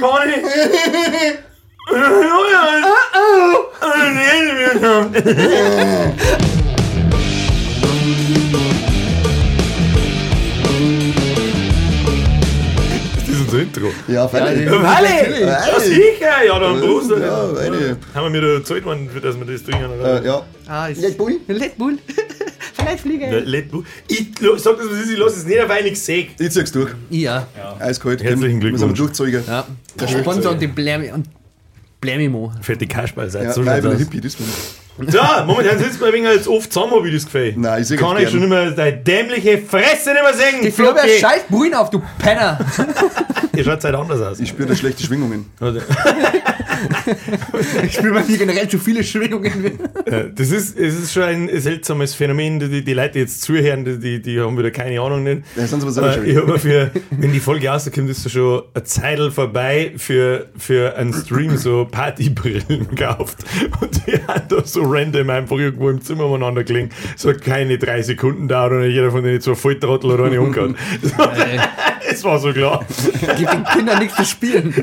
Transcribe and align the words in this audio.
Conny! 0.00 0.42
Julian! 1.90 2.84
Oh, 3.14 3.64
Das 13.14 13.28
ist 13.28 13.40
unser 13.40 13.62
Intro. 13.62 13.88
Ja, 14.08 14.28
freilich. 14.28 14.66
Ja, 14.66 14.94
Halle! 14.94 15.40
Ja, 15.40 15.80
sicher! 15.80 16.44
Ja, 16.46 16.58
dann 16.58 16.80
Prost! 16.80 17.10
Ja, 17.10 17.48
eine. 17.60 17.96
Haben 18.14 18.24
wir 18.24 18.30
mir 18.30 18.40
da 18.40 18.58
gezahlt 18.58 18.84
dass 19.22 19.38
wir 19.38 19.46
das 19.46 19.62
trinken? 19.64 19.90
Oder? 19.98 20.22
Äh, 20.22 20.26
ja. 20.26 20.42
Ah, 20.68 20.86
ist 20.88 21.02
Red 21.02 21.18
Bull? 21.18 21.38
Red 21.48 21.76
Bull. 21.78 21.98
Ich 24.08 24.40
lo- 24.40 24.56
sag 24.56 24.76
das, 24.78 24.86
was 24.90 24.98
ist, 25.00 25.10
ich 25.10 25.18
lasse 25.18 25.36
es 25.38 25.46
nicht 25.46 25.60
auf 25.60 25.70
einen 25.70 25.94
Seg. 25.94 26.30
Ich 26.38 26.50
zieh's 26.50 26.72
durch. 26.72 26.92
Ja. 27.10 27.46
Eiskalt. 27.78 28.22
Herzlichen 28.22 28.58
Müssen 28.58 28.62
wir 28.62 28.70
Glückwunsch. 28.70 28.98
durchzeugen. 28.98 29.42
ja. 29.46 29.66
Der 30.00 30.08
Sponsor 30.08 30.52
und 30.52 30.60
die 30.62 30.66
Blämi 30.68 31.10
und 31.12 31.26
Blämimo. 32.00 32.52
Fette 32.60 32.86
Kasperl 32.86 33.30
seid 33.30 33.44
Ja, 33.44 33.52
so 33.52 33.62
nein, 33.62 33.76
ich 33.78 33.82
bin 33.82 33.92
ein. 33.92 33.98
Hippie, 33.98 34.20
das 34.20 34.34
bin 34.36 34.46
ich. 34.46 34.81
So, 34.98 35.18
momentan 35.46 35.78
wir 35.80 36.06
ein 36.06 36.12
wenig 36.12 36.28
als 36.28 36.46
oft 36.46 36.70
zusammen, 36.72 37.02
wie 37.02 37.10
das 37.10 37.24
gefällt. 37.24 37.56
Nein, 37.56 37.80
ich 37.82 37.88
seh 37.88 37.96
Kann 37.96 38.18
ich 38.18 38.28
schon 38.28 38.40
nicht 38.40 38.48
mehr 38.50 38.70
deine 38.72 38.98
dämliche 38.98 39.58
Fresse 39.58 40.12
nicht 40.12 40.22
mehr 40.22 40.34
sehen. 40.34 40.60
Die 40.62 40.70
Firma 40.70 40.98
Flocki. 41.00 41.18
scheiß 41.18 41.40
Bruin 41.48 41.74
auf, 41.74 41.88
du 41.90 42.02
Penner. 42.18 42.58
Ihr 43.56 43.64
schaut 43.64 43.82
halt 43.84 43.94
anders 43.94 44.20
aus. 44.20 44.40
Ich 44.40 44.50
spüre 44.50 44.68
da 44.68 44.74
schlechte 44.76 45.02
Schwingungen. 45.02 45.46
Ich 47.84 47.94
spüre 47.94 48.14
mal 48.14 48.22
hier 48.24 48.38
generell 48.38 48.68
zu 48.68 48.78
viele 48.78 49.04
Schwingungen. 49.04 49.78
äh, 50.06 50.24
Das 50.34 50.50
ist, 50.50 50.78
es 50.78 50.94
ist 50.98 51.12
schon 51.12 51.22
ein 51.24 51.60
seltsames 51.60 52.14
Phänomen. 52.14 52.58
Die, 52.60 52.82
die 52.82 52.94
Leute, 52.94 53.12
die 53.14 53.18
jetzt 53.20 53.42
zuhören, 53.42 53.84
die- 54.00 54.22
die, 54.22 54.40
haben 54.40 54.56
wieder 54.58 54.70
keine 54.70 55.00
Ahnung. 55.00 55.22
Nicht. 55.22 55.42
Ja, 55.56 55.66
sind 55.66 55.80
sie 55.80 55.86
aber 55.86 55.92
selber 55.92 56.16
Äh, 56.16 56.24
ich 56.30 56.34
schuld. 56.34 56.48
habe 56.48 56.58
für, 56.58 56.90
wenn 57.10 57.32
die 57.32 57.40
Folge 57.40 57.68
rauskommt, 57.68 58.08
ist 58.10 58.24
da 58.24 58.30
schon 58.30 58.62
eine 58.74 58.84
Zeitl 58.84 59.30
vorbei 59.30 59.92
für, 59.96 60.48
für 60.56 60.96
einen 60.96 61.12
Stream 61.12 61.56
so 61.56 61.86
Partybrillen 61.90 62.88
gekauft. 62.94 63.38
Und 63.80 64.06
die 64.06 64.12
haben 64.26 64.42
da 64.48 64.64
so 64.64 64.81
random 64.82 65.30
einfach 65.30 65.56
irgendwo 65.58 65.90
im 65.90 66.00
Zimmer 66.00 66.26
umeinander 66.26 66.64
gelegen. 66.64 66.90
So 67.16 67.32
keine 67.32 67.78
drei 67.78 68.02
Sekunden 68.02 68.48
dauert 68.48 68.72
und 68.72 68.84
jeder 68.90 69.10
von 69.10 69.22
denen 69.22 69.40
so 69.40 69.54
Volltrottel 69.54 70.10
oder 70.10 70.24
eine 70.24 70.40
umgehauen. 70.40 70.76
Es 72.12 72.22
war 72.24 72.38
so 72.38 72.52
klar. 72.52 72.84
Gib 73.38 73.50
den 73.50 73.64
Kindern 73.64 73.98
nichts 74.00 74.16
zu 74.16 74.24
spielen. 74.24 74.74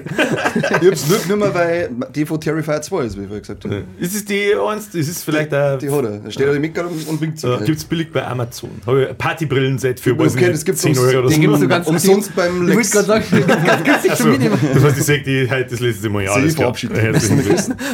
Ich 0.55 0.63
hab's 0.87 1.09
wirklich 1.09 1.27
nicht 1.27 1.37
mehr, 1.37 1.53
weil 1.53 1.89
die 2.15 2.25
von 2.25 2.41
Terrifier 2.41 2.81
2 2.81 3.03
ist, 3.03 3.17
wie 3.17 3.21
ich 3.21 3.27
vorher 3.27 3.41
gesagt 3.41 3.65
habe. 3.65 3.83
Ist 3.99 4.15
es 4.15 4.25
die 4.25 4.53
eins? 4.55 4.87
Ist 4.95 5.23
vielleicht 5.23 5.53
ein. 5.53 5.77
Die 5.79 5.89
hat 5.91 6.03
er. 6.05 6.17
Da 6.19 6.31
steht 6.31 6.47
er 6.47 6.55
im 6.55 6.61
Micker 6.61 6.85
und 6.87 7.21
winkt 7.21 7.39
so. 7.39 7.53
Äh, 7.53 7.65
Gibt 7.65 7.77
es 7.77 7.85
billig 7.85 8.11
bei 8.11 8.25
Amazon. 8.25 8.71
Habe 8.85 9.03
ich 9.03 9.09
ein 9.09 9.15
Partybrillenset 9.17 9.99
für 9.99 10.17
weiß 10.17 10.35
Okay, 10.35 10.51
das 10.51 10.65
gibt's 10.65 10.81
10 10.81 10.97
Euro 10.97 11.19
oder 11.19 11.29
so. 11.29 11.39
gibt's 11.39 11.59
so 11.59 11.67
ganz- 11.67 11.87
umsonst 11.87 12.35
beim 12.35 12.67
Ich 12.67 12.75
Lex. 12.75 12.95
wollte 12.95 13.07
gerade 13.07 13.45
sagen, 13.45 13.65
ganz 13.65 13.83
günstig 13.83 14.15
zum 14.15 14.31
Minimum. 14.31 14.59
das 14.73 14.83
heißt, 14.83 14.97
ich 14.97 15.03
sage 15.05 15.23
die 15.23 15.49
heute 15.51 15.69
das 15.69 15.79
letzte 15.81 16.09
Mal. 16.09 16.23
Ja, 16.23 16.33
Sie 16.35 16.41
Glückwunsch. 16.55 16.79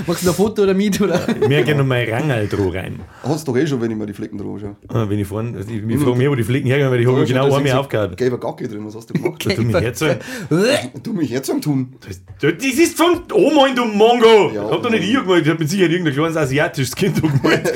Machst 0.08 0.26
du 0.26 0.30
ein 0.30 0.36
Foto 0.36 0.64
oder 0.64 0.74
Miet? 0.74 1.02
Oder? 1.02 1.20
Mehr 1.48 1.64
gerne 1.64 1.82
noch 1.82 1.88
mein 1.96 2.10
Rangel 2.30 2.48
drauf 2.48 2.74
rein. 2.74 3.00
Hast 3.24 3.48
du 3.48 3.52
doch 3.54 3.60
eh 3.60 3.66
schon, 3.68 3.82
wenn 3.82 3.92
ich 3.92 3.98
mir 3.98 4.06
die 4.06 4.14
Flecken 4.14 4.38
drauf 4.38 4.60
schaue. 4.60 4.76
Ah, 4.90 5.06
Wenn 5.10 5.20
ich 5.20 5.28
vorne, 5.28 5.58
also 5.58 5.70
ich, 5.70 5.84
ich 5.84 6.00
frage 6.00 6.18
mich, 6.18 6.30
wo 6.30 6.36
die 6.36 6.44
Fliegen 6.44 6.68
hergehen, 6.68 6.90
weil 6.92 7.00
ich 7.02 7.08
habe 7.08 7.24
genau 7.26 7.54
einmal 7.54 7.72
aufgehört. 7.74 8.18
Gelber 8.18 8.40
Gacke 8.40 8.68
drin, 8.68 8.86
was 8.86 8.96
hast 8.96 9.10
du 9.10 9.14
gemacht? 9.14 9.46
Du 9.46 9.62
mich 9.62 9.80
jetzt 9.82 10.00
sagen, 10.00 10.20
Du 11.04 11.14
mich 11.14 11.30
jetzt 11.30 11.50
am 11.50 11.62
tun. 11.62 11.96
das, 12.06 12.22
das 12.40 12.64
ist 12.64 12.98
von 12.98 13.22
Oma 13.34 13.68
in 13.68 13.76
du 13.76 13.86
Mongo. 13.86 14.52
Ja, 14.54 14.66
ich 14.66 14.72
hab 14.72 14.84
doch 14.84 14.90
nicht 14.90 15.04
ich 15.04 15.14
gemalt, 15.16 15.46
ich 15.46 15.52
hab 15.52 15.60
mit 15.60 15.70
Sicherheit 15.70 15.92
irgendein 15.92 16.14
kleines 16.14 16.38
asiatisches 16.38 16.96
Kind 16.96 17.16
gemalt. 17.22 17.74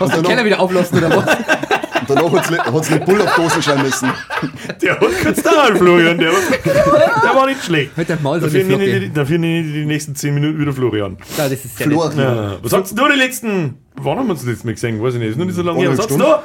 Hast 0.00 0.12
du 0.16 0.22
den 0.22 0.24
Keller 0.28 0.44
wieder 0.44 0.60
auflassen 0.60 0.98
oder 0.98 1.10
was? 1.16 1.26
Danach 2.08 2.32
hat's 2.32 2.50
le- 2.50 2.58
hat's 2.64 2.90
eine 2.90 3.04
Bull 3.04 3.20
auf 3.22 3.34
Dosen 3.36 3.62
schauen 3.62 3.82
müssen. 3.82 4.08
Der 4.82 4.92
hat 4.92 5.00
kurz 5.22 5.42
dauern, 5.42 5.76
Florian. 5.76 6.18
Der, 6.18 6.30
war- 6.32 7.22
der 7.22 7.34
war 7.36 7.46
nicht 7.46 7.62
schlecht. 7.64 7.90
Halt 7.96 8.08
dein 8.10 8.22
Maul 8.22 8.40
so 8.40 8.46
Dafür 8.46 8.60
die 8.64 8.76
nenne 8.76 8.84
ich, 9.06 9.12
dafür 9.12 9.38
nenne 9.38 9.60
ich 9.60 9.72
die 9.72 9.84
nächsten 9.84 10.14
10 10.14 10.34
Minuten 10.34 10.58
wieder 10.60 10.72
Florian. 10.72 11.16
Ja, 11.36 11.48
das 11.48 11.64
ist. 11.64 11.78
Ja, 11.78 12.56
was 12.62 12.72
habt 12.72 12.90
ihr 12.90 12.96
da 12.96 13.08
die 13.08 13.18
letzten. 13.18 13.74
Wann 13.96 14.18
haben 14.18 14.26
wir 14.26 14.32
uns 14.32 14.40
das 14.40 14.48
letzte 14.50 14.66
Mal 14.66 14.72
gesehen? 14.74 15.02
Weiß 15.02 15.14
ich 15.14 15.20
nicht. 15.20 15.30
Ist 15.30 15.38
noch 15.38 15.44
nicht 15.44 15.54
so 15.54 15.62
lange 15.62 15.80
her. 15.80 15.90
Was 15.90 15.98
habt 15.98 16.10
ihr 16.10 16.14
Eineinhalb 16.16 16.42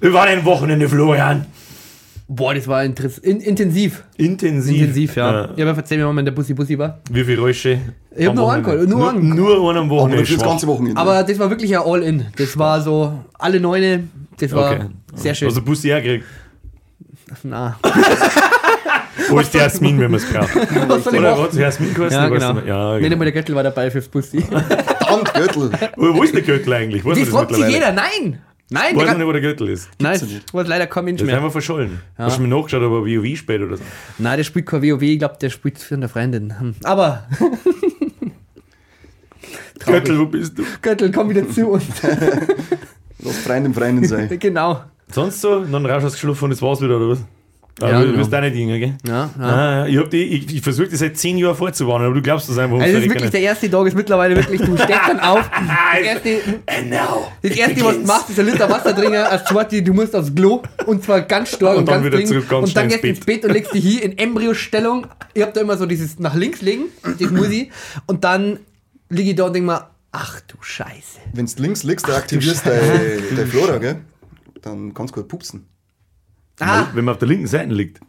da? 0.00 0.06
Wie 0.08 0.12
war 0.12 0.26
dein 0.26 0.44
Wochenende, 0.44 0.88
Florian? 0.88 1.46
Boah, 2.30 2.52
das 2.54 2.68
war 2.68 2.82
interess- 2.82 3.22
in, 3.22 3.40
intensiv. 3.40 4.04
Intensiv. 4.18 4.76
Intensiv, 4.78 5.16
ja. 5.16 5.48
Ja, 5.56 5.66
aber 5.66 5.78
erzähl 5.78 5.96
mir 5.96 6.04
mal, 6.04 6.14
wenn 6.16 6.26
der 6.26 6.32
Bussi 6.32 6.52
Bussi 6.52 6.78
war. 6.78 7.00
Wie 7.10 7.24
viele 7.24 7.40
Räusche? 7.40 7.78
Ich 8.14 8.26
hab 8.26 8.30
am 8.32 8.36
nur 8.36 8.44
Wochenende? 8.48 8.70
einen 8.70 8.80
geholt, 8.80 8.88
nur 8.90 8.98
nur, 8.98 9.10
einen. 9.10 9.34
nur 9.34 9.70
einen 9.70 9.78
am 9.78 9.86
Aber 9.86 9.96
Wochenende. 9.96 10.26
für 10.26 10.34
das 10.34 10.42
ganze 10.44 10.66
Wochenende. 10.66 11.00
Aber 11.00 11.22
das 11.22 11.38
war 11.38 11.48
wirklich 11.48 11.74
ein 11.74 11.82
All-In. 11.82 12.26
Das 12.36 12.58
war 12.58 12.82
so 12.82 13.24
alle 13.38 13.60
Neune. 13.60 14.08
Das 14.40 14.52
war 14.52 14.72
Okay. 14.72 14.86
sehr 15.14 15.34
schön. 15.34 15.48
Also 15.48 15.62
Bussi 15.62 15.88
herkriegt. 15.88 16.24
Na. 17.42 17.78
Wo 19.28 19.38
ist 19.40 19.52
der 19.52 19.62
Jasmin, 19.62 19.98
wenn 20.00 20.10
man 20.10 20.20
es 20.20 20.26
braucht? 20.32 20.54
Was 20.88 21.04
soll 21.04 21.14
ich 21.14 21.20
Oder 21.20 21.42
hat 21.42 21.52
Jasmin 21.52 21.92
geheißen? 21.92 22.16
Ja, 22.18 22.26
Ich 22.28 22.32
genau. 22.32 22.52
nicht 22.54 22.64
mehr. 22.64 22.74
Ja, 22.74 22.92
Nicht 22.94 23.02
genau. 23.02 23.12
einmal 23.14 23.24
der 23.26 23.32
Göttel 23.32 23.54
war 23.54 23.62
dabei 23.62 23.90
fürs 23.90 24.08
Bussi. 24.08 24.40
Verdammt, 24.40 25.34
Gürtel. 25.34 25.70
Wo, 25.96 26.22
ist 26.22 26.34
der 26.34 26.42
Göttel 26.42 26.72
eigentlich? 26.72 27.04
Weiß 27.04 27.18
das 27.18 27.28
fragt 27.28 27.54
sich 27.54 27.66
jeder. 27.68 27.92
Nein! 27.92 28.40
Nein, 28.70 28.84
Ich 28.92 28.96
weiß 28.98 29.16
nicht, 29.16 29.26
wo 29.26 29.32
der 29.32 29.40
Göttel 29.40 29.68
ist. 29.70 29.88
nein, 29.98 30.20
nicht. 30.20 30.52
war 30.54 30.62
leider 30.64 30.86
kein 30.86 31.04
Mensch 31.06 31.18
Das 31.18 31.24
ist 31.24 31.26
mehr. 31.32 31.36
einfach 31.38 31.52
verschollen. 31.52 32.00
Hast 32.18 32.36
du 32.38 32.42
mir 32.42 32.48
nachgeschaut, 32.48 32.82
ob 32.82 32.92
er 32.92 33.00
WoW 33.22 33.36
spielt 33.36 33.62
oder 33.62 33.76
so? 33.78 33.82
Nein, 34.18 34.36
der 34.36 34.44
spielt 34.44 34.66
kein 34.66 34.82
WoW. 34.82 35.02
Ich 35.02 35.18
glaube, 35.18 35.36
der 35.40 35.48
spielt 35.50 35.78
für 35.78 35.94
eine 35.94 36.08
Freundin. 36.08 36.58
Hm. 36.60 36.74
Aber, 36.84 37.26
Göttel, 39.84 40.18
wo 40.18 40.26
bist 40.26 40.58
du? 40.58 40.64
Göttel, 40.82 41.10
komm 41.12 41.30
wieder 41.30 41.48
zu 41.48 41.66
uns. 41.68 41.84
Lass 43.20 43.38
Freund 43.38 43.66
im 43.66 43.74
Freien 43.74 44.04
sein. 44.04 44.28
genau. 44.38 44.82
Sonst 45.10 45.40
so? 45.40 45.64
Dann 45.64 45.86
raus 45.86 46.02
hast 46.04 46.12
du 46.12 46.16
geschlafen 46.16 46.44
und 46.44 46.50
das 46.50 46.62
war's 46.62 46.80
wieder, 46.80 46.96
oder 46.96 47.10
was? 47.10 47.18
Aber 47.80 47.92
Ja, 47.92 48.00
du 48.00 48.06
genau. 48.06 48.18
bist 48.18 48.34
auch 48.34 48.40
nicht 48.40 48.56
jünger, 48.56 48.78
gell? 48.78 48.94
Ja, 49.06 49.30
ja. 49.38 49.44
Ah, 49.44 49.86
ich, 49.86 49.96
hab 49.96 50.10
die, 50.10 50.22
ich, 50.24 50.56
ich 50.56 50.62
versuche 50.62 50.88
das 50.88 50.98
seit 50.98 51.16
10 51.16 51.38
Jahren 51.38 51.54
vorzuwarnen, 51.54 52.06
aber 52.06 52.14
du 52.16 52.22
glaubst 52.22 52.48
das 52.48 52.58
einfach. 52.58 52.80
Also 52.80 52.94
das 52.94 53.04
ist 53.04 53.10
wirklich 53.10 53.30
der 53.30 53.40
erste 53.40 53.70
Tag, 53.70 53.86
ist 53.86 53.94
mittlerweile 53.94 54.34
wirklich, 54.34 54.60
du 54.60 54.76
stehst 54.76 55.00
dann 55.06 55.20
auf. 55.20 55.48
Das 55.94 56.04
erste, 56.04 56.40
And 56.66 56.90
now, 56.90 57.28
das 57.42 57.56
erste 57.56 57.84
was 57.84 57.94
du 57.94 58.06
machst, 58.06 58.30
ist 58.30 58.40
ein 58.40 58.46
Liter 58.46 58.68
Wasser 58.68 58.94
trinken. 58.94 59.16
Als 59.16 59.44
zweites, 59.44 59.82
du 59.84 59.94
musst 59.94 60.14
aufs 60.14 60.34
Klo 60.34 60.62
und 60.86 61.02
zwar 61.04 61.20
ganz 61.22 61.50
stark 61.54 61.72
Und 61.72 61.78
und, 61.80 61.88
dann 61.88 62.02
ganz 62.02 62.14
wieder 62.14 62.24
zurück, 62.24 62.48
ganz 62.48 62.68
Und 62.68 62.76
dann 62.76 62.88
gehst 62.88 63.02
du 63.04 63.08
ins 63.08 63.18
ins 63.18 63.26
Bett 63.26 63.44
und 63.44 63.52
legst 63.52 63.72
dich 63.74 63.84
hier 63.84 64.02
in 64.02 64.18
Embryostellung. 64.18 65.06
Ich 65.34 65.42
hab 65.42 65.54
da 65.54 65.60
immer 65.60 65.76
so 65.76 65.86
dieses 65.86 66.18
nach 66.18 66.34
links 66.34 66.60
legen, 66.62 66.86
das 67.18 67.30
muss 67.30 67.48
ich. 67.50 67.70
Und 68.06 68.24
dann 68.24 68.58
liege 69.08 69.30
ich 69.30 69.36
da 69.36 69.44
und 69.44 69.54
denke 69.54 69.66
mir, 69.66 69.88
ach 70.20 70.40
du 70.42 70.56
Scheiße. 70.60 71.20
Wenn 71.32 71.46
du 71.46 71.62
links 71.62 71.82
liegst, 71.84 72.08
dann 72.08 72.16
aktivierst 72.16 72.66
du 72.66 72.70
deine 72.70 73.46
Flora, 73.46 73.78
gell? 73.78 73.96
Dann 74.62 74.92
kannst 74.94 75.14
du 75.14 75.20
gut 75.20 75.28
pupsen. 75.28 75.66
Ah, 76.60 76.86
Wenn 76.92 77.04
man 77.04 77.12
auf 77.12 77.18
der 77.18 77.28
linken 77.28 77.46
Seite 77.46 77.72
liegt. 77.72 78.00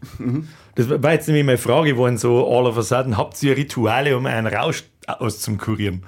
Das 0.73 0.89
war 0.89 1.13
jetzt 1.13 1.27
nämlich 1.27 1.45
meine 1.45 1.59
Frage, 1.59 1.95
waren 1.97 2.17
so 2.17 2.47
all 2.47 2.65
of 2.65 2.77
a 2.77 2.81
sudden, 2.81 3.15
habt 3.15 3.41
ihr 3.43 3.55
Rituale, 3.55 4.17
um 4.17 4.25
einen 4.25 4.47
Rausch 4.47 4.83
auszukurieren? 5.05 6.03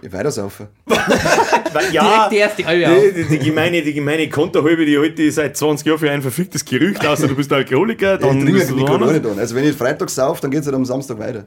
Ich 0.00 0.12
weitersaufen. 0.12 0.68
Weil, 0.86 1.90
direkt 1.90 2.32
die 2.32 2.36
erste 2.36 2.62
die, 2.64 3.22
die, 3.22 3.28
die 3.28 3.38
gemeine, 3.38 3.82
die 3.82 3.92
gemeine 3.92 4.28
Konterhalbe, 4.28 4.84
die 4.84 4.98
heute 4.98 5.30
seit 5.30 5.56
20 5.56 5.86
Jahren 5.86 5.98
für 5.98 6.10
ein 6.10 6.22
verficktes 6.22 6.64
Gerücht 6.64 7.06
außer 7.06 7.28
du 7.28 7.36
bist 7.36 7.52
Alkoholiker, 7.52 8.14
Ich 8.20 8.20
dann 8.20 8.40
trinke 8.40 8.66
du 8.66 8.74
nicht 8.74 8.88
woanders. 8.88 9.12
nicht 9.12 9.26
an. 9.26 9.38
Also 9.38 9.54
wenn 9.54 9.64
ich 9.64 9.76
Freitag 9.76 10.10
sauf, 10.10 10.40
dann 10.40 10.50
geht 10.50 10.60
es 10.60 10.66
halt 10.66 10.74
am 10.74 10.84
Samstag 10.84 11.18
weiter. 11.18 11.44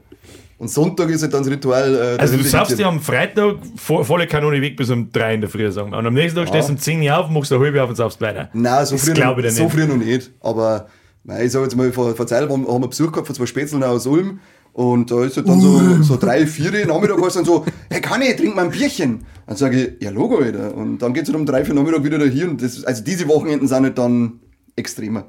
Und 0.58 0.70
Sonntag 0.70 1.10
ist 1.10 1.22
halt 1.22 1.34
dann 1.34 1.44
das 1.44 1.52
Ritual. 1.52 2.16
Äh, 2.18 2.22
Also 2.22 2.38
du 2.38 2.44
saufst 2.44 2.80
ja 2.80 2.88
am 2.88 3.02
Freitag 3.02 3.56
vo- 3.78 4.04
volle 4.04 4.26
Kanone 4.26 4.62
weg 4.62 4.78
bis 4.78 4.90
um 4.90 5.12
3 5.12 5.34
in 5.36 5.42
der 5.42 5.50
Früh, 5.50 5.70
sagen 5.72 5.92
wir. 5.92 5.98
Und 5.98 6.08
am 6.08 6.14
nächsten 6.14 6.40
Tag 6.40 6.48
stehst 6.48 6.70
du 6.70 6.74
um 6.74 6.80
10 6.80 7.02
Uhr 7.02 7.18
auf, 7.18 7.30
machst 7.30 7.52
eine 7.52 7.62
halbe 7.62 7.84
auf 7.84 7.90
und 7.90 7.96
saufst 7.98 8.22
weiter. 8.22 8.50
Nein, 8.54 8.86
so 8.86 8.96
Das 8.96 9.04
früh, 9.06 9.14
glaube 9.14 9.42
ich 9.42 9.48
noch, 9.48 9.52
dir 9.52 9.58
so 9.58 9.64
nicht. 9.64 9.74
früh 9.74 9.86
noch 9.86 9.98
nicht. 9.98 10.32
Aber 10.40 10.88
nein, 11.26 11.46
ich 11.46 11.52
sage 11.52 11.66
jetzt 11.66 11.76
mal, 11.76 11.92
vor, 11.92 12.16
vor 12.16 12.26
Zeit 12.26 12.50
haben, 12.50 12.66
wir 12.66 12.88
Besuch 12.88 13.12
gehabt 13.12 13.28
von 13.28 13.36
zwei 13.36 13.46
Spätzeln 13.46 13.84
aus 13.84 14.08
Ulm. 14.08 14.40
Und 14.72 15.10
da 15.12 15.24
ist 15.24 15.38
halt 15.38 15.48
dann 15.48 15.60
so, 15.62 16.02
so 16.04 16.18
drei, 16.18 16.46
vier 16.46 16.86
Nachmittag 16.86 17.22
heißt 17.22 17.38
dann 17.38 17.46
so, 17.46 17.66
hey 17.90 18.02
kann 18.02 18.22
ich, 18.22 18.36
trink 18.36 18.56
mal 18.56 18.66
ein 18.66 18.72
Bierchen. 18.72 19.24
Dann 19.48 19.56
sage 19.58 19.78
ich, 19.98 20.04
ja 20.04 20.10
Logo, 20.10 20.38
Alter. 20.40 20.74
Und 20.76 20.98
dann 21.00 21.14
geht 21.14 21.24
es 21.24 21.30
halt 21.30 21.38
um 21.40 21.46
drei, 21.46 21.64
vier 21.66 21.74
Nachmittag 21.74 22.04
wieder 22.04 22.18
da 22.18 22.26
hier. 22.26 22.50
Und 22.50 22.62
das, 22.62 22.84
also 22.84 23.04
diese 23.04 23.28
Wochenenden 23.28 23.68
sind 23.68 23.84
halt 23.84 23.98
dann 23.98 24.40
extremer. 24.76 25.26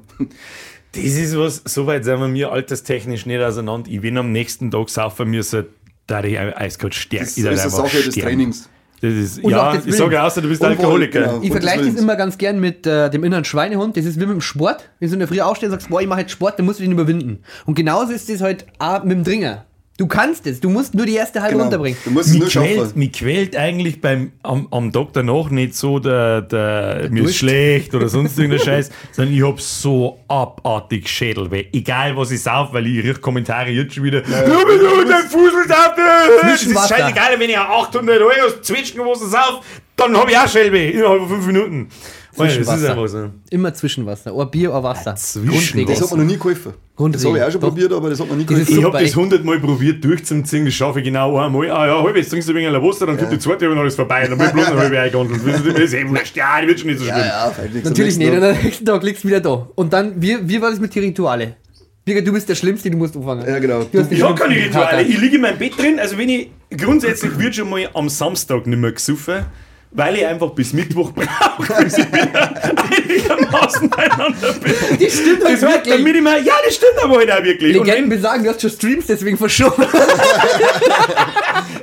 Das 0.93 1.03
ist 1.03 1.37
was, 1.37 1.61
soweit 1.65 2.05
sind 2.05 2.19
wir 2.19 2.27
mir 2.27 2.51
alterstechnisch 2.51 3.25
nicht 3.25 3.41
auseinander. 3.41 3.89
Ich 3.91 4.01
bin 4.01 4.17
am 4.17 4.31
nächsten 4.31 4.71
Tag 4.71 4.89
saufen 4.89 5.29
müssen, 5.29 5.65
da 6.07 6.23
ich 6.23 6.39
eiskalt 6.39 6.95
sterben. 6.95 7.25
Das 7.25 7.37
ist 7.37 7.45
eine 7.45 7.69
Sache 7.69 8.03
des 8.03 8.15
Trainings. 8.15 8.69
Das 8.99 9.13
ist, 9.13 9.43
Und 9.43 9.51
ja, 9.51 9.75
ich 9.75 9.95
sage 9.95 10.21
außer 10.21 10.41
du 10.41 10.49
bist 10.49 10.61
Und 10.61 10.69
Alkoholiker. 10.69 11.21
Genau. 11.21 11.41
Ich 11.43 11.51
vergleiche 11.51 11.77
das 11.77 11.87
Willens. 11.87 12.01
immer 12.01 12.15
ganz 12.15 12.37
gern 12.39 12.59
mit 12.59 12.87
äh, 12.87 13.11
dem 13.11 13.23
inneren 13.23 13.45
Schweinehund. 13.45 13.95
Das 13.95 14.05
ist 14.05 14.15
wie 14.15 14.25
mit 14.25 14.31
dem 14.31 14.41
Sport. 14.41 14.89
Wenn 14.99 15.09
du 15.09 15.13
in 15.13 15.19
der 15.19 15.27
Früh 15.27 15.39
aufstehst 15.39 15.71
und 15.71 15.79
sagst, 15.79 15.89
boah, 15.89 16.01
ich 16.01 16.07
mache 16.07 16.21
jetzt 16.21 16.31
Sport, 16.31 16.57
dann 16.57 16.65
musst 16.65 16.79
du 16.79 16.83
den 16.83 16.93
überwinden. 16.93 17.43
Und 17.67 17.75
genauso 17.75 18.11
ist 18.11 18.27
das 18.27 18.41
halt 18.41 18.65
auch 18.79 19.03
mit 19.03 19.11
dem 19.11 19.23
Dringer. 19.23 19.65
Du 19.97 20.05
kannst 20.05 20.45
es, 20.45 20.59
du 20.59 20.69
musst 20.69 20.93
nur 20.93 21.07
die 21.07 21.15
erste 21.15 21.41
halbe 21.41 21.53
Genau. 21.53 21.63
runterbringen. 21.63 21.97
Du 22.05 22.11
musst 22.11 22.27
es 22.27 22.35
nur 22.35 22.43
Mich 22.45 22.53
quält, 22.53 22.77
schaffen. 22.79 22.99
mich 22.99 23.11
quält 23.13 23.55
eigentlich 23.55 23.99
beim, 23.99 24.31
am, 24.43 24.67
am 24.69 24.93
Tag 24.93 25.07
danach 25.13 25.49
nicht 25.49 25.73
so 25.73 25.97
der, 25.97 26.41
der, 26.43 27.07
mir 27.09 27.23
ist 27.23 27.37
schlecht 27.37 27.95
oder 27.95 28.07
sonst 28.07 28.37
irgendein 28.37 28.63
Scheiß, 28.63 28.91
sondern 29.11 29.33
ich 29.33 29.43
hab 29.43 29.59
so 29.59 30.19
abartig 30.27 31.09
Schädelweh. 31.09 31.65
Egal 31.73 32.15
was 32.15 32.29
ich 32.29 32.43
sauf, 32.43 32.71
weil 32.73 32.85
ich 32.85 33.03
riech 33.03 33.19
Kommentare 33.19 33.71
jetzt 33.71 33.95
schon 33.95 34.03
wieder. 34.03 34.21
Ja, 34.27 34.43
du, 34.43 35.03
dein 35.09 35.23
Fußel 35.29 35.65
das 35.67 36.61
ist 36.63 36.89
scheißegal, 36.89 37.39
wenn 37.39 37.49
ich 37.49 37.57
800 37.57 38.21
Euro 38.21 38.61
zwitschgen 38.61 39.03
was 39.03 39.19
sauf, 39.19 39.61
dann 39.95 40.15
hab 40.15 40.29
ich 40.29 40.37
auch 40.37 40.47
Schädelweh 40.47 40.91
innerhalb 40.91 41.21
von 41.21 41.29
5 41.29 41.47
Minuten. 41.47 41.89
Zwischenwasser. 42.37 42.91
einfach 42.91 43.07
so. 43.07 43.29
Immer 43.49 43.73
Zwischenwasser. 43.73 44.33
Ein 44.39 44.51
Bier, 44.51 44.73
ein 44.73 44.83
Wasser. 44.83 45.15
Zwischenwasser. 45.15 45.93
Das 45.93 46.01
hat 46.01 46.11
man 46.11 46.19
noch 46.25 46.31
nie 46.31 46.37
geholfen. 46.37 46.73
Das 47.11 47.25
habe 47.25 47.37
ich 47.37 47.43
auch 47.43 47.51
schon 47.51 47.61
Doch. 47.61 47.69
probiert, 47.69 47.93
aber 47.93 48.09
das 48.09 48.19
hat 48.19 48.29
man 48.29 48.37
nie 48.37 48.45
geholfen. 48.45 48.77
Ich 48.77 48.83
habe 48.83 48.99
das 48.99 49.15
hundertmal 49.15 49.59
probiert 49.59 50.03
durchzuziehen, 50.03 50.65
das 50.65 50.73
schaffe 50.73 50.99
ich 50.99 51.05
genau 51.05 51.37
einmal. 51.37 51.69
Ah 51.69 51.85
ja, 51.87 52.03
halb, 52.03 52.15
jetzt 52.15 52.29
trinkst 52.29 52.47
du 52.49 52.53
ein 52.53 52.57
wenig 52.57 52.81
Wasser, 52.81 53.05
dann 53.05 53.17
kommt 53.17 53.31
die 53.31 53.39
zweite 53.39 53.69
und 53.69 53.75
dann 53.75 53.85
ist 53.85 53.95
vorbei. 53.95 54.27
Dann 54.27 54.37
bin 54.37 54.47
ich 54.47 54.53
bloß 54.53 54.69
noch 54.69 54.77
halb 54.77 54.93
eingewandelt. 54.93 55.41
Das 55.75 55.79
ist 55.83 55.93
eh 55.93 56.07
wurscht. 56.09 56.35
Ja, 56.35 56.61
die 56.61 56.67
wird 56.67 56.79
schon 56.79 56.87
nicht 56.89 56.99
so 56.99 57.05
schlimm. 57.05 57.17
Ja, 57.17 57.51
ja. 57.51 57.53
Natürlich 57.83 58.17
nicht. 58.17 58.31
Und 58.31 58.43
am 58.43 58.55
nächsten 58.63 58.85
Tag 58.85 59.03
liegst 59.03 59.23
du 59.23 59.27
wieder 59.27 59.41
da. 59.41 59.67
Und 59.75 59.93
dann, 59.93 60.19
wie, 60.21 60.37
wie 60.41 60.61
war 60.61 60.71
das 60.71 60.79
mit 60.79 60.93
den 60.95 61.03
Rituale? 61.03 61.55
Birgit, 62.03 62.25
du 62.25 62.31
bist 62.31 62.47
der 62.47 62.55
Schlimmste, 62.55 62.89
du 62.89 62.97
musst 62.97 63.17
anfangen. 63.17 63.45
Ja, 63.45 63.59
genau. 63.59 63.83
Du 63.83 63.99
hast 63.99 64.09
Ich 64.11 64.21
habe 64.21 64.33
keine 64.33 64.55
Rituale. 64.55 65.01
Ich 65.01 65.19
liege 65.19 65.35
in 65.35 65.41
meinem 65.41 65.57
Bett 65.57 65.77
drin. 65.77 65.99
Also 65.99 66.17
wenn 66.17 66.29
ich 66.29 66.49
grundsätzlich 66.75 67.37
wird 67.37 67.53
schon 67.53 67.69
mal 67.69 67.87
am 67.93 68.07
Samstag 68.07 68.65
nicht 68.65 68.79
mehr 68.79 68.93
gesoffen, 68.93 69.45
weil 69.91 70.15
ich 70.17 70.25
einfach 70.25 70.49
bis 70.51 70.73
Mittwoch 70.73 71.11
brauche, 71.15 71.83
bis 71.83 71.97
ich 71.97 72.11
wieder 72.11 72.51
einigermaßen 72.91 73.89
beieinander 73.89 74.53
bin. 74.53 74.73
Das 74.99 75.13
stimmt 75.13 75.41
Das 75.41 75.49
halt 75.49 75.61
wirklich. 75.61 75.95
damit 75.95 76.15
ich 76.15 76.21
mir, 76.21 76.39
ja, 76.41 76.53
das 76.65 76.75
stimmt 76.75 77.03
aber 77.03 77.17
halt 77.17 77.31
auch 77.31 77.43
wirklich. 77.43 77.77
Und 77.77 77.85
Legenden 77.85 78.09
besagen, 78.09 78.43
du 78.43 78.49
hast 78.49 78.61
schon 78.61 78.69
Streams 78.69 79.05
deswegen 79.07 79.37
verschoben. 79.37 79.83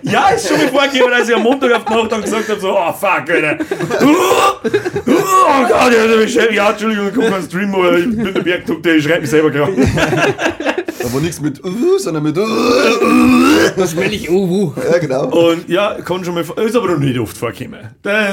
ja, 0.02 0.28
ist 0.28 0.48
schon 0.48 0.58
mal 0.58 0.68
vorgekommen, 0.68 1.18
dass 1.18 1.28
ich 1.28 1.34
am 1.34 1.42
Montag 1.42 1.72
auf 1.72 1.84
die 1.84 1.92
Nacht 1.92 2.12
dann 2.12 2.22
gesagt 2.22 2.48
habe, 2.48 2.60
so, 2.60 2.76
oh 2.78 2.92
fuck, 2.92 3.30
Alter. 3.30 3.58
Oh, 4.00 4.06
oh 5.06 5.68
Gott, 5.68 5.92
ja, 6.52 6.70
Entschuldigung, 6.70 7.08
ich 7.08 7.14
guck 7.14 7.30
mal 7.30 7.34
einen 7.34 7.46
Stream, 7.46 7.74
aber 7.74 7.98
ich 7.98 8.04
bin 8.04 8.34
der 8.34 8.40
Bergdoktor, 8.42 8.92
ich 8.92 9.04
schreibe 9.04 9.22
mich 9.22 9.30
selber 9.30 9.50
gerade. 9.50 9.72
Aber 11.04 11.20
nichts 11.20 11.40
mit 11.40 11.62
uh, 11.62 11.98
sondern 11.98 12.22
mit 12.22 12.38
uh. 12.38 12.42
Das 13.76 13.94
will 13.94 14.12
ich, 14.12 14.30
uh. 14.30 14.72
Ja, 14.90 14.98
genau. 14.98 15.26
Und 15.28 15.68
ja, 15.68 16.00
kann 16.02 16.24
schon 16.24 16.34
mal, 16.34 16.40
ist 16.64 16.76
aber 16.76 16.88
noch 16.88 16.98
nicht 16.98 17.18
oft 17.18 17.36
vorgekommen. 17.36 17.80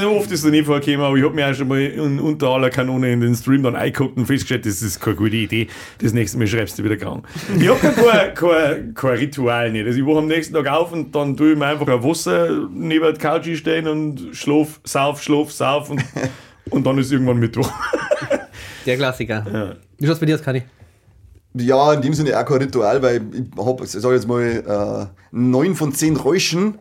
Oft 0.05 0.31
ist 0.31 0.45
es 0.45 0.51
nicht 0.51 0.65
vorgekommen, 0.65 1.01
aber 1.01 1.17
ich 1.17 1.23
habe 1.23 1.35
mir 1.35 1.49
auch 1.49 1.53
schon 1.53 1.67
mal 1.67 1.91
un, 1.99 2.19
unter 2.19 2.47
aller 2.47 2.69
Kanone 2.69 3.11
in 3.11 3.19
den 3.19 3.35
Stream 3.35 3.63
dann 3.63 3.75
eingeguckt 3.75 4.15
und 4.17 4.25
festgestellt, 4.25 4.65
das 4.65 4.81
ist 4.81 5.01
keine 5.01 5.17
gute 5.17 5.35
Idee. 5.35 5.67
Das 5.99 6.13
nächste 6.13 6.37
Mal 6.37 6.47
schreibst 6.47 6.79
du 6.79 6.83
wieder 6.83 6.95
krank. 6.95 7.27
Ich 7.59 7.67
habe 7.67 7.79
kein, 7.79 8.33
kein, 8.35 8.93
kein 8.93 9.17
Ritual 9.17 9.71
nicht. 9.71 9.85
Also 9.85 9.99
ich 9.99 10.05
wache 10.05 10.19
am 10.19 10.27
nächsten 10.27 10.53
Tag 10.53 10.67
auf 10.67 10.93
und 10.93 11.13
dann 11.13 11.35
tue 11.35 11.51
ich 11.51 11.57
mir 11.57 11.65
einfach 11.65 11.87
ein 11.87 12.03
Wasser 12.03 12.67
neben 12.71 13.03
der 13.03 13.15
Couch 13.15 13.49
stehen 13.53 13.87
und 13.87 14.29
schlaf, 14.31 14.79
sauf, 14.85 15.21
schlaf, 15.21 15.51
sauf 15.51 15.89
und, 15.89 16.01
und 16.69 16.85
dann 16.85 16.97
ist 16.97 17.11
irgendwann 17.11 17.37
Mittwoch. 17.37 17.69
Der 18.85 18.95
Klassiker. 18.95 19.75
Wie 19.99 20.07
schaut's 20.07 20.19
bei 20.19 20.25
dir 20.25 20.35
aus, 20.35 20.41
Kani? 20.41 20.63
Ja, 21.53 21.93
in 21.93 22.01
dem 22.01 22.13
Sinne 22.13 22.39
auch 22.39 22.45
kein 22.45 22.57
Ritual, 22.57 23.01
weil 23.01 23.21
ich 23.33 23.65
habe, 23.65 23.83
ich 23.83 23.91
sage 23.91 24.15
jetzt 24.15 24.27
mal, 24.27 24.41
äh, 24.41 25.17
neun 25.31 25.75
von 25.75 25.93
zehn 25.93 26.15
Räuschen 26.15 26.79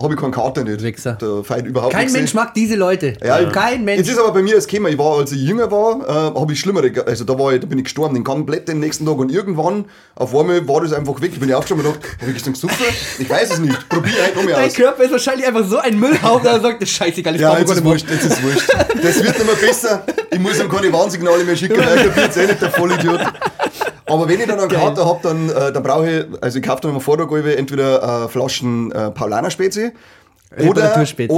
habe 0.00 0.12
ich 0.12 0.20
keinen 0.20 0.32
Kater 0.32 0.62
nicht. 0.62 0.82
Wichser. 0.82 1.16
Da 1.18 1.42
fällt 1.42 1.66
überhaupt 1.66 1.94
Kein 1.94 2.12
Mensch 2.12 2.34
mag 2.34 2.52
diese 2.52 2.76
Leute. 2.76 3.14
Ja, 3.24 3.42
Kein 3.50 3.84
Mensch. 3.84 3.98
Jetzt 3.98 4.10
ist 4.10 4.18
aber 4.18 4.32
bei 4.32 4.42
mir 4.42 4.54
das 4.54 4.66
Thema, 4.66 4.90
ich 4.90 4.98
war, 4.98 5.18
als 5.18 5.32
ich 5.32 5.40
jünger 5.40 5.70
war, 5.70 6.00
äh, 6.02 6.38
habe 6.38 6.52
ich 6.52 6.60
schlimmere, 6.60 6.92
also 7.06 7.24
da 7.24 7.38
war 7.38 7.54
ich, 7.54 7.60
da 7.60 7.66
bin 7.66 7.78
ich 7.78 7.84
gestorben, 7.84 8.14
den 8.14 8.24
komplett 8.24 8.68
den 8.68 8.78
nächsten 8.78 9.06
Tag 9.06 9.16
und 9.16 9.32
irgendwann, 9.32 9.86
auf 10.14 10.34
einmal 10.36 10.68
war 10.68 10.82
das 10.82 10.92
einfach 10.92 11.20
weg, 11.22 11.32
da 11.32 11.40
bin 11.40 11.48
ich 11.48 11.54
aufgestanden 11.54 11.86
und 11.86 11.94
dachte, 11.96 12.08
habe 12.20 12.30
ich 12.30 12.34
gestern 12.34 12.52
gesoffen? 12.52 12.76
Ich 13.18 13.30
weiß 13.30 13.52
es 13.54 13.58
nicht, 13.58 13.88
probier 13.88 14.12
halt 14.22 14.36
nochmal 14.36 14.52
Dein 14.52 14.66
aus. 14.66 14.74
Körper 14.74 15.02
ist 15.04 15.12
wahrscheinlich 15.12 15.46
einfach 15.46 15.64
so 15.64 15.78
ein 15.78 15.98
Müllhaufen, 15.98 16.44
dass 16.44 16.56
er 16.56 16.60
sagt, 16.60 16.82
das 16.82 16.90
ist 16.90 16.96
scheißegal, 16.96 17.34
ich 17.34 17.40
Ja, 17.40 17.58
jetzt 17.58 17.72
ist 17.72 17.84
wurscht, 17.84 18.10
jetzt 18.10 18.24
ist 18.26 18.42
wurscht. 18.42 18.68
Das 19.02 19.24
wird 19.24 19.38
nicht 19.38 19.46
mehr 19.46 19.68
besser. 19.68 20.04
Ich 20.30 20.38
muss 20.38 20.60
ihm 20.60 20.68
keine 20.68 20.92
Warnsignale 20.92 21.42
mehr 21.44 21.56
schicken, 21.56 21.78
weil 21.78 21.96
ich 21.96 22.04
kapiert's 22.04 22.36
eh 22.36 22.46
nicht, 22.46 22.60
der 22.60 22.70
Vollidiot. 22.70 23.20
Aber 24.06 24.28
wenn 24.28 24.40
ich 24.40 24.46
dann 24.46 24.60
einen 24.60 24.68
Kater 24.68 25.04
habe, 25.04 25.20
dann, 25.22 25.50
äh, 25.50 25.72
dann 25.72 25.82
brauche 25.82 26.10
ich, 26.10 26.24
also 26.40 26.58
ich 26.58 26.64
kaufe 26.64 26.82
dann 26.82 26.92
immer 26.92 27.00
Vortag 27.00 27.30
entweder 27.56 28.24
äh, 28.24 28.28
Flaschen 28.28 28.92
äh, 28.92 29.10
Paulaner 29.10 29.50
Spezi 29.50 29.92
oder, 30.52 30.82
Reparaturspezi. 30.82 31.32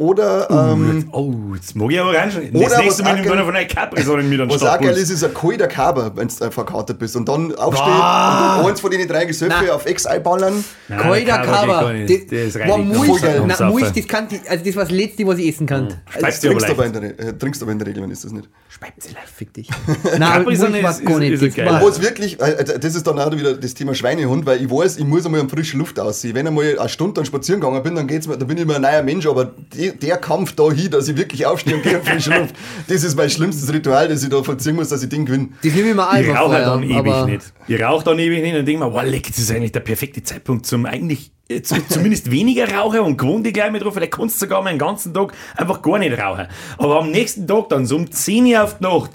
Oder 0.00 0.46
Capri 0.46 0.54
oder 0.56 0.72
ähm, 0.72 1.08
Oh, 1.12 1.32
jetzt 1.54 1.76
mag 1.76 1.90
ich 1.90 2.00
Orangen. 2.00 2.50
Das 2.52 2.62
Oder 2.62 2.78
nächste 2.82 2.86
was 2.86 3.02
Mal 3.02 3.14
nimmt 3.16 3.30
einer 3.30 3.44
von 3.44 3.54
einer 3.54 3.66
Capri-Sonne 3.66 4.22
mit 4.22 4.40
an 4.40 4.48
den 4.48 4.54
was 4.54 4.66
auch 4.66 4.80
geil 4.80 4.96
ist, 4.96 5.10
ist 5.10 5.22
ein 5.22 5.34
kalter 5.34 5.68
Kaber, 5.68 6.12
wenn 6.16 6.28
du 6.28 6.50
verkatert 6.50 6.98
bist. 6.98 7.16
Und 7.16 7.28
dann 7.28 7.54
aufstehen 7.54 7.86
Ah. 7.90 8.56
und 8.56 8.62
dann 8.62 8.70
eins 8.70 8.80
von 8.80 8.90
den 8.90 9.06
drei 9.06 9.26
Gesöffe 9.26 9.64
Na. 9.66 9.72
auf 9.74 9.84
Ex 9.84 10.06
einballern. 10.06 10.56
Ist 10.58 10.66
Boah, 10.88 12.74
rein. 12.74 12.88
Mulch, 12.88 13.08
Voll 13.08 13.20
geil. 13.20 13.42
na, 13.46 13.68
Mulch, 13.68 13.90
das 13.94 14.06
kann, 14.08 14.26
die- 14.28 14.40
also 14.48 14.64
das 14.64 14.76
war 14.76 14.84
das 14.84 14.92
Letzte, 14.92 15.26
was 15.26 15.38
ich 15.38 15.48
essen 15.48 15.66
kann. 15.66 15.94
Also, 16.22 16.40
dir 16.40 16.50
aber 16.50 16.60
Trinkst 16.60 16.70
aber, 16.70 16.86
in 16.86 16.92
der, 16.92 17.02
äh, 17.20 17.32
trinkst 17.38 17.62
aber 17.62 17.72
in 17.72 17.78
der 17.78 17.86
Regel, 17.88 18.02
wenn 18.02 18.10
ist 18.10 18.24
das 18.24 18.32
nicht. 18.32 18.48
Speibzele, 18.68 19.16
fick 19.34 19.52
dich. 19.52 19.68
Nein, 20.18 20.44
Mulch 20.44 20.60
war 20.60 20.68
ist- 20.68 21.04
gar 21.04 21.14
ist- 21.16 21.18
nicht. 21.20 21.42
ist 21.42 21.58
Das 21.58 21.96
es 21.96 22.02
wirklich, 22.02 22.40
äh, 22.40 22.52
äh, 22.52 22.78
das 22.78 22.94
ist 22.94 23.06
dann 23.06 23.18
auch 23.18 23.30
wieder 23.32 23.54
das 23.54 23.74
Thema 23.74 23.94
Schweinehund, 23.94 24.46
weil 24.46 24.62
ich 24.62 24.70
weiß, 24.70 24.96
ich 24.98 25.04
muss 25.04 25.26
einmal 25.26 25.40
an 25.40 25.48
frische 25.48 25.76
Luft 25.76 25.98
aussehen. 26.00 26.34
Wenn 26.34 26.46
ich 26.46 26.52
mal 26.52 26.78
eine 26.78 26.88
Stunde 26.88 27.14
dann 27.14 27.24
spazieren 27.26 27.60
gegangen 27.60 27.82
bin, 27.82 27.94
dann 27.94 28.06
geht's 28.06 28.26
mir, 28.26 28.36
dann 28.38 28.48
bin 28.48 28.56
ich 28.56 28.62
immer 28.62 28.76
ein 28.76 28.82
neuer 28.82 29.02
Mensch, 29.02 29.26
aber 29.26 29.44
die, 29.74 29.89
der 29.92 30.16
Kampf 30.18 30.52
da 30.54 30.70
hin, 30.70 30.90
dass 30.90 31.08
ich 31.08 31.16
wirklich 31.16 31.46
aufstehe 31.46 31.76
und 31.76 31.82
gehe 31.82 31.96
an 31.96 32.02
frische 32.04 32.30
Luft, 32.38 32.54
das 32.88 33.04
ist 33.04 33.16
mein 33.16 33.30
schlimmstes 33.30 33.72
Ritual, 33.72 34.08
das 34.08 34.22
ich 34.22 34.28
da 34.28 34.42
vollziehen 34.42 34.76
muss, 34.76 34.88
dass 34.88 35.02
ich 35.02 35.08
den 35.08 35.26
gewinne. 35.26 35.48
Das 35.62 35.72
nehme 35.74 35.88
ich 35.90 35.94
mir 35.94 36.02
Ich 36.02 36.08
einfach 36.08 36.34
rauche 36.40 36.48
vorher, 36.50 36.66
dann 36.66 36.82
ewig 36.82 37.24
nicht. 37.26 37.52
Ich 37.68 37.82
rauche 37.82 38.04
dann 38.04 38.18
ewig 38.18 38.42
nicht 38.42 38.56
und 38.56 38.66
denke 38.66 38.84
mir, 38.84 38.92
wow, 38.92 39.02
leck, 39.04 39.26
das 39.28 39.38
ist 39.38 39.50
eigentlich 39.50 39.72
der 39.72 39.80
perfekte 39.80 40.22
Zeitpunkt 40.22 40.66
zum 40.66 40.86
eigentlich 40.86 41.30
äh, 41.48 41.62
zu- 41.62 41.76
zumindest 41.88 42.30
weniger 42.30 42.70
rauchen 42.72 43.00
und 43.00 43.16
gewohnt 43.16 43.44
dich 43.46 43.52
gleich 43.54 43.70
mit 43.72 43.82
drauf, 43.82 43.94
vielleicht 43.94 44.12
kannst 44.12 44.36
du 44.36 44.46
sogar 44.46 44.62
mal 44.62 44.70
den 44.70 44.78
ganzen 44.78 45.12
Tag 45.14 45.32
einfach 45.56 45.82
gar 45.82 45.98
nicht 45.98 46.18
rauchen. 46.18 46.46
Aber 46.78 47.00
am 47.00 47.10
nächsten 47.10 47.46
Tag 47.46 47.68
dann, 47.68 47.86
so 47.86 47.96
um 47.96 48.10
10 48.10 48.46
Uhr 48.46 48.62
auf 48.64 48.78
die 48.78 48.84
Nacht, 48.84 49.10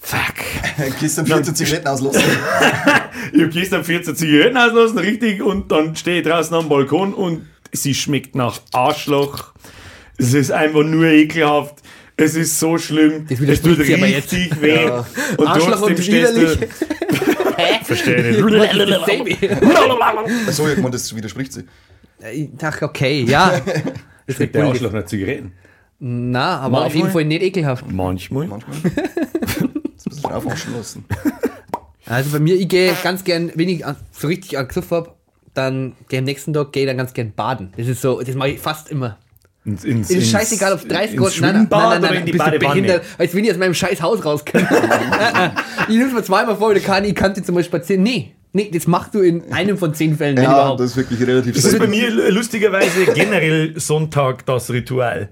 fuck. 0.00 0.18
Gehst 1.00 1.18
dann 1.18 1.26
14 1.26 1.54
Zigaretten 1.54 1.88
auslassen. 1.88 2.22
Ich 3.32 3.42
hab 3.42 3.50
gestern 3.50 3.84
14 3.84 4.16
Zigaretten 4.16 4.56
auslassen, 4.56 4.98
richtig, 4.98 5.42
und 5.42 5.70
dann 5.72 5.96
stehe 5.96 6.20
ich 6.20 6.26
draußen 6.26 6.54
am 6.56 6.68
Balkon 6.68 7.12
und 7.14 7.46
sie 7.72 7.94
schmeckt 7.94 8.34
nach 8.34 8.60
Arschloch. 8.72 9.52
Es 10.16 10.34
ist 10.34 10.50
einfach 10.50 10.82
nur 10.82 11.06
ekelhaft. 11.06 11.76
Es 12.16 12.34
ist 12.34 12.58
so 12.58 12.78
schlimm. 12.78 13.26
Das 13.28 13.38
es 13.40 13.62
tut 13.62 13.78
richtig 13.78 14.60
weh. 14.60 14.86
Ja. 14.86 15.06
Und 15.36 15.46
Arschloch 15.46 15.78
trotzdem 15.78 15.96
und 15.96 16.02
stehst 16.02 16.36
du. 16.36 16.68
Verstehe 17.84 18.22
nicht. 18.22 18.38
Ich 20.48 20.78
meine, 20.78 20.90
das 20.90 21.14
widerspricht 21.14 21.52
sie. 21.52 21.64
Ich 22.32 22.48
dachte, 22.56 22.84
okay, 22.84 23.22
ja. 23.22 23.60
Das 24.26 24.36
Schmeckt 24.36 24.56
der 24.56 24.64
Arschloch 24.66 24.92
nach 24.92 25.06
Zigaretten? 25.06 25.52
Na, 26.00 26.58
aber 26.58 26.78
auf 26.78 26.82
Manchmal. 26.82 26.96
jeden 26.96 27.12
Fall 27.12 27.24
nicht 27.24 27.42
ekelhaft. 27.42 27.90
Manchmal. 27.90 28.46
Manchmal. 28.46 28.76
Das 29.94 30.04
muss 30.04 30.22
man 30.22 30.32
aufwaschen 30.32 30.74
lassen. 30.74 31.04
Also 32.04 32.30
bei 32.30 32.38
mir, 32.38 32.54
ich 32.56 32.68
gehe 32.68 32.92
ganz 33.02 33.24
gern, 33.24 33.50
wenn 33.54 33.68
ich 33.70 33.84
so 34.12 34.26
richtig 34.26 34.58
angesucht 34.58 34.90
habe, 34.90 35.14
dann 35.54 35.94
gehe 36.08 36.18
am 36.20 36.24
nächsten 36.24 36.52
Tag 36.52 36.72
gehe 36.72 36.84
ich 36.84 36.88
dann 36.88 36.96
ganz 36.96 37.12
gern 37.14 37.32
baden. 37.32 37.72
Das 37.76 37.86
ist 37.86 38.02
so, 38.02 38.20
das 38.20 38.34
mache 38.34 38.50
ich 38.50 38.60
fast 38.60 38.90
immer. 38.90 39.18
Ins, 39.64 39.84
ins, 39.84 40.10
ist 40.10 40.30
scheißegal, 40.30 40.72
ob 40.72 40.78
es 40.80 40.88
30 40.88 41.14
ins 41.16 41.38
Grad, 41.38 41.40
nein, 41.40 41.52
nein, 41.52 41.68
nein, 41.68 41.68
nein, 41.68 41.98
oder 41.98 42.08
nein, 42.08 42.20
in 42.20 42.26
die 42.26 42.32
bist 42.32 42.46
du 42.46 42.58
behindert, 42.58 43.04
als 43.18 43.34
wenn 43.34 43.44
ich 43.44 43.50
aus 43.50 43.58
meinem 43.58 43.74
scheiß 43.74 44.00
Haus 44.00 44.24
raus 44.24 44.44
kann. 44.44 44.62
ich 45.88 45.94
nehme 45.94 46.06
es 46.06 46.14
mir 46.14 46.22
zweimal 46.22 46.56
vor, 46.56 46.70
oder 46.70 46.80
kann 46.80 47.04
ich 47.04 47.14
kannte 47.14 47.42
zum 47.42 47.54
Beispiel 47.54 47.80
spazieren. 47.80 48.02
Nee, 48.02 48.34
nee, 48.52 48.70
das 48.72 48.86
machst 48.86 49.14
du 49.14 49.20
in 49.20 49.52
einem 49.52 49.76
von 49.76 49.92
zehn 49.92 50.16
Fällen, 50.16 50.36
Ja, 50.38 50.44
überhaupt. 50.44 50.80
das 50.80 50.92
ist 50.92 50.96
wirklich 50.96 51.20
relativ 51.26 51.54
Das 51.54 51.64
ist 51.66 51.78
bei 51.78 51.86
mir 51.86 52.10
lustigerweise 52.30 53.06
generell 53.14 53.78
Sonntag 53.78 54.46
das 54.46 54.70
Ritual. 54.70 55.28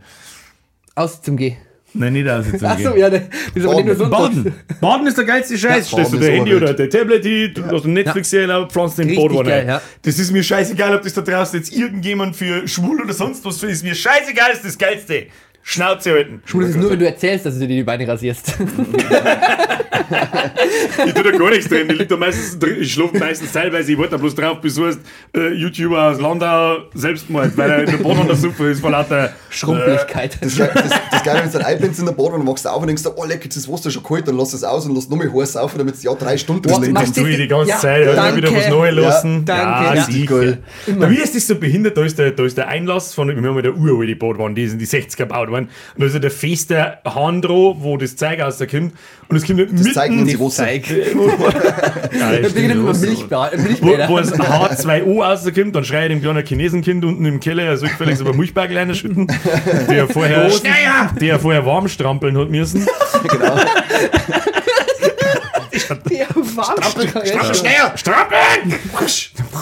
Aus 0.94 1.23
zum 1.23 1.37
Geh. 1.37 1.56
Nein, 1.99 2.12
nicht 2.12 2.29
aus 2.29 2.45
zum 2.50 2.69
Achso, 2.69 2.97
ja, 2.97 3.11
das 3.11 3.23
ist 3.55 3.65
aber 3.65 3.83
nicht 3.83 3.99
nur. 3.99 4.11
Baden. 4.11 4.55
Baden 4.81 5.07
ist 5.07 5.17
der 5.19 5.25
geilste 5.25 5.57
Scheiß. 5.59 5.91
Ja, 5.91 5.99
Stellst 6.05 6.12
du 6.12 6.17
Baden 6.17 6.26
dein 6.29 6.37
Handy 6.37 6.55
oder 6.55 6.75
dein 6.75 6.91
Tablet 6.91 7.25
hin, 7.25 7.53
du 7.55 7.65
hast 7.65 7.85
eine 7.85 7.95
Netflix-Serie, 7.95 8.69
pflanzt 8.69 8.99
den 8.99 9.15
Boden 9.15 9.38
rein. 9.38 9.67
ja. 9.67 9.83
Das 10.03 10.19
ist 10.19 10.31
mir 10.31 10.43
scheißegal, 10.43 10.97
ob 10.97 11.03
das 11.03 11.15
da 11.15 11.23
draußen 11.23 11.59
jetzt 11.59 11.73
irgendjemand 11.73 12.37
für 12.37 12.67
schwul 12.69 13.03
oder 13.03 13.12
sonst 13.15 13.45
was 13.45 13.59
für 13.59 13.67
ist. 13.67 13.83
Mir 13.83 13.95
scheißegal, 13.95 14.53
ist 14.53 14.65
das 14.65 14.76
Geilste. 14.79 15.26
Schnauze 15.68 16.12
halten. 16.12 16.42
Schwul 16.44 16.62
ist 16.62 16.70
es 16.70 16.76
nur, 16.76 16.90
wenn 16.90 16.99
du 17.00 17.06
erzählst, 17.06 17.44
dass 17.44 17.54
du 17.54 17.66
dir 17.66 17.75
die 17.75 17.82
Beine 17.82 18.06
rasierst. 18.06 18.54
Ich 21.06 21.12
tue 21.12 21.23
da 21.25 21.30
gar 21.32 21.50
nichts 21.50 21.68
drin. 21.68 21.90
Ich, 21.90 22.06
da 22.06 22.16
meistens 22.16 22.58
drin. 22.58 22.76
ich 22.80 22.92
schlafe 22.92 23.18
meistens 23.18 23.50
teilweise. 23.52 23.90
Ich 23.92 23.99
warte 23.99 24.12
da 24.12 24.16
bloß 24.18 24.35
drauf, 24.37 24.61
bis 24.61 24.75
du 24.76 24.87
heißt, 24.87 25.00
äh, 25.37 25.49
YouTuber 25.54 26.11
aus 26.11 26.20
Landau 26.20 26.78
Selbstmord, 26.94 27.56
weil 27.56 27.70
er 27.70 27.78
in 27.80 27.90
der 27.90 27.96
Boden 27.99 28.20
unter 28.20 28.37
Suppe 28.37 28.68
ist 28.70 28.80
vor 28.80 28.90
lauter 28.90 29.32
Schrumpeligkeit. 29.50 30.38
Das, 30.40 30.54
das, 30.56 30.70
das 31.11 31.23
Geile, 31.25 31.40
wenn 31.40 31.50
du 31.50 31.58
dann 31.58 31.66
einblendest 31.66 32.00
in 32.00 32.06
der 32.06 32.12
Bade 32.12 32.30
und 32.35 32.40
dann 32.40 32.46
wachst 32.49 32.64
du 32.64 32.68
auf 32.68 32.80
und 32.82 32.87
denkst, 32.87 33.02
oh 33.16 33.25
leck, 33.25 33.42
jetzt 33.44 33.56
ist 33.56 33.66
das 33.66 33.73
Wasser 33.73 33.90
schon 33.90 34.02
kalt, 34.04 34.28
dann 34.28 34.37
lass 34.37 34.52
es 34.52 34.62
aus 34.62 34.87
und 34.87 34.94
lass 34.94 35.08
noch 35.08 35.16
mehr 35.18 35.32
heiß 35.32 35.56
auf, 35.56 35.75
damit 35.76 35.94
es 35.96 36.02
ja 36.04 36.14
drei 36.14 36.37
Stunden 36.38 36.62
drin 36.62 36.92
machst 36.92 37.08
ist. 37.08 37.16
du- 37.16 37.20
tue 37.23 37.30
ich 37.30 37.37
die 37.38 37.49
ganze 37.49 37.70
Ja, 37.70 37.78
Zeit, 37.78 38.06
ja, 38.06 38.14
danke. 38.14 38.37
wieder 38.37 38.54
was 38.54 38.68
Neues 38.68 38.94
lassen. 38.94 39.44
danke, 39.44 39.85
ja, 39.85 39.94
ja. 39.94 40.04
sicher. 40.04 40.58
Bei 40.99 41.08
mir 41.08 41.23
ist 41.25 41.35
das 41.35 41.46
so 41.46 41.56
behindert, 41.56 41.96
da 41.96 42.04
ist 42.04 42.18
der, 42.18 42.30
da 42.30 42.44
ist 42.44 42.56
der 42.56 42.68
Einlass 42.68 43.12
von, 43.14 43.28
wir 43.28 43.37
haben 43.37 43.56
ja 43.56 43.62
der 43.62 43.76
uralte 43.76 44.14
Badwanne, 44.16 44.54
die 44.54 44.62
ist 44.62 44.73
in 44.75 44.78
die 44.78 44.87
60er 44.87 45.16
gebaut 45.16 45.50
worden, 45.56 45.68
und 45.94 46.00
da 46.00 46.06
ist 46.06 46.12
ja 46.14 46.18
der 46.20 46.30
feste 46.30 46.98
Hahn 47.04 47.42
dran, 47.42 47.75
wo 47.78 47.96
das 47.96 48.16
Zeug 48.16 48.40
rauskommt, 48.40 48.92
und 49.28 49.36
es 49.36 49.44
kommt 49.46 49.58
nicht 49.72 49.86
Das 49.86 49.94
zeigen 49.94 50.16
mitten, 50.16 50.28
sie 50.28 50.40
Wasser. 50.40 50.64
Zeig. 50.64 50.88
ja, 52.18 52.32
Ich 52.34 52.54
bin 52.54 52.70
immer 52.70 52.94
stimmt, 52.94 53.30
wo, 53.30 53.56
Milchbäder. 53.56 54.08
wo 54.08 54.18
das 54.18 54.32
H2O 54.32 55.22
rauskommt, 55.25 55.75
dann 55.75 55.84
schreit 55.84 56.10
dem 56.10 56.22
kleinen 56.22 56.46
Chinesenkind 56.46 57.04
unten 57.04 57.25
im 57.25 57.40
Keller, 57.40 57.64
er 57.64 57.76
soll 57.76 57.88
gefälligst 57.88 58.20
über 58.20 58.32
Milchberg 58.32 58.70
schütten, 58.96 59.26
der 59.88 60.06
vorher, 60.08 60.50
der 61.20 61.38
vorher 61.40 61.66
warm 61.66 61.88
strampeln 61.88 62.38
hat 62.38 62.50
müssen. 62.50 62.86
genau. 63.28 63.56
Der 66.10 66.26
Warmstrampel. 66.34 67.54
Schneller! 67.54 67.96
Strampeln! 67.96 68.75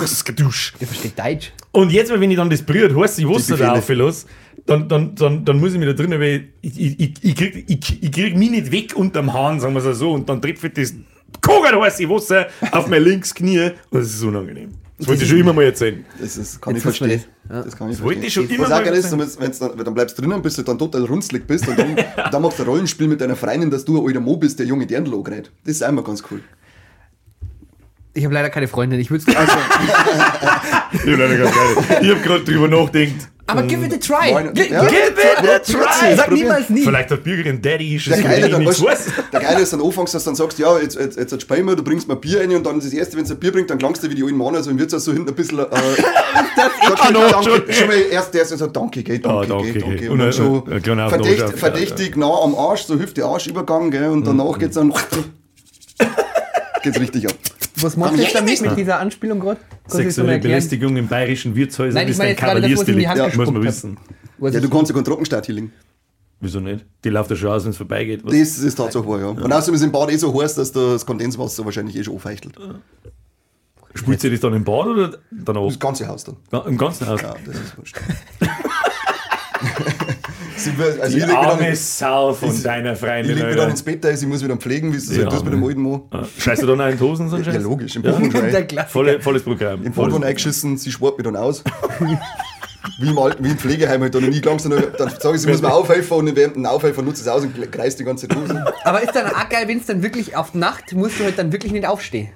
Das 0.01 0.13
ist 0.13 0.25
gedusch. 0.25 0.73
Der 0.81 0.87
versteht 0.87 1.19
Deutsch. 1.19 1.53
Und 1.73 1.91
jetzt, 1.93 2.13
wenn 2.13 2.31
ich 2.31 2.37
dann 2.37 2.49
das 2.49 2.63
berührt, 2.63 2.97
heißt 2.97 3.19
ich 3.19 3.29
Wasser 3.29 3.57
da 3.57 3.75
Befehle. 3.75 4.05
auflasse, 4.05 4.27
dann, 4.67 4.89
dann, 4.89 5.15
dann, 5.15 5.45
dann 5.45 5.61
muss 5.61 5.73
ich 5.73 5.79
mich 5.79 5.89
da 5.89 5.93
drinnen, 5.95 6.21
weil 6.21 6.49
ich, 6.63 6.81
ich, 6.81 7.01
ich, 7.01 7.15
ich, 7.23 7.37
krieg, 7.37 7.65
ich, 7.69 8.03
ich 8.03 8.13
krieg 8.13 8.37
mich 8.37 8.51
nicht 8.51 8.73
weg 8.73 8.97
unterm 8.97 9.33
Hahn, 9.33 9.61
sagen 9.61 9.75
wir 9.75 9.85
es 9.85 9.99
so, 9.99 10.13
und 10.13 10.29
dann 10.29 10.41
trifft 10.41 10.77
das 10.79 10.95
kogelheiße 11.43 12.09
Wasser 12.09 12.47
auf 12.73 12.87
mein 12.89 13.03
links 13.03 13.35
Knie 13.35 13.71
und 13.91 14.01
das 14.01 14.07
ist 14.15 14.23
unangenehm. 14.23 14.71
Das 14.97 15.09
wollte 15.09 15.25
ich 15.25 15.29
schon 15.29 15.41
immer 15.41 15.53
mal 15.53 15.65
erzählen. 15.65 16.05
Das 16.21 16.37
ist, 16.37 16.63
kann 16.63 16.75
Jetzt 16.77 16.87
ich 16.87 16.97
verstehen. 16.97 17.23
das. 17.49 17.57
Ja. 17.57 17.63
Das 17.65 17.77
kann 17.77 17.91
ich 17.91 18.01
wollte 18.01 18.21
verstehen. 18.21 18.45
ich 18.45 18.49
schon 18.49 18.57
immer 18.57 18.65
Was 18.71 18.73
auch 18.73 18.85
mal 18.85 18.95
ist, 18.95 19.05
erzählen. 19.05 19.21
wenn's, 19.21 19.41
wenn's 19.41 19.59
dann, 19.59 19.77
dann 19.77 19.93
bleibst 19.95 20.17
du 20.17 20.23
drinnen, 20.23 20.41
bis 20.41 20.55
du 20.55 20.63
dann 20.63 20.79
total 20.79 21.05
runzlig 21.05 21.47
bist 21.49 21.67
und 21.67 21.77
dann, 21.79 21.97
dann 22.31 22.41
machst 22.43 22.61
du 22.61 22.63
ein 22.63 22.69
Rollenspiel 22.69 23.09
mit 23.09 23.21
deiner 23.21 23.35
Freundin, 23.35 23.71
dass 23.71 23.85
du 23.85 24.01
ein 24.01 24.07
alter 24.07 24.21
Mo 24.21 24.37
bist, 24.37 24.59
der 24.61 24.67
junge 24.67 24.87
Dirndl 24.87 25.13
angereiht. 25.15 25.51
Das 25.65 25.75
ist 25.75 25.83
einmal 25.83 26.05
ganz 26.05 26.23
cool. 26.31 26.41
Ich 28.15 28.25
habe 28.25 28.33
leider 28.35 28.51
keine 28.51 28.69
Freundin. 28.69 29.01
Ich 29.01 29.11
würde 29.11 29.25
also, 29.37 29.53
Ich 30.93 31.01
hab 31.01 31.07
leider 31.07 31.37
geil. 31.37 31.51
Ich 32.01 32.11
hab 32.11 32.23
gerade 32.23 32.45
drüber 32.45 32.69
nachgedacht. 32.69 33.29
Aber 33.47 33.63
give 33.65 33.85
it 33.85 33.93
a 33.93 33.99
try. 33.99 34.33
Moin. 34.33 34.55
Ja. 34.55 34.87
Give 34.87 34.99
it 35.21 35.51
a 35.51 35.59
try. 35.59 36.17
Sag 36.17 36.31
niemals 36.31 36.71
nie. 36.71 36.83
Vielleicht 36.83 37.11
hat 37.11 37.23
Bürgerin 37.25 37.61
Daddy 37.61 37.97
ist 37.97 38.07
Der 38.07 38.23
Geile, 38.23 38.49
dann, 38.49 38.65
weißt, 38.65 38.83
weiß. 38.83 39.07
der 39.33 39.41
Geile 39.41 39.61
ist 39.61 39.73
dann 39.73 39.83
anfängst, 39.83 40.15
dass 40.15 40.25
du 40.25 40.31
dann 40.31 40.37
sagst, 40.37 40.59
ja, 40.59 40.79
jetzt, 40.79 40.97
jetzt, 40.99 41.19
jetzt 41.19 41.43
spielen 41.43 41.67
wir, 41.67 41.77
du 41.77 41.83
bringst 41.83 42.09
mir 42.09 42.17
Bier 42.17 42.41
rein 42.41 42.55
und 42.55 42.65
dann 42.65 42.79
ist 42.79 42.87
das 42.87 42.95
erste, 42.95 43.19
wenn 43.19 43.25
es 43.25 43.31
ein 43.31 43.39
Bier 43.39 43.53
bringt, 43.53 43.69
dann 43.69 43.77
klangst 43.79 44.03
du 44.03 44.09
wie 44.11 44.15
die 44.15 44.23
alten 44.23 44.39
Männer, 44.39 44.63
so 44.63 44.71
im 44.71 44.79
Wirtshaus 44.79 45.05
so 45.05 45.13
hinten 45.13 45.29
ein 45.29 45.35
bisschen, 45.35 45.59
äh, 45.59 45.63
sagst 46.57 47.03
kann 47.03 47.13
du, 47.13 47.21
auch 47.21 47.31
danke, 47.31 47.51
schon. 47.67 47.73
schon 47.73 47.89
mal 47.89 47.97
erst 48.11 48.33
der 48.33 48.43
ist 48.43 48.57
so, 48.59 48.67
danke, 48.67 49.03
gell, 49.03 49.19
danke, 49.19 49.55
Ah, 49.55 49.63
danke. 49.63 50.11
Und 50.11 50.19
dann 50.19 50.33
schon 50.33 50.73
ein 50.73 50.83
kleiner 50.83 51.11
verdächtig, 51.11 52.17
nah 52.17 52.41
am 52.43 52.55
Arsch, 52.55 52.85
so 52.85 52.99
Hüfte 52.99 53.25
Arschübergang, 53.27 53.91
gell, 53.91 54.09
und 54.09 54.27
danach 54.27 54.59
geht's 54.59 54.77
dann, 54.77 54.91
geht's 56.83 56.99
richtig 56.99 57.29
ab. 57.29 57.35
Was 57.77 57.97
machst 57.97 58.17
du 58.17 58.23
jetzt 58.23 58.35
damit 58.35 58.61
mit 58.61 58.77
dieser 58.77 59.01
Anspielung 59.01 59.41
gerade? 59.41 59.61
Sexuelle? 59.87 60.39
Belästigung 60.39 60.97
in 60.97 61.09
bayerischen 61.09 61.55
Wirtshäusern 61.55 61.95
Nein, 61.95 62.07
ich 62.07 62.13
ist 62.13 62.19
meine 62.19 62.31
ein 62.31 62.37
Kavaliersdelikt. 62.37 63.17
Ja, 63.17 63.29
muss 63.35 63.51
man 63.51 63.63
wissen. 63.63 63.99
Ja, 64.41 64.61
du 64.61 64.71
kannst 64.71 64.91
ja 64.91 64.95
keinen 64.95 65.05
Trockenstart 65.05 65.49
healing. 65.49 65.71
Wieso 66.41 66.61
nicht? 66.61 66.85
Die 67.05 67.09
läuft 67.09 67.31
ja 67.31 67.37
schon 67.37 67.49
aus, 67.51 67.65
wenn 67.65 67.71
es 67.71 67.77
vorbeigeht. 67.77 68.25
Was? 68.25 68.33
Das 68.33 68.59
ist 68.59 68.75
Tatsache 68.75 69.07
wahr, 69.07 69.21
ja. 69.21 69.29
Und 69.29 69.53
außerdem 69.53 69.75
ist 69.75 69.83
im 69.83 69.93
Bad 69.93 70.11
eh 70.13 70.17
so 70.17 70.41
heiß, 70.41 70.57
dass 70.57 70.73
das 70.73 71.07
Kondenswasser 71.07 71.65
wahrscheinlich 71.65 71.97
eh 71.97 72.05
schon 72.05 72.15
aufheichtelt. 72.15 72.55
Spült 73.95 74.21
sie 74.21 74.31
das 74.31 74.41
dann 74.41 74.55
im 74.55 74.65
Bad 74.65 74.87
oder 74.87 75.19
danach? 75.31 75.67
Das 75.67 75.79
ganze 75.79 76.07
Haus 76.07 76.25
dann. 76.25 76.37
Im 76.67 76.77
ganzen 76.77 77.07
Haus. 77.07 77.23
Ja, 77.23 77.35
das 77.47 77.57
ist 77.57 77.79
wurscht. 77.79 77.97
Sie 80.65 80.71
also 80.83 81.03
Die 81.17 81.21
ich 81.23 81.27
mich 81.27 81.35
dann, 81.35 81.45
arme 81.47 81.71
ich 81.73 81.81
Sau 81.81 82.33
von 82.33 82.63
deiner 82.63 82.91
leg 82.91 82.99
Freundin. 82.99 83.47
mich 83.47 83.57
dann 83.57 83.71
ins 83.71 83.83
Bett, 83.83 84.05
also 84.07 84.23
ich 84.25 84.29
muss 84.33 84.43
wieder 84.43 84.57
pflegen, 84.57 84.93
wie 84.93 84.97
es 84.97 85.11
Ja, 85.15 85.23
halt 85.23 85.31
tust 85.31 85.45
mit 85.45 85.53
dem 85.53 85.65
alten 85.65 85.81
Mo. 85.83 86.09
Ja. 86.13 86.23
Scheißt 86.39 86.63
du 86.63 86.67
dann 86.67 86.81
auch 86.81 86.89
in 86.89 87.01
Hosen, 87.01 87.29
so 87.29 87.37
ein 87.37 87.45
Ja, 87.45 87.53
Scheiß? 87.53 87.63
logisch, 87.63 87.97
im 87.97 88.03
Ja. 88.05 88.13
Boden. 88.13 88.31
Klassiker. 88.31 88.85
Volle, 88.87 89.21
volles 89.21 89.43
Programm. 89.43 89.85
Im 89.85 89.93
Boden 89.93 90.25
eingeschissen, 90.25 90.77
sie 90.77 90.91
spart 90.91 91.19
mich 91.19 91.25
dann 91.25 91.37
aus. 91.37 91.63
wie, 92.99 93.09
im 93.11 93.19
Alten, 93.19 93.45
wie 93.45 93.51
im 93.51 93.59
Pflegeheim 93.59 94.03
halt. 94.03 94.15
Und 94.17 94.29
ich 94.33 94.45
langsam 94.45 94.73
dann 94.73 95.11
sage 95.19 95.37
ich, 95.37 95.43
sie 95.43 95.49
muss 95.49 95.63
mir 95.63 95.73
aufhelfen 95.73 96.17
und 96.19 96.37
während 96.37 96.57
dem 96.57 96.67
Aufhelfen 96.67 97.05
nutze 97.05 97.23
ich 97.23 97.27
es 97.27 97.33
aus 97.33 97.43
und 97.43 97.73
kreist 97.73 97.99
die 97.99 98.05
ganze 98.05 98.27
Hose. 98.29 98.65
Aber 98.85 99.03
ist 99.03 99.15
dann 99.15 99.27
auch 99.27 99.49
geil, 99.49 99.65
wenn 99.67 99.79
es 99.79 99.87
dann 99.87 100.03
wirklich 100.03 100.37
auf 100.37 100.55
Nacht 100.55 100.93
musst 100.93 101.19
du 101.19 101.25
halt 101.25 101.39
dann 101.39 101.53
wirklich 101.53 101.73
nicht 101.73 101.87
aufstehen. 101.87 102.29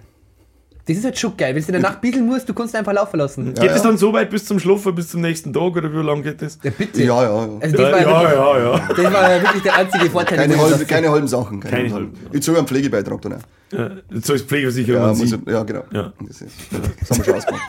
Das 0.88 0.96
ist 0.96 1.04
halt 1.04 1.18
schon 1.18 1.36
geil. 1.36 1.54
Wenn 1.54 1.60
du 1.62 1.68
in 1.68 1.72
der 1.74 1.82
Nacht 1.82 2.00
bieseln 2.00 2.24
musst, 2.26 2.48
du 2.48 2.54
kannst 2.54 2.74
einfach 2.74 2.94
laufen 2.94 3.18
lassen. 3.18 3.52
Geht 3.54 3.70
es 3.70 3.82
dann 3.82 3.98
so 3.98 4.10
weit 4.14 4.30
bis 4.30 4.46
zum 4.46 4.58
Schlafen, 4.58 4.94
bis 4.94 5.08
zum 5.08 5.20
nächsten 5.20 5.52
Tag 5.52 5.76
oder 5.76 5.92
wie 5.92 5.98
lange 5.98 6.22
geht 6.22 6.40
das? 6.40 6.58
Ja, 6.62 6.70
bitte. 6.76 7.02
Ja, 7.02 7.22
ja, 7.22 7.28
ja. 7.46 7.48
Also 7.60 7.76
das, 7.76 7.90
Ja, 7.90 7.92
war 7.92 8.00
ja, 8.00 8.00
ja, 8.00 8.20
wirklich, 8.22 8.34
ja, 8.34 8.58
ja. 8.58 8.88
das 9.04 9.12
war 9.12 9.30
ja 9.34 9.42
wirklich 9.42 9.62
der 9.64 9.74
einzige 9.76 10.10
Vorteil. 10.10 10.38
Keine, 10.38 10.54
ich 10.54 10.60
das- 10.60 10.86
keine 10.86 11.10
halben 11.10 11.28
Sachen. 11.28 11.60
Keine 11.60 11.76
Keine 11.76 11.94
halben. 11.94 12.12
halben. 12.16 12.36
Ich 12.36 12.42
zahle 12.42 12.58
einen 12.58 12.66
Pflegebeitrag 12.66 13.20
dann 13.20 13.32
auch. 13.34 13.38
ja. 13.72 13.90
So 14.22 14.32
ist 14.32 14.48
Pflegeversicherung 14.48 15.02
Ja, 15.02 15.08
muss 15.08 15.20
ich, 15.32 15.38
ja 15.46 15.62
genau. 15.62 15.82
Ja. 15.92 16.12
Das, 16.26 16.40
ist, 16.40 16.52
das 17.00 17.10
haben 17.10 17.18
wir 17.18 17.24
schon 17.24 17.34
ausgemacht. 17.34 17.62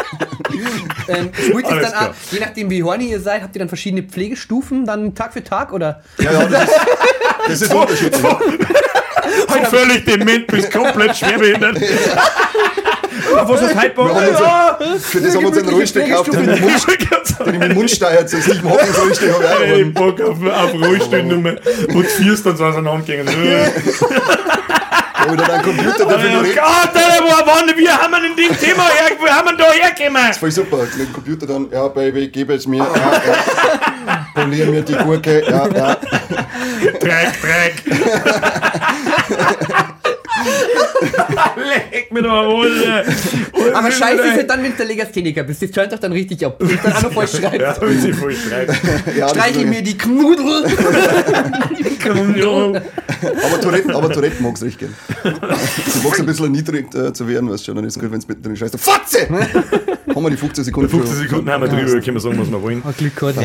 Ähm, 1.10 1.30
dann 1.54 1.64
klar. 1.80 2.10
auch, 2.12 2.32
je 2.32 2.40
nachdem 2.40 2.70
wie 2.70 2.84
horny 2.84 3.12
ihr 3.12 3.20
seid, 3.20 3.42
habt 3.44 3.54
ihr 3.56 3.60
dann 3.60 3.68
verschiedene 3.68 4.04
Pflegestufen, 4.04 4.86
dann 4.86 5.14
Tag 5.14 5.34
für 5.34 5.44
Tag 5.44 5.74
oder? 5.74 6.02
Ja, 6.20 6.32
ja, 6.32 6.46
das 6.46 6.64
ist, 6.64 6.80
das 7.48 7.62
ist 7.64 7.74
unterschiedlich. 7.74 8.22
Von 9.48 9.66
völlig 9.66 10.06
dement 10.06 10.48
bis 10.48 10.70
komplett 10.72 11.18
schwerbehindert. 11.18 11.78
Was 13.32 13.62
ist 13.62 13.76
heute 13.76 13.98
Wir 13.98 14.04
haben 14.04 14.28
uns, 14.30 14.40
Ja! 14.40 14.78
für 15.00 15.22
das 15.22 15.36
haben 15.36 15.42
wir 15.42 15.48
uns 15.50 15.58
einen 15.58 15.70
Rollstuhl 15.70 16.04
gekauft, 16.04 16.34
den 16.34 16.42
ich 16.42 16.48
mit 16.48 16.58
dem 16.60 16.62
Mund, 16.64 16.88
den 17.46 17.54
ich 17.54 17.60
mit 17.60 17.70
dem 17.70 17.74
Mund 17.78 17.92
steuert. 17.92 18.30
Sonst 18.30 18.48
nicht 18.48 18.62
im 18.64 18.70
Hockensrollstuhl 18.70 19.34
habe 19.50 19.66
ich. 19.66 19.94
Bock 19.94 20.22
auf, 20.22 20.38
auf 20.42 20.74
Rollstuhl 20.74 21.24
nummer 21.24 21.54
und 21.94 22.06
vier 22.08 22.36
dann 22.44 22.58
so 22.58 22.66
auseinandergegangen. 22.66 23.34
Dann 25.20 25.38
einen 25.38 25.62
Computer 25.64 26.06
dafür 26.06 26.30
Oh 26.32 26.42
noch. 26.42 26.44
Gott, 26.56 26.96
Alter, 26.96 27.24
wo 27.24 27.30
waren 27.48 27.78
wir? 27.78 27.92
Haben 28.02 28.12
wir 28.14 28.22
denn 28.22 28.50
das 28.50 28.58
Thema 28.60 28.84
her? 28.84 29.12
Wo 29.20 29.28
haben 29.28 29.50
wir 29.50 29.58
da 29.58 29.72
hergekommen? 29.74 30.34
Voll 30.34 30.50
super. 30.52 30.78
Mit 30.78 30.98
dem 31.08 31.14
Computer 31.14 31.46
dann, 31.46 31.68
ja, 31.72 31.88
Baby, 31.90 32.30
gib 32.30 32.50
es 32.50 32.66
mir. 32.66 32.78
Ja, 32.78 32.86
ja. 32.86 34.26
Polier 34.34 34.66
mir 34.68 34.82
die 34.82 34.96
Gurke. 34.96 35.44
Ja, 35.46 35.68
ja. 35.68 35.98
Dreck, 37.00 37.42
Dreck. 37.42 37.84
Leck 41.92 42.12
mir 42.12 42.22
doch 42.22 42.30
mal 42.30 42.48
Hose. 42.48 43.04
Aber 43.74 43.92
scheiße 43.92 44.22
ist 44.22 44.34
halt 44.34 44.50
dann, 44.50 44.64
wenn 44.64 44.72
du 44.72 44.78
der 44.78 44.86
Legastheniker 44.88 45.44
bist. 45.44 45.62
Das 45.62 45.72
turnt 45.72 45.92
doch 45.92 46.00
dann 46.00 46.12
richtig 46.12 46.46
ab. 46.46 46.62
Und 46.62 46.72
dann 46.84 46.94
auch 46.94 47.02
noch 47.04 47.14
voll 47.14 47.28
schreibt. 47.28 47.62
Ja, 47.62 47.76
wenn 47.80 48.02
sie 48.02 48.14
voll 48.14 48.36
schreibt. 48.36 48.74
ja 49.18 49.30
Streichel 49.30 49.66
mir 49.66 49.82
die 49.82 49.98
Knudel. 49.98 50.66
Aber 53.44 53.62
Tourette, 53.62 53.96
aber 53.96 54.12
Tourette 54.12 54.42
mag 54.42 54.56
es 54.56 54.64
richtig 54.64 54.80
gern. 54.80 54.96
Du 55.24 56.04
magst 56.04 56.20
ein 56.20 56.26
bisschen 56.26 56.46
erniedrigt 56.46 56.96
äh, 56.96 57.14
zu 57.14 57.28
werden, 57.28 57.50
weißt 57.50 57.62
du 57.62 57.66
schon. 57.66 57.76
Dann 57.76 57.86
ist 57.86 57.96
es 57.96 58.02
gut, 58.02 58.12
wenn 58.12 58.20
es 58.20 58.28
mit 58.28 58.46
drin 58.46 58.56
scheißt. 58.56 58.80
Fotze! 58.80 59.28
Haben 60.16 60.24
wir 60.24 60.30
die 60.32 60.38
15 60.38 60.64
Sekunden 60.64 60.90
15 60.90 61.12
schon. 61.12 61.24
Sekunden 61.24 61.50
haben 61.50 61.62
wir 61.62 61.70
drüber, 61.70 62.02
können 62.02 62.16
wir 62.16 62.20
sagen, 62.20 62.40
was 62.40 62.50
wir 62.50 62.62
wollen. 62.62 62.82
Oh, 62.86 62.92
Glück 62.98 63.16
gehabt, 63.16 63.38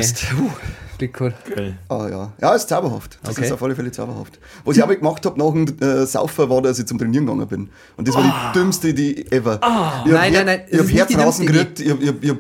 gehabt. 0.98 1.34
Geil. 1.54 1.76
Ah 1.88 2.08
ja. 2.08 2.32
Ja, 2.40 2.54
ist 2.54 2.68
zauberhaft. 2.68 3.18
Das 3.22 3.36
Okay. 3.36 3.46
ist 3.46 3.52
auf 3.52 3.62
alle 3.62 3.74
Fälle 3.74 3.90
zauberhaft. 3.92 4.38
Was 4.64 4.76
ich 4.76 4.82
aber 4.82 4.96
gemacht 4.96 5.24
habe 5.26 5.38
nach 5.38 5.52
dem 5.52 5.66
äh, 5.80 6.06
Saufen 6.06 6.48
war, 6.48 6.62
dass 6.62 6.78
ich 6.78 6.86
zum 6.86 6.98
Trainieren 6.98 7.26
gegangen 7.26 7.46
bin. 7.48 7.68
Und 7.96 8.08
das 8.08 8.14
war 8.14 8.22
die 8.52 8.58
dümmste 8.58 8.88
Idee 8.88 9.24
ever. 9.30 9.54
ich 9.56 9.62
hab 9.62 9.64
Ah. 9.64 10.04
Nein, 10.06 10.32
nein, 10.32 10.46
nein, 10.46 10.60
Ich 10.68 10.78
habe 11.00 11.14
Herz 11.14 11.38
gekriegt, 11.38 11.80
ich 11.80 11.90
hab, 11.90 12.00
ich 12.00 12.08
hab, 12.30 12.36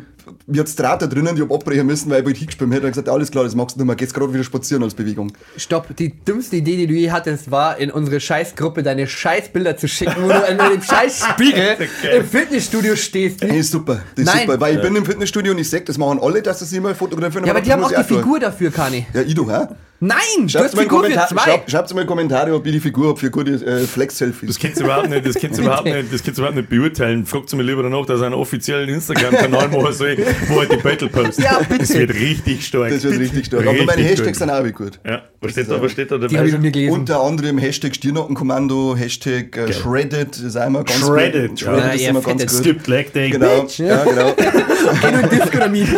mir 0.46 0.60
hat's 0.60 0.76
Draht 0.76 1.02
da 1.02 1.06
drinnen, 1.06 1.36
ich 1.36 1.42
hab 1.42 1.52
abbrechen 1.52 1.86
müssen, 1.86 2.10
weil 2.10 2.20
ich 2.20 2.26
wollte 2.26 2.38
hingespielt 2.40 2.72
hätte. 2.72 2.86
Ich 2.86 2.92
gesagt, 2.92 3.08
alles 3.08 3.30
klar, 3.30 3.44
das 3.44 3.54
magst 3.54 3.76
du 3.76 3.80
nicht 3.80 3.86
mehr, 3.86 3.96
gehst 3.96 4.14
gerade 4.14 4.32
wieder 4.32 4.44
spazieren 4.44 4.82
als 4.82 4.94
Bewegung. 4.94 5.32
Stopp, 5.56 5.94
die 5.96 6.10
dümmste 6.24 6.56
Idee, 6.56 6.76
die 6.76 6.86
du 6.86 6.94
je 6.94 7.10
hattest, 7.10 7.50
war 7.50 7.78
in 7.78 7.90
unsere 7.90 8.20
Scheißgruppe 8.20 8.82
deine 8.82 9.06
Scheißbilder 9.06 9.76
zu 9.76 9.88
schicken, 9.88 10.22
wo 10.22 10.28
du 10.28 10.34
in 10.34 10.60
einem 10.60 10.82
Scheißspiegel 10.82 11.76
im 12.18 12.24
Fitnessstudio 12.24 12.96
stehst. 12.96 13.42
Hey, 13.42 13.58
ist 13.58 13.70
super. 13.70 14.02
Das 14.14 14.26
ist 14.26 14.34
Nein. 14.34 14.46
super. 14.46 14.60
Weil 14.60 14.76
ich 14.76 14.82
bin 14.82 14.96
im 14.96 15.04
Fitnessstudio 15.04 15.52
und 15.52 15.58
ich 15.58 15.68
sehe, 15.68 15.80
das 15.80 15.98
machen 15.98 16.18
alle, 16.20 16.42
dass 16.42 16.58
sie 16.58 16.66
sich 16.66 16.80
mal 16.80 16.94
fotografieren. 16.94 17.44
Ja, 17.44 17.52
aber 17.52 17.60
die 17.60 17.72
haben 17.72 17.84
auch 17.84 17.92
die. 17.92 18.04
Figur 18.04 18.38
dafür, 18.38 18.70
Kani. 18.70 19.06
Ja, 19.12 19.22
ich 19.22 19.34
du, 19.34 19.50
hä? 19.50 19.66
Nein, 20.06 20.18
du 20.42 20.48
Schreibt 20.48 20.64
hast 20.66 20.76
mal, 20.76 20.82
in 20.82 20.88
Kommentar- 20.88 21.28
zwei. 21.28 21.42
schreibt, 21.42 21.70
schreibt 21.70 21.94
mal 21.94 22.00
in 22.02 22.06
Kommentare, 22.06 22.52
ob 22.54 22.66
ich 22.66 22.72
die 22.72 22.80
Figur 22.80 23.08
habe 23.08 23.18
für 23.18 23.30
gute 23.30 23.52
äh, 23.52 23.86
Flex-Selfies. 23.86 24.48
Das 24.48 24.58
kannst 24.58 24.78
du 24.80 24.84
überhaupt 24.84 25.08
nicht, 25.08 25.26
das 25.26 25.34
kannst 25.36 25.58
du 25.58 25.62
überhaupt 25.62 25.84
nicht, 25.84 26.12
das 26.12 26.22
kannst 26.22 26.38
du 26.38 26.42
überhaupt 26.42 26.56
nicht 26.56 26.68
beurteilen. 26.68 27.24
Fragt 27.24 27.48
sie 27.48 27.56
mir 27.56 27.62
lieber 27.62 27.82
danach, 27.82 28.04
dass 28.04 28.20
er 28.20 28.26
einen 28.26 28.34
offiziellen 28.34 28.88
Instagram-Kanal 28.90 29.68
machen 29.68 29.92
soll, 29.94 30.18
wo 30.48 30.60
er 30.60 30.66
die 30.66 30.76
Battle 30.76 31.08
postet. 31.08 31.44
Ja, 31.44 31.58
bitte. 31.68 31.78
Das 31.78 31.94
wird 31.94 32.14
richtig 32.14 32.66
stark. 32.66 32.90
Das 32.90 33.02
wird 33.02 33.18
richtig 33.18 33.46
stark. 33.46 33.66
Aber 33.66 33.84
meine 33.84 34.02
Hashtags 34.02 34.38
sind 34.38 34.50
auch 34.50 34.62
wie 34.64 34.72
gut. 34.72 35.00
Ja, 35.06 35.22
was 35.40 35.52
steht 35.52 35.70
da, 35.70 35.80
was 35.80 35.92
steht 35.92 36.10
da 36.10 36.16
dabei? 36.16 36.28
Die 36.28 36.36
habe 36.38 36.48
ich 36.48 36.54
noch 36.54 36.60
nie 36.60 36.72
gelesen. 36.72 36.92
Unter 36.92 37.20
anderem 37.22 37.56
Hashtag 37.58 37.94
Stirnackenkommando, 37.94 38.96
Hashtag 38.96 39.56
äh, 39.56 39.72
Shredded, 39.72 40.28
das 40.32 40.38
ist 40.40 40.56
immer 40.56 40.84
ganz 40.84 40.98
Shredded, 41.00 41.48
gut. 41.50 41.60
Shredded 41.60 41.84
Ja, 41.84 41.90
ist 41.92 42.00
ihr 42.02 42.08
immer 42.10 42.20
ganz 42.20 42.42
gut. 42.42 42.50
Skipped 42.50 42.86
Leg 42.88 43.12
Day. 43.12 43.30
Genau, 43.30 43.62
Bitch. 43.62 43.78
ja, 43.78 44.04
genau. 44.04 44.34
Geh 45.00 45.10
nur 45.10 45.20
in 45.22 45.28
Disco 45.30 45.58
damit. 45.58 45.88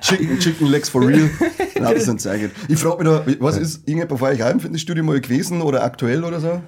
Chicken, 0.00 0.38
Chicken 0.38 0.66
Legs 0.68 0.88
for 0.88 1.06
real. 1.06 1.30
Nein, 1.80 1.94
das 1.94 2.04
sind 2.04 2.20
sehr 2.20 2.38
gut. 2.38 2.50
Ich 2.68 2.78
frage 2.78 3.04
mich 3.04 3.36
da, 3.36 3.44
was 3.44 3.56
ist 3.56 3.88
irgendjemand 3.88 4.18
von 4.18 4.28
euch 4.28 4.40
im 4.40 4.60
Fitnessstudio 4.60 5.04
mal 5.04 5.20
gewesen 5.20 5.60
oder 5.60 5.82
aktuell 5.82 6.24
oder 6.24 6.40
so? 6.40 6.60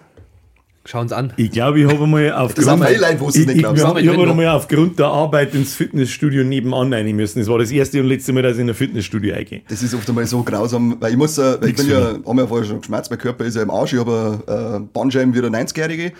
Schau 0.86 1.00
uns 1.00 1.12
an. 1.12 1.32
Ich 1.36 1.50
glaube, 1.50 1.80
ich 1.80 1.86
habe 1.86 2.06
mal 2.06 2.32
aufgrund, 2.32 2.56
Das 2.56 2.64
ist 2.64 2.68
ein 2.68 2.82
Highlight, 2.82 3.20
wo 3.20 3.24
du 3.24 3.30
es 3.30 3.36
ich, 3.36 3.46
nicht 3.46 3.56
ich, 3.56 3.62
glaubst. 3.62 3.84
ich, 3.84 4.04
ich 4.04 4.08
habe 4.08 4.34
mal 4.34 4.48
aufgrund 4.48 4.98
der 4.98 5.06
Arbeit 5.06 5.54
ins 5.54 5.74
Fitnessstudio 5.74 6.42
nebenan 6.42 6.92
rein 6.92 7.14
müssen. 7.14 7.38
Das 7.38 7.48
war 7.48 7.58
das 7.58 7.70
erste 7.70 8.00
und 8.00 8.06
letzte 8.06 8.32
Mal, 8.32 8.42
dass 8.42 8.54
ich 8.54 8.62
in 8.62 8.68
ein 8.68 8.74
Fitnessstudio 8.74 9.34
eingehe. 9.34 9.60
Das 9.68 9.82
ist 9.82 9.94
oft 9.94 10.08
einmal 10.08 10.26
so 10.26 10.42
grausam, 10.42 10.96
weil 10.98 11.12
ich 11.12 11.18
muss, 11.18 11.36
äh, 11.36 11.60
weil 11.60 11.68
ich 11.68 11.76
Nix 11.76 11.82
bin 11.84 11.92
ja, 11.92 12.18
haben 12.26 12.38
ja 12.38 12.46
vorher 12.46 12.66
schon 12.66 12.80
geschmerzt, 12.80 13.10
mein 13.10 13.18
Körper 13.18 13.44
ist 13.44 13.56
ja 13.56 13.62
im 13.62 13.70
Arsch, 13.70 13.92
ich 13.92 14.00
habe 14.00 14.42
äh, 14.46 14.80
Bandscheiben 14.92 15.34
wie 15.34 15.40
der 15.42 15.50
90-Jährige. 15.50 16.12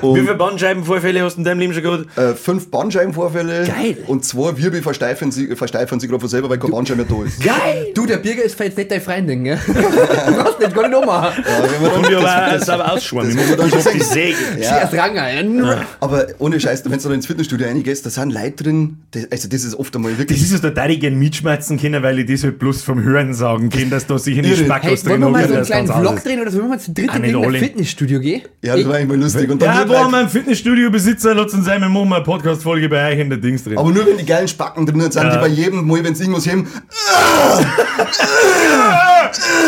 Wie 0.00 0.06
Und 0.06 0.18
viele 0.20 0.34
Bandscheibenvorfälle 0.34 1.22
hast 1.22 1.34
du 1.34 1.40
in 1.40 1.44
deinem 1.44 1.58
Leben 1.60 1.74
schon 1.74 1.82
gehabt? 1.82 2.18
äh, 2.18 2.34
fünf 2.34 2.70
Bandscheibenvorfälle 2.70 3.64
Geil. 3.66 3.96
und 4.06 4.24
zwei 4.24 4.56
Wirbel 4.58 4.82
versteifen 4.82 5.30
sie, 5.32 5.54
versteifen 5.56 6.00
sie 6.00 6.08
gerade 6.08 6.20
von 6.20 6.28
selber, 6.28 6.48
weil 6.50 6.58
kein 6.58 6.70
Bandscheiben 6.70 7.06
mehr 7.06 7.18
da 7.18 7.24
ist. 7.24 7.42
Geil! 7.42 7.88
Du, 7.94 8.06
der 8.06 8.18
Birger 8.18 8.42
ist 8.42 8.58
jetzt 8.58 8.76
nicht 8.76 8.90
dein 8.90 9.00
Freundin, 9.00 9.44
gell? 9.44 9.58
Du 9.66 9.72
brauchst 10.34 10.60
nicht 10.60 10.74
gar 10.74 10.88
nicht 10.88 10.98
ummachen. 10.98 11.44
Ja, 11.46 11.62
wenn 11.70 11.82
man 11.82 11.90
Und 11.98 12.04
dann, 12.06 12.12
ich 12.12 12.18
aber 12.18 12.64
sauber 12.64 12.92
ausschwammen. 12.92 13.30
Ich 13.30 13.36
das 13.36 13.46
muss 13.48 13.56
dann 13.56 13.82
schon 13.82 13.92
die. 13.92 14.00
Säge. 14.02 14.36
Ja. 14.60 14.88
Ja. 15.64 15.84
aber 16.00 16.26
ohne 16.38 16.60
Scheiß, 16.60 16.84
wenn 16.84 16.92
du 16.92 16.98
dann 16.98 17.12
ins 17.12 17.26
Fitnessstudio 17.26 17.66
reingehst, 17.66 18.04
da 18.06 18.10
sind 18.10 18.32
Leute 18.32 18.64
drin, 18.64 18.98
die, 19.14 19.26
also 19.30 19.48
das 19.48 19.64
ist 19.64 19.74
oft 19.74 19.94
einmal 19.96 20.12
Das 20.12 20.18
wirklich. 20.20 20.42
ist 20.42 20.52
es, 20.52 20.60
da 20.60 20.86
ich 20.86 21.00
gerne 21.00 21.16
mitschmerzen 21.16 21.78
können, 21.80 22.02
weil 22.02 22.18
ich 22.18 22.26
das 22.26 22.44
halt 22.44 22.58
bloß 22.58 22.82
vom 22.82 23.02
Hören 23.02 23.34
sagen 23.34 23.70
kann, 23.70 23.90
dass 23.90 24.06
da 24.06 24.18
sicher 24.18 24.42
nicht 24.42 24.56
Irre. 24.58 24.64
Spackos 24.66 24.88
Hey, 25.04 25.10
wollen 25.10 25.20
drin 25.20 25.20
wir 25.20 25.30
mal 25.30 25.42
so 25.42 25.48
einen 25.48 25.58
das 25.58 25.66
kleinen 25.68 25.88
Vlog 25.88 26.22
drehen 26.24 26.40
oder 26.40 26.50
so, 26.50 26.58
wenn 26.58 26.64
wir 26.64 26.68
mal 26.70 26.80
zu 26.80 26.92
dritt 26.92 27.10
Ah, 27.10 27.16
in 27.16 27.36
alle. 27.36 27.58
Fitnessstudio 27.58 28.20
gehen? 28.20 28.42
Ja, 28.62 28.76
das 28.76 28.86
war 28.86 28.94
eigentlich 28.96 29.08
mal 29.08 29.20
lustig. 29.20 29.50
Und 29.50 29.62
dann 29.62 29.74
Ja, 29.74 29.87
war 29.88 30.08
mein 30.08 30.28
Fitnessstudio-Besitzer, 30.28 31.34
hat 31.34 31.52
uns 31.52 31.68
einmal 31.68 31.88
machen 31.88 32.12
eine 32.12 32.24
Podcast-Folge 32.24 32.88
bei 32.88 33.12
euch 33.12 33.18
in 33.18 33.28
der 33.30 33.38
Dings 33.38 33.64
drin. 33.64 33.78
Aber 33.78 33.90
nur 33.90 34.06
wenn 34.06 34.16
die 34.18 34.26
geilen 34.26 34.48
Spacken 34.48 34.86
drin 34.86 35.00
sind, 35.00 35.16
Ja. 35.22 35.32
die 35.34 35.38
bei 35.38 35.48
jedem 35.48 35.86
Mal, 35.86 36.02
wenn 36.04 36.14
sie 36.14 36.24
irgendwas 36.24 36.46
heben, 36.46 36.66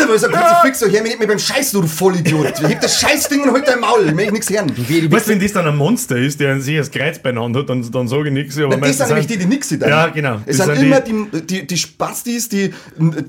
weil 0.07 0.15
ich 0.15 0.21
sag, 0.21 0.61
Fix, 0.63 0.79
so, 0.79 0.87
her 0.87 1.01
mich 1.01 1.11
nicht 1.11 1.19
mit 1.19 1.27
beim 1.27 1.39
Scheiß, 1.39 1.71
du 1.71 1.83
Vollidiot. 1.83 2.61
Heb 2.67 2.81
das 2.81 2.99
Scheißding 2.99 3.43
und 3.43 3.53
halt 3.53 3.67
dein 3.67 3.79
Maul, 3.79 4.07
ich 4.07 4.13
möchte 4.13 4.33
nichts 4.33 4.49
hören. 4.49 4.69
Weißt 4.77 5.27
du, 5.27 5.31
wenn 5.31 5.39
das 5.39 5.53
dann 5.53 5.67
ein 5.67 5.75
Monster 5.75 6.17
ist, 6.17 6.39
der 6.39 6.53
an 6.53 6.61
sich 6.61 6.77
das 6.77 6.91
Kreuz 6.91 7.19
beieinander 7.19 7.59
hat, 7.61 7.69
dann, 7.69 7.89
dann 7.91 8.07
sage 8.07 8.27
ich 8.27 8.33
nichts. 8.33 8.57
Aber 8.57 8.69
Nein, 8.69 8.81
das 8.81 8.97
sind 8.97 9.07
nämlich 9.09 9.27
die, 9.27 9.37
die 9.37 9.45
nix 9.45 9.69
sind. 9.69 9.81
Ja, 9.83 10.07
genau. 10.07 10.41
Es 10.45 10.57
sind, 10.57 10.69
immer 10.77 11.01
die, 11.01 11.25
die, 11.43 11.67
die 11.67 11.77
Spastis, 11.77 12.49
die, 12.49 12.73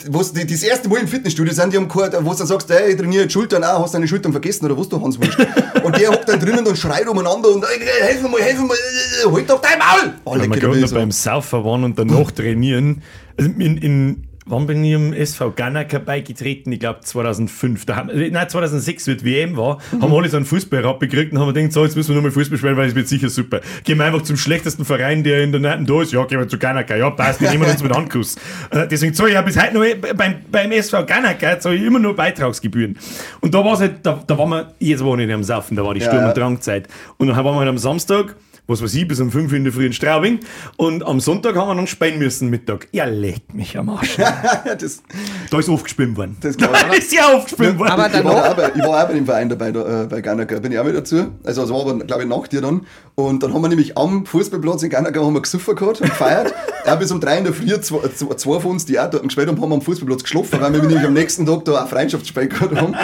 wo's, 0.09 0.33
die, 0.33 0.47
die 0.47 0.55
das 0.55 0.63
erste 0.63 0.89
Mal 0.89 0.99
im 1.01 1.09
Fitnessstudio 1.09 1.53
sind, 1.53 1.73
die 1.73 1.77
haben 1.77 1.89
keinen, 1.89 2.25
wo 2.25 2.33
du 2.33 2.39
dann 2.39 2.47
sagst, 2.47 2.71
ey, 2.71 2.93
ich 2.93 2.97
trainiere 2.97 3.25
jetzt 3.25 3.33
Schultern, 3.33 3.63
ah, 3.65 3.79
hast 3.81 3.95
deine 3.95 4.09
Schultern 4.09 4.33
vergessen 4.33 4.65
oder 4.67 4.77
was 4.79 4.89
du, 4.89 5.03
Hans 5.03 5.19
Wurscht. 5.19 5.39
Und 5.83 5.99
der 5.99 6.11
hockt 6.11 6.29
dann 6.29 6.41
drinnen 6.41 6.67
und 6.73 6.79
schreit 6.79 7.07
umeinander 7.07 7.51
und, 7.51 7.65
ey, 7.65 7.87
helf 8.01 8.23
mir 8.23 8.29
mal, 8.29 8.41
helf 8.43 8.59
mir 8.59 8.67
mal, 8.67 8.75
äh, 8.75 9.31
halt 9.31 9.51
doch 9.51 9.61
dein 9.61 9.79
Maul! 9.79 10.15
Oh, 10.25 10.35
Wenn 10.39 10.53
wir 10.53 10.61
gerade 10.61 10.89
beim 10.89 11.11
Saufen 11.11 11.65
waren 11.65 11.85
und 11.85 11.99
danach 11.99 12.31
trainieren. 12.31 13.03
Also 13.39 13.51
in, 13.51 13.77
in, 13.77 14.25
wann 14.47 14.67
bin 14.67 14.85
ich 14.85 14.93
im 14.93 15.13
SV 15.13 15.53
Ganaker 15.53 15.99
beigetreten? 15.99 16.73
Ich 16.73 16.81
glaube 16.81 17.01
2005. 17.01 17.87
Da 17.87 17.97
haben, 17.97 18.11
äh, 18.11 18.31
nein, 18.31 18.49
2006 18.49 19.07
wird 19.07 19.25
WM 19.25 19.57
war, 19.57 19.79
haben 20.01 20.11
wir 20.11 20.19
alle 20.19 20.29
so 20.29 20.37
einen 20.37 20.47
Fußballrad 20.47 21.01
gekriegt 21.01 21.33
und 21.33 21.39
haben 21.39 21.49
wir 21.49 21.53
gedacht, 21.53 21.73
so, 21.73 21.85
jetzt 21.85 21.97
müssen 21.97 22.11
wir 22.11 22.17
nochmal 22.17 22.33
Fußball 22.33 22.59
spielen, 22.59 22.77
weil 22.77 22.89
es 22.89 22.95
wird 22.95 23.09
sicher 23.09 23.29
super. 23.29 23.61
Gehen 23.85 23.99
wir 23.99 24.05
einfach 24.05 24.23
zum 24.23 24.37
schlechtesten 24.37 24.85
Verein, 24.85 25.23
der 25.23 25.43
in 25.43 25.53
der 25.53 25.61
Nähe 25.61 25.85
da 25.85 26.03
ist. 26.03 26.13
Ja, 26.13 26.25
gehen 26.25 26.39
wir 26.39 26.49
zu 26.49 26.59
Ganaker. 26.59 26.97
Ja, 26.97 27.11
passt, 27.11 27.41
wir 27.41 27.51
nehmen 27.51 27.69
uns 27.69 27.83
mit 27.83 27.95
Handkuss. 27.95 28.37
Äh, 28.71 28.87
deswegen 28.89 29.13
zahle 29.13 29.31
ich 29.31 29.35
ja 29.35 29.43
bis 29.43 29.61
heute 29.61 29.75
noch 29.75 29.83
äh, 29.83 29.95
beim, 29.95 30.37
beim 30.51 30.73
SV 30.73 31.05
Ganaker 31.05 31.59
zahle 31.61 31.77
ich 31.77 31.83
immer 31.83 31.99
nur 31.99 32.15
Beitragsgebühren. 32.15 32.97
Und 33.41 33.55
da 33.55 33.65
war 33.65 33.75
es 33.75 33.81
halt, 33.81 33.97
da, 34.03 34.23
da 34.27 34.39
waren 34.39 34.49
wir, 34.51 34.75
jetzt 34.79 35.05
war 35.05 35.19
ich 35.19 35.27
nicht 35.27 35.35
am 35.35 35.43
Saufen, 35.43 35.77
da 35.77 35.85
war 35.85 35.93
die 35.93 36.01
Sturm- 36.01 36.25
und 36.25 36.37
Drangzeit. 36.37 36.89
Und 37.19 37.27
dann 37.27 37.37
waren 37.37 37.45
wir 37.45 37.59
halt 37.59 37.69
am 37.69 37.79
Samstag 37.79 38.37
was 38.67 38.83
weiß 38.83 38.95
ich, 38.95 39.09
bis 39.09 39.21
um 39.21 39.31
5 39.31 39.51
Uhr 39.51 39.57
in 39.59 39.65
der 39.65 39.73
Früh 39.73 39.87
in 39.87 39.93
Straubing. 39.93 40.39
Und 40.77 41.05
am 41.05 41.21
Sonntag 41.21 41.57
haben 41.57 41.69
wir 41.69 41.75
dann 41.75 41.87
spielen 41.87 42.19
müssen 42.19 42.49
Mittag. 42.49 42.89
Er 42.93 43.07
legt 43.07 43.55
mich 43.55 43.77
am 43.77 43.89
Arsch. 43.89 44.17
das, 44.79 45.03
da 45.51 45.59
ist 45.59 45.69
aufgespielt 45.69 46.17
worden. 46.17 46.37
Das 46.41 46.57
da 46.59 46.69
ist 46.93 47.13
ja 47.13 47.35
aufgespielt 47.35 47.79
worden. 47.79 47.91
Aber 47.91 48.09
ich, 48.09 48.25
war 48.25 48.55
bei, 48.55 48.73
ich 48.75 48.83
war 48.83 49.03
auch 49.03 49.09
bei 49.09 49.15
dem 49.15 49.27
Verein 49.27 49.49
dabei, 49.49 49.73
da, 49.73 50.03
äh, 50.03 50.07
bei 50.07 50.21
Ganaker, 50.21 50.61
bin 50.61 50.73
ich 50.73 50.79
auch 50.79 50.85
mit 50.85 50.95
dazu. 50.95 51.33
Also, 51.45 51.63
das 51.63 51.71
war 51.71 51.81
aber, 51.81 51.99
glaube 52.05 52.23
ich, 52.23 52.29
nach 52.29 52.47
dir 52.47 52.61
dann. 52.61 52.87
Und 53.15 53.43
dann 53.43 53.53
haben 53.53 53.63
wir 53.63 53.69
nämlich 53.69 53.99
am 53.99 54.25
Fußballplatz 54.25 54.83
in 54.85 54.91
Ganaker 54.91 55.25
haben 55.25 55.35
wir 55.35 55.43
gesoffen 55.43 55.75
gehabt 55.75 56.01
und 56.01 56.09
gefeiert. 56.09 56.55
auch 56.87 56.99
bis 56.99 57.11
um 57.11 57.21
drei 57.21 57.39
in 57.39 57.45
der 57.45 57.53
Früh, 57.53 57.69
zwei, 57.81 58.09
zwei 58.09 58.61
von 58.61 58.73
uns, 58.73 58.87
die 58.87 58.99
auch 58.99 59.11
dort 59.11 59.25
gespielt 59.25 59.49
haben, 59.49 59.61
haben 59.61 59.73
am 59.73 59.83
Fußballplatz 59.83 60.23
geschlafen, 60.23 60.61
weil 60.61 60.73
wir 60.73 60.83
nämlich 60.83 61.05
am 61.05 61.13
nächsten 61.13 61.47
Tag 61.47 61.65
da 61.65 61.83
ein 61.83 61.89
Freundschaftsspiel 61.89 62.49
gehabt 62.49 62.77
haben. 62.77 62.95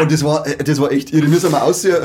Und 0.00 0.12
das 0.12 0.24
war, 0.24 0.46
äh, 0.46 0.56
das 0.56 0.80
war 0.80 0.92
echt 0.92 1.12
irre. 1.12 1.30
Wir 1.30 1.38
sind 1.38 1.52
mal 1.52 1.60
aussehen, 1.60 1.96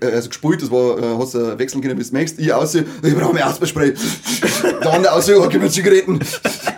äh, 0.00 0.06
also 0.06 0.28
gespielt, 0.28 0.62
das 0.62 0.70
war, 0.70 0.98
äh, 0.98 1.18
hast 1.18 1.34
du 1.34 1.58
wechseln 1.58 1.80
können, 1.80 1.96
bis 1.96 2.10
du 2.10 2.16
möchtest. 2.16 2.40
Ich 2.42 2.52
aussehen, 2.52 2.86
ich 3.02 3.14
brauche 3.14 3.32
mehr 3.34 3.48
Ausspray. 3.48 3.94
Der 4.82 4.92
andere 4.92 5.12
aussehen, 5.12 5.38
oh, 5.40 5.48
gib 5.48 5.62
mir 5.62 5.70
Zigaretten. 5.70 6.18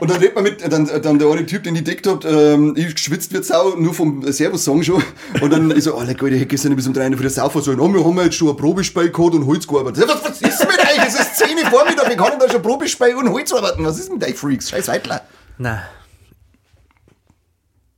Und 0.01 0.11
dann 0.11 0.19
redet 0.19 0.35
man 0.35 0.45
mit, 0.45 0.61
dann, 0.71 0.85
dann 1.03 1.19
der 1.19 1.29
eine 1.31 1.47
Typ, 1.47 1.63
den 1.63 1.75
ich 1.75 1.85
deckt 1.85 2.07
hab, 2.07 2.23
ähm, 2.27 2.75
ich 2.77 2.95
geschwitzt 2.95 3.33
wird 3.33 3.47
Sau, 3.47 3.75
nur 3.77 3.95
vom 3.95 4.31
Servus-Song 4.31 4.83
schon. 4.83 5.03
Und 5.41 5.51
dann 5.51 5.71
ich 5.71 5.85
so, 5.85 5.97
oh, 5.97 6.03
leck, 6.03 6.23
Alter, 6.23 6.35
ich 6.35 6.41
hätte 6.41 6.47
gestern 6.47 6.77
bis 6.77 6.87
um 6.87 6.93
drei 6.93 7.07
in 7.07 7.13
der 7.13 7.21
Früh 7.21 7.31
saufen 7.31 7.63
sollen. 7.63 7.81
Oh, 7.81 7.89
wir 7.93 8.05
haben 8.05 8.19
jetzt 8.19 8.37
schon 8.37 8.51
ein 8.51 8.57
Probespiel 8.57 9.11
gehabt 9.11 9.35
und 9.35 9.47
Holz 9.47 9.67
gearbeitet. 9.67 10.05
Was, 10.07 10.23
was 10.23 10.43
ist 10.43 10.61
mit 10.61 10.79
euch? 10.79 11.07
Es 11.07 11.15
ist 11.19 11.37
10 11.37 11.49
Uhr 11.57 11.71
Vormittag, 11.71 12.09
wir 12.11 12.17
können 12.17 12.39
da 12.39 12.51
schon 12.51 12.61
Probespiel 12.61 13.15
und 13.15 13.31
Holz 13.31 13.51
arbeiten. 13.53 13.85
Was 13.87 13.99
ist 13.99 14.13
mit 14.13 14.23
euch 14.23 14.35
Freaks? 14.37 14.69
Scheiß 14.71 14.89
Weitler. 14.89 15.23
na. 15.57 15.83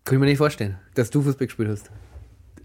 Kann 0.05 0.15
ich 0.15 0.21
mir 0.21 0.27
nicht 0.27 0.39
vorstellen, 0.39 0.79
dass 0.95 1.11
du 1.11 1.21
Fußball 1.21 1.49
gespielt 1.49 1.69
hast. 1.71 1.91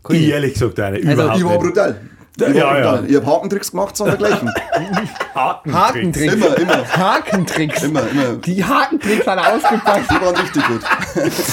Kann 0.04 0.16
ich 0.16 0.22
ich 0.24 0.30
ehrlich 0.30 0.54
gesagt 0.54 0.80
eine. 0.80 0.98
Also, 0.98 1.12
überhaupt 1.12 1.38
Ich 1.40 1.44
war 1.44 1.52
nicht. 1.54 1.62
brutal. 1.64 2.02
Ich 2.50 2.56
war 2.56 2.80
Ja, 2.80 2.96
ja. 2.96 3.04
Ich 3.08 3.16
hab 3.16 3.26
Hakentricks 3.26 3.72
gemacht, 3.72 3.98
so 3.98 4.06
dergleichen. 4.06 4.50
Hakentricks. 5.36 5.74
Hakentricks. 5.76 6.34
Immer, 6.34 6.58
immer. 6.58 6.98
Hakentricks. 6.98 7.84
Immer, 7.84 8.02
immer. 8.12 8.36
Die 8.38 8.64
Hakentricks 8.64 9.28
hat 9.28 9.38
er 9.38 9.56
ausgepackt. 9.56 10.12
Die 10.12 10.26
waren 10.26 10.36
richtig 10.36 10.68
gut. 10.68 10.82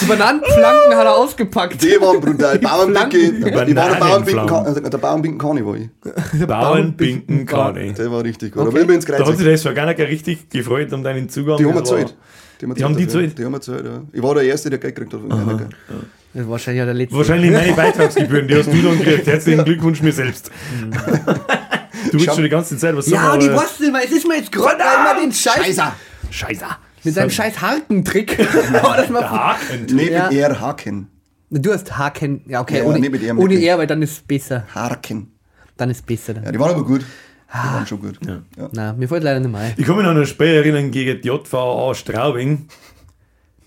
Die 0.01 0.07
Bananenflanken 0.07 0.97
hat 0.97 1.05
er 1.05 1.17
ausgepackt. 1.17 1.83
Die 1.83 2.01
waren 2.01 2.21
brutal. 2.21 2.59
Bauernbinken. 2.59 3.47
Ich 3.47 3.55
war 3.55 3.65
der 3.65 3.75
Bauernbinken, 3.75 3.75
Bananenflanken. 3.75 4.91
der 4.91 4.99
war 5.67 5.77
ich. 5.77 6.47
Bauernbinken 6.47 7.47
kann 7.47 7.77
ich. 7.77 7.95
Der 7.95 8.11
war 8.11 8.25
richtig 8.25 8.53
gut. 8.53 8.63
Okay. 8.63 8.71
Aber 8.71 8.81
immer 8.81 8.95
ins 8.95 9.05
Da 9.05 9.19
hat 9.19 9.37
sich 9.37 9.47
das 9.47 9.63
Vergangener 9.63 9.99
richtig 9.99 10.51
gefreut 10.51 10.93
um 10.93 11.03
deinen 11.03 11.29
Zugang. 11.29 11.57
Die 11.57 11.65
haben 11.65 11.75
wir 11.75 11.83
Das 11.83 12.15
war- 12.67 12.75
gezahlt. 12.75 12.79
Die 12.79 12.85
haben 12.85 12.97
die 12.97 13.05
gezahlt? 13.07 13.39
Die 13.39 13.45
haben 13.45 13.53
wir 13.85 13.85
ja. 13.93 14.03
Ich 14.13 14.23
war 14.23 14.35
der 14.35 14.45
Erste, 14.45 14.71
der 14.71 14.79
Geld 14.79 14.95
gekriegt 14.97 15.15
hat 15.15 15.21
von. 15.21 15.69
Das 16.35 16.43
ist 16.43 16.49
wahrscheinlich 16.51 16.83
auch 16.83 16.87
der 16.87 16.95
letzte. 16.95 17.17
Wahrscheinlich 17.17 17.51
meine 17.51 17.73
Beitragsgebühren, 17.73 18.49
die 18.49 18.55
hast 18.57 18.67
du 18.73 18.83
dann 18.83 18.99
gekriegt. 18.99 19.27
Herzlichen 19.27 19.65
Glückwunsch 19.65 20.03
mir 20.03 20.13
selbst. 20.13 20.51
Du 22.07 22.13
willst 22.13 22.27
Schau- 22.27 22.35
schon 22.35 22.45
die 22.45 22.49
ganze 22.51 22.77
Zeit 22.77 22.95
was 22.97 23.09
Ja, 23.09 23.23
sagen. 23.23 23.41
die 23.41 23.49
aber- 23.51 23.63
wussten 23.63 23.85
immer, 23.85 24.03
es 24.05 24.11
ist 24.13 24.27
mir 24.27 24.37
jetzt 24.37 24.53
gerade 24.53 24.79
einmal 24.83 25.21
den 25.21 25.33
Scheiß. 25.33 25.57
Scheiße. 25.65 25.83
Scheiße. 26.31 26.65
Mit 27.05 27.15
seinem 27.15 27.31
scheiß 27.31 27.61
Hakentrick. 27.61 28.39
Mal 28.73 29.31
Haken. 29.31 29.87
Neben 29.93 30.13
Ja. 30.13 30.31
er 30.31 30.61
Haken. 30.61 31.09
du 31.51 31.73
hast 31.73 31.97
Haken. 31.97 32.43
Ja, 32.49 32.61
okay, 32.61 32.79
Ja, 32.79 32.85
ohne, 32.85 32.99
nicht 32.99 33.11
mit 33.13 33.23
R, 33.23 33.35
mit 33.35 33.43
ohne 33.45 33.55
R. 33.55 33.61
R, 33.73 33.79
weil 33.79 33.87
dann 33.87 34.03
ist 34.03 34.13
es 34.13 34.21
besser. 34.21 34.65
Harken. 34.75 35.33
Dann 35.77 35.91
ist 35.91 35.99
es 35.99 36.03
besser. 36.03 36.35
Dann. 36.35 36.45
Ja, 36.45 36.53
die 36.53 36.59
waren 36.59 36.71
aber 36.73 36.85
gut. 36.85 37.05
Die 37.51 37.55
waren 37.55 37.87
schon 37.87 38.01
gut. 38.01 38.19
Ja. 38.27 38.69
Na, 38.73 38.93
mir 38.93 39.09
fällt 39.09 39.23
leider 39.23 39.41
nicht 39.41 39.51
mehr 39.51 39.61
ein. 39.61 39.75
Ich 39.77 39.87
kann 39.87 39.97
mich 39.97 40.05
noch 40.05 40.11
an 40.11 40.19
ein 40.19 40.27
Spiel 40.27 40.49
erinnern 40.49 40.91
gegen 40.91 41.21
die 41.23 41.29
JVA 41.29 41.95
Straubing. 41.95 42.69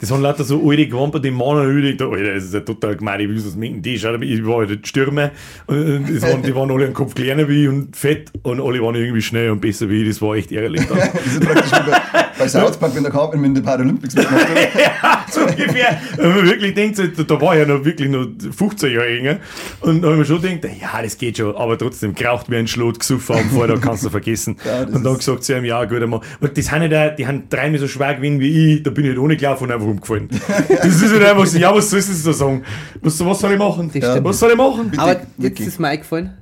Das 0.02 0.10
waren 0.10 0.24
lauter 0.24 0.44
so 0.44 0.68
alte 0.68 0.88
Gewamper, 0.88 1.20
die 1.20 1.30
Männer 1.30 1.64
ölig. 1.64 2.00
Da, 2.00 2.10
Alter, 2.10 2.34
das 2.34 2.46
ist 2.46 2.54
ja 2.56 2.62
total 2.62 2.96
gemein, 2.96 3.20
ich 3.20 3.30
will 3.30 3.36
das 3.36 3.56
mengen. 3.56 3.84
Die 3.84 4.00
schaut, 4.00 4.20
ich 4.24 4.46
war 4.46 4.66
halt 4.68 4.88
Stürmer. 4.88 5.30
Und 5.68 6.06
das 6.10 6.24
waren, 6.24 6.42
die 6.42 6.56
waren 6.56 6.72
alle 6.72 6.86
einen 6.86 6.96
Kopf 6.96 7.14
kleiner 7.14 7.48
wie 7.48 7.64
ich 7.64 7.70
und 7.70 7.96
fett. 7.96 8.32
Und 8.42 8.60
alle 8.60 8.82
waren 8.82 8.96
irgendwie 8.96 9.22
schnell 9.22 9.52
und 9.52 9.62
besser 9.62 9.88
wie 9.90 10.02
ich. 10.02 10.10
Das 10.10 10.22
war 10.24 10.36
echt 10.36 10.52
ärgerlich. 10.52 10.88
Dann. 10.88 10.98
Das 11.22 11.34
ist 11.34 11.42
praktisch 11.42 11.72
wie 11.72 11.92
bei, 11.92 12.02
bei 12.40 12.48
South 12.48 12.78
Park, 12.78 12.96
wenn 12.96 13.04
der 13.04 13.12
Cartman 13.12 13.42
mit 13.42 13.58
den 13.58 13.64
Paralympics 13.64 14.16
mitmacht. 14.16 14.48
ja, 14.76 15.26
so 15.30 15.42
ungefähr. 15.42 16.00
Wenn 16.18 16.30
man 16.30 16.46
wirklich 16.46 16.74
denkt, 16.74 17.00
da, 17.00 17.24
da 17.24 17.42
war 17.42 17.56
ja 17.56 17.66
noch 17.66 17.86
wirklich 17.86 18.10
noch 18.10 18.28
15 18.58 18.92
Jahre 18.92 19.10
jünger. 19.10 19.38
Und 19.82 20.02
da 20.02 20.08
habe 20.08 20.14
ich 20.14 20.20
mir 20.20 20.26
schon 20.26 20.42
gedacht, 20.42 20.76
ja, 20.82 21.02
das 21.02 21.18
geht 21.18 21.38
schon, 21.38 21.56
aber 21.56 21.78
trotzdem 21.78 22.16
geraucht 22.16 22.50
wie 22.50 22.56
ein 22.56 22.68
Schlot, 22.68 23.00
gesoffen 23.00 23.36
am 23.36 23.50
Vortag, 23.50 23.82
kannst 23.82 24.04
du 24.06 24.10
vergessen. 24.10 24.58
Ja, 24.66 24.84
und 24.84 25.04
dann 25.04 25.18
gesagt 25.18 25.44
zu 25.44 25.56
ihm, 25.56 25.66
ja, 25.66 25.84
gut, 25.86 26.02
einmal. 26.02 26.22
Und 26.40 26.58
das 26.58 26.72
haben 26.72 26.90
ja, 26.90 27.10
die 27.10 27.28
haben 27.28 27.44
dreimal 27.50 27.80
so 27.80 27.88
schwer 27.88 28.16
gewesen 28.16 28.40
wie 28.40 28.76
ich, 28.76 28.84
da 28.84 28.90
bin 28.90 29.06
ich 29.06 29.12
halt 29.12 29.20
ohne 29.20 29.38
gelaufen 29.38 29.66
und 29.66 29.72
einfach 29.72 29.91
umgefallen. 29.92 30.30
das 30.30 31.02
ist 31.02 31.12
halt 31.12 31.24
einfach 31.24 31.46
so, 31.46 31.58
ja, 31.58 31.74
was 31.74 31.90
sollst 31.90 32.10
du 32.10 32.30
da 32.30 32.34
sagen? 32.34 32.64
Was, 33.02 33.24
was 33.26 33.40
soll 33.40 33.52
ich 33.54 33.60
machen? 33.60 33.90
Stimmt. 33.90 34.24
Was 34.24 34.40
soll 34.40 34.52
ich 34.52 34.58
machen? 34.58 34.90
Bitte, 34.90 35.02
Aber 35.02 35.12
jetzt 35.12 35.28
Vicky. 35.38 35.64
ist 35.64 35.80
mir 35.80 35.88
eingefallen. 35.90 36.38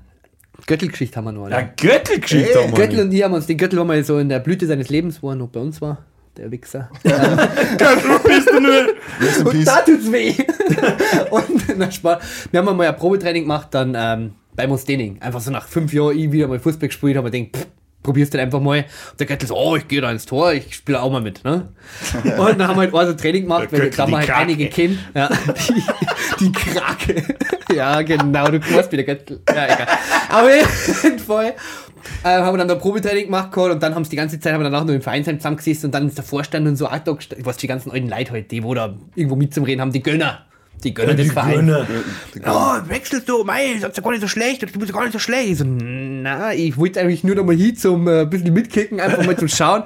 Göttelgeschichte 0.65 1.17
haben 1.17 1.25
wir 1.25 1.31
noch. 1.31 1.49
Ja, 1.49 1.57
Alle. 1.57 1.73
Göttelgeschichte 1.75 2.49
Ey, 2.59 2.63
haben 2.63 2.77
wir 2.77 2.85
Göttel 2.85 2.99
und 3.05 3.11
ich 3.13 3.23
haben 3.23 3.33
uns, 3.33 3.47
den 3.47 3.57
Göttel, 3.57 3.79
wo 3.79 3.85
wir 3.85 4.03
so 4.03 4.19
in 4.19 4.29
der 4.29 4.39
Blüte 4.39 4.67
seines 4.67 4.89
Lebens 4.89 5.21
waren, 5.23 5.39
noch 5.39 5.47
bei 5.47 5.59
uns 5.59 5.81
war. 5.81 5.97
Der 6.37 6.51
Wichser. 6.51 6.89
Göttel 7.03 8.19
bist 8.23 8.49
du 8.49 8.59
nur. 8.59 9.51
Und 9.51 9.67
da 9.67 9.81
tut's 9.81 10.11
weh. 10.11 10.35
und 11.31 11.77
na, 11.77 11.89
Spaß. 11.91 12.47
Wir 12.51 12.59
haben 12.63 12.77
mal 12.77 12.87
ein 12.87 12.95
Probetraining 12.95 13.43
gemacht, 13.43 13.69
dann 13.71 13.95
ähm, 13.97 14.31
bei 14.55 14.67
Mostening. 14.67 15.21
Einfach 15.21 15.41
so 15.41 15.51
nach 15.51 15.67
fünf 15.67 15.91
Jahren 15.91 16.17
ich 16.17 16.31
wieder 16.31 16.47
mal 16.47 16.59
Fußball 16.59 16.87
gespielt 16.87 17.17
habe, 17.17 17.31
denkt, 17.31 17.57
pff, 17.57 17.67
probierst 18.03 18.33
du 18.33 18.39
einfach 18.39 18.59
mal. 18.59 18.85
Und 19.11 19.19
der 19.19 19.27
Göttel 19.27 19.47
so, 19.47 19.55
oh, 19.55 19.75
ich 19.75 19.87
gehe 19.87 20.01
da 20.01 20.11
ins 20.11 20.25
Tor, 20.25 20.53
ich 20.53 20.75
spiele 20.75 21.01
auch 21.01 21.11
mal 21.11 21.21
mit. 21.21 21.43
Ne? 21.43 21.69
Und 22.37 22.59
dann 22.59 22.67
haben 22.67 22.75
wir 22.75 22.81
halt 22.81 22.93
also 22.93 23.13
Training 23.13 23.43
gemacht, 23.43 23.71
weil 23.71 23.89
da 23.89 24.03
haben 24.03 24.11
wir 24.11 24.17
halt 24.19 24.29
einige 24.31 24.67
kennen. 24.67 24.99
Ja, 25.13 25.29
die, 25.29 25.83
die 26.39 26.51
Krake. 26.51 27.23
ja, 27.75 28.01
genau, 28.01 28.47
du 28.49 28.59
weißt 28.59 28.91
wie 28.91 28.97
der 28.97 29.05
Göttel. 29.05 29.41
Ja, 29.49 29.65
egal. 29.65 29.87
Aber 30.29 30.49
jeden 31.03 31.19
Fall 31.19 31.53
äh, 32.23 32.27
haben 32.27 32.53
wir 32.53 32.57
dann 32.57 32.67
da 32.67 32.75
Probetraining 32.75 33.25
gemacht 33.25 33.51
gehabt 33.51 33.73
und 33.73 33.83
dann 33.83 33.95
haben 33.95 34.03
sie 34.03 34.11
die 34.11 34.15
ganze 34.15 34.39
Zeit 34.39 34.53
haben 34.53 34.61
wir 34.61 34.69
danach 34.69 34.85
nur 34.85 34.95
im 34.95 35.01
Vereinsheim 35.01 35.39
zusammengesessen 35.39 35.87
und 35.87 35.91
dann 35.93 36.07
ist 36.07 36.17
der 36.17 36.25
Vorstand 36.25 36.67
und 36.67 36.75
so 36.75 36.87
auch 36.87 36.97
da 36.99 37.15
weiß 37.15 37.57
die 37.57 37.67
ganzen 37.67 37.91
alten 37.91 38.09
Leute 38.09 38.31
halt, 38.31 38.51
die 38.51 38.63
wo 38.63 38.73
da 38.73 38.95
irgendwo 39.15 39.35
mit 39.35 39.53
zum 39.53 39.63
Reden 39.63 39.81
haben, 39.81 39.91
die 39.91 40.03
Gönner. 40.03 40.45
Die 40.83 40.93
Gönner 40.93 41.13
des 41.13 41.27
Die 41.27 41.33
Vereins. 41.33 41.71
Ja, 42.43 42.83
wechselst 42.87 43.27
du, 43.27 43.43
mei, 43.43 43.77
das 43.79 43.89
ist 43.89 43.97
ja 43.97 44.03
gar 44.03 44.11
nicht 44.11 44.21
so 44.21 44.27
schlecht, 44.27 44.61
du 44.61 44.67
bist 44.67 44.91
ja 44.91 44.93
gar 44.93 45.03
nicht 45.03 45.13
so 45.13 45.19
schlecht. 45.19 45.49
Ich 45.49 45.57
so, 45.57 45.65
na, 45.65 46.53
ich 46.53 46.77
wollte 46.77 47.01
eigentlich 47.01 47.23
nur 47.23 47.35
noch 47.35 47.43
mal 47.43 47.55
hin 47.55 47.75
zum 47.75 48.07
äh, 48.07 48.21
ein 48.21 48.29
bisschen 48.29 48.53
mitkicken, 48.53 48.99
einfach 48.99 49.25
mal 49.25 49.37
zum 49.37 49.47
Schauen. 49.47 49.83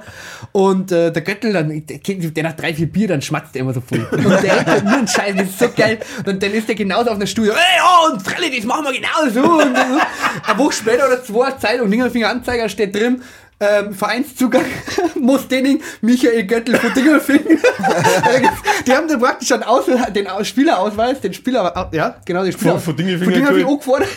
Und 0.52 0.92
äh, 0.92 1.10
der 1.10 1.22
Göttel, 1.22 1.52
dann, 1.52 1.84
der, 1.86 1.98
der 1.98 2.42
nach 2.42 2.52
drei, 2.52 2.74
vier 2.74 2.86
Bier, 2.86 3.08
dann 3.08 3.22
schmatzt 3.22 3.54
der 3.54 3.62
immer 3.62 3.74
so 3.74 3.80
voll. 3.80 4.06
Und 4.12 4.24
der 4.24 4.42
redet 4.42 4.66
halt 4.66 4.84
nur 4.84 4.98
einen 4.98 5.08
Scheiß, 5.08 5.34
das 5.36 5.48
ist 5.48 5.58
so 5.58 5.68
geil. 5.76 5.98
Und 6.26 6.42
dann 6.42 6.52
ist 6.52 6.68
der 6.68 6.74
genauso 6.74 7.10
auf 7.10 7.18
der 7.18 7.26
Studio, 7.26 7.52
ey, 7.52 7.80
oh, 7.82 8.12
und 8.12 8.22
Frelle, 8.22 8.54
das 8.54 8.64
machen 8.64 8.84
wir 8.84 8.92
genauso. 8.92 9.40
Und, 9.50 9.76
so. 9.76 10.00
eine 10.46 10.58
Woche 10.58 10.72
später 10.72 11.06
oder 11.06 11.22
zwei, 11.22 11.50
Zeitung, 11.52 11.90
Dingelfinger 11.90 12.28
Anzeiger 12.28 12.68
steht 12.68 12.94
drin, 12.94 13.22
ähm, 13.70 13.94
Vereinszugang, 13.94 14.64
Mostening, 15.20 15.80
Michael 16.00 16.44
Göttel 16.46 16.76
von 16.76 16.92
Dingelfinger. 16.94 17.40
die 18.86 18.92
haben 18.92 19.08
dann 19.08 19.20
praktisch 19.20 19.52
einen 19.52 19.62
Aus 19.62 19.84
den 20.14 20.26
Aus 20.28 20.48
Spielerausweis, 20.48 21.20
den 21.20 21.34
Spieler, 21.34 21.90
ja, 21.92 22.16
genau, 22.24 22.42
den 22.44 22.52
Spieler. 22.52 22.78
Von- 22.78 22.96
Dingelfinger 22.96 23.24
Von 23.24 23.34
Dingelfinger 23.34 23.64
geholt. 23.64 23.82
angefordert. 23.88 24.08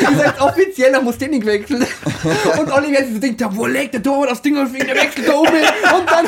Ihr 0.00 0.16
seid 0.24 0.40
offiziell 0.40 0.92
nach 0.92 1.02
Mostening 1.02 1.40
gewechselt. 1.40 1.86
Und 2.58 2.70
werden 3.00 3.04
sich 3.06 3.14
so 3.14 3.20
denken, 3.20 3.56
wo 3.56 3.66
legt 3.66 3.94
der 3.94 4.02
Torwart 4.02 4.30
aus 4.30 4.42
Dingelfinger, 4.42 4.84
der 4.86 4.96
wechselt 4.96 5.28
da 5.28 5.34
oben 5.34 5.52
hin. 5.52 5.66
Und 5.96 6.10
dann 6.10 6.26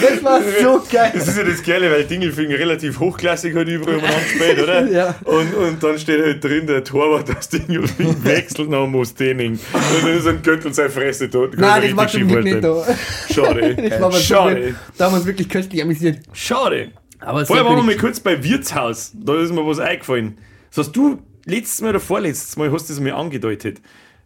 Das 0.00 0.24
war 0.24 0.40
so 0.62 0.82
geil. 0.90 1.12
Das 1.14 1.28
ist 1.28 1.36
ja 1.36 1.44
das 1.44 1.62
Geile, 1.62 1.90
weil 1.90 2.04
Dingelfing 2.04 2.50
relativ 2.52 2.98
hochklassig 3.00 3.54
halt 3.54 3.68
überall 3.68 3.96
umeinander 3.98 4.26
spielt, 4.28 4.62
oder? 4.62 4.86
Ja. 4.88 5.14
Und, 5.24 5.54
und 5.54 5.82
dann 5.82 5.98
steht 5.98 6.22
halt 6.22 6.42
drin, 6.42 6.66
der 6.66 6.84
Torwart 6.84 7.34
aus 7.36 7.48
Dingelfing 7.48 8.24
wechselt 8.24 8.70
nach 8.70 8.86
Mostening. 8.86 9.52
Und 9.72 10.02
dann 10.02 10.16
ist 10.18 10.26
ein 10.26 10.42
Göttel 10.56 10.74
seine 10.74 10.90
Fresse 10.90 11.30
tot. 11.30 11.56
Nein, 11.56 11.82
das 11.82 11.96
war 11.96 12.08
zum 12.08 12.28
Glück 12.28 12.44
nicht 12.44 12.62
da. 12.62 12.84
Schade. 13.32 13.76
Das 13.90 14.00
war 14.00 14.12
Schade. 14.12 14.74
Da 14.98 15.06
haben 15.06 15.12
wir 15.12 15.16
uns 15.18 15.26
wirklich 15.26 15.48
köstlich 15.48 15.82
amüsiert. 15.82 16.18
Schade. 16.32 16.90
Aber 17.20 17.46
Vorher 17.46 17.64
waren 17.64 17.76
wir 17.76 17.82
mal 17.84 17.96
kurz 17.96 18.20
bei 18.20 18.42
Wirtshaus. 18.42 19.12
Da 19.14 19.40
ist 19.40 19.52
mir 19.52 19.66
was 19.66 19.78
eingefallen. 19.78 20.38
Das 20.70 20.86
hast 20.86 20.92
du 20.96 21.18
letztes 21.46 21.80
Mal 21.80 21.90
oder 21.90 22.00
vorletztes 22.00 22.56
Mal 22.56 22.70
hast 22.72 22.88
du 22.88 22.92
das 22.94 23.00
mir 23.00 23.16
angedeutet. 23.16 23.80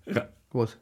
Ra 0.07 0.29
Was? 0.53 0.79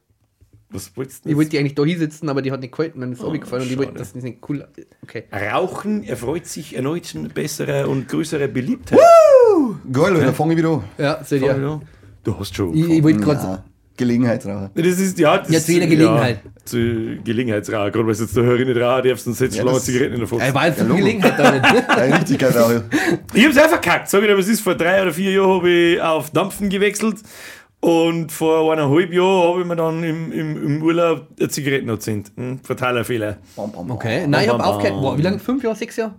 was 0.70 0.96
wolltest 0.96 1.24
du 1.24 1.30
Ich 1.30 1.36
wollte 1.36 1.50
die 1.50 1.58
eigentlich 1.58 1.74
da 1.76 1.84
hinsetzen, 1.84 2.28
aber 2.28 2.42
die 2.42 2.50
hat 2.50 2.60
nicht 2.60 2.72
gehalten, 2.74 3.00
dann 3.00 3.12
ist 3.12 3.18
es 3.20 3.24
runtergefallen 3.24 3.64
und 3.64 3.70
ich 3.72 3.78
wollte, 3.78 3.92
das 3.94 4.14
nicht 4.14 4.38
cool 4.48 4.66
Okay. 5.02 5.24
Rauchen 5.32 6.02
erfreut 6.04 6.46
sich 6.46 6.74
erneut 6.74 7.14
besserer 7.32 7.88
und 7.88 8.08
größerer 8.08 8.48
Beliebtheit. 8.48 8.98
Geil, 9.92 10.14
dann 10.14 10.34
fange 10.34 10.52
ich 10.54 10.58
wieder 10.58 10.70
an. 10.70 10.84
Ja, 10.98 11.22
seht 11.22 11.42
Ja. 11.42 11.56
ihr. 11.56 11.80
Du 12.24 12.38
hast 12.38 12.56
schon. 12.56 12.74
Ich, 12.74 12.88
ich 12.88 13.02
wollte 13.02 13.20
gerade. 13.20 13.62
Ja, 13.96 14.06
Gelegenheitsraucher. 14.06 14.70
Das 14.74 14.86
ist, 14.86 15.18
ja, 15.18 15.38
das 15.38 15.50
Ja, 15.50 15.60
zu 15.60 15.72
jeder 15.72 15.86
Gelegenheit. 15.86 16.40
Ja, 16.44 16.50
zu 16.64 16.76
Gelegenheitsraucher. 17.24 17.90
Gerade 17.92 18.06
weil 18.06 18.14
du 18.14 18.22
jetzt 18.22 18.36
der 18.36 18.42
Hörer 18.44 18.64
nicht 18.64 18.80
rauchen 18.80 19.08
darfst, 19.08 19.26
dann 19.26 19.34
setzt 19.34 19.56
Ja, 19.56 19.62
du 19.62 19.66
lange 19.66 19.78
das- 19.78 19.84
Zigaretten 19.86 20.14
in 20.14 20.18
der 20.20 20.28
Fuchs. 20.28 20.42
Er 20.42 20.54
war 20.54 20.66
jetzt 20.66 20.80
eine 20.80 20.88
Logo. 20.88 21.00
Gelegenheit 21.00 21.34
da 21.38 21.52
nicht. 21.52 21.64
Ja, 21.88 21.94
richtig. 22.16 22.42
Ich 22.42 23.46
hab's 23.46 23.56
auch 23.58 23.68
verkackt. 23.68 24.08
Sag 24.10 24.22
ich 24.22 24.28
dir, 24.28 24.36
was 24.38 24.48
ist? 24.48 24.60
Vor 24.60 24.74
drei 24.74 25.02
oder 25.02 25.12
vier 25.12 25.30
Jahren 25.32 25.50
habe 25.56 25.70
ich 25.70 26.00
auf 26.00 26.30
Dampfen 26.30 26.68
gewechselt. 26.68 27.16
Und 27.80 28.32
vor 28.32 28.72
eineinhalb 28.72 29.12
Jahren 29.12 29.48
habe 29.50 29.60
ich 29.60 29.66
mir 29.66 29.76
dann 29.76 30.02
im, 30.02 30.32
im, 30.32 30.66
im 30.66 30.82
Urlaub 30.82 31.28
eine 31.38 31.48
Zigaretten 31.50 31.88
erzählt. 31.90 32.32
Hm, 32.36 32.58
fataler 32.62 33.04
Fehler. 33.04 33.36
Bam, 33.56 33.70
bam, 33.72 33.86
bam. 33.86 33.96
Okay, 33.96 34.26
nein, 34.26 34.44
ich 34.44 34.50
habe 34.50 34.64
aufgehört. 34.64 35.00
Boah, 35.02 35.18
wie 35.18 35.22
lange? 35.22 35.38
Fünf 35.38 35.62
Jahre, 35.62 35.76
sechs 35.76 35.96
Jahre? 35.96 36.14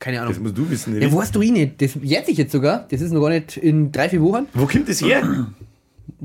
Keine 0.00 0.16
Das 0.18 0.26
Ahnung. 0.26 0.42
musst 0.42 0.58
du 0.58 0.68
wissen. 0.68 1.00
Ja, 1.00 1.10
weißt 1.12 1.34
du 1.34 1.40
ich 1.40 1.52
nicht. 1.52 1.80
Das 1.80 1.92
jetzt 2.02 2.28
ich 2.28 2.36
jetzt 2.36 2.50
sogar. 2.52 2.86
Das 2.90 3.00
ist 3.00 3.12
noch 3.12 3.20
gar 3.22 3.30
nicht 3.30 3.56
in 3.56 3.92
drei, 3.92 4.08
vier 4.08 4.20
Wochen. 4.22 4.46
Wo 4.52 4.66
kommt 4.66 4.88
das 4.88 5.00
her? 5.00 5.22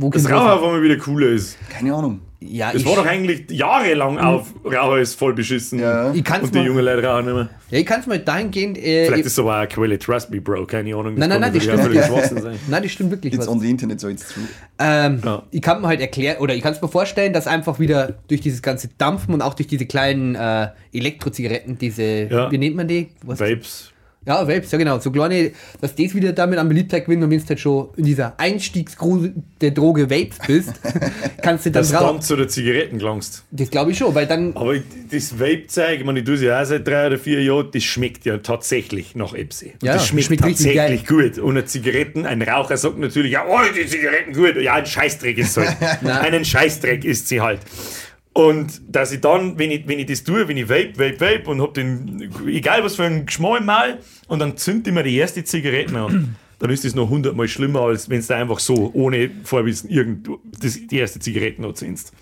Wo 0.01 0.09
Das 0.09 0.29
Rauchen 0.29 0.47
auf 0.47 0.63
einmal 0.63 0.81
wieder 0.81 0.97
cooler 0.97 1.27
ist. 1.27 1.57
Keine 1.69 1.93
Ahnung. 1.93 2.21
Ja, 2.41 2.71
Das 2.71 2.83
ich, 2.83 2.87
war 2.87 2.95
doch 2.95 3.05
eigentlich 3.05 3.51
jahrelang 3.51 4.17
auf 4.17 4.53
Rauchen 4.63 5.01
ist 5.01 5.15
voll 5.19 5.33
beschissen. 5.33 5.77
Ja. 5.79 6.13
ich 6.13 6.23
kann's 6.23 6.45
Und 6.45 6.55
die 6.55 6.59
mal, 6.59 6.67
jungen 6.67 6.85
Leute 6.85 7.05
rauchen 7.05 7.25
nicht 7.25 7.33
mehr. 7.35 7.49
ja, 7.69 7.79
ich 7.79 7.85
kann's 7.85 8.07
mal 8.07 8.17
dahingehend. 8.17 8.77
Äh, 8.77 9.07
Vielleicht 9.07 9.19
ich, 9.19 9.25
ist 9.25 9.33
es 9.33 9.39
aber 9.39 9.55
auch 9.55 9.57
eine 9.57 9.67
Quelle, 9.67 9.99
trust 9.99 10.31
me, 10.31 10.39
Bro. 10.39 10.65
Keine 10.67 10.95
Ahnung. 10.95 11.15
Nein, 11.15 11.27
nein, 11.27 11.31
kann 11.31 11.41
nein, 11.41 11.53
das 11.53 11.63
stimmt. 11.63 12.41
sein. 12.41 12.55
nein, 12.69 12.83
das 12.83 12.91
stimmt 12.93 13.11
wirklich. 13.11 13.33
It's 13.33 13.41
Was. 13.41 13.49
on 13.49 13.59
the 13.59 13.69
Internet, 13.69 13.99
so 13.99 14.07
it's 14.07 14.25
true. 14.33 14.43
Ähm, 14.79 15.19
Ja. 15.25 15.43
Ich 15.51 15.61
kann 15.61 15.81
mir 15.81 15.87
halt 15.87 15.99
erklären, 15.99 16.37
oder 16.37 16.55
ich 16.55 16.61
kann 16.61 16.71
es 16.71 16.81
mir 16.81 16.87
vorstellen, 16.87 17.33
dass 17.33 17.45
einfach 17.45 17.77
wieder 17.77 18.13
durch 18.29 18.39
dieses 18.39 18.61
ganze 18.61 18.87
Dampfen 18.97 19.33
und 19.33 19.41
auch 19.41 19.53
durch 19.53 19.67
diese 19.67 19.85
kleinen 19.85 20.35
äh, 20.35 20.69
Elektrozigaretten, 20.93 21.77
diese, 21.77 22.03
Ja. 22.31 22.49
wie 22.49 22.57
nennt 22.57 22.77
man 22.77 22.87
die? 22.87 23.09
Was? 23.25 23.41
Vapes. 23.41 23.91
Ja, 24.27 24.47
Vapes, 24.47 24.71
ja 24.71 24.77
genau. 24.77 24.99
So 24.99 25.11
kleine, 25.11 25.51
dass 25.81 25.95
das 25.95 26.13
wieder 26.13 26.33
damit 26.33 26.59
an 26.59 26.67
Beliebtheit 26.67 27.05
gewinnt 27.05 27.23
und 27.23 27.31
wenn 27.31 27.39
du 27.39 27.45
halt 27.47 27.59
schon 27.59 27.89
in 27.95 28.03
dieser 28.03 28.37
Einstiegsgruse 28.39 29.33
der 29.61 29.71
Droge 29.71 30.09
Vapes 30.09 30.37
bist, 30.45 30.73
kannst 31.41 31.65
du 31.65 31.71
dann 31.71 31.81
Das 31.83 31.91
drauf. 31.91 32.11
dann 32.11 32.21
zu 32.21 32.35
der 32.35 32.47
Zigaretten 32.49 32.99
gelangst. 32.99 33.43
Das 33.51 33.69
glaube 33.71 33.91
ich 33.91 33.97
schon, 33.97 34.13
weil 34.13 34.27
dann. 34.27 34.55
Aber 34.55 34.75
das 35.09 35.39
Vape-Zeug, 35.39 35.99
ich 35.99 36.05
meine, 36.05 36.19
ich 36.19 36.25
tue 36.25 36.35
es 36.35 36.41
ja 36.41 36.61
auch 36.61 36.65
seit 36.65 36.85
drei 36.87 37.07
oder 37.07 37.17
vier 37.17 37.41
Jahren, 37.41 37.69
das 37.73 37.83
schmeckt 37.83 38.25
ja 38.25 38.37
tatsächlich 38.37 39.15
nach 39.15 39.33
Epsi. 39.33 39.73
Ja, 39.81 39.93
das 39.93 40.07
schmeckt, 40.07 40.27
schmeckt 40.27 40.43
tatsächlich 40.43 41.07
gut. 41.07 41.39
Und 41.39 41.51
eine 41.51 41.65
Zigaretten, 41.65 42.25
ein 42.25 42.41
Raucher 42.41 42.77
sagt 42.77 42.99
natürlich, 42.99 43.31
ja, 43.31 43.45
oh, 43.47 43.57
die 43.75 43.87
Zigaretten 43.87 44.33
gut. 44.33 44.57
Ja, 44.61 44.75
ein 44.75 44.85
Scheißdreck 44.85 45.37
ist 45.37 45.57
es 45.57 45.65
halt. 45.65 46.03
Einen 46.05 46.43
Scheißdreck 46.45 47.05
ist 47.05 47.29
sie 47.29 47.39
halt. 47.41 47.61
Und 48.39 48.81
dass 48.87 49.11
ich 49.11 49.19
dann, 49.19 49.59
wenn 49.59 49.69
ich, 49.69 49.85
wenn 49.85 49.99
ich 49.99 50.05
das 50.05 50.23
tue, 50.23 50.47
wenn 50.47 50.55
ich 50.55 50.69
vape, 50.69 50.93
vape, 50.97 51.19
vape 51.19 51.49
und 51.49 51.61
hab 51.61 51.73
den, 51.73 52.31
egal 52.47 52.81
was 52.85 52.95
für 52.95 53.03
einen 53.03 53.25
Geschmack 53.25 53.59
im 53.59 53.65
Maul, 53.65 53.97
und 54.29 54.39
dann 54.39 54.55
zünd 54.55 54.87
ich 54.87 54.93
mir 54.93 55.03
die 55.03 55.17
erste 55.17 55.43
Zigarette 55.43 55.93
an, 55.99 56.37
dann 56.59 56.69
ist 56.69 56.85
das 56.85 56.95
noch 56.95 57.09
hundertmal 57.09 57.49
schlimmer, 57.49 57.81
als 57.81 58.09
wenn 58.09 58.25
du 58.25 58.35
einfach 58.35 58.59
so, 58.59 58.91
ohne 58.93 59.29
Vorwissen, 59.43 59.89
irgend, 59.89 60.29
das, 60.57 60.79
die 60.87 60.97
erste 60.99 61.19
Zigarette 61.19 61.61
noch 61.61 61.73
zündst. 61.73 62.13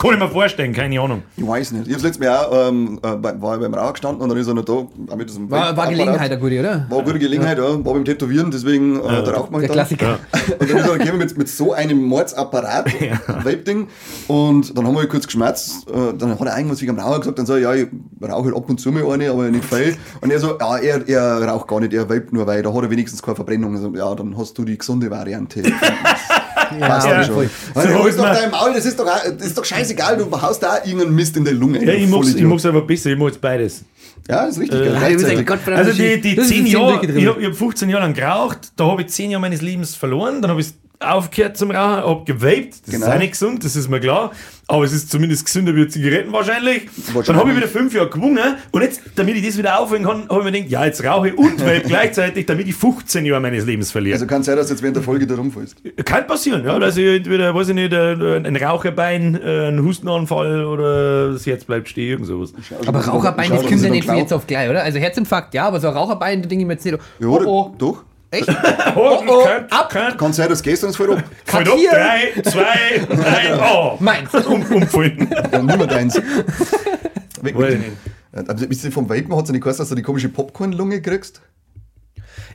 Kann 0.00 0.14
ich 0.14 0.18
mir 0.18 0.28
vorstellen, 0.30 0.72
keine 0.72 0.98
Ahnung. 0.98 1.24
Ich 1.36 1.46
weiß 1.46 1.72
nicht. 1.72 1.86
Ich 1.86 1.92
hab's 1.92 2.02
letztes 2.02 2.26
Mal 2.26 2.34
auch, 2.34 2.68
ähm, 2.68 2.98
äh, 3.02 3.16
bei, 3.16 3.38
war 3.42 3.56
ich 3.56 3.60
beim 3.60 3.74
Rauch 3.74 3.92
gestanden 3.92 4.22
und 4.22 4.30
dann 4.30 4.38
ist 4.38 4.46
er 4.46 4.54
noch 4.54 4.64
da. 4.64 4.72
Auch 4.72 5.16
mit 5.16 5.28
diesem 5.28 5.50
War, 5.50 5.76
war. 5.76 5.90
Gelegenheit 5.90 6.30
eine 6.30 6.40
gute, 6.40 6.58
oder? 6.58 6.86
War 6.88 6.98
eine 6.98 7.06
gute 7.06 7.18
Gelegenheit, 7.18 7.58
ja. 7.58 7.64
War 7.64 7.92
beim 7.92 8.04
Tätowieren, 8.06 8.50
deswegen 8.50 8.98
äh, 8.98 9.22
da 9.22 9.32
raucht 9.32 9.50
man 9.50 9.60
Der 9.60 9.68
dann. 9.68 9.74
Klassiker. 9.74 10.18
Und 10.58 10.70
dann 10.70 10.78
ist 10.78 10.88
er 10.88 10.98
gekommen 10.98 11.18
mit, 11.18 11.36
mit 11.36 11.48
so 11.50 11.74
einem 11.74 12.02
Mordsapparat, 12.02 12.86
Vape-Ding. 13.26 13.88
Und 14.26 14.78
dann 14.78 14.86
haben 14.86 14.94
wir 14.94 15.06
kurz 15.06 15.26
geschmerzt. 15.26 15.86
Äh, 15.90 16.16
dann 16.16 16.30
hat 16.30 16.46
er 16.46 16.56
irgendwas 16.56 16.80
wegen 16.80 16.96
dem 16.96 17.04
Rauchen 17.04 17.20
gesagt. 17.20 17.38
Dann 17.38 17.44
so, 17.44 17.58
ja, 17.58 17.74
ich 17.74 17.88
rauche 18.22 18.44
halt 18.44 18.56
ab 18.56 18.70
und 18.70 18.80
zu 18.80 18.92
mal 18.92 19.04
eine, 19.12 19.30
aber 19.30 19.50
nicht 19.50 19.66
viel. 19.66 19.96
Und 20.22 20.30
er 20.30 20.38
so, 20.38 20.58
ja, 20.58 20.78
er, 20.78 21.06
er 21.06 21.42
raucht 21.46 21.68
gar 21.68 21.78
nicht, 21.80 21.92
er 21.92 22.08
vape 22.08 22.28
nur, 22.30 22.46
weil 22.46 22.62
da 22.62 22.72
hat 22.72 22.82
er 22.84 22.90
wenigstens 22.90 23.20
keine 23.22 23.36
Verbrennung. 23.36 23.74
Also, 23.74 23.92
ja, 23.94 24.14
dann 24.14 24.38
hast 24.38 24.56
du 24.56 24.64
die 24.64 24.78
gesunde 24.78 25.10
Variante. 25.10 25.62
Passt 26.78 27.06
Ja, 27.06 27.24
schon. 27.24 27.34
voll. 27.34 27.50
Also, 27.74 27.98
So 27.98 28.06
ist 28.06 28.18
doch 28.18 28.24
dein 28.24 28.50
Maul, 28.50 28.72
das 28.74 28.86
ist 28.86 28.98
doch, 28.98 29.06
das 29.06 29.46
ist 29.46 29.58
doch 29.58 29.64
scheißegal, 29.64 30.16
du 30.16 30.30
haust 30.40 30.62
da 30.62 30.76
irgendeinen 30.84 31.14
Mist 31.14 31.36
in 31.36 31.44
die 31.44 31.50
Lunge. 31.52 31.84
Ja, 31.84 31.92
ich 31.92 32.08
mag's, 32.08 32.34
ich 32.34 32.42
mag's 32.42 32.64
aber 32.66 32.82
besser, 32.82 33.10
ich 33.10 33.18
jetzt 33.18 33.40
beides. 33.40 33.84
Ja, 34.28 34.44
ist 34.44 34.58
richtig. 34.60 34.80
Äh. 34.80 34.92
Ja, 34.92 35.76
Also 35.76 35.92
die, 35.92 36.20
die 36.20 36.36
Das 36.36 36.44
ist 36.46 36.50
10 36.52 36.64
ein 36.64 36.66
Jahre, 36.66 37.04
ich 37.06 37.26
habe 37.26 37.46
hab 37.46 37.54
15 37.54 37.88
Jahre 37.90 38.04
lang 38.04 38.14
geraucht, 38.14 38.58
da 38.76 38.86
habe 38.86 39.02
ich 39.02 39.08
10 39.08 39.30
Jahre 39.32 39.40
meines 39.40 39.62
Lebens 39.62 39.94
verloren, 39.96 40.40
dann 40.42 40.50
habe 40.50 40.60
ich 40.60 40.68
aufgehört 41.00 41.56
zum 41.56 41.70
Rauchen, 41.70 42.04
habe 42.04 42.24
gewaped, 42.24 42.74
das 42.86 42.94
Genau. 42.94 43.06
ist 43.06 43.12
auch 43.12 43.18
nicht 43.18 43.30
gesund, 43.32 43.64
das 43.64 43.74
ist 43.74 43.88
mir 43.88 44.00
klar, 44.00 44.32
aber 44.68 44.84
es 44.84 44.92
ist 44.92 45.10
zumindest 45.10 45.46
gesünder 45.46 45.74
wie 45.74 45.88
Zigaretten 45.88 46.30
wahrscheinlich. 46.32 46.88
Wahrscheinlich. 46.96 47.26
Dann 47.26 47.36
habe 47.36 47.50
ich 47.50 47.56
wieder 47.56 47.68
5 47.68 47.94
Jahre 47.94 48.10
gewungen 48.10 48.38
und 48.70 48.82
jetzt, 48.82 49.00
damit 49.16 49.34
ich 49.36 49.46
das 49.46 49.56
wieder 49.56 49.80
aufhören 49.80 50.04
kann, 50.04 50.28
habe 50.28 50.40
ich 50.40 50.44
mir 50.44 50.52
gedacht, 50.52 50.70
ja, 50.70 50.84
jetzt 50.84 51.02
rauche 51.02 51.28
ich 51.28 51.38
und 51.38 51.60
vape 51.60 51.80
gleichzeitig, 51.86 52.44
damit 52.46 52.68
ich 52.68 52.74
15 52.74 53.24
Jahre 53.24 53.40
meines 53.40 53.64
Lebens 53.64 53.90
verliere. 53.90 54.14
Also 54.14 54.26
kann 54.26 54.42
sein, 54.42 54.56
dass 54.56 54.66
du 54.68 54.74
jetzt 54.74 54.82
während 54.82 54.96
der 54.96 55.02
Folge 55.02 55.26
da 55.26 55.34
rumfällst. 55.36 55.76
Kann 56.04 56.26
passieren, 56.26 56.64
ja, 56.64 56.78
dass 56.78 56.96
ich 56.98 57.06
entweder, 57.16 57.54
weiß 57.54 57.68
ich 57.70 57.74
nicht, 57.74 57.92
ein 57.94 58.44
ein 58.46 58.56
Raucherbein, 58.56 59.40
äh, 59.42 59.68
ein 59.68 59.82
Hustenanfall 59.82 60.64
oder 60.66 61.32
das 61.32 61.46
Herz 61.46 61.64
bleibt 61.64 61.88
stehen, 61.88 62.10
irgend 62.10 62.26
sowas. 62.26 62.52
Aber 62.86 63.00
Raucherbein, 63.00 63.50
das 63.50 63.64
kommt 63.64 63.78
sie 63.80 63.86
ja 63.86 63.90
nicht 63.90 64.04
von 64.06 64.16
jetzt 64.16 64.32
auf 64.32 64.46
gleich, 64.46 64.68
oder? 64.68 64.82
Also 64.82 64.98
Herzinfarkt, 64.98 65.54
ja, 65.54 65.66
aber 65.66 65.80
so 65.80 65.88
ein 65.88 65.94
Raucherbein, 65.94 66.42
da 66.42 66.48
denke 66.48 66.62
ich 66.62 66.66
mir 66.66 66.74
jetzt 66.74 66.84
nicht. 66.84 66.98
Ja, 67.20 67.26
Oh, 67.26 67.40
oh, 67.46 67.74
doch. 67.78 68.04
Echt? 68.30 68.48
Oh, 68.96 69.22
oh, 69.26 69.44
kann, 69.44 69.66
ab. 69.70 69.90
kann, 69.90 70.16
Kann 70.16 70.32
sein, 70.32 70.48
dass 70.48 70.62
gestern 70.62 70.92
voll 70.92 71.12
ab. 71.12 71.24
Fällt 71.44 71.68
ab, 71.68 71.76
drei, 71.90 72.42
zwei, 72.42 73.06
drei, 73.08 73.58
oh. 73.72 73.96
Meins. 74.00 74.34
Um, 74.34 74.62
umfallen. 74.62 75.28
Ja, 75.52 75.58
niemand 75.62 75.92
eins. 75.92 76.16
Weg 77.42 77.56
mit 77.56 77.70
dem. 77.70 77.96
Aber 78.32 78.68
Wisst 78.70 78.84
ihr, 78.84 78.92
vom 78.92 79.08
Vapen 79.08 79.34
hat 79.36 79.44
es 79.44 79.50
nicht 79.50 79.62
geheißen, 79.62 79.78
dass 79.82 79.88
du 79.90 79.94
die 79.94 80.02
komische 80.02 80.28
Popcorn-Lunge 80.28 81.00
kriegst? 81.02 81.40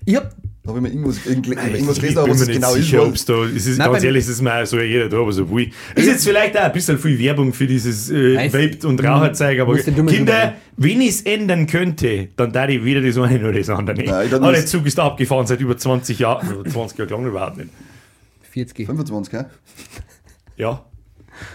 Ich 0.06 0.16
hab, 0.16 0.32
habe 0.68 0.78
ich 0.80 0.82
mir 0.84 0.90
irgendwas, 0.90 1.26
irgend- 1.26 1.48
irgendwas 1.48 1.96
gelesen, 2.00 2.18
aber 2.18 2.30
was 2.32 2.42
es 2.42 2.48
genau 2.48 2.72
sicher, 2.74 3.02
ist. 3.04 3.08
ob's 3.08 3.26
da, 3.26 3.44
es 3.46 3.66
ist 3.68 3.78
Nein, 3.78 3.92
ganz 3.92 4.04
ehrlich, 4.04 4.24
es 4.24 4.30
ist 4.30 4.42
mir 4.42 4.66
so 4.66 4.80
jeder 4.80 5.10
da, 5.10 5.18
aber 5.20 5.32
so 5.32 5.50
will. 5.50 5.70
Ist 5.96 6.08
jetzt 6.08 6.24
vielleicht 6.28 6.58
auch 6.58 6.64
ein 6.64 6.74
bisschen 6.74 6.98
viel 6.98 7.20
Werbung 7.20 7.54
für 7.54 7.68
dieses 7.68 8.10
äh, 8.10 8.52
Vaped- 8.52 8.84
und 8.86 9.04
Raucherzeug, 9.04 9.60
aber 9.60 9.78
Kinder, 9.78 10.56
wenn 10.78 11.02
ich 11.02 11.10
es 11.10 11.22
ändern 11.22 11.68
könnte, 11.68 12.30
dann 12.36 12.52
da 12.52 12.68
ich 12.68 12.84
weder 12.84 13.02
das 13.02 13.18
eine 13.18 13.40
noch 13.40 13.54
das 13.54 13.70
andere. 13.70 14.04
Dann 14.04 14.44
aber 14.44 14.52
der 14.54 14.66
Zug 14.66 14.86
ist 14.86 15.00
abgefahren 15.00 15.46
seit 15.48 15.62
über 15.62 15.78
20 15.78 16.20
Jahren, 16.20 16.50
über 16.52 16.66
20 16.70 16.98
Jahre 16.98 17.12
lang 17.14 17.26
überhaupt 17.28 17.58
nicht. 17.58 17.70
40. 18.52 18.86
25, 18.86 19.32
gell? 19.32 19.46
Ja, 20.58 20.84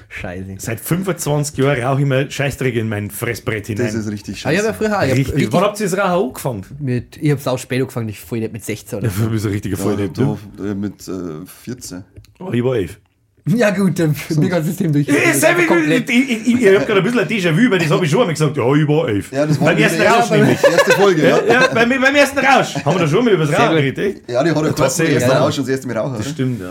Scheiße. 0.09 0.45
seit 0.59 0.81
25 0.81 1.57
Jahren 1.59 1.83
rauche 1.83 2.01
ich 2.01 2.07
mir 2.07 2.31
Scheißdreck 2.31 2.75
in 2.77 2.89
mein 2.89 3.11
Fressbrett 3.11 3.67
hinein. 3.69 3.87
Das 3.87 3.95
ist 3.95 4.11
richtig 4.11 4.45
Ah, 4.47 4.53
ich 4.53 4.59
hab 4.59 4.65
ja 4.65 4.71
scheiße. 4.73 4.79
früher 4.85 4.99
auch, 4.99 5.03
ich 5.05 5.15
richtig. 5.29 5.53
Wann 5.53 5.63
habt 5.63 5.81
ihr 5.81 5.89
das 5.89 5.99
Rauchen 5.99 6.29
angefangen? 6.29 6.63
mit, 6.79 7.17
ich 7.17 7.31
hab's 7.31 7.47
auch 7.47 7.59
spät 7.59 7.81
angefangen, 7.81 8.09
ich 8.09 8.21
voll 8.21 8.41
nicht 8.41 8.53
mit 8.53 8.65
16 8.65 8.99
oder 8.99 9.11
so. 9.11 9.25
Du 9.25 9.31
bist 9.31 9.47
ein 9.47 9.53
richtiger 9.53 9.77
Ja, 9.77 9.83
Volldepp, 9.83 10.15
da, 10.15 10.23
du. 10.23 10.39
da 10.57 10.75
mit 10.75 11.07
äh, 11.09 11.47
14. 11.65 12.05
Oh, 12.39 12.51
ich 12.53 12.65
war 12.65 12.77
elf. 12.77 12.99
Ja 13.47 13.71
gut, 13.71 13.99
dann 13.99 14.15
mir 14.37 14.49
ganzes 14.51 14.67
System 14.77 14.93
durch. 14.93 15.09
Ich, 15.09 15.15
ich, 15.15 15.25
ich, 15.25 16.11
ich, 16.11 16.47
ich, 16.47 16.61
ich 16.63 16.75
habe 16.77 16.85
gerade 16.85 16.99
ein 17.01 17.03
bisschen 17.03 17.21
ein 17.21 17.27
Déjà-vu, 17.29 17.71
weil 17.71 17.79
das 17.79 17.91
habe 17.91 18.05
ich 18.05 18.11
schon 18.11 18.21
einmal 18.21 18.35
gesagt. 18.35 18.55
Ja, 18.57 18.75
ich 18.75 18.87
war 18.87 19.09
elf. 19.09 19.33
Ja, 19.33 19.47
das 19.47 19.59
war 19.59 19.69
beim 19.69 19.77
die 19.79 19.83
ersten 19.83 20.03
erste- 20.03 20.21
Rausch 20.21 20.31
ja, 20.31 20.37
nämlich. 20.37 20.63
Erste 20.63 20.91
Folge, 20.93 21.23
ja. 21.29 21.43
Ja, 21.47 21.67
beim, 21.75 21.89
beim 21.89 22.15
ersten 22.15 22.39
Rausch. 22.39 22.75
Haben 22.85 22.95
wir 22.97 23.01
da 23.01 23.09
schon 23.09 23.25
mal 23.25 23.33
über 23.33 23.47
das 23.47 23.59
Rauchen 23.59 23.77
geredet, 23.77 23.99
echt? 24.17 24.29
Ja, 24.31 24.43
die 24.45 24.51
hat 24.51 24.57
er 24.57 24.63
war 24.63 24.69
getroffen, 24.69 24.91
sehr- 24.91 25.07
der 25.07 25.15
erste 25.15 25.31
ja. 25.31 25.39
Rausch 25.41 25.59
und 25.59 25.65
das 25.65 25.71
erste 25.71 25.87
Mal 25.89 25.97
Rauchen. 25.97 26.15
oder? 26.17 26.23
Stimmt, 26.25 26.61
ja. 26.61 26.67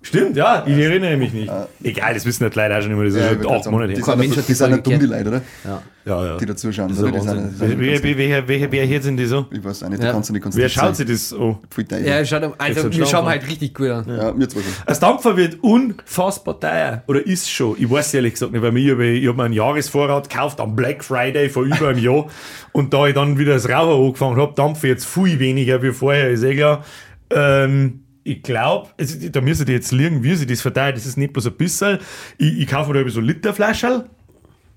Stimmt, 0.00 0.36
ja, 0.36 0.62
ich 0.64 0.76
erinnere 0.78 1.16
mich 1.16 1.32
nicht. 1.32 1.50
Egal, 1.82 2.14
das 2.14 2.24
wissen 2.24 2.44
nicht 2.44 2.54
leider 2.54 2.78
auch 2.78 2.82
schon 2.82 2.92
immer, 2.92 3.04
das 3.04 3.14
ist 3.14 3.20
Ja, 3.20 3.30
schon 3.42 3.52
acht 3.52 3.70
Monate 3.70 3.94
die 3.94 4.02
her. 4.02 4.16
Mensch 4.16 4.34
sind, 4.34 4.44
die 4.48 4.52
die 4.52 4.54
sind 4.54 4.70
nicht 4.70 4.86
dumm, 4.86 4.98
die 5.00 5.06
Leute, 5.06 5.28
oder? 5.28 5.42
Ja. 5.64 5.82
Ja, 6.06 6.24
ja. 6.24 6.36
Die 6.38 6.46
da 6.46 6.56
zuschauen. 6.56 6.88
Das 6.88 6.98
ist 6.98 7.02
oder? 7.02 7.12
Die 7.12 7.20
sind- 7.20 7.50
die 7.52 7.56
sind- 7.56 7.80
Wer, 7.80 8.16
wer, 8.16 8.48
wer, 8.48 8.72
wer, 8.72 8.88
hört 8.88 9.04
denn 9.04 9.16
das 9.16 9.28
so? 9.28 9.46
Ich 9.50 9.62
weiß 9.62 9.82
auch 9.82 9.88
nicht, 9.88 9.98
Ja. 10.00 10.06
da 10.06 10.12
kannst 10.12 10.28
du 10.30 10.32
nicht 10.34 10.46
Wer 10.52 10.68
schaut 10.68 10.96
sich 10.96 11.06
das 11.06 11.32
an? 11.34 11.58
Ja, 12.04 12.24
schaut, 12.24 12.54
also 12.58 12.92
wir 12.92 13.06
schauen 13.06 13.26
halt 13.26 13.46
richtig 13.48 13.74
gut 13.74 13.88
an. 13.90 14.04
ja, 14.08 14.32
mir 14.32 14.48
zwar 14.48 14.62
schon. 14.62 14.72
Das 14.86 15.00
Dampfer 15.00 15.36
wird 15.36 15.58
unfassbar 15.62 16.58
teuer. 16.60 17.02
Oder 17.08 17.26
ist 17.26 17.50
schon. 17.50 17.74
Ich 17.78 17.90
weiß 17.90 18.14
ehrlich 18.14 18.34
gesagt 18.34 18.52
nicht, 18.52 18.62
weil 18.62 18.72
mir, 18.72 18.80
ich 18.86 18.90
habe 18.92 19.04
ich 19.06 19.28
hab 19.28 19.36
mir 19.36 19.42
einen 19.44 19.54
Jahresvorrat 19.54 20.30
gekauft 20.30 20.60
am 20.60 20.76
Black 20.76 21.02
Friday 21.04 21.48
vor 21.50 21.64
über 21.64 21.88
einem 21.88 21.98
Jahr. 21.98 22.26
Und 22.72 22.94
da 22.94 23.06
ich 23.08 23.14
dann 23.14 23.36
wieder 23.36 23.54
das 23.54 23.68
Rauchen 23.68 24.06
angefangen 24.06 24.36
habe, 24.36 24.54
dampfe 24.54 24.86
ich 24.86 24.92
jetzt 24.92 25.06
viel 25.06 25.40
weniger 25.40 25.82
wie 25.82 25.90
vorher, 25.92 26.30
ist 26.30 26.44
eh 26.44 26.54
klar. 26.54 26.84
Ähm, 27.30 28.04
ich 28.28 28.42
glaube, 28.42 28.88
da 29.30 29.40
müsste 29.40 29.64
ich 29.64 29.70
jetzt 29.70 29.92
liegen, 29.92 30.22
wie 30.22 30.34
sie 30.34 30.46
das 30.46 30.60
verteilt. 30.60 30.96
Das 30.96 31.06
ist 31.06 31.16
nicht 31.16 31.32
bloß 31.32 31.46
ein 31.46 31.54
bisschen. 31.54 31.98
Ich, 32.36 32.58
ich 32.60 32.66
kaufe 32.66 32.92
mir 32.92 33.02
da 33.02 33.10
so 33.10 33.20
Literflaschen. 33.20 34.04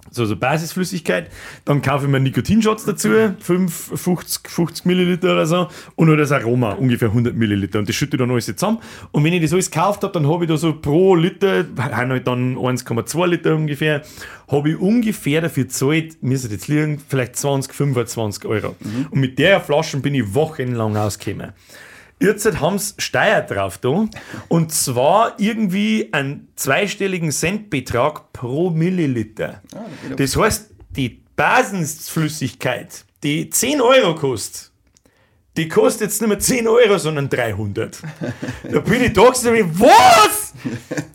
so, 0.10 0.26
so 0.26 0.36
Basisflüssigkeit. 0.36 1.30
Dann 1.66 1.82
kaufe 1.82 2.06
ich 2.06 2.12
mir 2.12 2.20
Nikotinshots 2.20 2.86
dazu, 2.86 3.10
5, 3.40 3.92
50, 3.96 4.50
50 4.50 4.86
Milliliter 4.86 5.34
oder 5.34 5.46
so. 5.46 5.68
Und 5.96 6.08
nur 6.08 6.18
das 6.18 6.32
Aroma, 6.32 6.72
ungefähr 6.74 7.10
100 7.10 7.36
Milliliter. 7.36 7.80
Und 7.80 7.90
das 7.90 7.96
schütte 7.96 8.16
ich 8.16 8.20
dann 8.20 8.32
alles 8.32 8.46
zusammen. 8.46 8.80
Und 9.12 9.24
wenn 9.24 9.34
ich 9.34 9.42
das 9.42 9.54
alles 9.54 9.70
gekauft 9.70 10.04
habe, 10.04 10.14
dann 10.14 10.28
habe 10.28 10.46
ich 10.46 10.50
da 10.50 10.58
so 10.58 10.74
pro 10.74 11.16
Liter, 11.16 11.66
haben 11.78 12.12
halt 12.12 12.28
dann 12.28 12.56
1,2 12.58 13.28
Liter 13.28 13.56
ungefähr, 13.56 14.04
habe 14.50 14.72
ich 14.72 14.78
ungefähr 14.78 15.42
dafür 15.42 15.64
gezahlt, 15.64 16.22
müsste 16.22 16.50
jetzt 16.50 16.68
liegen, 16.68 17.02
vielleicht 17.06 17.36
20, 17.36 17.74
25 17.74 18.46
Euro. 18.46 18.76
Und 19.12 19.20
mit 19.20 19.40
der 19.40 19.60
Flaschen 19.62 20.02
bin 20.02 20.16
ich 20.16 20.34
wochenlang 20.34 20.96
ausgekommen. 20.98 21.54
Jetzt 22.22 22.60
haben 22.60 22.78
sie 22.78 22.94
Steuer 22.98 23.42
drauf 23.42 23.78
da. 23.80 24.06
Und 24.48 24.72
zwar 24.72 25.40
irgendwie 25.40 26.10
einen 26.12 26.48
zweistelligen 26.56 27.32
Centbetrag 27.32 28.32
pro 28.32 28.70
Milliliter. 28.70 29.62
Das 30.16 30.38
heißt, 30.38 30.70
die 30.92 31.22
Basisflüssigkeit, 31.36 33.06
die 33.24 33.50
10 33.50 33.82
Euro 33.82 34.16
kostet, 34.16 34.71
die 35.58 35.68
kostet 35.68 36.02
jetzt 36.10 36.22
nicht 36.22 36.30
mehr 36.30 36.40
10 36.40 36.68
Euro, 36.68 36.98
sondern 36.98 37.30
300. 37.30 38.00
Da 38.72 38.80
bin 38.80 39.04
ich 39.04 39.14
da 39.14 39.30
gesessen 39.30 39.72
was? 39.74 40.54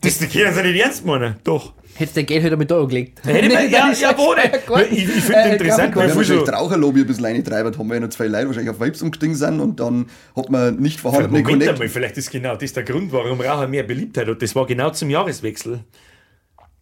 Das 0.02 0.18
die 0.18 0.26
können 0.26 0.54
sie 0.54 0.62
nicht 0.62 0.80
ernst 0.82 1.04
meinen. 1.06 1.36
Doch. 1.44 1.72
Hättest 1.94 2.14
du 2.16 2.20
dein 2.20 2.26
Geld 2.26 2.44
heute 2.44 2.56
mit 2.58 2.70
da 2.70 2.84
gelegt. 2.84 3.24
Hätte 3.24 3.46
ich 3.46 3.70
ja, 3.70 3.90
ja, 3.90 4.12
denn? 4.12 4.86
Ich, 4.90 5.04
ich 5.04 5.24
finde 5.24 5.40
Äh, 5.40 5.52
interessant, 5.54 5.94
wie 5.96 6.00
Ja, 6.00 6.08
viel 6.08 6.16
wahrscheinlich 6.16 6.40
so, 6.40 6.44
die 6.44 6.50
Raucherlobby 6.50 7.00
ein 7.00 7.06
bisschen 7.06 7.24
eingetreibt 7.24 7.78
haben, 7.78 7.88
weil 7.88 8.00
noch 8.00 8.10
zwei 8.10 8.26
Leute 8.26 8.48
wahrscheinlich 8.48 8.68
auf 8.70 8.80
Vapes 8.80 9.00
umgestiegen 9.00 9.34
sind 9.34 9.60
und 9.60 9.80
dann 9.80 10.04
hat 10.36 10.50
man 10.50 10.76
nicht 10.76 11.00
vorhandene 11.00 11.30
Moment 11.38 11.48
Connect. 11.48 11.70
einmal, 11.72 11.88
vielleicht 11.88 12.18
ist 12.18 12.30
genau 12.30 12.54
das 12.56 12.74
der 12.74 12.82
Grund, 12.82 13.12
warum 13.12 13.40
Raucher 13.40 13.66
mehr 13.66 13.82
Beliebtheit 13.84 14.28
hat. 14.28 14.42
Das 14.42 14.54
war 14.54 14.66
genau 14.66 14.90
zum 14.90 15.08
Jahreswechsel. 15.08 15.80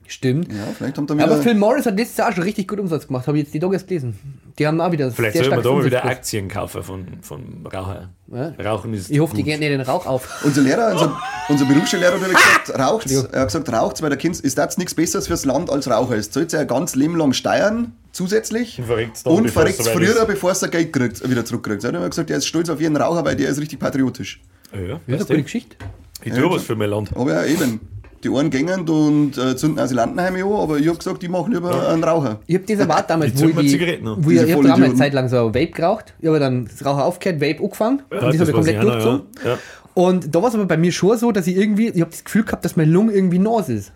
Stimmt. 0.06 0.52
Ja, 0.52 0.58
vielleicht 0.76 0.98
haben 0.98 1.06
da 1.06 1.14
wieder. 1.14 1.24
Aber 1.24 1.38
Phil 1.38 1.54
Morris 1.54 1.86
hat 1.86 1.96
letztes 1.96 2.18
Jahr 2.18 2.28
auch 2.28 2.34
schon 2.34 2.42
richtig 2.44 2.68
gut 2.68 2.78
Umsatz 2.78 3.06
gemacht. 3.06 3.26
Habe 3.26 3.38
ich 3.38 3.44
jetzt 3.44 3.54
die 3.54 3.60
Tage 3.60 3.74
erst 3.74 3.88
gelesen. 3.88 4.18
Die 4.58 4.66
haben 4.66 4.80
auch 4.80 4.92
wieder 4.92 5.10
Vielleicht 5.10 5.36
sehr 5.36 5.44
soll 5.44 5.50
man 5.50 5.60
starkes 5.60 5.70
da 5.70 5.78
mal 5.78 5.86
wieder. 5.86 6.04
Aktien 6.04 6.48
kaufen 6.48 6.82
von, 6.82 7.06
von 7.22 7.66
Raucher. 7.66 8.10
Ja. 8.32 8.52
Rauchen 8.62 8.92
ist. 8.92 9.10
Ich 9.10 9.18
hoffe, 9.18 9.34
die 9.34 9.42
gut. 9.42 9.50
gehen 9.50 9.60
nicht 9.60 9.70
den 9.70 9.80
Rauch 9.80 10.06
auf. 10.06 10.42
unser 10.44 10.60
Lehrer, 10.62 10.92
unser, 10.92 11.20
unser 11.48 11.64
Berufsschullehrer 11.64 12.20
hat 12.20 12.20
gesagt, 12.64 12.78
raucht's. 12.78 13.12
Er 13.12 13.40
hat 13.40 13.48
gesagt, 13.48 13.72
raucht's, 13.72 14.02
weil 14.02 14.10
der 14.10 14.18
Kind 14.18 14.38
ist 14.38 14.58
das 14.58 14.76
nichts 14.78 14.94
Besseres 14.94 15.26
fürs 15.26 15.44
Land 15.44 15.70
als 15.70 15.90
Raucher. 15.90 16.16
Es 16.16 16.30
zahlt 16.30 16.50
sich 16.50 16.60
ein 16.60 16.66
ganz 16.66 16.94
Leben 16.94 17.16
lang 17.16 17.32
steuern, 17.32 17.92
zusätzlich. 18.12 18.80
Und 19.24 19.44
bevor 19.44 19.64
es 19.66 19.88
früher, 19.88 20.10
ist. 20.10 20.26
bevor 20.26 20.50
er 20.50 20.54
sein 20.54 20.70
Geld 20.70 20.92
kriegt, 20.92 21.28
wieder 21.28 21.44
zurückkriegt. 21.44 21.82
Er 21.82 21.88
hat 21.88 21.96
immer 21.96 22.08
gesagt, 22.08 22.30
er 22.30 22.38
ist 22.38 22.46
stolz 22.46 22.68
auf 22.68 22.80
jeden 22.80 22.96
Raucher, 22.96 23.24
weil 23.24 23.36
der 23.36 23.48
ist 23.48 23.60
richtig 23.60 23.78
patriotisch. 23.78 24.40
Ja, 24.72 24.80
ja, 24.80 24.86
Ja, 24.86 24.94
weißt 24.94 25.08
eine 25.08 25.24
gute 25.24 25.42
Geschichte. 25.44 25.76
Ich 26.22 26.32
tue 26.32 26.50
was 26.50 26.62
für 26.62 26.74
mein 26.76 26.90
Land. 26.90 27.10
Aber 27.14 27.32
ja, 27.32 27.44
eben. 27.44 27.80
Die 28.24 28.34
einen 28.34 28.48
gängen 28.48 28.88
und 28.88 29.36
äh, 29.36 29.54
zünden 29.54 29.78
Asylantenheime 29.78 30.42
an, 30.44 30.52
aber 30.52 30.78
ich 30.78 30.88
hab 30.88 30.98
gesagt, 30.98 31.22
ich 31.22 31.28
mache 31.28 31.50
lieber 31.50 31.90
einen 31.90 32.02
Raucher. 32.02 32.40
Ich 32.46 32.54
habe 32.54 32.64
das 32.66 32.78
erwartet 32.78 33.10
damals, 33.10 33.34
Die 33.34 33.42
wo 33.44 33.48
ich 33.48 33.56
die, 33.56 33.68
Zigaretten 33.68 34.06
wo 34.24 34.30
ich, 34.30 34.40
ich 34.40 34.52
habe 34.52 34.62
damals 34.66 34.90
eine. 34.90 34.94
Zeit 34.94 35.12
lang 35.12 35.28
so 35.28 35.48
Vape 35.48 35.66
geraucht. 35.66 36.14
Ich 36.20 36.26
habe 36.26 36.38
dann 36.38 36.64
das 36.64 36.84
Raucher 36.86 37.04
aufgehört, 37.04 37.42
Vape 37.42 37.62
angefangen. 37.62 38.02
Ja, 38.10 38.20
und 38.20 38.32
das 38.32 38.40
habe 38.40 38.50
ich 38.50 38.54
komplett 38.54 38.82
durchgezogen. 38.82 39.22
Ja. 39.44 39.50
Ja. 39.50 39.58
Und 39.92 40.34
da 40.34 40.40
war 40.42 40.48
es 40.48 40.54
aber 40.54 40.64
bei 40.64 40.78
mir 40.78 40.90
schon 40.90 41.18
so, 41.18 41.32
dass 41.32 41.46
ich 41.46 41.56
irgendwie, 41.56 41.88
ich 41.88 42.00
habe 42.00 42.10
das 42.10 42.24
Gefühl 42.24 42.44
gehabt, 42.44 42.64
dass 42.64 42.76
meine 42.76 42.90
Lunge 42.90 43.12
irgendwie 43.12 43.38
nass 43.38 43.68
ist. 43.68 43.92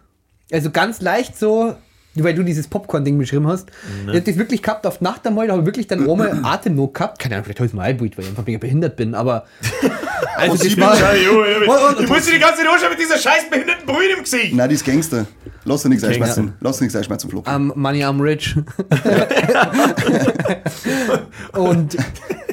Also 0.53 0.71
ganz 0.71 1.01
leicht 1.01 1.39
so, 1.39 1.75
weil 2.25 2.35
du 2.35 2.43
dieses 2.43 2.67
Popcorn-Ding 2.69 3.19
beschrieben 3.19 3.47
hast. 3.47 3.71
Ich 4.03 4.09
habe 4.09 4.21
das 4.23 4.37
wirklich 4.37 4.63
gehabt 4.63 4.87
auf 4.87 5.01
Nacht 5.01 5.27
einmal, 5.27 5.47
da 5.47 5.53
habe 5.55 5.63
ich 5.63 5.67
wirklich 5.67 5.87
dann 5.87 6.07
ohne 6.07 6.41
Atemnot 6.45 6.95
gehabt. 6.95 7.19
Keine 7.19 7.37
Ahnung, 7.37 7.45
vielleicht 7.45 7.61
habe 7.61 7.67
ich 7.67 7.73
es 7.73 7.77
mal 7.77 7.85
eingebaut, 7.85 8.17
weil 8.17 8.25
ich 8.25 8.31
einfach 8.31 8.47
mega 8.47 8.59
behindert 8.59 8.97
bin, 8.97 9.15
aber. 9.15 9.45
Also 10.37 10.53
Und 10.53 10.65
das 10.65 10.69
sie 10.71 10.81
war. 10.81 10.93
Und- 10.93 11.97
und- 11.97 12.05
ich 12.05 12.09
muss 12.09 12.25
dir 12.25 12.33
die 12.35 12.39
ganze 12.39 12.63
Zeit 12.63 12.91
mit 12.91 13.01
dieser 13.01 13.19
scheiß 13.19 13.51
behinderten 13.51 13.85
Brühe 13.87 14.13
im 14.17 14.23
Gesicht. 14.23 14.55
Nein, 14.55 14.69
die 14.69 14.77
ist 14.77 14.85
Gangster. 14.85 15.27
Lass 15.65 15.83
dir 15.83 15.89
nichts 15.89 16.05
Gangster. 16.05 16.23
einschmerzen. 16.25 16.53
Lass 16.61 16.79
dir 16.79 16.85
nichts 16.85 16.97
einschmerzen, 16.97 17.29
Flo. 17.29 17.43
Um, 17.53 17.73
money, 17.75 18.05
I'm 18.05 18.23
rich. 18.23 18.55
und 21.53 21.97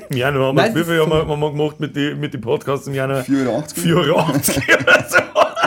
Im 0.09 0.17
Januar 0.17 0.47
haben 0.55 0.75
wir, 0.75 0.83
viel 0.85 0.99
haben 0.99 1.11
wir, 1.11 1.27
haben 1.27 1.39
wir 1.39 1.51
gemacht 1.51 1.79
mit 1.79 1.95
den 1.95 2.19
mit 2.19 2.33
die 2.33 2.39
Podcasts 2.39 2.87
im 2.87 2.95
Januar? 2.95 3.21
4,80 3.21 3.47
Euro. 3.47 3.61
4,80 3.61 3.95
Euro 3.95 4.25
oder 4.25 5.05
so. 5.07 5.17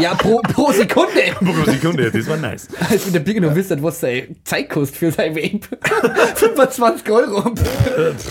Ja, 0.01 0.15
pro, 0.15 0.41
pro 0.43 0.73
Sekunde. 0.73 1.21
Pro 1.39 1.71
Sekunde, 1.71 2.11
das 2.11 2.27
war 2.29 2.37
nice. 2.37 2.69
Als 2.91 3.07
wenn 3.07 3.13
der 3.13 3.21
Bigger 3.21 3.41
noch 3.41 3.55
wisst, 3.55 3.71
was 3.83 4.01
sein 4.01 4.37
Zeit 4.45 4.69
kostet 4.71 4.97
für 4.99 5.13
sein 5.13 5.35
Vape. 5.35 5.61
25 6.35 7.11
Euro. 7.11 7.43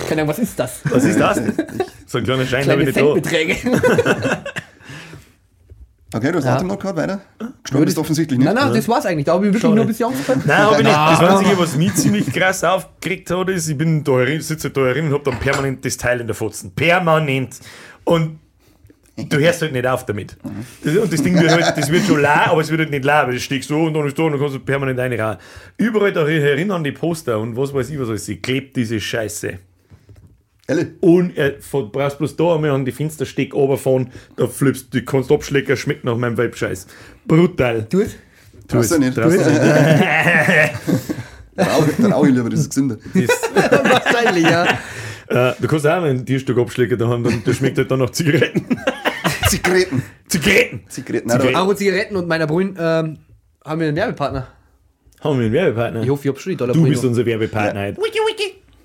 Keine 0.08 0.22
Ahnung, 0.22 0.28
was 0.28 0.40
ist 0.40 0.58
das? 0.60 0.82
Was 0.86 1.04
ist 1.04 1.20
das? 1.20 1.42
So 2.06 2.18
ein 2.20 2.24
kleiner 2.24 2.46
Schein 2.46 2.70
habe 2.70 2.84
ich 2.84 2.94
Kleine 2.94 3.14
nicht. 3.16 3.62
Centbeträge. 3.64 3.82
Okay, 6.14 6.32
du 6.32 6.38
hast 6.38 6.46
Ja. 6.46 6.56
Atemnot 6.56 6.80
gehabt, 6.80 6.98
weiter? 6.98 7.22
Gestorben 7.62 7.84
bist 7.86 7.98
du 7.98 8.02
offensichtlich 8.02 8.40
nicht. 8.40 8.46
Nein, 8.46 8.56
nein, 8.56 8.74
das 8.74 8.88
war's 8.88 9.06
eigentlich. 9.06 9.26
Da 9.26 9.34
habe 9.34 9.46
ich 9.48 9.54
wirklich 9.54 9.72
nur 9.74 9.82
ein 9.82 9.88
bisschen 9.88 10.06
Angst 10.06 10.26
gehabt. 10.26 10.46
Nein, 10.46 10.58
habe 10.58 10.76
ich 10.76 10.84
nicht. 10.84 10.96
Das 10.96 11.20
Einzige, 11.20 11.60
was 11.60 11.76
mich 11.76 11.94
ziemlich 11.96 12.34
krass 12.34 12.64
aufgeregt 12.64 13.30
hat, 13.30 13.50
ist, 13.50 13.68
ich 13.68 13.78
bin 13.78 14.06
da 14.06 14.14
herin, 14.14 14.40
sitze 14.40 14.70
da 14.70 14.82
herin 14.82 15.08
und 15.08 15.14
habe 15.14 15.30
dann 15.30 15.38
permanent 15.40 15.84
das 15.84 15.98
Teil 15.98 16.22
in 16.22 16.28
der 16.28 16.36
Fotzen. 16.36 16.72
Permanent. 16.74 17.60
Und 18.06 18.40
du 19.18 19.38
hörst 19.40 19.62
halt 19.62 19.74
nicht 19.74 19.86
auf 19.88 20.06
damit. 20.06 20.38
Das, 20.84 20.96
und 20.96 21.12
das 21.12 21.22
Ding 21.24 21.40
wird 21.40 21.52
halt, 21.52 21.78
das 21.78 21.92
wird 21.92 22.06
schon 22.06 22.22
laut, 22.22 22.48
aber 22.48 22.62
es 22.62 22.70
wird 22.70 22.80
halt 22.82 22.92
nicht 22.92 23.04
laut, 23.06 23.28
weil 23.28 23.34
das 23.34 23.44
steht 23.44 23.64
so 23.64 23.84
und 23.84 23.94
dann 23.94 24.06
ist 24.08 24.18
da 24.18 24.24
und 24.24 24.32
dann 24.34 24.40
kannst 24.42 24.56
du 24.56 24.60
permanent 24.60 25.00
eine 25.00 25.18
rein. 25.20 25.38
Überall 25.78 26.14
da 26.14 26.26
herin 26.28 26.72
an 26.72 26.84
die 26.84 26.92
Poster 26.92 27.40
und 27.40 27.56
was 27.58 27.74
weiß 27.74 27.90
ich, 27.90 28.00
was 28.00 28.10
alles, 28.10 28.26
sie 28.26 28.38
klebt 28.38 28.76
diese 28.76 29.00
Scheiße. 29.00 29.60
Elle, 30.70 30.88
Und 31.00 31.38
äh, 31.38 31.56
von- 31.62 31.92
brauchst 31.92 32.18
bloß 32.18 32.36
da 32.36 32.56
einmal 32.56 32.72
an 32.72 32.84
die 32.84 32.92
Fenstersteg 32.92 33.54
runterfahren, 33.54 34.10
da 34.36 34.48
flippst 34.48 34.94
du, 34.94 35.02
kannst 35.02 35.32
abschlecken, 35.32 35.78
schmeckt 35.78 36.04
nach 36.04 36.18
meinem 36.18 36.38
Vape-Scheiß. 36.38 36.88
Brutal. 37.26 37.88
Du 37.90 38.02
es? 38.02 38.16
Traust 38.68 38.92
du 38.92 39.00
nicht. 39.00 39.16
Traust 39.16 39.38
du 39.40 39.50
nicht. 39.50 39.62
Der 41.58 42.12
Rauch 42.12 42.26
ich 42.28 42.34
lieber, 42.36 42.50
das 42.50 42.60
ist 42.62 42.70
gesünder. 42.70 42.98
Wahrscheinlich, 43.14 44.44
ja. 44.44 44.66
Äh, 45.30 45.54
du 45.60 45.68
kannst 45.68 45.88
auch 45.88 46.02
mal 46.02 46.10
ein 46.10 46.26
Tierstück 46.26 46.58
abschlecken, 46.58 46.98
da 47.00 47.08
haben 47.08 47.24
dann, 47.24 47.44
der 47.44 47.54
schmeckt 47.54 47.78
halt 47.78 47.90
dann 47.90 48.00
nach 48.00 48.12
Zigaretten. 48.12 48.66
Zigaretten. 49.50 50.04
Zigaretten! 50.28 50.82
Zigaretten. 50.90 51.30
Zigaretten. 51.30 51.56
Aber 51.56 51.76
Zigaretten 51.76 52.16
und 52.16 52.28
meiner 52.28 52.48
Brüin 52.48 52.76
ähm, 52.80 53.18
haben 53.64 53.80
wir 53.80 53.88
einen 53.88 53.96
Werbepartner. 53.96 54.48
Haben 55.22 55.40
wir 55.40 55.46
einen 55.46 55.54
Werbepartner? 55.54 56.04
Ich 56.04 56.10
hoffe, 56.10 56.24
ich 56.24 56.28
habe 56.30 56.40
schon 56.40 56.52
die 56.52 56.58
Dollar 56.58 56.74
du 56.74 56.84
bist 56.84 57.04
unser 57.04 57.26
Werbepartner 57.26 57.82
heute. 57.88 58.02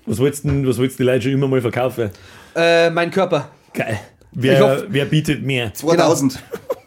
Was 0.05 0.19
wolltest 0.19 0.43
du 0.43 0.49
denn- 0.49 0.67
was 0.67 0.77
wolltest 0.77 0.99
du 0.99 1.03
die 1.03 1.07
Leute 1.09 1.21
schon 1.23 1.31
immer 1.33 1.47
mal 1.47 1.61
verkaufen? 1.61 2.09
Äh, 2.55 2.89
mein 2.89 3.09
Körper. 3.11 3.49
Geil. 3.73 3.99
Wer, 4.31 4.85
wer 4.89 5.05
bietet 5.05 5.43
mehr? 5.43 5.67
da. 5.67 5.73
2000. 5.73 6.39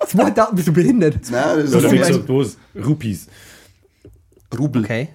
2000, 0.08 0.56
bist 0.56 0.68
du 0.68 0.72
behindert? 0.72 1.14
Nein, 1.30 1.42
das 1.60 1.74
Oder 1.74 1.86
ist 1.86 1.92
wie 1.92 1.98
mein- 1.98 2.08
gesagt, 2.08 2.28
was? 2.28 2.56
Rupees. 2.84 3.28
Rubel. 4.58 4.84
Okay. 4.84 5.08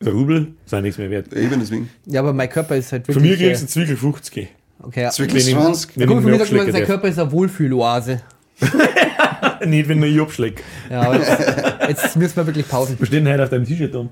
Der 0.00 0.12
Rubel 0.12 0.48
sind 0.66 0.82
nichts 0.82 0.98
mehr 0.98 1.10
wert. 1.10 1.32
Eben 1.32 1.58
deswegen. 1.58 1.88
Ja, 2.04 2.20
aber 2.20 2.32
mein 2.32 2.50
Körper 2.50 2.76
ist 2.76 2.92
halt 2.92 3.06
Von 3.06 3.14
wirklich... 3.16 3.40
mir 3.40 3.46
kriegst 3.48 3.62
du 3.62 3.66
äh, 3.66 3.68
Zwickel 3.68 3.96
50. 3.96 4.48
Okay, 4.82 5.02
ja. 5.02 5.10
Zwickel 5.10 5.34
Wenn 5.36 5.48
ich- 5.48 5.54
20. 5.54 5.96
Wenn 5.96 6.06
Guck 6.08 6.16
mal, 6.16 6.20
ich 6.20 6.24
für 6.24 6.26
mir 6.26 6.30
mich 6.32 6.40
sagt 6.40 6.52
man, 6.52 6.60
abschlecken 6.60 6.72
sein 6.72 6.80
darf. 6.82 6.88
Körper 6.88 7.08
ist 7.08 7.18
eine 7.18 7.32
Wohlfühloase. 7.32 8.20
Nicht, 9.66 9.88
wenn 9.88 10.02
ich 10.02 10.20
abschlecke. 10.20 10.62
Ja, 10.90 11.02
aber 11.02 11.16
jetzt, 11.18 11.40
jetzt 11.88 12.16
müssen 12.16 12.36
wir 12.36 12.46
wirklich 12.46 12.68
pausen. 12.68 12.96
Was 12.98 13.08
steht 13.08 13.24
denn 13.24 13.32
heute 13.32 13.42
auf 13.44 13.50
deinem 13.50 13.64
T-Shirt 13.64 13.94
um? 13.94 14.10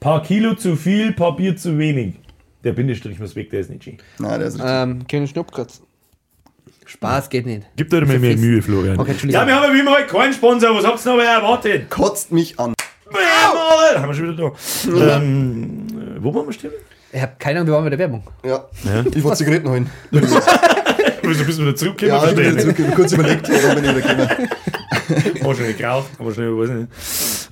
Paar 0.00 0.22
Kilo 0.22 0.54
zu 0.54 0.76
viel, 0.76 1.12
paar 1.12 1.36
Bier 1.36 1.56
zu 1.56 1.78
wenig. 1.78 2.14
Der 2.62 2.72
Bindestrich 2.72 3.18
muss 3.18 3.36
weg, 3.36 3.50
der 3.50 3.60
ist 3.60 3.70
nicht 3.70 3.84
schön. 3.84 3.98
Nein, 4.18 4.38
der 4.40 4.48
ist 4.48 4.54
richtig. 4.54 4.70
Ähm, 4.70 5.06
keine 5.06 5.26
Schnuppkratz. 5.26 5.82
Spaß 6.86 7.30
geht 7.30 7.46
nicht. 7.46 7.66
Gib 7.76 7.90
dir 7.90 8.04
mal 8.04 8.18
mehr 8.18 8.36
Mühe, 8.36 8.60
Florian. 8.62 8.98
Okay, 8.98 9.14
ja, 9.28 9.46
wir 9.46 9.54
haben 9.54 9.64
ja 9.70 9.74
wie 9.74 9.80
immer 9.80 9.92
heute 9.92 10.06
keinen 10.06 10.32
Sponsor. 10.32 10.74
Was 10.74 10.84
habt 10.86 11.04
ihr 11.06 11.12
noch 11.16 11.22
erwartet? 11.22 11.90
Kotzt 11.90 12.30
mich 12.32 12.58
an. 12.58 12.74
Jawohl! 13.06 14.00
Haben 14.00 14.08
wir 14.08 14.14
schon 14.14 14.32
wieder 14.36 14.50
da. 14.96 15.16
ähm, 15.16 15.86
äh, 15.90 16.22
wo 16.22 16.34
waren 16.34 16.46
wir 16.46 16.52
stehen? 16.52 16.72
Ich 17.14 17.22
habe 17.22 17.32
keine 17.38 17.60
Ahnung, 17.60 17.68
wir 17.68 17.74
waren 17.74 17.84
bei 17.84 17.90
der 17.90 17.98
Werbung. 18.00 18.24
Ja. 18.44 18.64
Ich 19.14 19.22
wollte 19.22 19.38
Zigaretten 19.38 19.70
holen. 19.70 19.88
Wieso 20.10 21.44
bist 21.44 21.58
du 21.58 21.62
wieder 21.62 21.76
zurückgekommen? 21.76 22.22
Ja, 22.22 22.28
ich 22.28 22.34
bin 22.34 22.44
verstehe 22.44 22.66
jetzt 22.66 22.76
zurück, 22.76 22.94
kurz 22.96 23.12
überlegt, 23.12 23.48
warum 23.48 23.74
bin 23.76 23.84
ich 23.84 23.96
wieder 23.96 24.16
gekommen. 24.16 24.48
nicht. 25.34 25.44
War 25.44 25.54
schnell 25.54 25.74
geraucht, 25.74 26.10
aber 26.18 26.34
schnell, 26.34 26.58
weiß 26.58 26.70
nicht. 26.70 26.88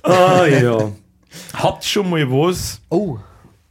Ah, 0.03 0.45
ja. 0.45 0.91
Habt 1.53 1.85
ihr 1.85 1.87
schon 1.87 2.09
mal 2.09 2.29
was? 2.29 2.81
Oh, 2.89 3.17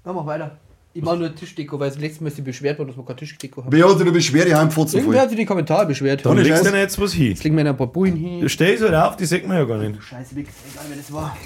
dann 0.02 0.16
mach 0.16 0.24
weiter. 0.24 0.56
Ich 0.94 1.02
mache 1.02 1.18
nur 1.18 1.34
Tischdeko, 1.34 1.78
weil 1.78 1.90
das 1.90 1.98
letzte 1.98 2.22
Mal 2.22 2.28
ist 2.28 2.36
sie 2.36 2.42
beschwert 2.42 2.78
worden, 2.78 2.88
dass 2.88 2.96
wir 2.96 3.04
keine 3.04 3.16
Tischdeko 3.16 3.62
haben. 3.62 3.72
Wer 3.72 3.88
hat 3.88 4.00
eine 4.00 4.12
Beschwerde 4.12 4.58
heimfotzen 4.58 4.98
Irgendwer 4.98 5.18
voll? 5.18 5.22
hat 5.22 5.28
sich 5.28 5.38
die 5.38 5.46
Kommentare 5.46 5.86
beschwert. 5.86 6.24
Dann 6.24 6.32
Ohne 6.32 6.42
legst 6.42 6.64
du 6.64 6.70
dir 6.70 6.78
jetzt 6.78 6.98
was 6.98 7.12
hin. 7.12 7.28
Jetzt 7.28 7.44
legen 7.44 7.56
wir 7.56 7.66
ein 7.66 7.76
paar 7.76 7.86
Bullen 7.86 8.16
hin. 8.16 8.40
Du 8.40 8.48
stehst 8.48 8.82
halt 8.82 8.94
auf, 8.94 9.16
die 9.16 9.26
sieht 9.26 9.46
man 9.46 9.58
ja 9.58 9.64
gar 9.64 9.76
nicht. 9.76 10.02
Scheiße, 10.02 10.36
weg. 10.36 10.46
Egal, 10.72 10.84
wer 10.88 10.96
das 10.96 11.12
war. 11.12 11.36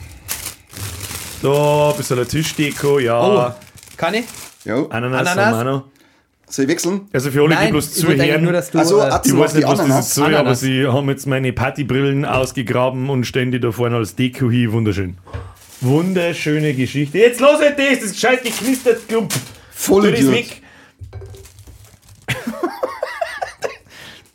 Da, 1.43 1.91
ein 1.91 1.97
bisschen 1.97 2.19
eine 2.19 2.27
Tischdeko, 2.27 3.01
ja. 3.01 3.21
Oh, 3.21 3.66
kann 3.97 4.15
ich? 4.15 4.25
Ja. 4.65 4.87
Ananas, 4.89 5.27
Ananas? 5.29 5.65
noch. 5.65 5.85
Soll 6.49 6.65
ich 6.67 6.71
wechseln? 6.71 7.01
Also 7.13 7.31
für 7.33 7.41
alle, 7.41 7.49
die 7.51 7.55
Nein, 7.57 7.71
bloß 7.73 7.97
ich 7.97 8.07
wollte 8.07 8.23
eigentlich 8.23 8.27
zuhören. 8.29 8.45
nur, 8.45 8.53
dass 8.53 8.71
du... 8.71 8.79
Also, 8.79 9.01
äh, 9.01 9.21
ich 9.25 9.33
noch 9.33 9.41
weiß 9.41 9.53
die 9.53 9.59
nicht, 9.59 9.67
was 9.69 9.79
das 9.79 9.81
Ananas? 9.81 10.07
ist, 10.09 10.15
so, 10.15 10.25
aber 10.25 10.55
sie 10.55 10.87
haben 10.87 11.09
jetzt 11.09 11.27
meine 11.27 11.53
Partybrillen 11.53 12.25
ausgegraben 12.25 13.11
und 13.11 13.25
stellen 13.25 13.51
die 13.51 13.59
da 13.59 13.73
vorne 13.73 13.97
als 13.97 14.15
Deko 14.15 14.49
hin. 14.51 14.71
Wunderschön. 14.71 15.17
Wunderschöne 15.81 16.73
Geschichte. 16.75 17.19
Jetzt 17.19 17.41
los 17.41 17.61
das, 17.77 18.01
das 18.01 18.19
scheiß 18.19 18.43
geknistert 18.43 19.09
Klump. 19.09 19.33
Voll 19.73 20.11
das 20.11 20.21
Idiot. 20.21 20.35
weg. 20.35 20.63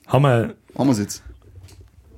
haben 0.08 0.24
wir, 0.24 0.56
Haben 0.78 0.88
wir 0.88 0.92
es 0.92 1.00
jetzt. 1.00 1.24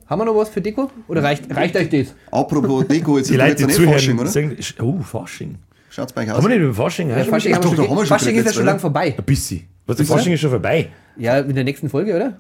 Haben 0.10 0.22
wir 0.22 0.26
noch 0.26 0.36
was 0.36 0.50
für 0.50 0.62
Deko? 0.62 0.92
Oder 1.08 1.24
reicht, 1.24 1.56
reicht 1.56 1.76
euch 1.76 1.90
das? 1.90 2.16
Apropos 2.32 2.88
Deko, 2.88 3.18
jetzt 3.18 3.30
Die 3.30 3.34
ist 3.36 3.40
Leute, 3.40 3.64
jetzt 3.64 3.78
die 3.78 3.86
Fasching, 3.86 4.20
oder? 4.20 4.30
sagen, 4.30 4.58
oh, 4.82 5.00
Fasching. 5.02 5.56
Schaut's 5.94 6.12
bei 6.14 6.24
euch 6.24 6.32
aus. 6.32 6.38
Haben 6.38 6.46
wir 6.50 6.56
nicht 6.58 6.64
über 6.66 6.74
Fasching? 6.74 7.10
Ja, 7.10 7.24
Fasching, 7.24 7.54
Ach 7.56 7.60
doch, 7.60 7.70
schon 7.70 7.78
da 7.78 7.84
haben 7.84 7.90
wir 7.92 7.96
ge- 7.98 8.08
schon 8.08 8.18
Fasching 8.20 8.36
ist 8.36 8.46
ja 8.48 8.54
schon 8.54 8.62
oder? 8.64 8.72
lang 8.72 8.80
vorbei. 8.80 9.14
Ein 9.16 9.24
bisschen. 9.24 9.68
Was, 9.86 9.98
der 9.98 10.06
Fasching 10.08 10.34
ist 10.34 10.40
schon 10.42 10.50
vorbei. 10.50 10.90
Ja, 11.18 11.38
in 11.40 11.54
der 11.54 11.64
nächsten 11.64 11.88
Folge, 11.90 12.16
oder? 12.16 12.40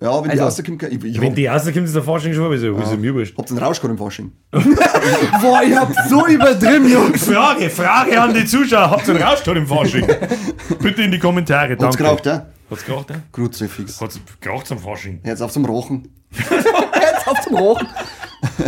Ja, 0.00 0.16
wenn 0.22 0.24
die 0.24 0.40
Also- 0.40 0.44
rauskommt, 0.44 0.82
ich, 0.84 1.04
ich 1.04 1.20
Wenn 1.20 1.28
hab, 1.30 1.34
die 1.36 1.42
erste 1.42 1.72
kommt, 1.72 1.84
ist 1.86 1.94
der 1.94 2.02
Fasching 2.02 2.32
schon 2.32 2.42
vorbei. 2.44 2.56
So, 2.58 2.74
ist 2.76 2.98
mir 2.98 3.14
wurscht. 3.14 3.36
habt 3.36 3.50
ihr 3.50 3.56
einen 3.56 3.64
Rausch 3.64 3.80
gehabt 3.80 3.90
im 3.92 3.98
Fasching? 3.98 4.32
Boah, 4.52 5.62
ihr 5.68 5.80
habt 5.80 5.94
so 6.08 6.26
übertrieben, 6.26 6.90
Jungs. 6.90 7.24
Frage, 7.26 7.68
Frage 7.68 8.20
an 8.20 8.32
die 8.32 8.44
Zuschauer. 8.46 8.90
Habt 8.90 9.06
ihr 9.08 9.14
einen 9.14 9.22
Rauschgott 9.24 9.56
im 9.56 9.66
Fasching? 9.66 10.06
Bitte 10.80 11.02
in 11.02 11.10
die 11.12 11.18
Kommentare. 11.18 11.72
Hat's 11.72 11.80
Danke. 11.82 11.98
geraucht, 11.98 12.24
ja? 12.26 12.46
Hat's 12.70 12.84
geraucht, 12.86 13.10
ja? 13.10 13.16
Grüße 13.32 13.68
fix. 13.68 14.00
Hat's 14.00 14.18
geraucht 14.40 14.66
zum 14.66 14.78
Fasching? 14.78 15.20
Jetzt 15.24 15.42
auf 15.42 15.52
zum 15.52 15.64
Rochen. 15.66 16.08
Jetzt 16.32 17.26
auf 17.28 17.40
zum 17.42 17.54
Rochen. 17.56 17.86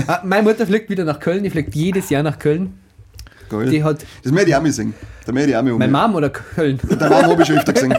Ah, 0.07 0.21
Meine 0.25 0.43
Mutter 0.43 0.67
fliegt 0.67 0.89
wieder 0.91 1.05
nach 1.05 1.21
Köln. 1.21 1.43
Die 1.43 1.51
fliegt 1.51 1.75
jedes 1.75 2.09
Jahr 2.11 2.23
nach 2.23 2.39
Köln. 2.39 2.75
Geil. 3.49 3.71
Die 3.71 3.83
hat 3.83 4.05
das 4.23 4.33
möchte 4.33 4.51
ich 4.51 4.57
auch 4.57 4.63
mal 4.63 4.73
singen. 4.73 4.95
Da 5.27 5.33
möchte 5.33 5.51
ich 5.51 5.57
auch 5.57 5.63
mal 5.63 5.73
um. 5.73 5.79
meine 5.79 5.93
Mom 5.93 6.15
oder 6.15 6.31
Köln? 6.31 6.79
Den 6.83 6.99
Namen 6.99 7.27
habe 7.27 7.43
ich 7.43 7.49
schon 7.49 7.59
öfter 7.59 7.73
gesehen. 7.73 7.95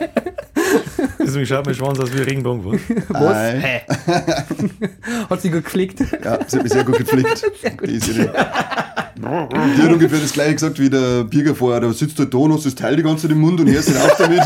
Deswegen 1.20 1.46
schaut 1.46 1.66
mein 1.66 1.76
Schwanz 1.76 2.00
aus 2.00 2.14
wie 2.14 2.20
ein 2.20 2.24
Regenbogen. 2.24 2.80
Was? 3.10 3.22
Was? 3.22 3.38
Hä? 3.38 3.82
hat 5.30 5.42
sie 5.42 5.50
gut 5.50 5.64
gepflegt. 5.64 6.00
Ja, 6.24 6.38
das 6.38 6.54
hat 6.54 6.64
mich 6.64 6.72
sehr 6.72 6.84
gut 6.84 6.98
gepflegt. 6.98 7.38
Sehr 7.62 7.72
gut. 7.72 7.88
Die, 7.88 7.96
ist 7.96 8.10
hat 9.20 9.92
ungefähr 9.92 10.20
das 10.20 10.32
gleiche 10.32 10.54
gesagt 10.54 10.80
wie 10.80 10.90
der 10.90 11.26
Bierger 11.26 11.54
vorher. 11.54 11.82
Da 11.82 11.92
sitzt 11.92 12.18
halt 12.20 12.34
da 12.34 12.38
und 12.38 12.54
hast 12.54 12.66
das 12.66 12.74
Teil 12.74 12.96
die 12.96 13.04
ganze 13.04 13.24
Zeit 13.24 13.32
im 13.32 13.42
Mund 13.42 13.60
und 13.60 13.70
hörst 13.70 13.90
ihn 13.90 13.98
auf 13.98 14.16
damit. 14.18 14.42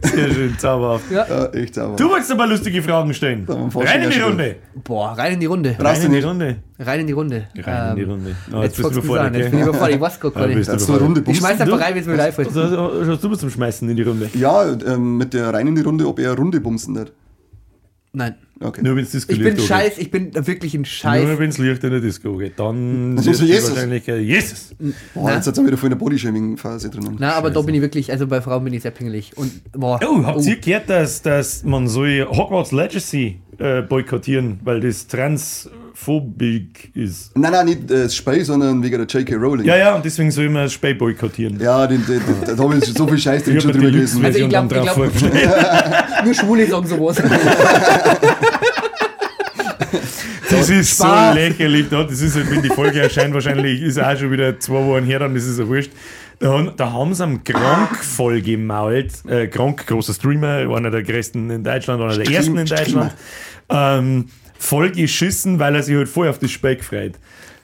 Sehr 0.02 0.30
schön, 0.32 0.58
zauberhaft. 0.58 1.10
ja, 1.10 1.46
echt 1.52 1.74
sauber. 1.74 1.96
Du 1.96 2.08
wolltest 2.10 2.30
aber 2.32 2.46
lustige 2.46 2.82
Fragen 2.82 3.12
stellen. 3.14 3.46
Rein 3.48 4.02
in 4.02 4.10
die 4.10 4.18
ja 4.18 4.26
Runde. 4.26 4.56
Boah, 4.84 5.12
rein 5.16 5.34
in 5.34 5.40
die 5.40 5.46
Runde. 5.46 5.76
Rein 5.78 6.02
in 6.02 6.12
die. 6.12 6.20
Runde. 6.20 6.56
Rein 6.78 7.00
in 7.00 7.06
die 7.06 7.12
Runde. 7.12 7.46
Rein 7.56 7.90
in 7.90 7.96
die 7.96 8.02
Ähm, 8.02 8.10
Runde. 8.10 8.36
Oh, 8.52 8.62
Jetzt, 8.62 8.62
jetzt 8.62 8.76
bist 8.76 8.90
du 8.96 8.98
überfordert, 9.00 9.34
Jetzt 9.34 9.34
bin 9.34 9.44
ich 9.44 9.50
gell? 9.52 9.68
überfordert. 9.68 9.94
Ich 9.96 10.00
weiß 10.00 10.20
gar 10.20 10.32
Ja, 10.40 10.46
nicht. 10.46 10.56
bist 10.56 10.68
du 10.68 10.72
Jetzt 10.74 10.88
eine 10.90 10.98
Runde 10.98 11.22
Ich 11.26 11.36
schmeiß 11.38 11.60
einfach 11.60 11.80
rein, 11.80 11.94
wenn 11.94 12.00
es 12.02 12.06
mir 12.06 12.16
live 12.16 12.38
ist. 12.38 12.54
Schaust 12.54 13.24
du 13.24 13.30
was 13.30 13.38
zum 13.38 13.50
Schmeißen 13.50 13.88
in 13.88 13.96
die 13.96 14.02
Runde? 14.02 14.30
Ja, 14.34 14.64
ähm, 14.86 15.16
mit 15.18 15.34
der 15.34 15.52
rein 15.52 15.66
in 15.66 15.74
die 15.74 15.82
Runde, 15.82 16.06
ob 16.06 16.18
er 16.20 16.34
Runde 16.36 16.60
bumsen 16.60 16.98
hat. 16.98 17.12
Nein. 18.12 18.34
Okay. 18.60 18.80
Nur 18.82 18.96
wenn 18.96 19.04
es 19.04 19.14
Ich 19.14 19.26
Disco 19.26 19.42
bin 19.42 19.58
scheiß, 19.58 19.98
ich 19.98 20.10
bin 20.10 20.34
wirklich 20.34 20.74
ein 20.74 20.80
Nur 20.80 20.86
Scheiß. 20.86 21.38
wenn 21.38 21.50
es 21.50 21.58
Licht 21.58 21.84
in 21.84 21.90
der 21.90 22.00
Disco 22.00 22.36
geht. 22.38 22.58
Dann 22.58 23.14
Das 23.16 23.26
ist 23.26 23.40
die 23.42 23.46
Jesus. 23.46 23.70
Wahrscheinlichkeit 23.70 24.20
Jesus. 24.22 24.74
Boah, 25.14 25.30
jetzt 25.32 25.46
hat 25.46 25.56
er 25.58 25.66
wieder 25.66 25.76
voll 25.76 25.88
in 25.88 25.90
der 25.90 25.98
Bodyshaming-Phase 26.04 26.90
drinnen. 26.90 27.16
Na, 27.20 27.34
aber 27.34 27.50
da 27.50 27.60
bin 27.62 27.74
ich 27.74 27.80
wirklich, 27.80 28.10
also 28.10 28.26
bei 28.26 28.40
Frauen 28.40 28.64
bin 28.64 28.72
ich 28.74 28.82
sehr 28.82 28.90
pingelig. 28.90 29.36
Und 29.36 29.62
boah. 29.72 30.00
Oh, 30.04 30.24
habt 30.24 30.44
ihr 30.44 30.56
gehört, 30.56 30.88
dass, 30.90 31.22
dass 31.22 31.62
man 31.64 31.86
soll 31.86 32.26
Hogwarts 32.28 32.72
Legacy 32.72 33.40
äh, 33.58 33.82
boykottieren, 33.82 34.60
weil 34.64 34.80
das 34.80 35.06
transphobic 35.06 36.90
ist? 36.94 37.36
Nein, 37.36 37.52
nein, 37.52 37.66
nicht 37.66 37.90
äh, 37.90 38.04
das 38.04 38.14
Spiel, 38.14 38.44
sondern 38.44 38.82
wegen 38.82 39.04
der 39.04 39.06
J.K. 39.06 39.34
Rowling. 39.36 39.66
Ja, 39.66 39.76
ja, 39.76 39.94
und 39.94 40.04
deswegen 40.04 40.30
soll 40.30 40.48
man 40.48 40.64
das 40.64 40.72
Spiel 40.72 40.94
boykottieren. 40.94 41.60
Ja, 41.60 41.86
den, 41.86 42.04
den, 42.06 42.20
den, 42.20 42.56
da 42.56 42.62
habe 42.62 42.76
ich 42.78 42.84
so 42.84 43.06
viel 43.06 43.18
Scheiß 43.18 43.44
drin 43.44 43.56
Ich 43.56 43.62
schon 43.62 43.72
drüber 43.72 43.90
gelesen. 43.90 44.24
Also 44.24 44.38
ich 44.38 44.48
Deluxe-Version 44.48 45.10
glaub- 45.22 45.34
ich. 45.34 46.24
Nur 46.24 46.34
Schwule 46.34 46.66
sagen 46.66 46.86
sowas. 46.86 47.22
Das 50.50 50.70
ist 50.70 50.90
Spaß. 50.94 51.34
so 51.34 51.40
lächerlich. 51.40 51.86
Da. 51.90 52.04
Das 52.04 52.20
ist 52.20 52.50
wenn 52.50 52.62
die 52.62 52.68
Folge 52.68 53.00
erscheint, 53.00 53.34
wahrscheinlich 53.34 53.82
ist 53.82 54.00
auch 54.00 54.16
schon 54.16 54.30
wieder 54.30 54.58
zwei 54.58 54.84
Wochen 54.84 55.04
her, 55.04 55.18
dann 55.18 55.36
ist 55.36 55.46
es 55.46 55.58
ja 55.58 55.66
wurscht. 55.68 55.90
Da, 56.40 56.52
haben- 56.52 56.70
da 56.76 56.92
haben 56.92 57.14
sie 57.14 57.24
am 57.24 57.42
Gronk 57.42 57.96
voll 58.02 58.40
gemault. 58.42 59.24
Äh, 59.26 59.48
Gronk, 59.48 59.86
großer 59.86 60.14
Streamer, 60.14 60.72
einer 60.74 60.90
der 60.90 61.02
größten 61.02 61.50
in 61.50 61.64
Deutschland, 61.64 62.00
einer 62.00 62.14
der 62.16 62.24
Stream- 62.24 62.36
ersten 62.36 62.58
in 62.58 62.66
Deutschland. 62.66 63.14
Ähm, 63.68 64.26
voll 64.58 64.90
geschissen, 64.92 65.58
weil 65.58 65.74
er 65.74 65.82
sich 65.82 65.96
halt 65.96 66.08
voll 66.08 66.28
auf 66.28 66.38
das 66.38 66.50
Spiel 66.50 66.76
gefreut. 66.76 67.12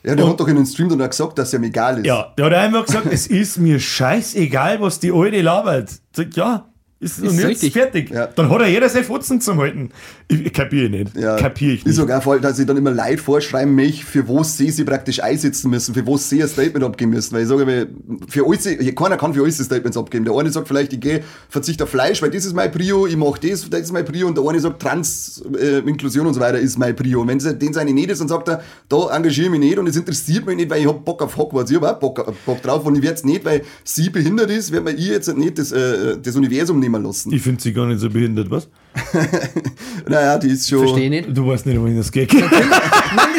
Ja, 0.02 0.14
der 0.14 0.28
hat 0.28 0.38
doch 0.38 0.48
in 0.48 0.56
den 0.56 0.66
Stream 0.66 0.88
dann 0.90 1.00
auch 1.00 1.08
gesagt, 1.08 1.38
dass 1.38 1.52
er 1.54 1.60
ihm 1.60 1.64
egal 1.64 1.98
ist. 1.98 2.06
Ja, 2.06 2.32
der 2.36 2.44
hat 2.46 2.52
einfach 2.54 2.84
gesagt, 2.84 3.06
es 3.10 3.26
ist 3.26 3.56
mir 3.58 3.78
scheißegal, 3.80 4.80
was 4.80 4.98
die 5.00 5.10
Alte 5.12 5.40
labert. 5.40 5.90
Sagt, 6.14 6.36
ja, 6.36 6.66
ist, 7.04 7.20
und 7.20 7.34
jetzt 7.34 7.46
richtig. 7.46 7.72
fertig. 7.72 8.10
Ja. 8.10 8.26
Dann 8.26 8.48
hat 8.50 8.60
er 8.62 8.68
jeder 8.68 8.88
sein 8.88 9.04
Futzen 9.04 9.40
zum 9.40 9.58
Halten. 9.58 9.90
Ich, 10.28 10.46
ich 10.46 10.52
kapiere 10.52 10.88
nicht. 10.90 11.16
Ja, 11.16 11.36
Kapiere 11.36 11.72
ich 11.74 11.80
Ich 11.80 11.86
nicht. 11.86 11.96
sage 11.96 12.16
auch 12.16 12.22
voll, 12.22 12.40
dass 12.40 12.58
ich 12.58 12.66
dann 12.66 12.76
immer 12.76 12.90
Leid 12.90 13.20
vorschreiben 13.20 13.74
mich, 13.74 14.04
für 14.04 14.28
was 14.28 14.56
sie 14.56 14.70
sie 14.70 14.84
praktisch 14.84 15.22
einsetzen 15.22 15.70
müssen, 15.70 15.94
für 15.94 16.06
was 16.06 16.28
sie 16.28 16.42
ein 16.42 16.48
Statement 16.48 16.84
abgeben 16.84 17.10
müssen. 17.12 17.32
Weil 17.34 17.42
ich 17.42 17.48
sage, 17.48 17.66
mir, 17.66 17.86
für 18.28 18.46
alles, 18.46 18.68
keiner 18.96 19.16
kann 19.16 19.34
für 19.34 19.42
alles 19.42 19.58
Statements 19.58 19.96
abgeben. 19.96 20.24
Der 20.24 20.34
eine 20.34 20.50
sagt 20.50 20.66
vielleicht, 20.68 20.92
ich 20.92 21.00
gehe, 21.00 21.22
verzichte 21.48 21.84
auf 21.84 21.90
Fleisch, 21.90 22.22
weil 22.22 22.30
das 22.30 22.44
ist 22.44 22.54
mein 22.54 22.72
Prio, 22.72 23.06
ich 23.06 23.16
mache 23.16 23.46
das, 23.48 23.68
das 23.68 23.80
ist 23.82 23.92
mein 23.92 24.04
Prio. 24.04 24.26
Und 24.26 24.36
der 24.38 24.48
eine 24.48 24.58
sagt, 24.60 24.80
Trans, 24.80 25.42
äh, 25.60 25.78
Inklusion 25.80 26.26
und 26.26 26.34
so 26.34 26.40
weiter 26.40 26.58
ist 26.58 26.78
mein 26.78 26.96
Prio. 26.96 27.20
Und 27.20 27.28
wenn 27.28 27.40
sie, 27.40 27.54
den 27.54 27.72
seine 27.72 27.92
nicht 27.92 28.10
ist, 28.10 28.20
dann 28.20 28.28
sagt 28.28 28.48
er, 28.48 28.62
da 28.88 29.14
engagiere 29.14 29.46
ich 29.46 29.50
mich 29.50 29.60
nicht 29.60 29.78
und 29.78 29.86
es 29.86 29.96
interessiert 29.96 30.46
mich 30.46 30.56
nicht, 30.56 30.70
weil 30.70 30.80
ich 30.80 30.88
hab 30.88 31.04
Bock 31.04 31.20
auf 31.22 31.36
Hogwarts. 31.36 31.70
Ich 31.70 31.76
habe 31.76 31.90
auch 31.90 31.98
Bock, 31.98 32.32
Bock 32.46 32.62
drauf 32.62 32.84
und 32.86 32.96
ich 32.96 33.02
werde 33.02 33.16
es 33.16 33.24
nicht, 33.24 33.44
weil 33.44 33.62
sie 33.84 34.08
behindert 34.10 34.50
ist, 34.50 34.72
werde 34.72 34.92
ich 34.92 35.06
jetzt 35.06 35.36
nicht 35.36 35.58
das, 35.58 35.70
äh, 35.72 36.16
das 36.22 36.34
Universum 36.36 36.78
nehmen 36.78 36.93
lassen. 36.98 37.32
Ich 37.32 37.42
finde 37.42 37.62
sie 37.62 37.72
gar 37.72 37.86
nicht 37.86 38.00
so 38.00 38.10
behindert, 38.10 38.50
was? 38.50 38.68
naja, 40.08 40.38
die 40.38 40.48
ist 40.48 40.68
schon... 40.68 40.80
Verstehe 40.80 41.10
nicht. 41.10 41.36
Du 41.36 41.46
weißt 41.46 41.66
nicht, 41.66 41.80
wohin 41.80 41.96
das 41.96 42.12
geht. 42.12 42.32
Mann, 42.32 42.50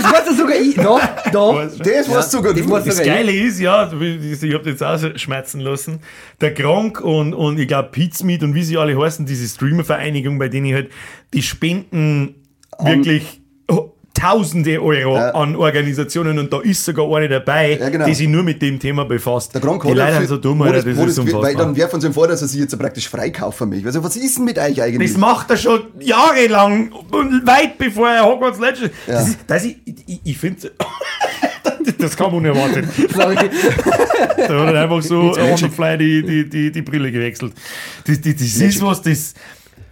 das 0.02 0.12
weiß 0.12 0.26
doch 0.26 0.38
sogar 0.38 0.56
ich. 0.56 0.76
Doch, 0.76 1.02
doch. 1.32 1.78
Das 1.78 2.10
war's 2.10 2.32
sogar 2.32 2.54
das 2.54 2.64
du. 2.64 2.70
war's 2.70 2.86
Das. 2.86 3.02
Geile 3.02 3.32
ist, 3.32 3.60
ja, 3.60 3.92
ich 3.92 4.54
habe 4.54 4.70
jetzt 4.70 4.84
auch 4.84 4.98
so 4.98 5.18
schmerzen 5.18 5.60
lassen, 5.62 6.00
der 6.42 6.52
Gronk 6.52 7.02
und, 7.02 7.34
und 7.34 7.60
ich 7.60 7.68
glaube 7.68 7.90
Pizmeet 7.92 8.44
und 8.44 8.56
wie 8.56 8.64
sie 8.64 8.78
alle 8.78 9.00
heißen, 9.00 9.26
diese 9.26 9.48
Streamer-Vereinigung, 9.48 10.40
bei 10.40 10.50
denen 10.50 10.66
ich 10.66 10.74
halt, 10.74 10.92
die 11.34 11.42
spenden 11.42 12.36
wirklich 12.80 13.42
oh, 13.42 13.45
Tausende 14.20 14.82
Euro 14.82 15.16
Ja. 15.18 15.32
an 15.32 15.56
Organisationen 15.56 16.40
und 16.40 16.52
da 16.52 16.60
ist 16.62 16.84
sogar 16.86 17.14
eine 17.18 17.28
dabei, 17.30 17.78
Ja, 17.78 17.90
genau. 17.90 18.06
die 18.06 18.14
sich 18.16 18.28
nur 18.28 18.44
mit 18.44 18.62
dem 18.62 18.80
Thema 18.80 19.04
befasst. 19.06 19.54
Der 19.54 19.62
Gronk 19.62 19.84
die 19.84 19.90
ja 19.90 19.94
Leute 20.06 20.18
sind 20.20 20.28
so 20.28 20.38
dumm, 20.38 20.62
Alter, 20.62 20.76
das- 20.78 20.86
das 20.86 20.98
wo 20.98 21.04
ist 21.06 21.18
das- 21.18 21.26
Weil 21.28 21.34
unfassbar. 21.36 21.66
dann 21.66 21.76
werfen 21.76 22.02
sie 22.02 22.08
ihm 22.08 22.14
vor, 22.14 22.28
dass 22.28 22.42
er 22.42 22.48
sich 22.48 22.60
jetzt 22.62 22.80
praktisch 22.80 23.08
freikauft 23.10 23.58
für 23.58 23.66
mich. 23.66 23.86
Also, 23.86 24.04
was 24.04 24.16
ist 24.16 24.38
denn 24.38 24.46
mit 24.46 24.58
euch 24.58 24.82
eigentlich? 24.82 25.12
Das 25.12 25.20
macht 25.20 25.50
er 25.52 25.58
schon 25.58 25.82
jahrelang 26.00 26.92
und 27.12 27.46
weit 27.46 27.78
bevor 27.78 28.10
er 28.10 28.26
Hogwarts 28.26 28.60
Legacy. 28.60 28.90
Das, 29.06 29.28
ist, 29.30 29.40
das 29.46 29.66
ich, 29.66 29.78
ich, 29.86 30.20
ich 30.24 30.38
finde, 30.38 30.72
das 32.00 32.16
kam 32.16 32.34
unerwartet. 32.34 32.86
Da 34.48 34.66
hat 34.68 34.74
er 34.76 34.82
einfach 34.84 35.02
so 35.02 35.32
on 35.34 35.58
the 35.58 35.68
fly 35.70 35.98
die, 35.98 36.22
die, 36.24 36.50
die, 36.50 36.72
die 36.72 36.82
Brille 36.82 37.12
gewechselt. 37.12 37.54
Das, 38.06 38.20
das, 38.22 38.36
das 38.36 38.42
ist 38.56 38.82
was, 38.82 39.02
das. 39.02 39.34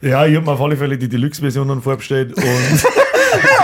Ja, 0.01 0.25
ich 0.25 0.35
habe 0.35 0.45
mir 0.45 0.51
auf 0.51 0.61
alle 0.61 0.75
Fälle 0.77 0.97
die 0.97 1.07
Deluxe-Version 1.07 1.67
dann 1.67 1.81
vorbestellt 1.81 2.33
und, 2.35 2.43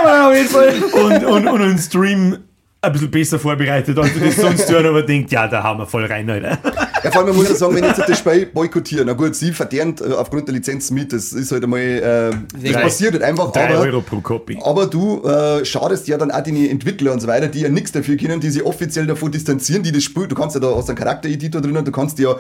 Aber 0.04 0.30
auf 0.30 0.36
jeden 0.36 0.50
Fall. 0.50 0.74
und, 0.94 1.26
und, 1.26 1.48
und 1.48 1.62
einen 1.62 1.78
Stream 1.78 2.38
ein 2.82 2.94
bisschen 2.94 3.12
besser 3.12 3.40
vorbereitet, 3.40 3.98
als 4.00 4.16
ich 4.16 4.24
das 4.24 4.36
sonst 4.38 4.66
tue, 4.70 4.78
aber 4.78 5.02
denkt, 5.02 5.32
ja, 5.34 5.50
da 5.50 5.62
haben 5.62 5.80
wir 5.80 5.86
voll 5.86 6.06
rein, 6.06 6.30
Alter. 6.30 6.58
Ja, 7.04 7.12
vor 7.12 7.24
allem, 7.26 7.36
muss 7.36 7.50
ja 7.50 7.56
sagen, 7.56 7.76
wenn 7.76 7.84
jetzt 7.84 8.00
das 8.08 8.18
Spiel 8.20 8.46
boykottieren, 8.46 9.06
na 9.06 9.12
gut, 9.14 9.36
sie 9.36 9.52
verdernt 9.52 10.00
äh, 10.00 10.14
aufgrund 10.14 10.48
der 10.48 10.56
Lizenz 10.56 10.90
mit, 10.90 11.12
das 11.12 11.34
ist 11.34 11.52
halt 11.52 11.64
einmal, 11.66 11.80
äh, 11.82 12.32
das 12.62 12.72
Drei- 12.72 12.82
passiert 12.82 13.14
halt 13.14 13.24
einfach, 13.24 13.52
Drei 13.52 13.68
aber, 13.70 13.80
Euro 13.82 14.00
pro 14.00 14.22
Copy. 14.22 14.58
aber 14.64 14.86
du 14.86 15.22
äh, 15.28 15.66
schadest 15.66 16.08
ja 16.08 16.18
dann 16.18 16.32
auch 16.32 16.42
die 16.42 16.70
Entwickler 16.70 17.12
und 17.12 17.20
so 17.20 17.28
weiter, 17.28 17.48
die 17.48 17.60
ja 17.62 17.70
nichts 17.70 17.92
dafür 17.92 18.16
können, 18.16 18.40
die 18.40 18.50
sich 18.50 18.64
offiziell 18.64 19.08
davon 19.08 19.30
distanzieren, 19.30 19.84
die 19.84 19.92
das 19.92 20.04
Spiel, 20.04 20.28
du 20.28 20.36
kannst 20.36 20.56
ja 20.56 20.62
da 20.62 20.68
aus 20.68 20.88
einem 20.88 20.98
Charaktereditor 20.98 21.62
drinnen, 21.62 21.84
du 21.84 21.92
kannst 21.92 22.18
ja 22.20 22.36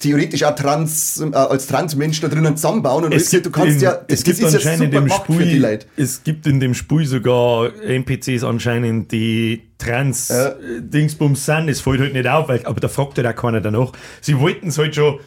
theoretisch 0.00 0.42
auch 0.42 0.54
trans, 0.56 1.20
äh, 1.20 1.34
als 1.36 1.66
Transmensch 1.68 2.20
da 2.20 2.26
drinnen 2.28 2.56
zusammenbauen 2.56 3.04
und 3.04 3.12
alles, 3.12 3.30
du 3.30 3.50
kannst 3.50 3.76
in, 3.76 3.80
ja, 3.82 4.00
es 4.08 4.24
gibt 4.24 4.38
ja 4.40 4.48
anscheinend 4.48 4.82
in 4.86 4.90
dem 4.90 5.04
gemacht 5.04 5.26
für 5.26 5.32
die 5.34 5.50
Spiel, 5.50 5.62
Leute. 5.62 5.86
es 5.96 6.24
gibt 6.24 6.46
in 6.48 6.58
dem 6.58 6.74
Spiel 6.74 7.06
sogar 7.06 7.70
NPCs 7.82 8.42
anscheinend, 8.42 9.12
die 9.12 9.62
trans 9.78 10.28
Ja. 10.28 10.48
äh, 10.48 10.54
Dingsbums 10.80 11.46
sind. 11.46 11.68
Es 11.68 11.80
fällt 11.80 12.00
halt 12.00 12.14
nicht 12.14 12.26
auf, 12.26 12.48
weil, 12.48 12.64
aber 12.66 12.80
da 12.80 12.88
fragt 12.88 13.16
halt 13.18 13.26
auch 13.28 13.36
keiner 13.40 13.60
danach. 13.60 13.92
Sie 14.20 14.38
wollten 14.38 14.68
es 14.68 14.78
halt 14.78 14.94
schon 14.96 15.20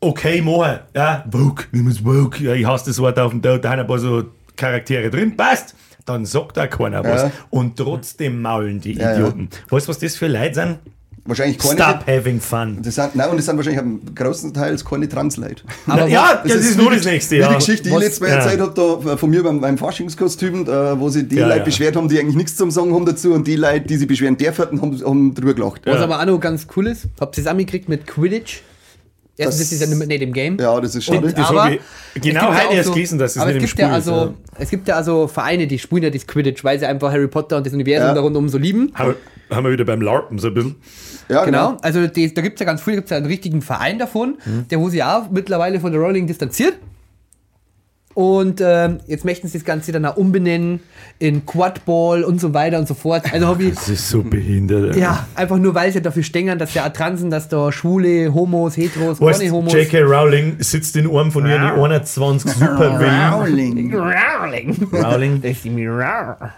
okay 0.00 0.40
machen. 0.42 0.80
Ja, 0.94 1.24
Vogue, 1.30 1.64
nimm 1.72 1.86
es 1.88 1.98
Vogue. 1.98 2.40
Ja, 2.40 2.54
ich 2.54 2.66
hasse 2.66 2.86
das 2.86 2.98
Wort 2.98 3.18
auf 3.18 3.30
dem 3.32 3.42
Tod, 3.42 3.64
da 3.64 3.70
haben 3.70 3.80
ein 3.80 3.86
paar 3.86 3.98
so 3.98 4.24
Charaktere 4.56 5.10
drin. 5.10 5.36
Passt! 5.36 5.74
Dann 6.04 6.26
sagt 6.26 6.56
da 6.56 6.66
keiner 6.66 7.04
was. 7.04 7.22
Ja. 7.22 7.32
Und 7.50 7.76
trotzdem 7.76 8.42
maulen 8.42 8.80
die 8.80 8.94
Ja, 8.94 9.10
ja. 9.12 9.14
Idioten. 9.18 9.48
Weißt 9.70 9.86
du, 9.86 9.90
was 9.90 9.98
das 10.00 10.16
für 10.16 10.26
Leute 10.26 10.54
sind? 10.54 10.78
Wahrscheinlich 11.24 11.58
keine. 11.58 11.74
Stop 11.74 12.06
having 12.06 12.40
fun. 12.40 12.78
Das 12.82 12.96
sind, 12.96 13.14
nein, 13.14 13.30
und 13.30 13.36
das 13.36 13.46
sind 13.46 13.56
wahrscheinlich 13.56 13.80
am 13.80 14.00
größten 14.12 14.52
Teil 14.52 14.76
keine 14.78 15.08
Transleute. 15.08 15.62
Aber 15.86 16.06
ja, 16.08 16.40
was- 16.42 16.52
das, 16.52 16.64
ist, 16.64 16.78
nur 16.78 16.90
das 16.90 17.04
nächste. 17.04 17.36
Ja. 17.36 17.48
die 17.48 17.54
Geschichte, 17.54 17.84
die 17.84 17.90
ich 17.90 18.00
letztes 18.00 18.20
Mal 18.20 18.30
ja. 18.30 18.34
erzählt 18.36 18.60
habe, 18.60 18.98
da 19.04 19.16
von 19.16 19.30
mir 19.30 19.42
beim, 19.44 19.60
beim 19.60 19.78
Faschingskostüm, 19.78 20.62
äh, 20.66 20.98
wo 20.98 21.08
sich 21.08 21.28
die 21.28 21.36
Ja, 21.36 21.46
Leute 21.46 21.58
ja. 21.60 21.64
beschwert 21.64 21.94
haben, 21.94 22.08
die 22.08 22.18
eigentlich 22.18 22.34
nichts 22.36 22.56
zum 22.56 22.72
Sagen 22.72 22.92
haben 22.92 23.06
dazu 23.06 23.32
und 23.34 23.46
die 23.46 23.54
Leute, 23.56 23.86
die 23.86 23.96
sich 23.96 24.08
beschweren 24.08 24.36
dürfen, 24.36 24.80
haben, 24.82 25.00
haben 25.04 25.34
drüber 25.34 25.54
gelacht. 25.54 25.82
Was 25.84 26.00
aber 26.00 26.20
auch 26.20 26.26
noch 26.26 26.40
ganz 26.40 26.66
cool 26.76 26.88
ist, 26.88 27.06
habt 27.20 27.38
ihr 27.38 27.42
es 27.42 27.46
angekriegt 27.46 27.88
mit 27.88 28.06
Quidditch? 28.06 28.62
Erstens 29.36 29.70
Das- 29.70 29.72
ist 29.72 29.80
ja 29.90 29.96
nicht 29.96 30.08
nicht 30.08 30.22
im 30.22 30.32
Game. 30.32 30.58
Ja, 30.60 30.78
das 30.80 30.94
ist 30.94 31.04
schade. 31.04 31.26
Und, 31.26 31.36
Das 31.38 31.48
aber 31.48 31.70
genau 32.14 32.40
ja 32.40 32.54
heute 32.58 32.68
auch 32.68 32.74
erst 32.74 32.92
gelesen, 32.92 33.18
dass 33.18 33.32
es 33.32 33.38
aber 33.38 33.52
nicht 33.52 33.56
es 33.56 33.62
im 33.62 33.66
gibt 33.68 33.78
ja 33.80 33.86
Spiel 33.88 33.98
ist, 33.98 34.08
also, 34.08 34.24
ja. 34.26 34.34
Es 34.58 34.70
gibt 34.70 34.88
ja 34.88 34.94
also 34.96 35.26
Vereine, 35.26 35.66
die 35.66 35.78
spielen 35.78 36.02
ja 36.02 36.10
das 36.10 36.26
Quidditch, 36.26 36.62
weil 36.64 36.78
sie 36.78 36.86
einfach 36.86 37.10
Harry 37.12 37.28
Potter 37.28 37.56
und 37.56 37.66
das 37.66 37.72
Universum 37.72 38.08
Ja. 38.08 38.14
da 38.14 38.20
rundum 38.20 38.48
so 38.48 38.58
lieben. 38.58 38.92
Haben 38.94 39.14
wir- 39.48 39.56
haben 39.56 39.64
wir 39.64 39.72
wieder 39.72 39.84
beim 39.84 40.00
LARPen 40.02 40.38
so 40.38 40.48
ein 40.48 40.54
bisschen. 40.54 40.76
ja, 41.28 41.44
Genau, 41.44 41.76
also 41.82 42.06
die, 42.06 42.32
da 42.32 42.40
gibt 42.42 42.56
es 42.56 42.60
ja 42.60 42.66
ganz 42.66 42.84
gibt 42.84 43.04
es 43.04 43.10
ja 43.10 43.16
einen 43.16 43.26
richtigen 43.26 43.62
Verein 43.62 43.98
davon, 43.98 44.36
Mhm. 44.44 44.68
der 44.68 44.80
wo 44.80 44.88
sich 44.90 45.02
auch 45.02 45.30
mittlerweile 45.30 45.80
von 45.80 45.92
der 45.92 46.00
Rowling 46.00 46.26
distanziert. 46.26 46.74
Und 48.14 48.60
ähm, 48.64 48.98
jetzt 49.06 49.24
möchten 49.24 49.48
sie 49.48 49.58
das 49.58 49.64
Ganze 49.64 49.92
dann 49.92 50.04
auch 50.04 50.16
umbenennen 50.16 50.80
in 51.18 51.46
Quadball 51.46 52.24
und 52.24 52.40
so 52.40 52.52
weiter 52.52 52.78
und 52.78 52.86
so 52.88 52.94
fort. 52.94 53.22
Also 53.32 53.56
ich 53.58 53.74
Das 53.74 53.88
ist 53.88 54.08
so 54.08 54.22
behindert. 54.22 54.96
Ja, 54.96 55.26
einfach 55.34 55.58
nur, 55.58 55.74
weil 55.74 55.92
sie 55.92 56.02
dafür 56.02 56.22
stängern, 56.22 56.58
dass 56.58 56.74
auch 56.84 56.92
Transen, 56.92 57.30
dass 57.30 57.48
da 57.48 57.70
Schwule, 57.72 58.32
Homos, 58.34 58.76
Heteros, 58.76 59.18
keine 59.20 59.50
Homos. 59.50 59.72
J.K. 59.72 60.00
Rowling 60.02 60.56
sitzt 60.58 60.96
in 60.96 61.08
einem 61.08 61.30
von 61.30 61.46
ihren 61.46 61.62
21 61.62 62.50
Superwillen. 62.52 63.32
Rowling. 63.32 63.94
Rowling. 63.94 64.88
Rowling. 64.92 65.40
Das 65.42 65.50
ist 65.52 65.64
mir 65.66 65.90
rar. 65.92 66.52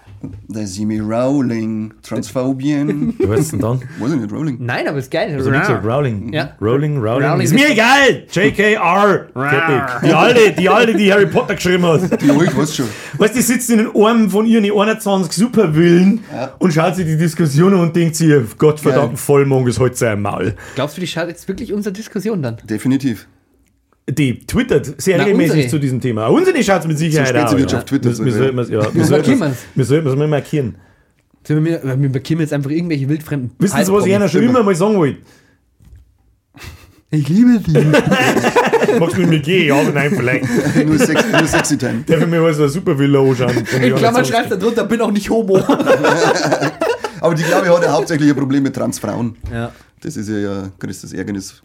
Da 0.48 0.61
ist 0.61 0.78
mir 0.80 1.02
Rowling. 1.02 1.92
Transphobien. 2.02 3.14
Du 3.18 3.28
weißt 3.28 3.52
denn 3.52 3.61
dann? 3.61 3.82
Weiß 3.98 4.12
ich 4.12 4.20
nicht, 4.20 4.32
Rowling. 4.32 4.57
Nein, 4.61 4.88
aber 4.88 4.98
ist 4.98 5.11
geil. 5.11 5.34
Also 5.36 5.52
wie 5.52 5.59
gesagt, 5.59 5.84
Rowling. 5.84 6.32
Ja. 6.32 6.50
Rowling, 6.62 6.96
Rowling. 6.96 7.28
Rowling 7.28 7.40
Ist 7.42 7.52
ist- 7.52 7.61
mir 7.61 7.70
egal! 7.70 8.22
J.K.R. 8.32 9.26
Fertig. 9.34 10.09
Die 10.09 10.12
alte, 10.14 10.52
die 10.52 10.68
alte, 10.68 10.94
die 10.94 11.12
Harry 11.12 11.26
Potter 11.26 11.43
geschrieben 11.49 11.84
hat. 11.86 12.20
Die 12.22 12.30
alt, 12.30 12.57
weißt 12.57 12.76
schon. 12.76 12.86
Weißt 13.18 13.34
du, 13.34 13.38
die 13.38 13.45
sitzt 13.45 13.70
in 13.70 13.78
den 13.78 13.88
Armen 13.95 14.30
von 14.30 14.47
ihren 14.47 14.64
21 14.64 15.32
Superwillen 15.32 16.20
Ja. 16.32 16.55
und 16.59 16.72
schaut 16.72 16.97
sich 16.97 17.07
die 17.07 17.16
Diskussion 17.16 17.74
an 17.74 17.80
und 17.80 17.97
denkt 17.97 18.16
sich, 18.16 18.32
Gottverdammten 18.59 19.11
Geil. 19.16 19.16
Vollmond 19.18 19.68
ist 19.68 19.78
heute 19.78 19.97
sein 19.97 20.22
Maul. 20.22 20.55
Glaubst 20.74 20.97
du, 20.97 21.01
die 21.01 21.07
schaut 21.07 21.28
jetzt 21.28 21.47
wirklich 21.49 21.72
unsere 21.72 21.92
Diskussion 21.92 22.42
dann? 22.42 22.57
Definitiv. 22.64 23.26
Die 24.09 24.38
twittert 24.40 25.01
sehr 25.01 25.16
Na, 25.16 25.24
regelmäßig 25.24 25.55
unsere. 25.55 25.70
zu 25.70 25.78
diesem 25.78 26.01
Thema. 26.01 26.26
Unsere 26.26 26.62
schaut 26.62 26.80
es 26.80 26.86
mit 26.86 26.99
Sicherheit 26.99 27.28
schon 27.28 27.59
ja. 27.59 27.80
Twitter 27.82 28.11
Wir, 28.18 28.55
wir 28.55 28.64
so, 28.64 29.84
sollten 29.84 30.09
es 30.09 30.16
mal 30.16 30.28
markieren. 30.28 30.76
Wir, 31.47 31.62
wir 31.82 31.97
markieren 32.11 32.40
jetzt 32.40 32.53
einfach 32.53 32.70
irgendwelche 32.70 33.09
wildfremden 33.09 33.51
Wissen 33.59 33.84
Sie, 33.84 33.92
was 33.92 34.07
ich 34.07 34.14
einer 34.14 34.28
schon 34.28 34.42
immer 34.42 34.62
mal 34.62 34.74
sagen 34.74 34.97
wollte? 34.97 35.18
Ich 37.11 37.28
liebe 37.28 37.61
die. 37.61 37.74
Magst 38.98 39.16
du 39.16 39.20
mit 39.20 39.30
mir 39.30 39.40
gehen? 39.40 39.68
Ja, 39.68 39.80
aber 39.80 39.90
nein, 39.92 40.12
vielleicht. 40.14 40.44
Nur, 40.86 40.98
Sex, 40.98 41.24
nur 41.30 41.46
Sexy 41.46 41.78
Time. 41.78 42.04
Darf 42.06 42.20
ich 42.20 42.26
mir 42.26 42.40
mal 42.40 42.52
so 42.54 42.62
eine 42.62 42.70
Supervilla 42.70 43.20
anschauen? 43.20 43.64
In 43.82 43.94
Klammern 43.94 44.24
schreibst 44.24 44.50
du 44.50 44.56
da 44.56 44.60
drunter, 44.62 44.84
bin 44.84 45.00
auch 45.00 45.10
nicht 45.10 45.30
homo. 45.30 45.58
Aber 47.20 47.34
die, 47.34 47.42
glaube 47.42 47.66
ich, 47.66 47.72
hat 47.72 47.82
ja 47.82 47.92
hauptsächlich 47.92 48.28
ein 48.30 48.36
Problem 48.36 48.62
mit 48.62 48.74
Transfrauen. 48.74 49.36
ja. 49.52 49.72
Das 50.05 50.16
ist 50.18 50.28
ja 50.28 50.36
ja 50.36 50.70
größtes 50.78 51.14
Ärgernis. 51.14 51.62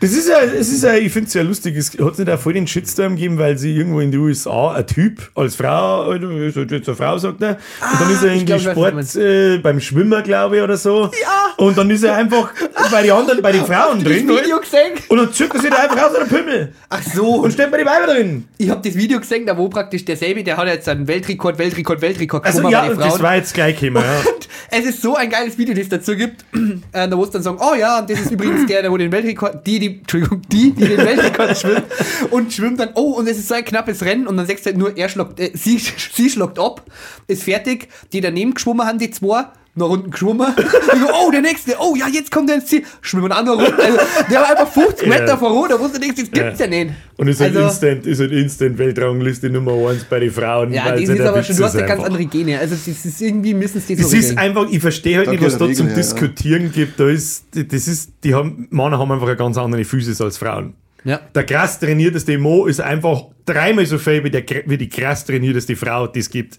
Das 0.00 0.12
ist 0.12 0.28
ja, 0.28 0.40
es 0.42 0.68
ist 0.72 0.84
ja, 0.84 0.94
ich 0.94 1.12
finde 1.12 1.26
es 1.26 1.34
ja 1.34 1.42
lustig, 1.42 1.76
es 1.76 1.90
hat 1.98 2.18
nicht 2.18 2.30
auch 2.30 2.38
voll 2.38 2.52
den 2.52 2.66
Shitstorm 2.66 3.16
gegeben, 3.16 3.36
weil 3.36 3.58
sie 3.58 3.74
irgendwo 3.74 3.98
in 3.98 4.12
den 4.12 4.20
USA 4.20 4.74
ein 4.74 4.86
Typ 4.86 5.28
als 5.34 5.56
Frau, 5.56 6.12
jetzt 6.14 6.56
eine 6.56 6.96
Frau, 6.96 7.18
sagt 7.18 7.42
er, 7.42 7.50
und 7.92 8.00
dann 8.00 8.10
ist 8.12 8.22
er 8.22 8.32
ich 8.32 8.40
in 8.40 8.46
glaub, 8.46 8.60
Sport, 8.60 9.16
äh, 9.16 9.58
beim 9.58 9.80
Schwimmer, 9.80 10.22
glaube 10.22 10.58
ich, 10.58 10.62
oder 10.62 10.76
so. 10.76 11.10
Ja. 11.20 11.52
Und 11.56 11.76
dann 11.76 11.90
ist 11.90 12.04
er 12.04 12.14
einfach 12.14 12.52
bei 12.92 13.02
den 13.02 13.10
anderen, 13.10 13.42
bei 13.42 13.52
den 13.52 13.64
Frauen 13.64 13.98
Das 14.02 14.12
drin. 14.12 14.28
Video 14.28 14.54
Halt, 14.56 14.62
gesehen? 14.62 14.92
und 15.08 15.18
dann 15.18 15.32
zückt 15.32 15.54
er 15.56 15.60
sich 15.60 15.70
da 15.70 15.76
einfach 15.78 16.02
aus 16.10 16.12
der 16.16 16.24
Pimmel 16.24 16.72
Ach 16.88 17.02
so. 17.02 17.34
und 17.42 17.52
steht 17.52 17.70
bei 17.70 17.78
den 17.78 17.86
Weiber 17.86 18.14
drin. 18.14 18.44
Ich 18.56 18.70
habe 18.70 18.80
das 18.86 18.96
Video 18.96 19.18
gesehen, 19.18 19.44
da 19.46 19.58
wo 19.58 19.68
praktisch 19.68 20.04
derselbe, 20.04 20.44
der 20.44 20.56
hat 20.56 20.68
jetzt 20.68 20.88
einen 20.88 21.08
Weltrekord, 21.08 21.58
Weltrekord, 21.58 22.00
Weltrekord 22.00 22.46
Also 22.46 22.62
ja, 22.68 22.82
bei 22.82 22.86
den 22.88 22.92
und 22.92 23.00
das 23.00 23.08
Frauen. 23.14 23.22
war 23.22 23.36
jetzt 23.36 23.52
gleich 23.52 23.78
gekommen, 23.78 24.02
ja. 24.04 24.30
Und 24.30 24.48
es 24.70 24.84
ist 24.84 25.02
so 25.02 25.16
ein 25.16 25.30
geiles 25.30 25.56
Video, 25.58 25.74
das 25.74 25.84
es 25.84 25.88
dazu 25.88 26.16
gibt. 26.16 26.44
Äh, 26.92 27.08
da 27.08 27.16
wo 27.16 27.22
es 27.22 27.30
dann 27.30 27.42
sagen, 27.42 27.58
oh 27.60 27.74
ja, 27.74 28.00
und 28.00 28.10
das 28.10 28.20
ist 28.20 28.30
übrigens 28.32 28.66
der, 28.66 28.82
der 28.82 28.90
wo 28.90 28.96
den 28.96 29.12
Weltrekord, 29.12 29.64
die, 29.66 29.78
die, 29.78 29.98
Entschuldigung, 29.98 30.42
die, 30.50 30.72
die 30.72 30.88
den 30.88 30.98
Weltrekord 30.98 31.56
schwimmt 31.56 31.84
und 32.30 32.52
schwimmt 32.52 32.80
dann, 32.80 32.90
oh, 32.94 33.12
und 33.12 33.28
es 33.28 33.38
ist 33.38 33.48
so 33.48 33.54
ein 33.54 33.64
knappes 33.64 34.02
Rennen 34.04 34.26
und 34.26 34.36
dann 34.36 34.46
sagst 34.46 34.66
du 34.66 34.70
halt 34.70 34.78
nur, 34.78 34.96
er 34.96 35.08
schluckt, 35.08 35.38
äh, 35.38 35.50
sie, 35.54 35.78
sie 36.12 36.30
schluckt 36.30 36.58
ab, 36.58 36.82
ist 37.28 37.44
fertig, 37.44 37.88
die 38.12 38.20
daneben 38.20 38.54
geschwommen 38.54 38.86
haben, 38.86 38.98
die 38.98 39.10
zwei, 39.10 39.46
nach 39.76 39.86
unten 39.88 40.10
geschwommen. 40.10 40.48
Und 40.48 41.00
so, 41.00 41.06
oh, 41.26 41.30
der 41.30 41.42
nächste, 41.42 41.74
oh 41.78 41.94
ja, 41.96 42.06
jetzt 42.08 42.30
kommt 42.30 42.50
er 42.50 42.56
ins 42.56 42.66
Ziel. 42.66 42.82
Schwimmen 43.02 43.30
andere 43.32 43.54
Runde. 43.56 43.82
Also, 43.82 43.98
der 44.30 44.40
war 44.40 44.50
einfach 44.50 44.68
50 44.68 45.06
Ja. 45.06 45.20
Meter 45.20 45.38
vor 45.38 45.50
Rot, 45.52 45.70
da 45.70 45.78
wusste 45.78 46.00
nichts, 46.00 46.20
das 46.20 46.30
gibt's 46.30 46.58
ja, 46.58 46.66
nicht. 46.66 46.90
Und 47.16 47.28
ist 47.28 47.40
halt 47.40 47.56
Also- 47.56 47.68
instant, 47.68 48.06
ist 48.06 48.18
halt 48.20 48.32
instant 48.32 48.78
Weltrangliste 48.78 49.48
Nummer 49.48 49.72
1 49.90 50.04
bei 50.04 50.18
den 50.20 50.30
Frauen. 50.32 50.72
Ja, 50.72 50.90
das 50.90 50.98
sie 50.98 51.04
ist 51.04 51.18
der 51.18 51.28
aber 51.28 51.38
Witz 51.38 51.46
schon, 51.46 51.56
du 51.56 51.64
hast 51.64 51.74
ja 51.76 51.86
ganz 51.86 52.02
andere 52.02 52.24
Gene. 52.26 52.58
Also, 52.58 52.74
das 52.74 52.86
ist 53.04 53.20
irgendwie 53.22 53.54
müssen 53.54 53.80
sie 53.80 53.94
das 53.96 54.06
Es 54.06 54.10
so 54.10 54.16
ist 54.16 54.24
regeln. 54.30 54.38
einfach, 54.38 54.66
ich 54.70 54.80
verstehe 54.80 55.16
halt 55.18 55.26
Da 55.28 55.32
nicht, 55.32 55.42
was 55.44 55.56
da 55.56 55.72
zum 55.72 55.86
ja, 55.86 55.92
ja. 55.92 55.96
Diskutieren 55.98 56.72
gibt. 56.72 56.98
Da 56.98 57.08
ist, 57.08 57.44
das 57.52 57.88
ist, 57.88 58.10
die 58.24 58.34
haben, 58.34 58.66
Männer 58.70 58.98
haben 58.98 59.12
einfach 59.12 59.28
eine 59.28 59.36
ganz 59.36 59.56
andere 59.56 59.84
Physis 59.84 60.20
als 60.20 60.36
Frauen. 60.36 60.74
Ja. 61.04 61.20
Der 61.34 61.44
krass 61.44 61.78
trainierteste 61.78 62.36
Mo 62.38 62.66
ist 62.66 62.80
einfach 62.80 63.22
dreimal 63.46 63.86
so 63.86 63.96
viel 63.98 64.22
wie, 64.24 64.30
der, 64.30 64.44
wie 64.66 64.76
die 64.76 64.88
krass 64.88 65.24
trainierteste 65.24 65.74
Frau, 65.76 66.06
die 66.08 66.18
es 66.18 66.28
gibt. 66.28 66.58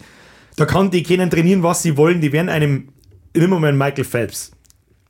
Da 0.56 0.66
kann 0.66 0.90
die 0.90 1.04
können 1.04 1.30
trainieren, 1.30 1.62
was 1.62 1.84
sie 1.84 1.96
wollen. 1.96 2.22
Die 2.22 2.32
werden 2.32 2.50
einem, 2.50 2.88
nimm 3.36 3.50
mal 3.50 3.74
Michael 3.74 4.04
Phelps. 4.04 4.52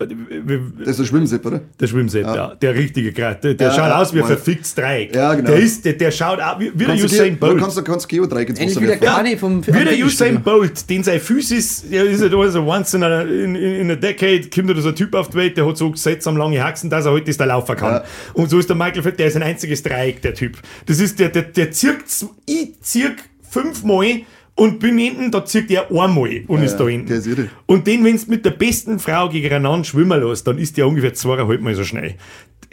Das 0.07 0.87
ist 0.87 0.99
der 0.99 1.05
Schwimmsepp, 1.05 1.45
oder? 1.45 1.61
Der 1.79 1.87
Schwimmsepp, 1.87 2.25
ja. 2.25 2.55
Der 2.55 2.73
richtige 2.73 3.13
Kreis. 3.13 3.39
Der, 3.41 3.53
der 3.53 3.67
Ja, 3.67 3.73
schaut 3.73 3.91
aus 3.91 4.13
wie 4.13 4.21
ein 4.21 4.25
verficktes 4.25 4.73
Dreieck. 4.73 5.15
Ja, 5.15 5.33
genau. 5.33 5.51
Der, 5.51 5.59
ist, 5.59 5.85
der, 5.85 5.93
der 5.93 6.11
schaut 6.11 6.39
aus 6.39 6.59
wie, 6.59 6.71
wie 6.73 6.85
der 6.85 6.95
du 6.95 7.03
Usain 7.03 7.37
Bolt. 7.37 7.59
Kannst 7.59 7.77
du 7.77 7.83
kannst 7.83 8.09
Geodreieck 8.09 8.49
ins 8.49 8.59
Wasser 8.59 8.81
wie 8.81 8.87
der 8.87 9.01
werfen. 9.01 9.15
Kani 9.15 9.37
vom 9.37 9.67
Wie 9.67 9.71
der 9.71 10.05
Usain 10.05 10.41
Bolt, 10.41 10.89
den 10.89 11.03
sein 11.03 11.19
Physis, 11.19 11.87
der 11.89 12.05
ist 12.05 12.21
halt 12.21 12.33
also 12.33 12.63
once 12.65 12.93
in 12.95 13.03
a, 13.03 13.21
in, 13.21 13.55
in 13.55 13.91
a 13.91 13.95
decade, 13.95 14.49
kommt 14.49 14.69
da 14.71 14.81
so 14.81 14.89
ein 14.89 14.95
Typ 14.95 15.13
auf 15.13 15.29
die 15.29 15.37
Welt, 15.37 15.57
der 15.57 15.67
hat 15.67 15.77
so 15.77 15.93
seltsam 15.95 16.35
lange 16.35 16.63
Haxen, 16.63 16.89
dass 16.89 17.05
er 17.05 17.11
heute 17.11 17.29
ist 17.29 17.39
der 17.39 17.47
laufen 17.47 17.75
kann. 17.75 17.93
Ja. 17.95 18.03
Und 18.33 18.49
so 18.49 18.57
ist 18.57 18.69
der 18.69 18.75
Michael 18.75 19.03
Phelps, 19.03 19.17
der 19.17 19.27
ist 19.27 19.35
ein 19.35 19.43
einziges 19.43 19.83
Dreieck, 19.83 20.21
der 20.21 20.33
Typ. 20.33 20.57
Das 20.87 20.99
ist 20.99 21.19
der, 21.19 21.29
der, 21.29 21.43
der 21.43 21.71
zirkt, 21.71 22.05
ich 22.47 22.81
zirk 22.81 23.17
fünfmal 23.47 24.21
und 24.55 24.79
bin 24.79 24.97
hinten, 24.97 25.31
da 25.31 25.43
zirkt 25.45 25.71
er 25.71 25.89
einmal 25.89 26.43
und 26.47 26.61
ist 26.63 26.73
ja, 26.73 26.77
da 26.79 26.87
hinten. 26.87 27.07
der 27.07 27.17
ist 27.17 27.27
irre. 27.27 27.49
Und 27.65 27.87
den, 27.87 28.03
wenn 28.03 28.17
du 28.17 28.23
mit 28.27 28.45
der 28.45 28.51
besten 28.51 28.99
Frau 28.99 29.29
gegeneinander 29.29 29.83
schwimmen 29.85 30.21
lässt, 30.21 30.45
dann 30.47 30.57
ist 30.57 30.77
der 30.77 30.87
ungefähr 30.87 31.13
zweieinhalb 31.13 31.61
Mal 31.61 31.75
so 31.75 31.83
schnell. 31.83 32.15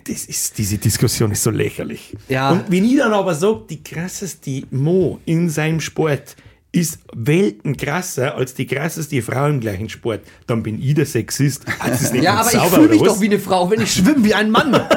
Das 0.04 0.24
ist, 0.24 0.56
diese 0.58 0.78
Diskussion 0.78 1.30
ist 1.32 1.42
so 1.42 1.50
lächerlich. 1.50 2.16
Ja. 2.28 2.50
Und 2.50 2.64
wenn 2.68 2.84
ich 2.84 2.96
dann 2.96 3.12
aber 3.12 3.34
sage, 3.34 3.62
die 3.68 3.82
krasseste 3.82 4.62
Mo 4.70 5.20
in 5.24 5.50
seinem 5.50 5.80
Sport 5.80 6.36
ist 6.72 6.98
Welten 7.14 7.76
krasser 7.76 8.34
als 8.34 8.54
die 8.54 8.66
krasseste 8.66 9.22
Frau 9.22 9.46
im 9.46 9.60
gleichen 9.60 9.88
Sport, 9.88 10.20
dann 10.46 10.62
bin 10.62 10.80
ich 10.82 10.94
der 10.94 11.06
Sexist. 11.06 11.64
Ist 11.90 12.14
Ja, 12.14 12.34
aber 12.34 12.46
ich 12.48 12.52
sauber, 12.52 12.68
fühle 12.68 12.80
oder 12.82 12.92
mich 12.92 13.00
was? 13.00 13.08
doch 13.08 13.20
wie 13.20 13.26
eine 13.26 13.38
Frau, 13.38 13.70
wenn 13.70 13.80
ich 13.80 13.92
schwimme 13.92 14.24
wie 14.24 14.34
ein 14.34 14.50
Mann. 14.50 14.78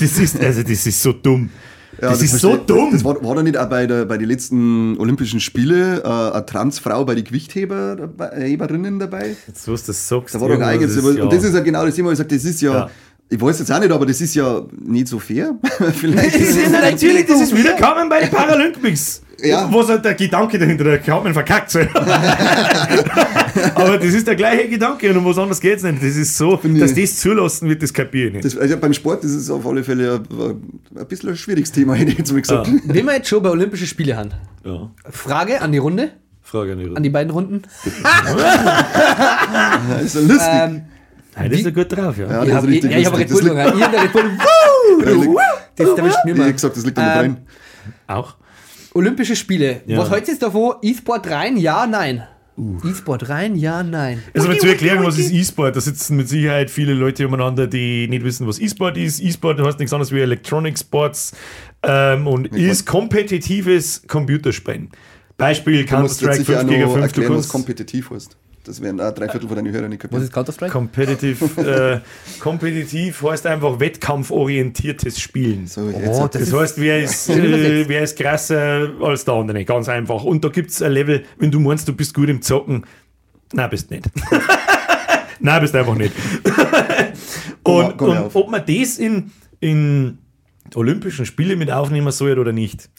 Das 0.00 0.18
ist, 0.18 0.40
also 0.42 0.62
das 0.64 0.84
ist 0.84 1.00
so 1.00 1.12
dumm. 1.12 1.48
Ja, 2.02 2.10
das, 2.10 2.20
ist 2.20 2.40
so 2.40 2.56
dumm. 2.56 2.90
Das 2.90 3.04
war, 3.04 3.22
war 3.22 3.36
da 3.36 3.44
nicht 3.44 3.56
auch 3.56 3.68
bei, 3.68 3.86
der, 3.86 4.06
bei 4.06 4.18
den 4.18 4.28
letzten 4.28 4.98
Olympischen 4.98 5.38
Spielen 5.38 6.00
äh, 6.00 6.02
eine 6.02 6.44
Transfrau 6.44 7.04
bei 7.04 7.14
den 7.14 7.22
Gewichtheberinnen 7.22 8.98
dabei? 8.98 9.36
so 9.54 9.72
ist 9.72 9.88
das 9.88 10.08
sagst. 10.08 10.34
Da 10.34 10.40
war 10.40 10.48
doch 10.48 10.60
eigens. 10.60 10.96
ist, 10.96 11.04
und 11.04 11.32
das 11.32 11.44
ist 11.44 11.54
ja 11.54 11.60
genau 11.60 11.86
das 11.86 11.94
Thema, 11.94 12.08
wo 12.08 12.12
ich 12.12 12.18
sage, 12.18 12.34
das 12.34 12.44
ist 12.44 12.60
ja, 12.60 12.72
Ja. 12.72 12.90
Ich 13.32 13.40
weiß 13.40 13.58
jetzt 13.60 13.72
auch 13.72 13.80
nicht, 13.80 13.90
aber 13.90 14.04
das 14.06 14.20
ist 14.20 14.34
ja 14.34 14.62
nicht 14.84 15.08
so 15.08 15.18
fair. 15.18 15.54
Vielleicht 15.94 16.34
Das 16.34 16.40
ist 16.42 16.70
ja 16.72 16.80
natürlich, 16.80 17.26
das 17.26 17.40
ist 17.40 17.56
wieder 17.56 17.72
Carmen 17.74 18.08
bei 18.08 18.20
den 18.20 18.30
Paralympics. 18.38 19.22
Ja. 19.42 19.68
Was 19.72 19.88
halt 19.88 20.04
der 20.04 20.14
Gedanke 20.14 20.56
dahinter, 20.58 20.84
der 20.84 20.98
Carmen 21.00 21.32
verkackt 21.32 21.70
so. 21.70 21.80
Aber 23.74 23.98
das 23.98 24.14
ist 24.14 24.26
der 24.26 24.36
gleiche 24.36 24.68
Gedanke 24.68 25.10
und 25.10 25.16
um 25.16 25.24
was 25.24 25.36
anderes 25.38 25.60
geht 25.60 25.78
es 25.78 25.82
nicht. 25.82 25.96
Das 26.02 26.14
ist 26.16 26.36
so, 26.38 26.60
ich- 26.62 26.78
dass 26.78 26.94
das 26.94 27.16
zulassen 27.16 27.68
wird, 27.68 27.82
das 27.82 27.92
kapiere 27.92 28.28
ich 28.28 28.32
nicht. 28.34 28.44
Das, 28.44 28.56
also 28.56 28.76
beim 28.76 28.92
Sport 28.92 29.24
ist 29.24 29.32
es 29.34 29.50
auf 29.50 29.66
alle 29.66 29.82
Fälle 29.82 30.22
ein, 30.30 30.62
ein 30.96 31.06
bisschen 31.08 31.30
ein 31.30 31.36
schwieriges 31.36 31.72
Thema, 31.72 31.94
hätte 31.94 32.12
ich 32.12 32.18
jetzt 32.18 32.30
mal 32.32 32.40
gesagt. 32.40 32.70
Wenn 32.84 33.04
wir 33.06 33.14
jetzt 33.14 33.28
schon 33.28 33.42
bei 33.42 33.50
Olympischen 33.50 33.86
Spiele 33.88 34.16
haben. 34.16 34.30
ja, 34.64 34.90
Frage 35.10 35.60
an 35.60 35.72
die 35.72 35.78
Runde, 35.78 36.10
Frage 36.42 36.76
nicht. 36.76 36.96
an 36.96 37.02
die 37.02 37.10
beiden 37.10 37.30
Runden. 37.32 37.62
Das 39.88 40.02
ist 40.04 40.14
ja 40.14 40.20
lustig. 40.20 40.48
Ähm, 40.50 40.82
Heute 41.38 41.54
ist 41.54 41.64
er 41.64 41.72
gut 41.72 41.90
drauf, 41.96 42.18
ja. 42.18 42.26
ja, 42.30 42.42
ich 42.42 42.48
das 42.48 42.56
habe 42.56 42.66
ist 42.68 42.72
richtig 42.74 42.90
ja, 42.92 42.98
ich 42.98 43.06
hab. 43.06 43.18
Red 43.18 43.28
Bull 43.30 43.42
sogar. 43.48 43.74
Ich 43.76 43.82
hab 43.82 43.92
Red 43.94 44.12
Bull. 44.12 44.30
das 45.76 45.88
erwischt 45.98 46.24
mich 46.24 46.32
Ich 46.34 46.38
mal. 46.38 46.46
hab 46.46 46.52
gesagt, 46.54 46.76
das 46.76 46.84
liegt 46.84 46.98
an 46.98 47.04
Ähm, 47.04 47.34
Brein. 47.34 47.46
Auch. 48.06 48.36
Olympische 48.94 49.36
Spiele. 49.36 49.80
Ja. 49.86 49.98
Was 49.98 50.10
heute 50.10 50.30
ist 50.30 50.42
davor? 50.42 50.78
E-Sport 50.82 51.30
rein? 51.30 51.56
Ja, 51.56 51.86
nein. 51.86 52.24
E-Sport 52.84 53.30
rein? 53.30 53.56
Ja, 53.56 53.82
nein. 53.82 54.22
Also 54.34 54.46
mal 54.46 54.58
zur 54.58 54.68
Erklärung, 54.68 55.06
was 55.06 55.18
ist 55.18 55.32
E-Sport? 55.32 55.74
Da 55.74 55.80
sitzen 55.80 56.16
mit 56.18 56.28
Sicherheit 56.28 56.70
viele 56.70 56.92
Leute 56.92 57.26
umeinander, 57.26 57.66
die 57.66 58.06
nicht 58.08 58.22
wissen, 58.24 58.46
was 58.46 58.58
E-Sport 58.60 58.98
ist. 58.98 59.20
E-Sport 59.22 59.58
heißt 59.64 59.78
nichts 59.78 59.94
anderes 59.94 60.12
wie 60.12 60.20
Electronic 60.20 60.78
Sports 60.78 61.32
ähm, 61.82 62.26
und 62.26 62.48
ist 62.54 62.84
kompetitives 62.84 64.02
Computerspielen. 64.06 64.90
Beispiel 65.38 65.72
Du 65.72 65.80
jetzt 65.80 65.88
Counter-Strike 65.90 66.34
sicher 66.36 66.52
5 66.58 66.64
auch 66.64 66.68
gegen 66.68 66.82
noch 66.82 66.92
5. 66.92 66.94
Du 66.94 67.00
erklären, 67.20 67.30
was 67.30 67.36
kannst 67.36 67.48
kompetitiv 67.52 68.10
heißt. 68.10 68.36
Das 68.64 68.80
werden 68.80 69.00
auch 69.00 69.12
drei 69.12 69.28
Viertel 69.28 69.48
von 69.48 69.56
deinen 69.56 69.72
Hörern 69.72 69.90
nicht 69.90 70.02
Was 70.04 70.10
kapieren. 70.10 70.22
ist 70.22 70.32
Counter-Strike? 70.32 70.72
Kompetitiv, 70.72 71.56
äh, 71.58 72.00
kompetitiv 72.38 73.22
heißt 73.22 73.44
einfach 73.46 73.80
wettkampforientiertes 73.80 75.18
Spielen. 75.20 75.66
So, 75.66 75.88
jetzt 75.88 76.20
Oh, 76.20 76.28
das 76.28 76.50
Das 76.50 76.52
heißt, 76.52 76.78
wer 76.80 77.02
ist, 77.02 77.28
äh, 77.28 77.88
wer 77.88 78.02
ist 78.02 78.16
krasser 78.16 78.90
als 79.00 79.24
der 79.24 79.34
andere? 79.34 79.64
Ganz 79.64 79.88
einfach. 79.88 80.22
Und 80.22 80.44
da 80.44 80.48
gibt 80.48 80.70
es 80.70 80.80
ein 80.80 80.92
Level, 80.92 81.24
wenn 81.38 81.50
du 81.50 81.58
meinst, 81.58 81.88
du 81.88 81.92
bist 81.92 82.14
gut 82.14 82.28
im 82.28 82.40
Zocken, 82.40 82.86
nein, 83.52 83.68
bist 83.68 83.90
nicht. 83.90 84.08
nein, 85.40 85.60
bist 85.60 85.74
einfach 85.74 85.96
nicht. 85.96 86.12
Komm 87.64 87.76
und 87.76 87.96
komm 87.96 88.08
mal 88.08 88.22
und 88.24 88.36
ob 88.36 88.50
man 88.50 88.62
das 88.66 88.98
in, 88.98 89.30
in 89.60 90.18
Olympischen 90.74 91.26
Spiele 91.26 91.56
mit 91.56 91.70
aufnehmen 91.70 92.10
soll 92.10 92.38
oder 92.38 92.52
nicht, 92.52 92.90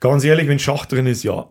ganz 0.00 0.24
ehrlich, 0.24 0.48
wenn 0.48 0.58
Schach 0.58 0.86
drin 0.86 1.06
ist, 1.06 1.22
ja. 1.22 1.48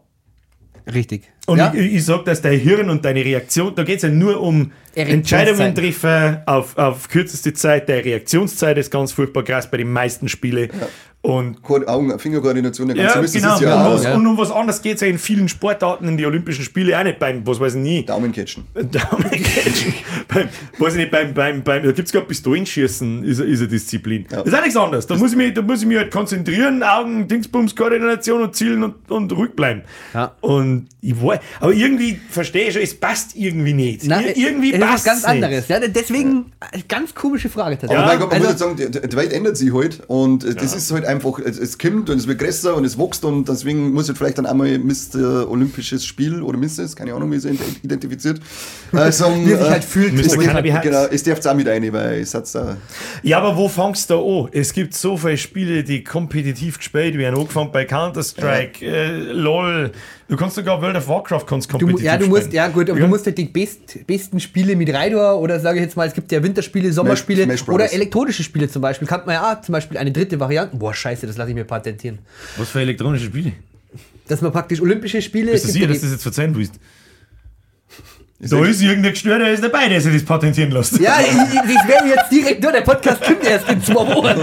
Richtig. 0.92 1.32
Und 1.48 1.58
ja? 1.58 1.74
ich, 1.74 1.96
ich 1.96 2.06
sage, 2.06 2.24
dass 2.26 2.42
dein 2.42 2.60
Hirn 2.60 2.90
und 2.90 3.04
deine 3.04 3.26
Reaktion, 3.26 3.74
da 3.76 3.84
geht 3.84 3.98
es 3.98 4.04
ja 4.04 4.10
nur 4.10 4.40
um. 4.40 4.72
Entscheidungen 4.94 5.74
treffen 5.74 6.40
auf, 6.46 6.78
auf 6.78 7.08
kürzeste 7.08 7.54
Zeit. 7.54 7.88
Deine 7.88 8.04
Reaktionszeit 8.04 8.78
ist 8.78 8.92
ganz 8.92 9.14
furchtbar 9.14 9.44
krass 9.44 9.72
bei 9.72 9.78
den 9.78 9.92
meisten 9.92 10.28
Spielen. 10.28 10.70
Und 11.24 11.62
Ko- 11.62 11.86
Augen, 11.86 12.18
Fingerkoordination, 12.18 12.88
der 12.88 12.98
ganze 12.98 13.16
ja, 13.16 13.22
Mist, 13.22 13.34
genau. 13.36 13.60
ja 13.60 13.86
und, 13.86 13.94
was, 13.94 14.04
ja. 14.04 14.16
und 14.16 14.26
um 14.26 14.38
was 14.40 14.50
anderes 14.50 14.82
geht 14.82 14.96
es 14.96 15.02
ja 15.02 15.08
in 15.08 15.20
vielen 15.20 15.48
Sportarten 15.48 16.08
in 16.08 16.18
die 16.18 16.26
Olympischen 16.26 16.66
Spiele 16.66 16.98
auch 16.98 17.04
nicht 17.04 17.20
beim, 17.20 17.46
was 17.46 17.60
weiß 17.60 17.76
ich 17.76 17.80
nie, 17.80 18.04
Daumencatchen. 18.04 18.64
Daumencatchen. 18.74 19.94
beim, 20.28 20.50
weiß 20.80 20.94
ich 20.94 21.00
nicht, 21.00 21.12
beim, 21.12 21.32
beim, 21.32 21.62
beim, 21.62 21.84
da 21.84 21.92
gibt 21.92 22.08
es 22.08 22.12
gerade 22.12 22.26
Pistolenschießen, 22.26 23.24
ist, 23.24 23.40
ist 23.40 23.60
eine 23.60 23.68
Disziplin. 23.68 24.26
Das 24.30 24.48
ist 24.48 24.56
auch 24.56 24.62
nichts 24.62 24.76
anderes. 24.76 25.06
Da 25.06 25.16
muss 25.16 25.32
ich 25.32 25.38
mich, 25.38 25.54
da 25.54 25.62
muss 25.62 25.82
ich 25.82 25.88
mich 25.88 25.98
halt 25.98 26.12
konzentrieren, 26.12 26.82
Augen, 26.82 27.28
Dingsbums, 27.28 27.76
Koordination 27.76 28.42
und 28.42 28.56
zielen 28.56 28.84
und, 28.84 29.12
und 29.12 29.32
ruhig 29.32 29.52
bleiben. 29.56 29.84
Ja. 30.16 30.36
Und 30.42 30.88
ich 31.02 31.22
weiß, 31.22 31.31
aber 31.60 31.74
irgendwie 31.74 32.20
verstehe 32.30 32.68
ich 32.68 32.74
schon, 32.74 32.82
es 32.82 32.94
passt 33.00 33.36
irgendwie 33.36 33.74
nicht. 33.74 34.02
Na, 34.06 34.22
Ir 34.22 34.36
irgendwie 34.38 34.70
es 34.72 34.76
ist 34.78 34.82
was 34.82 34.90
passt 34.92 35.06
ganz 35.06 35.24
anderes. 35.26 35.68
Ja, 35.68 35.80
deswegen 35.80 36.52
äh, 36.72 36.80
ganz 36.88 37.14
komische 37.16 37.50
Frage 37.50 37.78
Aber 37.84 37.94
Ja, 37.94 38.06
mein 38.06 38.20
Gott, 38.20 38.32
man 38.32 38.42
also- 38.46 38.68
muss 38.68 38.78
jetzt 38.78 38.88
sagen, 38.90 39.02
die, 39.02 39.08
die 39.10 39.16
Welt 39.16 39.34
ändert 39.34 39.58
sich 39.58 39.74
halt 39.74 40.02
und 40.08 40.44
äh, 40.44 40.56
das 40.56 40.76
ist 40.76 40.92
halt 40.92 41.06
einfach, 41.06 41.40
es, 41.40 41.58
es 41.58 41.78
kommt 41.78 42.10
und 42.10 42.18
es 42.18 42.28
wird 42.28 42.40
größer 42.40 42.76
und 42.76 42.86
es 42.86 42.98
wächst 42.98 43.24
und 43.26 43.48
deswegen 43.48 43.92
muss 43.94 44.08
halt 44.08 44.18
vielleicht 44.18 44.38
dann 44.38 44.46
einmal 44.46 44.78
Mr. 44.80 45.50
Olympisches 45.50 46.06
Spiel 46.06 46.42
oder 46.42 46.58
Mrs., 46.58 46.96
keine 46.96 47.14
Ahnung, 47.14 47.32
wie 47.32 47.40
sie 47.40 47.58
identifiziert, 47.84 48.40
äh, 48.94 49.12
sagen, 49.12 49.46
Wie 49.46 49.50
sich 49.52 49.60
äh, 49.60 49.70
halt 49.70 49.84
fühlt. 49.84 50.14
Mr. 50.14 50.22
es 50.22 50.28
darf- 50.34 50.44
Cannabis. 50.46 50.74
Genau, 50.82 51.06
es 51.06 51.24
darf 51.24 51.46
auch 51.46 51.54
mit 51.54 51.68
rein, 51.68 51.92
weil 51.94 52.20
es 52.22 52.34
hat's 52.34 52.52
da. 52.54 52.78
Ja, 53.24 53.38
aber 53.40 53.56
wo 53.58 53.68
fangst 53.70 54.10
du 54.10 54.16
an? 54.46 54.50
Es 54.52 54.74
gibt 54.74 54.94
so 54.94 55.18
viele 55.18 55.38
Spiele, 55.38 55.84
die 55.84 56.04
kompetitiv 56.04 56.78
gespielt 56.78 57.18
werden. 57.18 57.36
Angefangen 57.38 57.72
bei 57.72 57.86
Counter-Strike, 57.86 58.86
äh, 58.86 59.12
LOL. 59.32 59.92
Du 60.32 60.38
kannst 60.38 60.56
sogar 60.56 60.82
World 60.82 60.96
of 60.96 61.10
Warcraft 61.10 61.46
kannst 61.46 61.68
Du, 61.74 61.78
kompetitiv 61.78 62.06
ja, 62.06 62.18
du 62.18 62.28
musst, 62.28 62.44
spielen. 62.44 62.56
ja 62.56 62.68
gut, 62.70 62.90
aber 62.90 62.98
Ja. 62.98 63.04
du 63.06 63.10
musst 63.10 63.26
halt 63.26 63.38
die 63.38 63.44
best, 63.44 64.08
besten 64.08 64.40
Spiele 64.40 64.78
mit 64.78 64.88
tun, 64.88 65.14
oder 65.40 65.60
sage 65.60 65.80
ich 65.80 65.84
jetzt 65.84 65.98
mal, 65.98 66.08
es 66.08 66.14
gibt 66.14 66.32
ja 66.32 66.42
Winterspiele, 66.42 66.94
Sommerspiele 66.94 67.44
Smash 67.44 67.66
Brothers. 67.66 67.90
oder 67.90 67.94
elektronische 67.94 68.42
Spiele 68.42 68.70
zum 68.70 68.82
Beispiel. 68.82 69.10
Kann 69.10 69.24
man 69.26 69.36
ja 69.36 69.52
auch 69.54 69.62
zum 69.62 69.74
Beispiel 69.74 69.98
eine 69.98 70.14
dritte 70.14 70.40
Variante. 70.40 70.78
Boah, 70.78 70.94
scheiße, 70.94 71.28
das 71.28 71.36
lasse 71.36 71.50
ich 71.50 71.56
mir 71.56 71.66
patentieren. 71.66 72.20
Was 72.56 72.70
für 72.70 72.80
elektronische 72.80 73.26
Spiele? 73.26 73.52
Dass 74.30 74.40
man 74.40 74.54
praktisch 74.54 74.82
Olympische 74.82 75.22
Spiele. 75.22 75.52
Bist 75.52 75.66
du 75.66 75.72
sicher, 75.72 75.88
dass 75.88 75.98
du 76.00 76.04
das 76.06 76.14
jetzt 76.14 76.24
verzeihen 76.24 76.56
willst? 76.56 76.76
Da 78.50 78.66
ist 78.66 78.82
irgendein 78.82 79.12
Gestörter, 79.14 79.46
der 79.46 79.54
ist 79.54 79.64
dabei, 79.64 79.88
der 79.88 80.02
sich 80.02 80.14
das 80.14 80.24
patentieren 80.26 80.72
lässt. 80.72 81.00
Ja, 81.00 81.20
ich, 81.22 81.28
ich, 81.28 81.88
wäre 81.88 82.08
jetzt 82.08 82.32
direkt 82.32 82.64
nur, 82.64 82.72
der 82.72 82.82
Podcast 82.82 83.22
kommt 83.24 83.46
erst 83.46 83.70
in 83.70 83.82
zwei 83.84 83.94
Wochen. 84.08 84.40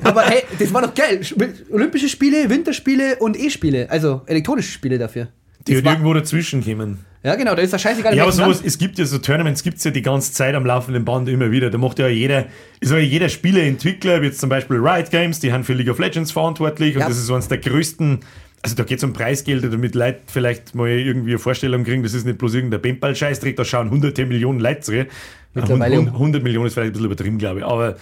Aber 0.04 0.22
hey, 0.22 0.42
das 0.58 0.72
war 0.72 0.82
doch 0.82 0.94
geil. 0.94 1.20
Olympische 1.72 2.08
Spiele, 2.08 2.48
Winterspiele 2.48 3.16
und 3.16 3.36
E-Spiele, 3.38 3.90
also 3.90 4.22
elektronische 4.26 4.70
Spiele 4.70 4.96
dafür. 4.98 5.28
die 5.66 5.72
Das 5.72 5.74
halt 5.76 5.84
war, 5.86 5.92
irgendwo 5.94 6.14
dazwischen 6.14 6.62
kommen. 6.64 7.00
ja, 7.24 7.34
genau, 7.34 7.56
da 7.56 7.62
ist 7.62 7.72
das 7.72 7.82
scheißegal. 7.82 8.14
Ja, 8.14 8.22
aber 8.22 8.32
sowas, 8.32 8.62
es 8.64 8.78
gibt 8.78 8.96
ja 8.98 9.04
so 9.04 9.18
Tournaments, 9.18 9.64
gibt 9.64 9.78
es 9.78 9.84
ja 9.84 9.90
die 9.90 10.02
ganze 10.02 10.32
Zeit 10.32 10.54
am 10.54 10.64
laufenden 10.64 11.04
Band 11.04 11.28
immer 11.28 11.50
wieder. 11.50 11.68
Da 11.70 11.78
macht 11.78 11.98
ja 11.98 12.06
jeder, 12.06 12.46
ich 12.80 12.88
sage, 12.88 13.02
jeder 13.02 13.28
Spieleentwickler, 13.28 14.22
wie 14.22 14.26
jetzt 14.26 14.38
zum 14.38 14.48
Beispiel 14.50 14.76
Riot 14.76 15.10
Games, 15.10 15.40
die 15.40 15.52
haben 15.52 15.64
für 15.64 15.72
League 15.72 15.90
of 15.90 15.98
Legends 15.98 16.30
verantwortlich 16.30 16.94
und 16.94 17.00
Ja. 17.00 17.08
das 17.08 17.16
ist 17.18 17.26
so 17.26 17.34
eines 17.34 17.48
der 17.48 17.58
größten, 17.58 18.20
also 18.62 18.74
da 18.74 18.84
geht 18.84 18.98
es 18.98 19.04
um 19.04 19.12
Preisgelder, 19.12 19.68
damit 19.68 19.94
Leute 19.94 20.20
vielleicht 20.26 20.74
mal 20.74 20.88
irgendwie 20.88 21.30
eine 21.30 21.38
Vorstellung 21.38 21.84
kriegen, 21.84 22.02
das 22.02 22.14
ist 22.14 22.26
nicht 22.26 22.38
bloß 22.38 22.54
irgendein 22.54 22.82
Paintball-Scheißdreck, 22.82 23.56
da 23.56 23.64
schauen 23.64 23.90
hunderte 23.90 24.26
Millionen 24.26 24.60
Leute 24.60 24.80
zu. 24.80 25.06
Mittlerweile 25.54 26.00
um- 26.00 26.08
100 26.08 26.42
Millionen 26.42 26.66
ist 26.66 26.74
vielleicht 26.74 26.90
ein 26.90 26.92
bisschen 26.92 27.06
übertrieben, 27.06 27.38
glaube 27.38 27.60
ich, 27.60 27.64
aber 27.64 27.96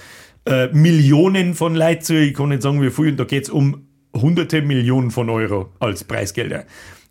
äh, 0.47 0.69
Millionen 0.73 1.55
von 1.55 1.75
Leuten 1.75 2.17
ich 2.17 2.35
kann 2.35 2.49
nicht 2.49 2.63
sagen 2.63 2.83
wie 2.83 2.91
viel, 2.91 3.09
und 3.09 3.21
da 3.21 3.25
geht 3.25 3.45
es 3.45 3.51
um 3.51 3.87
hunderte 4.15 4.63
Millionen 4.63 5.11
von 5.11 5.29
Euro 5.31 5.71
als 5.81 6.05
Preisgelder. 6.05 6.65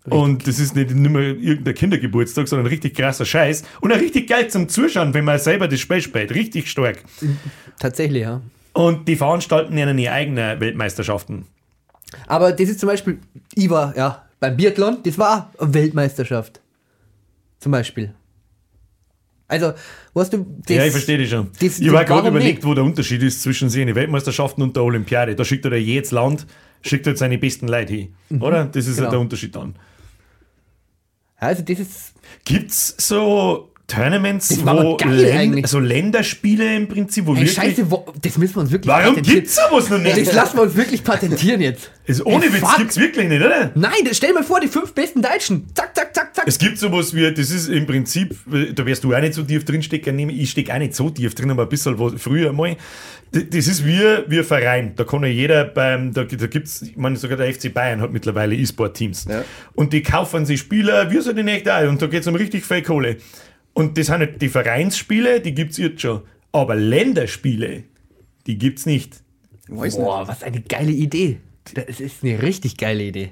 Und 0.09 0.47
das 0.47 0.59
ist 0.59 0.75
nicht 0.75 0.93
nur 0.93 1.21
irgendein 1.21 1.75
Kindergeburtstag, 1.75 2.47
sondern 2.47 2.67
richtig 2.67 2.93
krasser 2.93 3.25
Scheiß. 3.25 3.63
Und 3.79 3.93
auch 3.93 3.99
richtig 3.99 4.27
geil 4.27 4.49
zum 4.49 4.67
Zuschauen, 4.67 5.13
wenn 5.13 5.23
man 5.23 5.39
selber 5.39 5.67
das 5.69 5.79
Spiel 5.79 6.01
spielt. 6.01 6.33
Richtig 6.33 6.69
stark. 6.69 7.03
Tatsächlich, 7.79 8.23
ja. 8.23 8.41
Und 8.73 9.07
die 9.07 9.15
veranstalten 9.15 9.77
ja 9.77 9.89
ihre 9.89 10.11
eigenen 10.11 10.59
Weltmeisterschaften. 10.59 11.45
Aber 12.27 12.51
das 12.51 12.69
ist 12.69 12.79
zum 12.79 12.87
Beispiel, 12.87 13.19
ich 13.55 13.69
war, 13.69 13.95
ja, 13.97 14.25
beim 14.39 14.55
Biathlon, 14.57 14.97
das 15.03 15.17
war 15.17 15.51
eine 15.59 15.73
Weltmeisterschaft. 15.73 16.59
Zum 17.59 17.71
Beispiel. 17.71 18.13
Also, 19.47 19.73
weißt 20.13 20.33
du, 20.33 20.45
das, 20.65 20.75
ja, 20.77 20.85
ich 20.85 20.91
verstehe 20.91 21.17
dich 21.17 21.29
schon. 21.29 21.49
das- 21.59 21.79
ich 21.79 21.87
habe 21.89 22.05
gerade 22.05 22.29
überlegt, 22.29 22.59
nicht? 22.59 22.65
wo 22.65 22.73
der 22.73 22.83
Unterschied 22.83 23.21
ist 23.23 23.41
zwischen 23.41 23.69
den 23.69 23.93
Weltmeisterschaften 23.93 24.61
und 24.63 24.75
der 24.75 24.83
Olympiade. 24.83 25.35
Da 25.35 25.45
schickt 25.45 25.65
er 25.65 25.75
jedes 25.77 26.11
Land, 26.11 26.47
schickt 26.81 27.05
er 27.07 27.15
seine 27.15 27.37
besten 27.37 27.67
Leute 27.67 27.93
hin. 27.93 28.15
Oder? 28.39 28.65
Das 28.65 28.87
ist 28.87 28.95
ja 28.97 29.01
Genau. 29.03 29.11
der 29.11 29.19
Unterschied 29.19 29.55
dann. 29.55 29.75
Also, 31.37 31.61
das 31.61 31.79
ist, 31.79 32.13
Gibt 32.45 32.71
es 32.71 32.95
so 32.97 33.69
Tournaments, 33.87 34.63
wo 34.65 34.69
aber 34.69 34.97
geil 34.97 35.11
Län- 35.13 35.37
eigentlich. 35.37 35.67
so 35.67 35.77
Länderspiele 35.79 36.75
im 36.75 36.87
Prinzip, 36.87 37.25
wo 37.25 37.33
ey, 37.33 37.41
wirklich. 37.41 37.53
scheiße, 37.53 37.91
wo, 37.91 38.05
das 38.21 38.37
müssen 38.37 38.55
wir 38.55 38.61
uns 38.61 38.71
wirklich 38.71 38.87
Warum 38.87 39.21
gibt's 39.21 39.55
sowas 39.55 39.89
noch 39.89 39.99
nicht? 39.99 40.17
Das 40.17 40.33
lassen 40.33 40.57
wir 40.57 40.63
uns 40.63 40.75
wirklich 40.75 41.03
patentieren 41.03 41.59
jetzt. 41.61 41.91
Also 42.07 42.23
ohne 42.25 42.45
Ey, 42.45 42.53
Witz 42.53 42.59
fuck. 42.61 42.77
gibt's 42.77 42.97
wirklich 42.97 43.27
nicht, 43.27 43.41
oder? 43.41 43.71
Nein, 43.75 43.91
stell 44.11 44.33
mal 44.33 44.43
vor, 44.43 44.61
die 44.61 44.67
fünf 44.69 44.93
besten 44.93 45.21
Deutschen. 45.21 45.67
Zack, 45.75 45.95
zack, 45.95 46.15
zack, 46.15 46.33
zack. 46.33 46.45
Es 46.47 46.57
gibt 46.57 46.77
sowas 46.79 47.13
wie, 47.13 47.29
das 47.33 47.51
ist 47.51 47.67
im 47.67 47.85
Prinzip, 47.85 48.35
da 48.73 48.85
wirst 48.85 49.03
du 49.03 49.13
auch 49.13 49.19
nicht 49.19 49.33
so 49.33 49.43
tief 49.43 49.65
drin 49.65 49.83
stecken, 49.83 50.17
ich 50.29 50.51
stecke 50.51 50.73
auch 50.73 50.79
nicht 50.79 50.95
so 50.95 51.09
tief 51.09 51.35
drin, 51.35 51.51
aber 51.51 51.63
ein 51.63 51.69
bisschen 51.69 51.99
was 51.99 52.13
früher 52.21 52.53
mal. 52.53 52.77
Das 53.31 53.67
ist 53.67 53.85
wie, 53.85 53.99
wie 54.27 54.37
ein 54.39 54.43
Verein. 54.43 54.93
Da 54.95 55.03
kann 55.03 55.21
ja 55.23 55.27
jeder 55.27 55.65
beim, 55.65 56.13
da, 56.13 56.23
da 56.23 56.47
gibt's, 56.47 56.83
ich 56.83 56.95
meine, 56.95 57.17
sogar 57.17 57.35
der 57.37 57.51
FC 57.53 57.73
Bayern 57.73 57.99
hat 57.99 58.13
mittlerweile 58.13 58.55
E-Sport-Teams. 58.55 59.25
Ja. 59.29 59.43
Und 59.73 59.91
die 59.91 60.03
kaufen 60.03 60.45
sich 60.45 60.59
Spieler, 60.59 61.11
wie 61.11 61.19
so 61.19 61.33
die 61.33 61.43
nicht 61.43 61.67
auch, 61.69 61.87
und 61.89 62.01
da 62.01 62.07
geht's 62.07 62.27
um 62.27 62.35
richtig 62.35 62.65
viel 62.65 62.81
Kohle. 62.81 63.17
Und 63.73 63.97
das 63.97 64.07
sind 64.07 64.19
nicht 64.19 64.41
die 64.41 64.49
Vereinsspiele, 64.49 65.41
die 65.41 65.53
gibt's 65.53 65.77
jetzt 65.77 66.01
schon. 66.01 66.21
Aber 66.51 66.75
Länderspiele, 66.75 67.83
die 68.45 68.57
gibt's 68.57 68.85
nicht. 68.85 69.23
Ich 69.67 69.75
weiß 69.75 69.97
Boah, 69.97 70.27
was 70.27 70.43
eine 70.43 70.61
geile 70.61 70.91
Idee. 70.91 71.39
Das 71.73 71.99
ist 71.99 72.23
eine 72.23 72.41
richtig 72.41 72.77
geile 72.77 73.03
Idee. 73.03 73.31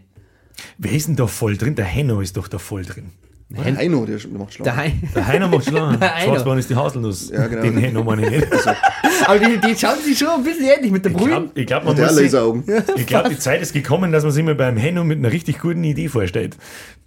Wer 0.78 0.92
ist 0.94 1.08
denn 1.08 1.16
da 1.16 1.28
voll 1.28 1.58
drin? 1.58 1.76
Der 1.76 1.86
Henno 1.86 2.22
ist 2.22 2.38
doch 2.38 2.48
da 2.48 2.58
voll 2.58 2.84
drin. 2.84 3.12
nicht. 3.50 3.66
Der 3.66 3.76
Heino, 3.78 4.06
der 4.06 4.20
macht 4.30 4.54
schlau. 4.54 4.66
Daheim. 4.72 5.02
Der 5.14 5.28
Heiner 5.28 5.48
macht 5.48 5.66
schon. 5.66 6.00
Der 6.00 6.16
Heiner. 6.16 6.34
Schwarzbein 6.34 6.58
ist 6.58 6.70
die 6.70 6.76
Haselnuss. 6.76 7.30
Ja, 7.30 7.48
genau. 7.48 7.62
Den 7.62 7.78
Henno 7.78 8.04
meine 8.04 8.26
ich 8.26 8.32
nicht. 8.32 8.48
Aber 9.26 9.40
die, 9.40 9.58
die 9.58 9.76
schauen 9.78 10.00
sich 10.04 10.18
schon 10.18 10.30
ein 10.30 10.44
bisschen 10.44 10.66
ähnlich 10.66 10.92
mit 10.92 11.06
der 11.06 11.12
Ich 11.12 11.18
Brühe. 11.18 11.28
glaube, 11.30 11.50
ich 11.56 11.66
glaub, 11.68 11.84
man 11.86 11.96
muss 12.00 12.16
sich, 12.16 12.34
ich 12.98 13.08
glaub, 13.08 13.30
die 13.30 13.38
Zeit 13.40 13.62
ist 13.62 13.74
gekommen, 13.74 14.12
dass 14.12 14.24
man 14.24 14.32
sich 14.32 14.44
mal 14.44 14.56
beim 14.56 14.78
Henno 14.78 15.04
mit 15.04 15.20
einer 15.20 15.32
richtig 15.32 15.60
guten 15.60 15.84
Idee 15.84 16.08
vorstellt. 16.08 16.56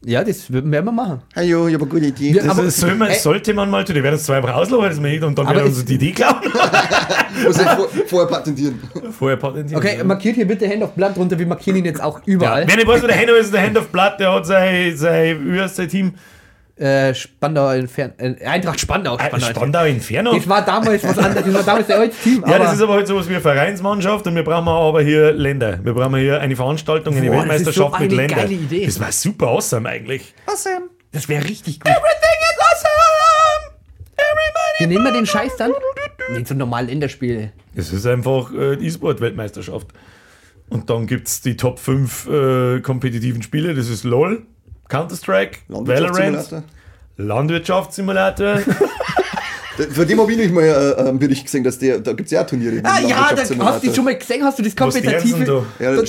Ja, 0.06 0.22
das 0.22 0.52
werden 0.52 0.70
wir 0.70 0.82
machen. 0.82 1.22
Hey, 1.34 1.48
yo, 1.48 1.66
ich 1.66 1.74
habe 1.74 1.84
eine 1.84 1.90
gute 1.92 2.06
Idee. 2.06 2.32
Ja, 2.32 2.42
Das 2.42 2.50
Aber- 2.58 2.64
ist, 2.64 2.76
soll 2.78 2.94
man, 2.94 3.08
Ey. 3.08 3.18
sollte 3.18 3.54
man 3.54 3.70
mal 3.70 3.84
tun. 3.84 3.94
Die 3.94 4.02
werden 4.02 4.14
uns 4.16 4.24
zweimal 4.24 4.52
auslaufen, 4.52 4.88
das 4.90 4.98
nicht, 5.00 5.22
und 5.22 5.38
dann 5.38 5.48
werden 5.48 5.64
uns 5.64 5.82
die 5.84 5.94
Idee 5.94 6.12
klauen. 6.12 6.36
muss 7.44 7.58
ich 7.58 7.62
vor, 7.68 7.88
vorher 8.06 8.28
patentieren. 8.28 8.80
Vorher 9.18 9.36
patentieren. 9.38 9.82
Okay, 9.82 10.04
markiert 10.04 10.36
hier 10.36 10.46
bitte 10.46 10.68
Hand 10.68 10.82
auf 10.82 10.92
Blatt 10.92 11.16
runter. 11.16 11.38
Wir 11.38 11.46
markieren 11.46 11.78
ihn 11.78 11.84
jetzt 11.86 12.02
auch 12.02 12.20
überall. 12.26 12.62
ja. 12.62 12.68
Wenn 12.68 12.78
ich 12.80 12.86
weiß, 12.86 13.02
wo 13.02 13.06
der 13.06 13.16
Henno 13.16 13.32
ist, 13.34 13.52
der 13.52 13.62
Hand 13.62 13.78
auf 13.78 13.88
Blatt, 13.88 14.20
der 14.20 14.32
hat 14.32 14.46
sein, 14.46 14.94
sein, 14.96 15.68
sein 15.68 15.88
Team? 15.88 16.12
Äh, 16.76 17.14
Spandau 17.14 17.70
Inferno. 17.70 18.14
Äh, 18.18 18.44
Eintracht 18.44 18.80
Spandau. 18.80 19.16
Ah, 19.16 19.26
Spandau. 19.26 19.46
Spandau 19.46 19.84
Inferno. 19.84 20.34
Das 20.34 20.48
war 20.48 20.64
damals 20.64 21.04
was 21.04 21.16
anderes. 21.18 21.44
Das 21.44 21.54
war 21.54 21.62
damals 21.62 21.86
der 21.86 21.98
alte 22.00 22.16
Team. 22.16 22.44
Ja, 22.48 22.58
das 22.58 22.74
ist 22.74 22.82
aber 22.82 22.94
halt 22.94 23.06
sowas 23.06 23.28
wie 23.28 23.32
eine 23.34 23.40
Vereinsmannschaft 23.40 24.26
und 24.26 24.34
wir 24.34 24.42
brauchen 24.42 24.66
aber 24.66 25.02
hier 25.02 25.32
Länder. 25.32 25.78
Wir 25.84 25.94
brauchen 25.94 26.16
hier 26.16 26.40
eine 26.40 26.56
Veranstaltung, 26.56 27.16
eine 27.16 27.26
Boah, 27.30 27.46
das 27.46 27.60
ist 27.60 27.66
Weltmeisterschaft 27.76 27.94
so 27.94 28.02
mit 28.02 28.10
eine 28.10 28.16
Ländern. 28.22 28.38
geile 28.38 28.52
Idee. 28.54 28.86
Das 28.86 28.98
war 28.98 29.12
super 29.12 29.46
awesome 29.48 29.88
eigentlich. 29.88 30.34
das 31.12 31.28
wäre 31.28 31.44
richtig 31.44 31.78
gut. 31.78 31.90
Everything 31.90 32.38
is 32.42 32.60
awesome! 32.60 33.74
Everybody 34.16 34.78
Wir 34.80 34.86
nehmen 34.88 35.04
wir 35.04 35.12
den 35.12 35.26
Scheiß 35.26 35.56
dann. 35.56 35.72
Nicht 36.32 36.48
so 36.48 36.54
normal 36.54 36.86
Länderspiele. 36.86 37.52
Es 37.76 37.92
ist 37.92 38.06
einfach 38.06 38.52
äh, 38.52 38.76
die 38.76 38.86
E-Sport-Weltmeisterschaft. 38.86 39.88
Und 40.70 40.88
dann 40.90 41.06
gibt 41.06 41.28
es 41.28 41.40
die 41.40 41.56
Top 41.56 41.78
5 41.78 42.26
äh, 42.28 42.80
kompetitiven 42.80 43.42
Spiele. 43.42 43.74
Das 43.74 43.88
ist 43.88 44.04
LOL, 44.04 44.46
Counter-Strike, 44.88 45.60
Valorant, 45.68 46.64
Landwirtschaftssimulator. 47.16 48.62
Für 49.76 50.06
den 50.06 50.20
habe 50.20 50.30
ich 50.32 50.38
nicht 50.38 50.52
mal 50.52 50.62
äh, 50.64 51.00
einen 51.00 51.18
Bericht 51.18 51.44
gesehen, 51.44 51.64
dass 51.64 51.78
der, 51.78 51.98
da 51.98 52.12
gibt 52.12 52.26
es 52.26 52.30
ja 52.32 52.42
auch 52.42 52.46
Turniere. 52.46 52.80
Ah 52.84 53.00
ja, 53.00 53.30
da 53.34 53.42
hast 53.42 53.84
du 53.84 53.92
schon 53.94 54.04
mal 54.04 54.16
gesehen, 54.16 54.44
hast 54.44 54.58
du 54.58 54.62
das 54.62 54.76
kompetitive. 54.76 55.44
da? 55.44 55.84
Ja, 55.84 55.96
Da 55.96 56.02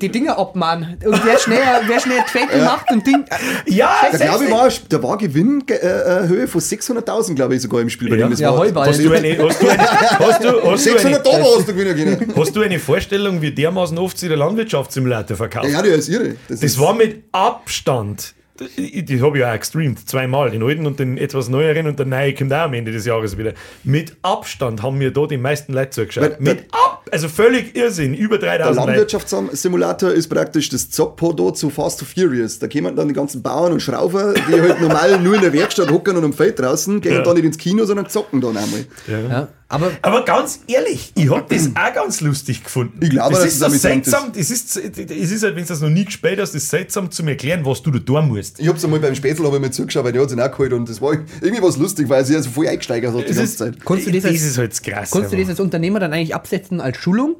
die 0.00 0.08
Dinger 0.08 0.36
abmahnen. 0.38 0.96
Und 1.04 1.24
wer 1.24 1.38
schneller, 1.38 1.80
wer 1.86 2.00
schnell 2.00 2.20
Twenkel 2.30 2.62
macht 2.64 2.90
und 2.90 3.06
Ding. 3.06 3.24
ja, 3.66 3.94
Da 4.10 4.18
glaube 4.18 4.44
ich, 4.44 4.50
war, 4.50 4.68
da 4.88 5.02
war 5.02 5.16
Gewinn 5.18 5.62
äh, 5.68 5.74
äh, 5.74 6.46
von 6.46 6.60
600.000, 6.60 7.34
glaube 7.34 7.54
ich, 7.54 7.62
sogar 7.62 7.80
im 7.80 7.90
Spiel. 7.90 8.10
bei 8.10 8.16
Ja. 8.16 8.26
dem 8.26 8.30
das 8.32 8.40
Ja, 8.40 8.50
war. 8.50 8.58
Heuball. 8.58 8.88
hast 8.88 8.98
du 9.00 9.12
eine, 9.12 9.38
hast 9.38 9.62
du 9.62 9.68
eine, 9.68 9.82
hast 9.82 10.44
du, 10.44 10.70
hast 10.70 10.86
du 10.86 10.90
600 10.90 11.04
eine, 11.06 11.18
Dollar 11.22 11.56
hast 11.58 11.68
du 11.68 11.74
gewinnen 11.74 12.18
können. 12.18 12.34
hast 12.36 12.56
du 12.56 12.62
eine 12.62 12.78
Vorstellung, 12.78 13.40
wie 13.42 13.50
dermaßen 13.52 13.96
oft 13.98 14.18
sie 14.18 14.28
der 14.28 14.36
Landwirtschaftssimulator 14.38 15.36
verkauft? 15.36 15.68
Ja, 15.70 15.82
der 15.82 15.94
ist 15.94 16.08
irre. 16.08 16.30
Das, 16.48 16.60
Das 16.60 16.62
ist, 16.62 16.80
war 16.80 16.94
mit 16.94 17.24
Abstand. 17.32 18.34
Die, 18.76 19.04
die 19.04 19.20
habe 19.20 19.38
ich 19.38 19.44
auch 19.44 19.58
gestreamt, 19.58 20.08
zweimal, 20.08 20.48
den 20.48 20.62
alten 20.62 20.86
und 20.86 21.00
den 21.00 21.18
etwas 21.18 21.48
neueren 21.48 21.88
und 21.88 21.98
der 21.98 22.06
neue 22.06 22.32
kommt 22.34 22.52
auch 22.52 22.58
am 22.66 22.74
Ende 22.74 22.92
des 22.92 23.04
Jahres 23.04 23.36
wieder. 23.36 23.52
Mit 23.82 24.16
Abstand 24.22 24.80
haben 24.80 24.96
mir 24.98 25.10
da 25.12 25.26
die 25.26 25.38
meisten 25.38 25.72
Leute 25.72 25.90
zugeschaut. 25.90 26.22
Weil- 26.22 26.36
mit 26.38 26.66
ab, 26.70 27.04
also 27.10 27.28
völlig 27.28 27.74
Irrsinn, 27.74 28.14
über 28.14 28.38
der 28.38 28.58
3000 28.58 28.76
Leute. 28.76 28.86
Landwirtschaftssimulator 29.00 30.10
ist 30.12 30.28
praktisch 30.28 30.68
das 30.68 30.88
Zockpodo 30.88 31.50
zu 31.50 31.68
Fast 31.68 31.98
to 31.98 32.04
Furious. 32.06 32.60
Da 32.60 32.68
kommen 32.68 32.94
dann 32.94 33.08
die 33.08 33.14
ganzen 33.14 33.42
Bauern 33.42 33.72
und 33.72 33.80
Schrauber, 33.80 34.34
die 34.48 34.60
halt 34.60 34.80
normal 34.80 35.18
nur 35.20 35.34
in 35.34 35.40
der 35.40 35.52
Werkstatt 35.52 35.90
hocken 35.90 36.16
und 36.16 36.22
am 36.24 36.32
Feld 36.32 36.56
draußen, 36.60 37.00
gehen 37.00 37.14
Ja. 37.14 37.22
dann 37.22 37.34
nicht 37.34 37.44
ins 37.46 37.58
Kino, 37.58 37.84
sondern 37.84 38.08
zocken 38.08 38.40
dann 38.40 38.56
einmal. 38.56 38.84
Ja. 39.08 39.18
Ja. 39.18 39.48
Aber 39.68 39.90
Aber 40.02 40.24
ganz 40.24 40.60
ehrlich, 40.66 41.12
ich 41.16 41.30
hab 41.30 41.48
das 41.48 41.70
auch 41.74 41.94
ganz 41.94 42.20
lustig 42.20 42.62
gefunden. 42.62 42.98
Ich 43.02 43.10
glaube, 43.10 43.34
das 43.34 43.46
ist 43.46 43.54
es 43.54 43.58
so 43.60 43.68
seltsam, 43.68 44.32
das 44.32 44.50
ist, 44.50 44.76
es 44.76 45.30
ist 45.30 45.42
halt, 45.42 45.56
wenn 45.56 45.62
du 45.62 45.68
das 45.68 45.80
noch 45.80 45.88
nie 45.88 46.04
gespielt 46.04 46.38
hast, 46.38 46.54
das 46.54 46.62
ist 46.62 46.70
seltsam 46.70 47.10
zum 47.10 47.28
Erklären, 47.28 47.64
was 47.64 47.82
du 47.82 47.90
da 47.90 47.98
tun 47.98 48.28
musst. 48.28 48.60
Ich 48.60 48.68
hab's 48.68 48.84
einmal 48.84 49.00
beim 49.00 49.14
Spätzl 49.14 49.44
hab 49.44 49.54
ich 49.54 49.60
mir 49.60 49.70
zugeschaut, 49.70 50.04
weil 50.04 50.12
der 50.12 50.22
hat 50.22 50.30
sich 50.30 50.40
auch 50.40 50.50
geholt 50.50 50.72
und 50.74 50.88
das 50.88 51.00
war 51.00 51.14
irgendwie 51.40 51.62
was 51.62 51.76
lustig, 51.76 52.08
weil 52.08 52.20
er 52.20 52.24
sich 52.24 52.36
also 52.36 52.50
voll 52.50 52.68
eingesteigert 52.68 53.14
hat 53.14 53.20
die 53.20 53.24
ganze 53.26 53.42
ist, 53.42 53.58
Zeit. 53.58 53.84
Konntest 53.84 54.08
du 54.08 54.20
das 54.20 54.30
ist 54.30 54.58
halt 54.58 54.72
das 54.72 54.82
Krasse. 54.82 55.10
Konntest 55.10 55.32
du 55.32 55.38
das 55.38 55.48
als 55.48 55.60
Unternehmer 55.60 55.98
dann 55.98 56.12
eigentlich 56.12 56.34
absetzen 56.34 56.80
als 56.80 56.98
Schulung? 56.98 57.36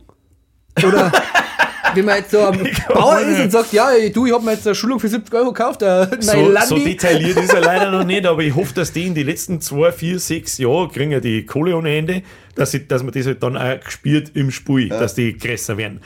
Oder 0.82 1.12
wenn 1.94 2.04
man 2.04 2.16
jetzt 2.16 2.30
so 2.30 2.40
am 2.40 2.58
Bauer 2.88 3.20
ist 3.20 3.40
und 3.40 3.50
sagt, 3.50 3.72
ja, 3.72 3.88
du, 4.12 4.26
ich 4.26 4.32
habe 4.32 4.44
mir 4.44 4.52
jetzt 4.52 4.66
eine 4.66 4.74
Schulung 4.74 5.00
für 5.00 5.08
70 5.08 5.34
Euro 5.34 5.52
gekauft, 5.52 5.82
äh, 5.82 6.06
so, 6.20 6.54
so 6.66 6.78
detailliert 6.78 7.36
ist 7.36 7.52
er 7.52 7.60
leider 7.62 7.90
noch 7.90 8.04
nicht, 8.04 8.26
aber 8.26 8.42
ich 8.42 8.54
hoffe, 8.54 8.74
dass 8.74 8.92
die 8.92 9.06
in 9.06 9.14
die 9.14 9.22
letzten 9.22 9.60
zwei, 9.60 9.92
vier, 9.92 10.18
sechs 10.18 10.58
Jahren 10.58 10.90
kriegen 10.90 11.10
ja 11.10 11.20
die 11.20 11.44
Kohle 11.44 11.76
ohne 11.76 11.96
Ende, 11.96 12.22
dass, 12.54 12.70
sie, 12.70 12.86
dass 12.86 13.02
man 13.02 13.12
das 13.12 13.26
halt 13.26 13.42
dann 13.42 13.56
auch 13.56 13.80
gespielt 13.80 14.32
im 14.34 14.50
Spiel, 14.50 14.88
dass 14.88 15.14
die 15.14 15.36
größer 15.36 15.76
werden. 15.76 16.00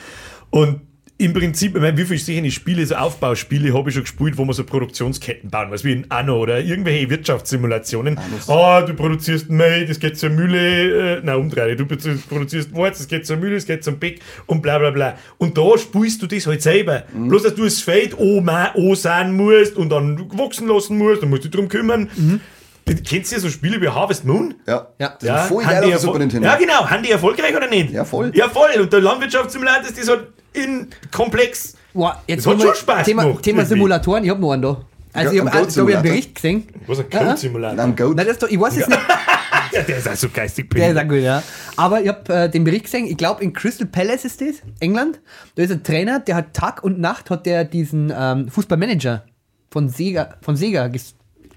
Und 0.49 0.81
im 1.21 1.33
Prinzip, 1.33 1.75
ich 1.75 1.81
meine, 1.81 1.97
wie 1.97 2.05
viele 2.05 2.17
solche 2.17 2.49
Spiele, 2.49 2.85
so 2.85 2.95
Aufbauspiele 2.95 3.73
habe 3.77 3.89
ich 3.89 3.93
schon 3.95 4.03
gespielt, 4.05 4.37
wo 4.37 4.45
man 4.45 4.53
so 4.53 4.63
Produktionsketten 4.63 5.49
bauen, 5.49 5.67
was 5.69 5.83
wie 5.83 5.91
in 5.91 6.05
Anno 6.09 6.37
oder 6.37 6.61
irgendwelche 6.61 7.09
Wirtschaftssimulationen. 7.09 8.17
Ah, 8.47 8.81
du 8.81 8.93
produzierst 8.93 9.49
Mehl, 9.49 9.85
das 9.85 9.99
geht 9.99 10.17
zur 10.17 10.29
Mühle, 10.29 11.17
äh, 11.17 11.21
nein, 11.21 11.35
umdrehen, 11.35 11.77
du 11.77 11.83
produ- 11.83 12.17
produzierst 12.29 12.73
Wurz, 12.73 12.99
das 12.99 13.09
geht 13.09 13.27
zur 13.27 13.35
Mühle, 13.35 13.55
das 13.55 13.65
geht 13.65 13.83
zum 13.83 13.99
Beck 13.99 14.21
und 14.45 14.61
bla 14.61 14.77
bla 14.79 14.91
bla. 14.91 15.15
Und 15.37 15.57
da 15.57 15.77
spielst 15.77 16.21
du 16.21 16.27
das 16.27 16.47
halt 16.47 16.61
selber. 16.61 17.03
Bloß, 17.13 17.43
dass 17.43 17.55
du 17.55 17.65
das 17.65 17.81
Feld 17.81 18.15
sein 18.95 19.33
musst 19.35 19.75
und 19.75 19.89
dann 19.89 20.17
wachsen 20.37 20.69
lassen 20.69 20.97
musst, 20.97 21.21
dann 21.21 21.29
musst 21.29 21.43
du 21.43 21.49
dich 21.49 21.55
drum 21.57 21.67
kümmern. 21.67 22.09
Kennst 23.05 23.31
du 23.31 23.35
ja 23.35 23.41
so 23.41 23.49
Spiele 23.49 23.81
wie 23.81 23.89
Harvest 23.89 24.23
Moon? 24.23 24.55
Ja. 24.65 24.87
Ja. 24.97 25.17
Das 25.19 25.43
ist 25.43 25.47
voll 25.49 25.63
geil 25.65 25.83
auf 25.93 25.99
Super 25.99 26.19
Nintendo. 26.19 26.47
Ja, 26.47 26.55
genau. 26.55 26.89
Haben 26.89 27.03
die 27.03 27.11
erfolgreich 27.11 27.55
oder 27.55 27.67
nicht? 27.67 27.91
Ja, 27.91 28.05
voll. 28.05 28.31
Ja, 28.33 28.47
voll. 28.49 28.69
Und 28.79 28.91
der 28.93 29.01
Landwirtschaftssimulator 29.01 29.83
ist 29.89 29.99
das 29.99 30.07
halt 30.09 30.27
in 30.53 30.87
komplex. 31.11 31.75
Boah, 31.93 32.21
jetzt 32.27 32.45
Das 32.45 32.53
hat 32.53 32.61
schon 32.61 32.75
Spaß 32.75 33.05
Thema, 33.05 33.23
gemacht, 33.23 33.43
Thema 33.43 33.59
irgendwie. 33.59 33.75
Simulatoren, 33.75 34.23
ich 34.23 34.29
habe 34.29 34.41
noch 34.41 34.51
einen 34.51 34.61
da. 34.61 34.81
Also 35.13 35.33
ich 35.33 35.39
habe 35.39 35.51
hab 35.51 35.77
einen. 35.77 36.03
Bericht 36.03 36.35
gesehen. 36.35 36.67
Was 36.85 36.99
ein. 36.99 37.09
Code-Simulator. 37.09 37.75
Dann 37.75 37.95
Goat. 37.95 38.15
Nein, 38.15 38.25
das 38.25 38.33
ist 38.33 38.43
doch, 38.43 38.49
ich 38.49 38.59
weiß 38.59 38.77
es 38.77 38.87
nicht. 38.87 38.99
Ja, 39.71 39.83
der 39.83 39.97
ist 39.97 40.09
auch 40.09 40.15
so 40.15 40.29
geistig 40.29 40.67
Der 40.71 40.91
ist 40.91 40.97
auch 40.97 41.07
gut, 41.07 41.19
ja. 41.19 41.43
Aber 41.75 42.01
ich 42.01 42.07
habe 42.07 42.33
äh, 42.33 42.49
den 42.49 42.63
Bericht 42.63 42.85
gesehen, 42.85 43.05
ich 43.05 43.17
glaube 43.17 43.43
in 43.43 43.53
Crystal 43.53 43.85
Palace 43.85 44.25
ist 44.25 44.41
das, 44.41 44.55
England. 44.79 45.19
Da 45.55 45.63
ist 45.63 45.71
ein 45.71 45.83
Trainer, 45.83 46.19
der 46.19 46.37
hat 46.37 46.53
Tag 46.53 46.83
und 46.83 46.99
Nacht 46.99 47.29
hat 47.29 47.45
der 47.45 47.65
diesen 47.65 48.11
ähm, 48.15 48.49
Fußballmanager 48.49 49.25
von 49.69 49.87
Sega, 49.89 50.37
von 50.41 50.55
Sega 50.55 50.87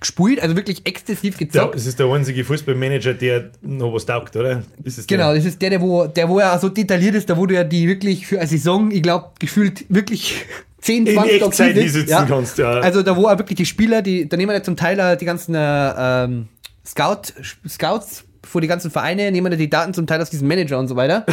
gespielt, 0.03 0.41
also 0.41 0.55
wirklich 0.55 0.83
exzessiv 0.85 1.41
Ja, 1.41 1.47
gezockt. 1.47 1.75
das 1.75 1.87
ist 1.87 1.99
der 1.99 2.07
einzige 2.07 2.45
Fußballmanager, 2.45 3.15
der 3.15 3.51
noch 3.63 3.93
was 3.95 4.05
taugt, 4.07 4.37
oder? 4.37 4.63
Der? 4.79 5.05
Genau, 5.07 5.35
das 5.35 5.45
ist 5.45 5.61
der, 5.61 5.71
der 5.71 5.81
wo, 5.81 6.07
der, 6.07 6.29
wo 6.29 6.39
er 6.39 6.59
so 6.59 6.69
detailliert 6.69 7.15
ist, 7.15 7.31
da 7.31 7.37
wo 7.37 7.47
du 7.47 7.55
ja 7.55 7.65
die 7.65 7.89
wirklich 7.89 8.27
für 8.27 8.39
eine 8.39 8.47
Saison, 8.47 8.91
ich 8.91 9.03
glaube, 9.03 9.31
gefühlt 9.39 9.85
wirklich 9.89 10.45
10, 10.83 11.07
In 11.07 11.15
20 11.15 11.33
Echtzeit 11.43 11.69
Tage 11.69 11.81
hier 11.81 11.91
sitzen 11.91 12.25
kannst, 12.29 12.59
ja. 12.59 12.73
Also 12.81 13.03
da 13.03 13.17
wo 13.17 13.27
er 13.27 13.39
wirklich 13.39 13.57
die 13.57 13.67
Spieler, 13.67 14.03
die, 14.03 14.29
da 14.29 14.37
nehmen 14.37 14.51
wir 14.51 14.57
ja 14.57 14.63
zum 14.63 14.77
Teil 14.77 15.17
die 15.17 15.25
ganzen 15.25 15.55
äh, 15.55 16.25
ähm, 16.25 16.49
Scout, 16.85 17.33
Scouts 17.69 18.25
vor 18.45 18.61
die 18.61 18.67
ganzen 18.67 18.91
Vereine, 18.91 19.31
nehmen 19.31 19.51
wir 19.51 19.57
die 19.57 19.71
Daten 19.71 19.95
zum 19.95 20.07
Teil 20.07 20.21
aus 20.21 20.31
diesem 20.31 20.49
Manager 20.49 20.79
und 20.79 20.89
so 20.89 20.97
weiter. 20.97 21.25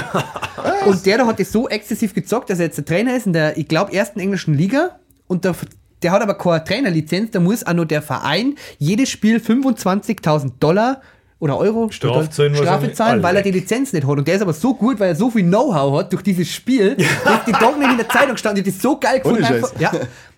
und 0.86 1.05
der 1.05 1.17
da 1.17 1.26
hat 1.26 1.39
das 1.39 1.51
so 1.51 1.67
exzessiv 1.67 2.13
gezockt, 2.13 2.49
dass 2.49 2.59
er 2.59 2.65
jetzt 2.65 2.78
der 2.78 2.86
Trainer 2.86 3.15
ist 3.15 3.26
in 3.26 3.34
der, 3.34 3.57
ich 3.57 3.67
glaube, 3.67 3.93
ersten 3.93 4.20
englischen 4.20 4.53
Liga 4.53 4.99
und 5.28 5.43
der, 5.45 5.55
der 6.02 6.12
hat 6.12 6.22
aber 6.22 6.36
keine 6.36 6.64
Trainerlizenz, 6.64 7.32
da 7.32 7.39
muss 7.39 7.66
auch 7.66 7.74
nur 7.74 7.86
der 7.86 8.02
Verein 8.02 8.56
jedes 8.78 9.10
Spiel 9.10 9.38
25.000 9.38 10.54
Dollar 10.60 11.02
oder 11.39 11.58
Euro 11.58 11.89
Strafe 11.89 12.30
zahlen 12.30 12.56
Strafe 12.56 12.93
zahlen, 12.93 13.24
weil 13.24 13.36
er 13.38 13.41
die 13.41 13.52
Lizenz 13.52 13.93
nicht 13.93 14.06
hat. 14.06 14.18
Und 14.18 14.28
der 14.28 14.36
ist 14.36 14.41
aber 14.41 14.54
so 14.54 14.74
gut, 14.74 15.00
weil 15.00 15.10
er 15.10 15.16
so 15.16 15.30
viel 15.32 15.43
Know-how 15.43 16.00
hat 16.00 16.12
durch 16.12 16.22
dieses 16.22 16.50
Spiel, 16.52 16.97
dass 17.24 17.45
die 17.45 17.52
Tage 17.54 17.80
nicht 17.80 17.91
in 17.91 17.97
der 17.97 18.10
Zeitung 18.10 18.36
stand. 18.36 18.58
Die 18.58 18.64
das 18.64 18.82
so 18.82 19.00
geil 19.00 19.20
gefunden. 19.20 19.45
Scheiß. 19.45 19.74
ja, 19.80 19.91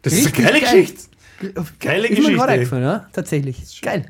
Das 0.03 0.13
ist 0.13 0.27
eine 0.35 0.45
geile 0.45 0.61
geil. 0.61 0.81
Geschichte. 0.81 1.01
Geile 1.79 2.07
Ist 2.07 2.19
mir 2.19 2.23
Geschichte. 2.25 2.47
eingefallen, 2.47 2.83
ja, 2.83 3.07
tatsächlich. 3.13 3.81
Geil. 3.81 4.05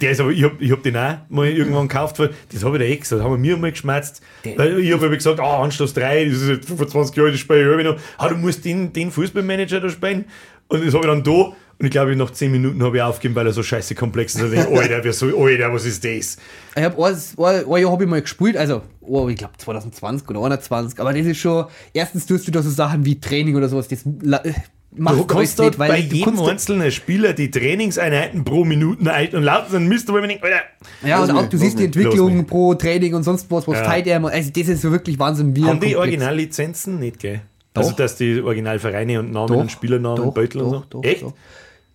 Der 0.00 0.12
ist 0.12 0.20
aber, 0.20 0.30
ich 0.30 0.42
hab, 0.42 0.58
ich 0.62 0.72
hab 0.72 0.82
den 0.82 0.96
auch 0.96 1.16
mal 1.28 1.46
irgendwann 1.46 1.88
gekauft, 1.88 2.18
weil 2.18 2.30
das 2.50 2.64
habe 2.64 2.78
ich 2.78 2.82
dir 2.82 2.88
eh 2.88 2.96
gesagt, 2.96 3.22
haben 3.22 3.32
wir 3.32 3.38
mir 3.38 3.56
mal 3.58 3.70
geschmerzt. 3.70 4.22
Weil 4.56 4.78
ich 4.78 4.92
habe 4.94 5.10
gesagt, 5.10 5.40
ah, 5.40 5.62
Anstoß 5.62 5.92
3, 5.92 6.24
das 6.26 6.40
ist 6.40 6.48
jetzt 6.48 6.68
25 6.68 7.16
Jahre, 7.16 7.32
das 7.32 7.40
spiele 7.40 7.78
ich 7.78 7.84
noch. 7.86 7.96
Ah, 8.16 8.28
du 8.28 8.36
musst 8.36 8.64
den, 8.64 8.94
den 8.94 9.10
Fußballmanager 9.10 9.80
da 9.80 9.90
spielen. 9.90 10.24
Und 10.68 10.84
das 10.86 10.94
habe 10.94 11.04
ich 11.06 11.10
dann 11.10 11.22
da. 11.22 11.52
Und 11.76 11.86
ich 11.86 11.90
glaube, 11.90 12.14
nach 12.14 12.30
10 12.30 12.52
Minuten 12.52 12.82
habe 12.84 12.96
ich 12.98 13.02
aufgegeben, 13.02 13.34
weil 13.34 13.46
er 13.48 13.52
so 13.52 13.62
scheiße 13.62 13.96
komplex 13.96 14.36
ist. 14.36 14.42
Und 14.42 14.52
ich 14.54 14.60
denke, 14.60 14.78
Alter, 14.80 15.72
was 15.72 15.84
ist 15.84 16.04
das? 16.04 16.36
Ich 16.76 16.82
habe 16.82 17.04
ein, 17.04 17.80
Jahr 17.82 17.90
habe 17.90 18.04
ich 18.04 18.08
mal 18.10 18.22
gespielt, 18.22 18.56
also 18.56 18.82
oh, 19.00 19.28
ich 19.28 19.36
glaube 19.36 19.54
2020 19.58 20.28
oder 20.30 20.38
2021, 20.60 21.00
aber 21.00 21.12
das 21.12 21.26
ist 21.26 21.38
schon, 21.38 21.66
erstens 21.92 22.26
tust 22.26 22.46
du 22.46 22.52
da 22.52 22.62
so 22.62 22.70
Sachen 22.70 23.04
wie 23.04 23.18
Training 23.20 23.56
oder 23.56 23.68
sowas, 23.68 23.88
das 23.88 24.06
äh, 24.06 24.52
machst 24.96 25.18
Du 25.18 25.24
kannst 25.26 25.58
dort 25.58 25.76
bei 25.76 25.88
du 26.00 26.14
jedem 26.14 26.36
kannst- 26.36 26.48
einzelnen 26.48 26.92
Spieler 26.92 27.32
die 27.32 27.50
Trainingseinheiten 27.50 28.44
pro 28.44 28.64
Minute 28.64 29.12
ein 29.12 29.30
und 29.34 29.42
laut 29.42 29.68
sind 29.68 29.88
Mist, 29.88 30.08
aber 30.08 30.18
ich 30.18 30.22
mir 30.22 30.28
denke, 30.28 30.44
Alter, 30.44 30.62
Ja, 31.04 31.22
und 31.24 31.30
auch 31.32 31.48
du 31.48 31.58
siehst 31.58 31.78
die 31.80 31.86
Entwicklung 31.86 32.46
pro 32.46 32.74
Training 32.74 33.14
und 33.14 33.24
sonst 33.24 33.50
was, 33.50 33.66
was 33.66 33.78
Ja. 33.78 33.84
Fight 33.84 34.06
er, 34.06 34.24
also 34.24 34.50
das 34.54 34.68
ist 34.68 34.80
so 34.82 34.92
wirklich 34.92 35.18
Wahnsinn. 35.18 35.56
Wie 35.56 35.64
haben 35.64 35.80
die. 35.80 35.96
Originallizenzen 35.96 37.00
nicht, 37.00 37.18
gell? 37.18 37.40
Also, 37.74 37.90
Doch. 37.90 37.96
dass 37.96 38.16
die 38.16 38.40
Originalvereine 38.40 39.18
und 39.20 39.32
Namen 39.32 39.56
und 39.56 39.70
Spielernamen 39.70 40.16
doch, 40.16 40.26
und 40.26 40.34
Beutel 40.34 40.62
und 40.62 40.70
so. 40.70 40.76
doch, 40.78 40.86
doch, 40.86 41.04
Echt? 41.04 41.22
doch. 41.22 41.34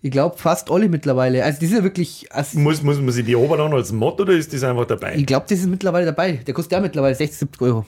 Ich 0.02 0.10
glaube 0.10 0.36
fast 0.38 0.70
alle 0.70 0.88
mittlerweile. 0.88 1.44
Also 1.44 1.60
das 1.60 1.70
ist 1.70 1.76
ja 1.76 1.82
wirklich, 1.82 2.26
also, 2.30 2.58
Muss, 2.58 2.82
muss 2.82 2.98
man 2.98 3.10
sich 3.10 3.24
die 3.24 3.36
obern 3.36 3.72
als 3.72 3.92
Mod 3.92 4.20
oder 4.20 4.32
ist 4.32 4.52
das 4.52 4.62
einfach 4.62 4.86
dabei? 4.86 5.14
ich 5.16 5.26
glaube, 5.26 5.46
das 5.48 5.58
ist 5.58 5.66
mittlerweile 5.66 6.06
dabei. 6.06 6.32
Der 6.32 6.54
kostet 6.54 6.72
ja 6.72 6.80
mittlerweile 6.80 7.14
60, 7.14 7.38
70 7.38 7.62
Euro. 7.62 7.86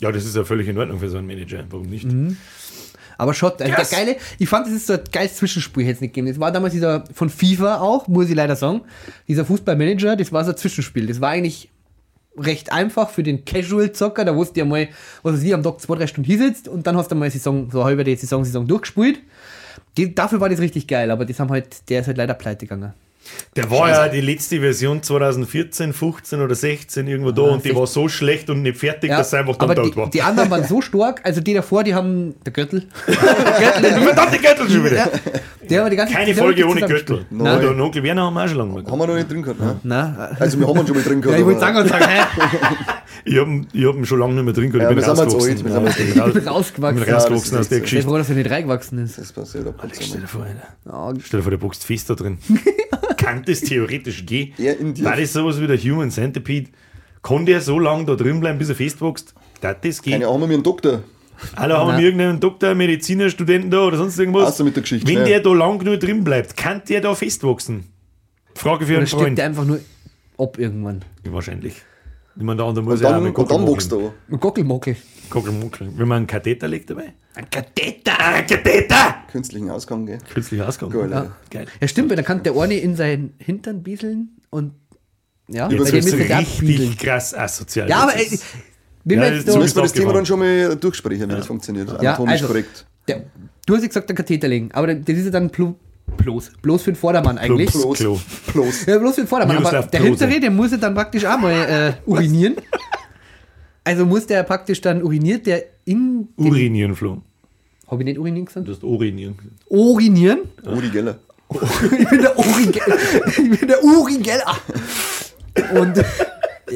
Ja, 0.00 0.12
das 0.12 0.24
ist 0.24 0.36
ja 0.36 0.44
völlig 0.44 0.68
in 0.68 0.78
Ordnung 0.78 1.00
für 1.00 1.08
so 1.08 1.18
einen 1.18 1.26
Manager. 1.26 1.64
Warum 1.70 1.86
nicht? 1.88 2.04
Mhm. 2.04 2.36
Aber 3.16 3.34
schon, 3.34 3.50
also 3.50 3.64
der 3.64 3.74
Krass. 3.74 3.90
geile, 3.90 4.16
ich 4.38 4.48
fand, 4.48 4.66
das 4.66 4.74
ist 4.74 4.86
so 4.86 4.92
ein 4.92 5.00
geiles 5.10 5.34
Zwischenspiel 5.36 5.82
hätte 5.82 5.94
es 5.94 6.00
nicht 6.00 6.14
gegeben. 6.14 6.28
Das 6.28 6.38
war 6.38 6.52
damals 6.52 6.72
dieser 6.72 7.02
von 7.12 7.28
FIFA 7.28 7.80
auch, 7.80 8.06
muss 8.06 8.28
ich 8.28 8.36
leider 8.36 8.54
sagen. 8.54 8.82
Dieser 9.26 9.44
Fußballmanager, 9.44 10.14
das 10.14 10.30
war 10.30 10.44
so 10.44 10.52
ein 10.52 10.56
Zwischenspiel. 10.56 11.08
Das 11.08 11.20
war 11.20 11.30
eigentlich 11.30 11.68
recht 12.38 12.72
einfach 12.72 13.10
für 13.10 13.22
den 13.22 13.44
Casual-Zocker. 13.44 14.24
Da 14.24 14.34
wusste 14.34 14.60
ja 14.60 14.66
mal, 14.66 14.88
was 15.22 15.42
weiß 15.42 15.52
am 15.52 15.62
Tag 15.62 15.80
zwei, 15.80 15.96
drei 15.96 16.06
Stunden 16.06 16.26
hier 16.26 16.38
sitzt 16.38 16.68
und 16.68 16.86
dann 16.86 16.96
hast 16.96 17.10
du 17.10 17.14
mal 17.14 17.30
Saison, 17.30 17.70
so 17.70 17.84
halbe 17.84 18.04
die 18.04 18.16
Saison, 18.16 18.44
Saison 18.44 18.66
durchgespielt. 18.66 19.20
Die, 19.96 20.14
dafür 20.14 20.40
war 20.40 20.48
das 20.48 20.60
richtig 20.60 20.86
geil, 20.86 21.10
aber 21.10 21.24
das 21.24 21.40
haben 21.40 21.50
halt, 21.50 21.88
der 21.88 22.00
ist 22.00 22.06
halt 22.06 22.16
leider 22.16 22.34
pleite 22.34 22.66
gegangen. 22.66 22.92
Der 23.56 23.70
war 23.70 23.90
ja 23.90 24.08
die 24.08 24.20
letzte 24.20 24.60
Version 24.60 25.02
2014, 25.02 25.92
15 25.92 26.40
oder 26.40 26.54
16 26.54 27.06
irgendwo 27.06 27.30
da 27.32 27.42
und 27.42 27.58
die 27.64 27.68
16. 27.68 27.76
war 27.76 27.86
so 27.86 28.08
schlecht 28.08 28.48
und 28.48 28.62
nicht 28.62 28.78
fertig, 28.78 29.10
dass 29.10 29.30
sie 29.30 29.38
einfach 29.38 29.56
dann 29.56 29.70
die, 29.84 29.96
war. 29.96 30.08
die 30.08 30.22
anderen 30.22 30.50
waren 30.50 30.64
so 30.64 30.80
stark, 30.80 31.20
also 31.24 31.40
die 31.40 31.52
davor, 31.52 31.84
die 31.84 31.94
haben, 31.94 32.36
der 32.46 32.52
Gürtel, 32.52 32.86
Gürtel 33.06 34.02
Verdammte 34.02 34.38
Gürtel 34.38 34.70
schon 34.70 34.84
wieder. 34.84 34.96
ja, 34.96 35.10
der 35.68 35.82
haben 35.82 35.90
die 35.90 35.96
ganze 35.96 36.14
Keine 36.14 36.34
Folge 36.34 36.66
ohne 36.66 36.80
Gürtel. 36.82 37.26
Nein. 37.30 37.60
Der 37.60 37.70
Onkel 37.78 38.02
Werner 38.02 38.22
haben 38.26 38.34
wir 38.34 38.44
auch 38.44 38.48
schon 38.48 38.58
lange 38.58 38.72
mal. 38.72 38.84
Haben 38.90 38.98
wir 38.98 39.06
noch 39.06 39.14
nicht 39.16 39.30
drin 39.30 39.42
gehabt, 39.42 39.60
ne? 39.60 39.80
Na, 39.82 40.30
Also 40.38 40.58
wir 40.58 40.66
haben 40.66 40.78
ihn 40.80 40.86
schon 40.86 40.96
mal 40.96 41.02
drin 41.04 41.20
gehabt. 41.20 41.34
ja, 41.34 41.40
ich 41.40 41.44
wollte 41.46 41.60
sagen 41.60 41.76
und 41.78 41.88
sagen? 41.88 42.04
Ich 43.24 43.36
hab, 43.38 43.46
ihn- 43.46 43.66
ich 43.72 43.84
hab 43.84 43.94
ihn 43.96 44.06
schon 44.06 44.18
lange 44.20 44.34
nicht 44.34 44.44
mehr 44.44 44.54
drin 44.54 44.70
gehabt. 44.70 44.84
Ja, 44.84 44.90
ich 44.90 45.04
bin 45.06 45.16
sind 45.16 45.24
jetzt 45.24 45.34
rausgewachsen. 45.34 46.16
Ja, 46.16 46.26
Ich 46.26 46.32
bin 46.32 46.42
ich 46.42 46.48
rausgewachsen. 46.48 47.04
bin 47.04 47.14
rausgewachsen 47.14 47.52
Ja, 47.52 47.58
das 47.58 47.60
aus 47.60 47.60
der 47.60 47.60
ist 47.60 47.72
Ich 47.72 47.82
Geschichte. 47.82 48.08
froh, 48.08 48.16
dass 48.16 48.28
er 48.30 48.36
nicht 48.36 48.50
reingewachsen 48.50 48.98
ist. 49.04 49.18
Das 49.18 49.32
passiert 49.32 49.66
ab 49.66 49.82
und. 49.82 49.92
Ja, 50.86 51.12
Stell 51.22 51.40
dir 51.40 51.42
vor, 51.42 51.50
der 51.50 51.58
boxt 51.58 51.84
fest 51.84 52.08
da 52.08 52.14
drin. 52.14 52.38
Kann 53.28 53.42
das 53.44 53.60
theoretisch 53.60 54.24
gehen? 54.24 54.52
In 54.80 54.94
dir. 54.94 55.04
War 55.04 55.16
das 55.16 55.32
sowas 55.32 55.60
wie 55.60 55.66
der 55.66 55.78
Human 55.78 56.10
Centipede? 56.10 56.70
Kann 57.22 57.44
der 57.46 57.60
so 57.60 57.78
lange 57.78 58.04
da 58.06 58.14
drin 58.14 58.40
bleiben, 58.40 58.58
bis 58.58 58.68
er 58.68 58.74
festwächst? 58.74 59.34
Darf 59.60 59.76
das 59.82 60.00
gehen? 60.00 60.12
Keine 60.14 60.28
Ahnung, 60.28 60.48
wir 60.48 60.54
einen 60.54 60.62
Doktor. 60.62 61.02
Alle 61.54 61.76
haben 61.76 61.88
Nein. 61.88 61.98
wir 61.98 62.04
irgendeinen 62.06 62.40
Doktor, 62.40 62.74
Mediziner, 62.74 63.28
Studenten 63.30 63.70
da 63.70 63.84
oder 63.86 63.96
sonst 63.96 64.18
irgendwas. 64.18 64.48
Außer 64.48 64.64
mit 64.64 64.74
der 64.76 64.82
Geschichte, 64.82 65.06
Wenn 65.06 65.18
ja. 65.18 65.24
der 65.24 65.40
da 65.40 65.52
lang 65.52 65.78
genug 65.78 66.00
drin 66.00 66.24
bleibt, 66.24 66.56
kann 66.56 66.82
der 66.88 67.00
da 67.00 67.14
festwachsen? 67.14 67.84
Frage 68.54 68.86
für 68.86 68.92
Oder 68.92 68.98
einen 68.98 69.06
stirbt 69.06 69.22
Freund. 69.22 69.38
der 69.38 69.44
einfach 69.46 69.64
nur 69.64 69.80
ab 70.36 70.58
irgendwann. 70.58 71.04
Ja, 71.24 71.32
wahrscheinlich. 71.32 71.74
Ich 72.36 72.42
meine, 72.42 72.56
der 72.56 72.66
andere 72.66 72.84
muss 72.84 72.94
Und 72.94 73.00
ja 73.02 73.08
auch 73.08 73.12
dann, 73.12 73.22
mit 73.24 73.36
und 73.36 73.50
dann 73.50 73.64
Gockelmuckeln. 73.66 74.12
du. 74.30 74.36
Gockelmockel. 74.38 74.96
Gockelmuckeln. 75.30 75.94
Wenn 75.96 76.08
man 76.08 76.16
einen 76.18 76.26
Katheter 76.26 76.68
legt 76.68 76.90
dabei. 76.90 77.12
Ein 77.34 77.48
Katheter! 77.50 78.18
Ein 78.18 78.46
Katheter! 78.46 79.14
Künstlichen 79.30 79.70
Ausgang, 79.70 80.06
gell? 80.06 80.18
Künstlicher 80.32 80.68
Ausgang. 80.68 80.90
Geil, 80.90 81.10
ja. 81.10 81.24
ja. 81.24 81.32
Geil. 81.50 81.66
Ja, 81.80 81.88
stimmt, 81.88 82.08
weil 82.10 82.16
dann 82.16 82.24
kann 82.24 82.42
der 82.42 82.56
eine 82.56 82.76
in 82.78 82.96
seinen 82.96 83.34
Hintern 83.38 83.82
bieseln 83.82 84.40
und. 84.50 84.72
Ja, 85.50 85.70
wird's 85.70 85.90
ist 85.90 86.12
der 86.12 86.38
richtig 86.38 86.98
krass 86.98 87.34
asozial. 87.34 87.88
Ja, 87.88 88.02
aber 88.02 88.12
Das 88.12 88.32
ey, 88.32 88.38
wenn 89.04 89.18
Ja, 89.18 89.24
wir 89.24 89.30
das 89.30 89.44
jetzt 89.46 89.56
Müssen 89.56 89.76
wir 89.76 89.82
das 89.82 89.92
Thema 89.92 90.12
dann 90.12 90.26
schon 90.26 90.38
mal 90.40 90.76
durchsprechen, 90.76 91.30
wie 91.30 91.34
das 91.34 91.46
funktioniert. 91.46 91.88
Ja, 91.88 91.96
Anatomisch 91.96 92.32
also, 92.32 92.46
korrekt. 92.48 92.86
der, 93.06 93.24
du 93.64 93.74
hast 93.74 93.82
ja 93.82 93.88
gesagt, 93.88 94.08
der 94.10 94.16
Katheter 94.16 94.48
legen, 94.48 94.70
aber 94.72 94.94
das 94.94 95.16
ist 95.16 95.24
ja 95.24 95.30
dann 95.30 95.48
bloß, 95.48 96.52
bloß 96.60 96.82
für 96.82 96.92
den 96.92 96.96
Vordermann 96.96 97.38
eigentlich. 97.38 97.70
Klo. 97.70 98.18
Bloß. 98.52 98.86
Ja, 98.86 98.98
bloß 98.98 99.14
für 99.14 99.20
den 99.22 99.28
Vordermann. 99.28 99.56
Aber 99.56 99.70
Miroslav 99.70 99.90
der 99.90 100.00
Klose. 100.00 100.26
hintere, 100.26 100.40
der 100.40 100.50
muss 100.50 100.72
ja 100.72 100.76
dann 100.76 100.94
praktisch 100.94 101.24
auch 101.24 101.38
mal 101.38 101.52
äh, 101.52 101.92
urinieren. 102.10 102.56
Also 103.88 104.04
muss 104.04 104.26
der 104.26 104.42
praktisch 104.42 104.82
dann 104.82 105.02
uriniert, 105.02 105.46
der 105.46 105.64
in. 105.86 106.28
Urinieren, 106.36 106.94
Flo. 106.94 107.22
Hab 107.86 107.98
ich 108.00 108.04
nicht 108.04 108.18
urinieren 108.18 108.44
gesagt? 108.44 108.68
Du 108.68 108.72
hast 108.72 108.84
urinieren. 108.84 109.34
Urinieren? 109.70 110.40
Uri 110.62 110.90
Geller. 110.90 111.16
Ich 111.98 112.10
bin 112.10 112.20
der 112.20 112.38
Uri, 112.38 112.70
ich 113.28 113.58
bin 113.58 113.66
der 113.66 113.82
Uri 113.82 114.18
Geller. 114.18 114.54
Und 115.80 116.04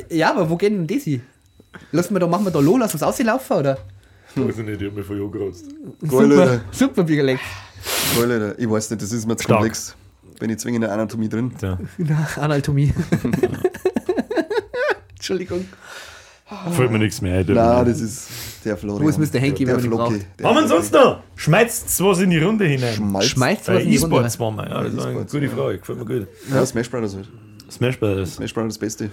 Ja, 0.08 0.30
aber 0.30 0.48
wo 0.48 0.56
geht 0.56 0.72
denn 0.72 0.86
das 0.86 1.02
hin? 1.02 1.20
Lassen 1.90 2.14
wir 2.14 2.20
da, 2.20 2.26
machen 2.26 2.46
wir 2.46 2.50
da 2.50 2.60
Loh, 2.60 2.78
lass 2.78 2.94
uns 2.94 3.02
auslaufen, 3.02 3.58
oder? 3.58 3.76
Weiß 4.34 4.56
ich 4.58 4.64
nicht, 4.64 4.80
ich 4.80 4.88
hab 4.88 4.96
mich 4.96 5.04
voll 5.04 5.22
angerotzt. 5.22 5.66
Geil, 6.00 6.30
Super, 6.30 6.60
super 6.70 7.04
Biergeleck. 7.04 7.40
Geil, 8.16 8.32
Alter. 8.32 8.58
Ich 8.58 8.70
weiß 8.70 8.88
nicht, 8.88 9.02
das 9.02 9.12
ist 9.12 9.26
mir 9.26 9.36
zu 9.36 9.42
Stark. 9.44 9.58
komplex. 9.58 9.94
Bin 10.40 10.48
ich 10.48 10.56
zwingend 10.56 10.76
in 10.84 10.88
der 10.88 10.92
Anatomie 10.92 11.28
drin. 11.28 11.52
Ja. 11.60 11.78
Anatomie. 12.40 12.94
Entschuldigung. 15.14 15.66
Fällt 16.72 16.90
mir 16.90 16.98
nichts 16.98 17.20
mehr 17.20 17.38
ein. 17.38 17.46
Nein, 17.46 17.86
das 17.86 18.00
ist 18.00 18.28
der 18.64 18.76
Florian. 18.76 19.04
Wo 19.04 19.08
ist 19.08 19.18
Mr. 19.18 19.38
Henky, 19.38 19.64
der 19.64 19.76
wenn 19.76 19.90
man 19.90 20.10
ihn 20.10 20.20
braucht? 20.20 20.44
Haben 20.44 20.56
wir 20.56 20.68
sonst 20.68 20.92
noch? 20.92 21.20
Schmeißt 21.36 22.02
was 22.04 22.20
in 22.20 22.30
die 22.30 22.38
Runde 22.38 22.64
hinein. 22.64 22.94
Schmeißt 23.22 23.68
was 23.68 23.82
in 23.82 23.90
die 23.90 23.96
Runde. 23.96 24.16
E-Sports 24.16 24.40
waren 24.40 24.56
wir. 24.56 24.68
Ja, 24.68 24.82
das 24.82 24.92
ist 24.92 25.00
eine 25.00 25.24
gute. 25.24 25.48
Frage. 25.48 25.78
Gefällt 25.78 25.98
mir 25.98 26.04
gut. 26.04 26.28
Ja, 26.50 26.66
Smash 26.66 26.90
Brothers 26.90 27.14
halt. 27.16 27.28
Smash 27.70 27.98
Brothers. 27.98 28.34
Smash 28.34 28.52
Brothers 28.52 28.74
das 28.74 28.78
Beste. 28.78 29.10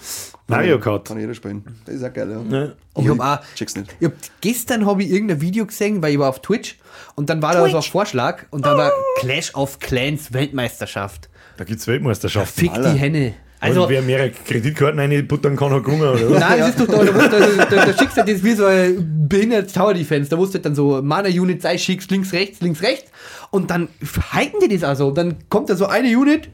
Mario 0.48 0.80
Kart. 0.80 1.08
Kann 1.08 1.20
jeder 1.20 1.34
spielen. 1.34 1.64
Das 1.86 1.96
ist 1.96 2.04
auch 2.04 2.14
geil, 2.14 2.30
ja. 2.30 2.60
Ja. 2.60 2.72
Ich 2.98 3.08
hab 3.08 3.20
auch, 3.20 3.56
check's 3.56 3.76
nicht. 3.76 3.96
ich 4.00 4.08
hab, 4.08 4.14
gestern 4.42 4.86
habe 4.86 5.02
ich 5.04 5.10
irgendein 5.12 5.40
Video 5.40 5.66
gesehen, 5.66 6.02
weil 6.02 6.14
ich 6.14 6.20
war 6.20 6.30
auf 6.30 6.42
Twitch 6.42 6.78
und 7.16 7.30
dann 7.30 7.42
war 7.42 7.54
da 7.54 7.70
so 7.70 7.78
ein 7.78 7.84
Vorschlag 7.84 8.44
und 8.52 8.66
da 8.66 8.78
war 8.78 8.92
Clash 9.20 9.56
of 9.56 9.80
Clans 9.80 10.34
Weltmeisterschaft. 10.34 11.30
Da 11.58 11.64
gibt 11.64 11.80
es 11.80 11.88
Weltmeisterschaften. 11.88 12.60
Fick 12.60 12.72
Alter. 12.72 12.94
die 12.94 13.00
Henne. 13.00 13.34
Also, 13.62 13.89
wer 13.89 14.01
mehrere 14.01 14.32
Kreditkarten 14.32 14.99
reinbuttern 14.99 15.55
kann, 15.57 15.72
hat 15.74 15.86
Hunger, 15.86 16.14
oder? 16.14 16.30
was? 16.32 16.39
Nein, 16.39 16.60
das 16.60 16.70
ist 16.70 16.80
doch 16.80 16.88
da, 16.88 17.03
da, 17.03 17.12
musst 17.12 17.34
da, 17.34 17.39
da, 17.39 17.86
da 17.86 17.97
schickst 17.97 18.18
du 18.18 18.24
das 18.24 18.43
wie 18.43 18.53
so 18.53 18.66
ein 18.66 19.28
behindertes 19.28 19.74
Tower 19.74 19.93
Defense. 19.93 20.30
Da 20.30 20.38
musst 20.38 20.53
du 20.53 20.60
dann 20.60 20.76
so 20.76 21.01
Mana-Unit 21.01 21.62
sei 21.62 21.78
schickst, 21.78 22.10
links, 22.10 22.32
rechts, 22.32 22.62
links, 22.62 22.82
rechts. 22.82 23.12
Und 23.51 23.70
dann 23.70 23.89
halten 24.32 24.57
die 24.62 24.70
das 24.78 24.84
also. 24.88 25.12
Dann 25.12 25.36
kommt 25.49 25.70
da 25.70 25.76
so 25.76 25.88
eine 25.88 26.07
Unit, 26.18 26.49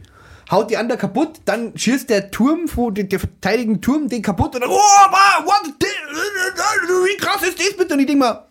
haut 0.50 0.72
die 0.72 0.78
andere 0.78 0.98
kaputt, 0.98 1.42
dann 1.46 1.74
schießt 1.78 2.10
der 2.10 2.32
Turm, 2.32 2.66
der, 2.96 3.04
der 3.04 3.20
verteidigende 3.20 3.82
Turm 3.82 4.10
den 4.10 4.22
kaputt 4.24 4.56
und 4.56 4.62
dann, 4.62 4.70
oh, 4.70 4.74
wow, 4.76 5.46
what, 5.46 5.74
the- 5.80 5.86
wie 7.08 7.18
krass 7.18 7.44
ist 7.48 7.60
das 7.60 7.76
bitte? 7.78 7.94
Und 7.94 8.00
ich 8.00 8.08
denk 8.08 8.20
mal, 8.20 8.46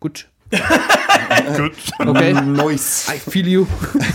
gut, 0.00 0.28
Gut. 1.56 1.72
okay. 1.98 2.32
Nice. 2.32 3.08
I 3.08 3.18
feel 3.18 3.46
you. 3.46 3.66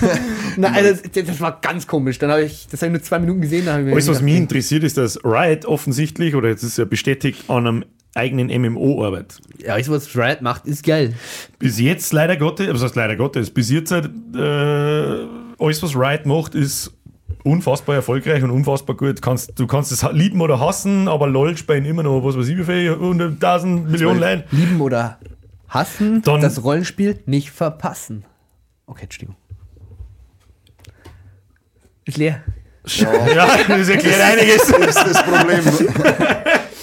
Nein, 0.57 0.73
also, 0.73 1.01
das, 1.13 1.25
das 1.25 1.41
war 1.41 1.59
ganz 1.61 1.85
komisch. 1.85 2.19
Dann 2.19 2.31
habe 2.31 2.43
ich, 2.43 2.67
das 2.69 2.81
habe 2.81 2.91
ich 2.91 2.99
nur 2.99 3.03
zwei 3.03 3.19
Minuten 3.19 3.41
gesehen. 3.41 3.67
Alles, 3.67 4.07
was 4.07 4.21
mich 4.21 4.35
interessiert, 4.35 4.83
ist, 4.83 4.97
dass 4.97 5.23
Riot 5.23 5.65
offensichtlich, 5.65 6.35
oder 6.35 6.49
jetzt 6.49 6.63
ist 6.63 6.71
es 6.71 6.77
ja 6.77 6.85
bestätigt, 6.85 7.49
an 7.49 7.67
einem 7.67 7.85
eigenen 8.15 8.47
MMO 8.61 9.05
arbeitet. 9.05 9.39
Ja, 9.59 9.73
alles, 9.73 9.89
was 9.89 10.15
Riot 10.15 10.41
macht, 10.41 10.65
ist 10.65 10.83
geil. 10.85 11.13
Bis 11.59 11.79
jetzt 11.79 12.11
leider 12.13 12.37
Gottes, 12.37 12.67
was 12.73 12.83
heißt 12.83 12.95
leider 12.95 13.15
Gottes, 13.15 13.49
bis 13.49 13.69
jetzt 13.69 13.91
halt, 13.91 14.09
äh, 14.35 15.27
alles, 15.59 15.83
was 15.83 15.95
Riot 15.95 16.25
macht, 16.25 16.55
ist 16.55 16.93
unfassbar 17.43 17.95
erfolgreich 17.95 18.43
und 18.43 18.51
unfassbar 18.51 18.95
gut. 18.95 19.21
Kannst, 19.21 19.57
du 19.57 19.67
kannst 19.67 19.91
es 19.91 20.05
lieben 20.11 20.41
oder 20.41 20.59
hassen, 20.59 21.07
aber 21.07 21.27
LOL 21.27 21.57
spielen 21.57 21.85
immer 21.85 22.03
noch, 22.03 22.23
was 22.23 22.37
weiß 22.37 22.47
ich, 22.47 22.57
wie 22.57 22.63
viel, 22.63 22.91
100.000 22.91 23.89
Millionen 23.89 24.19
Leute. 24.19 24.43
Lieben 24.51 24.81
oder 24.81 25.17
hassen, 25.71 26.21
Dann- 26.21 26.41
das 26.41 26.63
Rollenspiel 26.63 27.19
nicht 27.25 27.49
verpassen. 27.51 28.23
Okay, 28.85 29.03
Entschuldigung. 29.03 29.35
Ist 32.05 32.17
leer. 32.17 32.43
Ja, 33.35 33.57
das 33.67 33.89
erklärt 33.89 34.19
einiges. 34.21 34.65
Das 34.67 34.87
ist 34.87 35.05
das 35.05 35.23
Problem. 35.23 35.61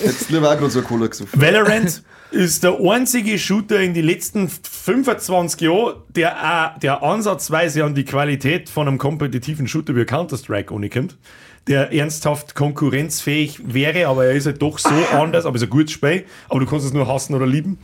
Jetzt 0.00 0.30
lieber 0.30 0.48
auch 0.52 0.56
gerade 0.56 0.70
so 0.70 0.80
Cola 0.82 1.08
gesoffen. 1.08 1.40
Valorant 1.40 2.04
ist 2.30 2.62
der 2.62 2.78
einzige 2.80 3.36
Shooter 3.36 3.80
in 3.80 3.94
den 3.94 4.04
letzten 4.04 4.48
25 4.48 5.60
Jahren, 5.62 5.96
der 6.10 6.36
auch, 6.76 6.78
der 6.78 7.02
ansatzweise 7.02 7.82
an 7.84 7.96
die 7.96 8.04
Qualität 8.04 8.68
von 8.68 8.86
einem 8.86 8.98
kompetitiven 8.98 9.66
Shooter 9.66 9.96
wie 9.96 10.04
Counter-Strike 10.04 10.72
ankommt. 10.72 11.16
Der 11.66 11.92
ernsthaft 11.92 12.54
konkurrenzfähig 12.54 13.60
wäre, 13.74 14.06
aber 14.06 14.26
er 14.26 14.32
ist 14.34 14.46
halt 14.46 14.62
doch 14.62 14.78
so 14.78 14.94
anders, 15.12 15.46
aber 15.46 15.56
es 15.56 15.62
ist 15.62 15.66
ein 15.68 15.70
gutes 15.70 15.90
Spiel, 15.92 16.26
aber 16.48 16.60
du 16.60 16.66
kannst 16.66 16.86
es 16.86 16.92
nur 16.92 17.08
hassen 17.08 17.34
oder 17.34 17.46
lieben. 17.46 17.78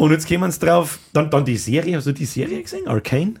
Und 0.00 0.12
jetzt 0.12 0.26
kommen 0.26 0.50
wir 0.50 0.66
drauf, 0.66 0.98
dann, 1.12 1.28
dann 1.28 1.44
die 1.44 1.58
Serie, 1.58 1.94
hast 1.98 2.06
du 2.06 2.12
die 2.12 2.24
Serie 2.24 2.62
gesehen? 2.62 2.88
Arcane? 2.88 3.34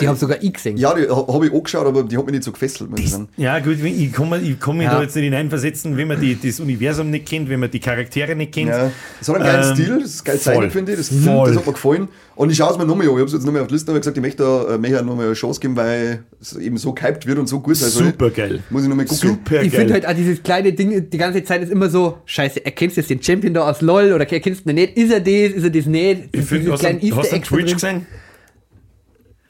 Die 0.00 0.08
haben 0.08 0.16
sogar 0.16 0.42
ich 0.42 0.52
gesehen. 0.52 0.76
Ja, 0.76 0.92
die 0.94 1.08
habe 1.08 1.46
ich 1.46 1.52
angeschaut, 1.52 1.86
aber 1.86 2.02
die 2.02 2.16
hat 2.16 2.24
mich 2.26 2.32
nicht 2.32 2.42
so 2.44 2.50
gefesselt, 2.50 2.90
sagen. 3.08 3.28
Ja, 3.36 3.60
gut, 3.60 3.76
ich 3.84 4.12
kann, 4.12 4.44
ich 4.44 4.58
kann 4.58 4.76
mich 4.76 4.86
Ja. 4.86 4.96
da 4.96 5.02
jetzt 5.02 5.14
nicht 5.14 5.24
hineinversetzen, 5.24 5.96
wenn 5.96 6.08
man 6.08 6.20
die, 6.20 6.36
das 6.40 6.58
Universum 6.58 7.10
nicht 7.10 7.26
kennt, 7.26 7.48
wenn 7.48 7.60
man 7.60 7.70
die 7.70 7.78
Charaktere 7.78 8.34
nicht 8.34 8.50
kennt. 8.52 8.70
Ja, 8.70 8.90
das 9.20 9.28
hat 9.28 9.36
einen 9.36 9.44
geilen 9.44 9.68
Ähm, 9.68 9.74
Stil, 9.76 9.98
das 10.00 10.10
ist 10.14 10.24
geil 10.24 10.40
zeichnet, 10.40 10.72
finde 10.72 10.92
ich. 10.92 10.98
Das, 10.98 11.08
Voll. 11.08 11.48
das 11.48 11.56
hat 11.58 11.66
mir 11.66 11.72
gefallen. 11.72 12.08
Und 12.34 12.50
ich 12.50 12.56
schaue 12.56 12.72
es 12.72 12.78
mir 12.78 12.84
nochmal 12.84 13.06
an. 13.06 13.12
Ich 13.12 13.18
habe 13.18 13.24
es 13.26 13.32
jetzt 13.32 13.44
nochmal 13.44 13.62
auf 13.62 13.68
die 13.68 13.74
Liste 13.74 13.90
aber 13.92 14.00
gesagt, 14.00 14.16
ich 14.16 14.22
möchte 14.22 14.42
da 14.42 14.74
äh, 14.74 14.78
möchte 14.78 15.04
nochmal 15.04 15.26
eine 15.26 15.34
Chance 15.34 15.60
geben, 15.60 15.76
weil 15.76 16.24
es 16.40 16.56
eben 16.56 16.76
so 16.76 16.92
gehypt 16.92 17.26
wird 17.26 17.38
und 17.38 17.46
so 17.48 17.60
gut 17.60 17.76
sein 17.76 17.90
soll. 17.90 18.06
Super 18.06 18.30
geil. 18.30 18.60
Muss 18.70 18.82
ich 18.82 18.88
nochmal 18.88 19.04
gucken. 19.04 19.28
Super 19.28 19.62
Ich 19.62 19.70
finde 19.72 19.92
halt 19.92 20.06
auch 20.08 20.14
dieses 20.14 20.42
kleine 20.42 20.72
Ding, 20.72 21.08
die 21.10 21.18
ganze 21.18 21.44
Zeit 21.44 21.62
ist 21.62 21.70
immer 21.70 21.88
so, 21.88 22.18
scheiße, 22.24 22.64
erkennst 22.64 22.96
du 22.96 23.02
jetzt 23.02 23.10
den 23.10 23.22
Champion 23.22 23.54
da 23.54 23.68
aus 23.70 23.82
LOL 23.82 24.12
oder 24.14 24.28
erkennst 24.28 24.64
du 24.64 24.70
ihn 24.70 24.74
nicht? 24.76 24.96
Ist 24.96 25.12
er 25.12 25.20
das? 25.20 25.54
Ist 25.56 25.62
er 25.62 25.70
das 25.70 25.86
nicht? 25.86 26.22
ich 26.32 26.44
finde, 26.44 26.72
hast, 26.72 26.82
du- 26.82 27.38
Twitch 27.40 27.48
drin. 27.66 27.74
gesehen? 27.74 28.06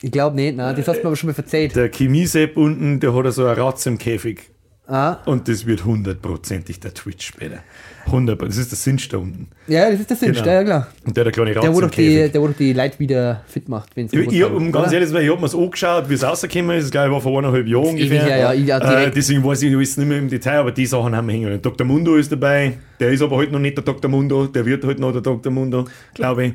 Ich 0.03 0.11
glaube 0.11 0.36
nicht, 0.36 0.57
nein, 0.57 0.74
das 0.76 0.88
hast 0.88 0.98
du 0.98 1.03
mir 1.03 1.07
aber 1.09 1.16
schon 1.16 1.28
mal 1.28 1.34
verzeiht. 1.34 1.76
Der 1.76 1.90
Chemiesepp 1.90 2.57
unten, 2.57 3.01
der 3.01 3.14
hat 3.14 3.32
so 3.32 3.46
eine 3.46 3.57
Ratz 3.57 3.84
im 3.86 3.98
Käfig. 3.98 4.51
Ah. 4.90 5.18
Und 5.24 5.46
das 5.46 5.66
wird 5.66 5.84
hundertprozentig 5.84 6.80
der 6.80 6.92
Twitch 6.92 7.28
später. 7.28 7.61
100 8.07 8.42
Das 8.42 8.57
ist 8.57 8.72
der 8.72 8.76
Sinch 8.76 9.09
da 9.09 9.18
unten. 9.18 9.48
Ja, 9.68 9.88
das 9.88 10.01
ist 10.01 10.11
der 10.11 10.16
Sinn, 10.16 10.32
Genau. 10.32 10.46
ja 10.46 10.64
klar. 10.64 10.88
Und 11.07 11.16
der 11.16 11.22
hat 11.22 11.26
eine 11.26 11.32
kleine 11.32 11.57
Ratz 11.57 11.64
Der, 11.64 11.74
wo 11.74 11.80
doch 11.80 11.90
die, 11.90 12.28
der, 12.28 12.42
wo 12.42 12.48
doch 12.48 12.57
die 12.57 12.72
Leute 12.72 12.98
wieder 12.98 13.44
fit 13.46 13.68
macht, 13.68 13.94
wenn 13.94 14.09
sie 14.09 14.42
um 14.42 14.72
ganz 14.72 14.92
ehrlich 14.92 15.09
zu 15.09 15.14
sein, 15.14 15.22
ich 15.24 15.30
habe 15.30 15.40
mir 15.40 15.46
es 15.46 15.55
angeschaut, 15.55 16.09
wie 16.09 16.14
es 16.14 16.24
rausgekommen 16.24 16.76
ist. 16.76 16.86
Ich 16.86 16.90
glaube, 16.90 17.07
ich 17.09 17.12
war 17.12 17.20
vor 17.20 17.38
eineinhalb 17.38 17.68
Jahren 17.68 17.86
ungefähr. 17.86 18.22
ewig 18.22 18.28
ja, 18.28 18.53
ich 18.53 18.74
auch 18.74 18.80
äh, 18.80 19.11
deswegen 19.11 19.44
weiß 19.44 19.62
ich 19.62 19.76
alles 19.76 19.96
nicht 19.96 20.09
mehr 20.09 20.18
im 20.18 20.28
Detail, 20.28 20.59
aber 20.59 20.72
die 20.72 20.86
Sachen 20.86 21.14
haben 21.14 21.28
wir 21.28 21.34
hängen. 21.34 21.62
Dr. 21.62 21.86
Mundo 21.86 22.16
ist 22.16 22.32
dabei. 22.32 22.78
Der 22.98 23.11
ist 23.12 23.22
aber 23.22 23.36
heute 23.36 23.53
noch 23.53 23.61
nicht 23.61 23.76
der 23.76 23.84
Dr. 23.84 24.11
Mundo. 24.11 24.46
Der 24.46 24.66
wird 24.66 24.84
heute 24.84 25.01
noch 25.01 25.12
der 25.12 25.20
Dr. 25.20 25.53
Mundo, 25.53 25.84
glaube 26.14 26.46
ich. 26.46 26.55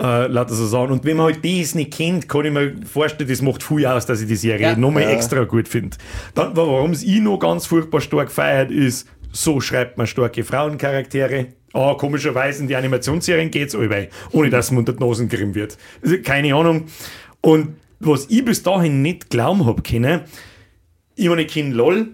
Äh, 0.00 0.26
lauter 0.26 0.54
so 0.54 0.66
sagen. 0.66 0.90
Und 0.92 1.04
wenn 1.04 1.16
man 1.16 1.26
halt 1.26 1.44
das 1.44 1.76
nicht 1.76 1.92
kennt, 1.92 2.28
kann 2.28 2.44
ich 2.44 2.52
mir 2.52 2.74
vorstellen, 2.84 3.30
das 3.30 3.40
macht 3.42 3.62
viel 3.62 3.86
aus, 3.86 4.06
dass 4.06 4.20
ich 4.20 4.26
die 4.26 4.34
Serie 4.34 4.70
Ja. 4.70 4.76
nochmal 4.76 5.04
Ja. 5.04 5.10
extra 5.10 5.44
gut 5.44 5.68
finde. 5.68 5.96
Dann, 6.34 6.56
warum 6.56 6.90
es 6.90 7.04
ich 7.04 7.20
noch 7.20 7.38
ganz 7.38 7.66
furchtbar 7.66 8.00
stark 8.00 8.32
feiert, 8.32 8.72
ist, 8.72 9.06
so 9.30 9.60
schreibt 9.60 9.96
man 9.96 10.08
starke 10.08 10.42
Frauencharaktere. 10.42 11.46
Ah, 11.72 11.94
komischerweise 11.94 12.62
in 12.62 12.68
die 12.68 12.74
Animationsserien 12.76 13.50
geht 13.52 13.68
es 13.68 13.74
allweil, 13.76 14.08
ohne 14.32 14.50
dass 14.50 14.70
man 14.72 14.80
unter 14.80 14.92
die 14.94 15.02
Nasen 15.04 15.28
gerieben 15.28 15.54
wird. 15.54 15.76
Also, 16.02 16.16
keine 16.22 16.54
Ahnung. 16.56 16.86
Und 17.40 17.76
was 18.00 18.26
ich 18.30 18.44
bis 18.44 18.62
dahin 18.64 19.00
nicht 19.02 19.30
glauben 19.30 19.64
habe 19.64 19.82
können, 19.82 20.22
ich 21.14 21.28
meine, 21.28 21.42
ich 21.42 21.52
kenne 21.52 21.72
LOL, 21.72 22.08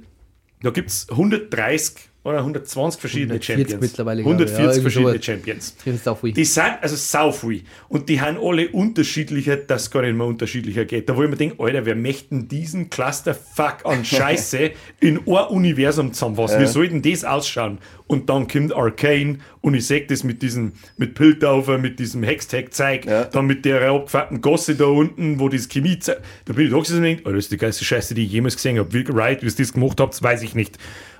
da 0.62 0.68
gibt 0.70 0.90
es 0.90 1.06
130 1.10 2.09
oder 2.22 2.38
120 2.38 3.00
verschiedene 3.00 3.34
140 3.34 3.56
Champions. 3.64 3.80
mittlerweile, 3.80 4.22
glaube 4.22 4.44
ich. 4.44 4.50
Ja, 4.50 4.56
140 4.58 4.76
irgendwie 4.84 4.92
verschiedene. 4.92 5.22
Champions. 5.22 5.76
Die 6.36 6.44
sind 6.44 6.72
also 6.82 6.96
sau 6.96 7.32
viel. 7.32 7.62
Und 7.88 8.08
die 8.10 8.20
haben 8.20 8.36
alle 8.38 8.68
unterschiedlicher, 8.68 9.56
dass 9.56 9.82
es 9.84 9.90
gar 9.90 10.02
nicht 10.02 10.14
mehr 10.16 10.26
unterschiedlicher 10.26 10.84
geht. 10.84 11.08
Da 11.08 11.16
wo 11.16 11.22
ich 11.22 11.30
mir 11.30 11.36
denke, 11.36 11.62
Alter, 11.62 11.86
wer 11.86 11.96
möchten 11.96 12.46
diesen 12.46 12.90
Clusterfuck 12.90 13.86
an 13.86 14.04
Scheiße 14.04 14.70
in 15.00 15.18
ein 15.18 15.24
Universum 15.26 16.12
zusammenfassen? 16.12 16.60
Wie 16.60 16.66
soll 16.66 16.88
denn 16.88 17.00
das 17.00 17.24
ausschauen? 17.24 17.78
Und 18.06 18.28
dann 18.28 18.48
kommt 18.48 18.74
Arcane 18.74 19.38
und 19.62 19.72
ich 19.74 19.86
sehe 19.86 20.04
das 20.04 20.22
mit 20.24 20.42
diesem, 20.42 20.72
mit 20.98 21.14
Piltaufer, 21.14 21.78
mit 21.78 21.98
diesem 22.00 22.22
Hextag-Zeig, 22.22 23.06
Ja. 23.06 23.24
dann 23.24 23.46
mit 23.46 23.64
der 23.64 23.80
abgefuckten 23.90 24.40
Gosse 24.42 24.74
da 24.74 24.86
unten, 24.86 25.38
wo 25.40 25.48
das 25.48 25.68
Chemie 25.68 25.98
zeigt. 25.98 26.20
Da 26.44 26.52
bin 26.52 26.66
ich 26.66 26.72
da 26.72 26.78
gesessen 26.78 26.96
und 26.98 27.04
denke, 27.04 27.22
oh, 27.26 27.30
das 27.32 27.44
ist 27.44 27.52
die 27.52 27.56
geilste 27.56 27.84
Scheiße, 27.84 28.14
die 28.14 28.24
ich 28.26 28.32
jemals 28.32 28.56
gesehen 28.56 28.78
habe. 28.78 28.92
Wie, 28.92 29.04
right, 29.10 29.40
wie 29.42 29.46
ihr 29.46 29.52
das 29.56 29.72
gemacht 29.72 30.00
habt, 30.00 30.20
weiß 30.22 30.42
ich 30.42 30.54
nicht. 30.54 30.76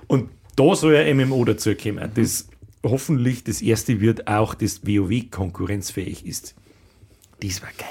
Und 0.07 0.29
da 0.55 0.75
soll 0.75 0.95
ein 0.95 1.17
MMO 1.17 1.45
dazu 1.45 1.75
kommen, 1.75 2.11
das 2.13 2.47
hoffentlich 2.83 3.43
das 3.43 3.61
erste 3.61 4.01
wird 4.01 4.27
auch, 4.27 4.53
das 4.53 4.85
WoW 4.85 5.29
konkurrenzfähig 5.29 6.25
ist. 6.25 6.55
Das 7.41 7.61
war 7.61 7.69
geil. 7.77 7.87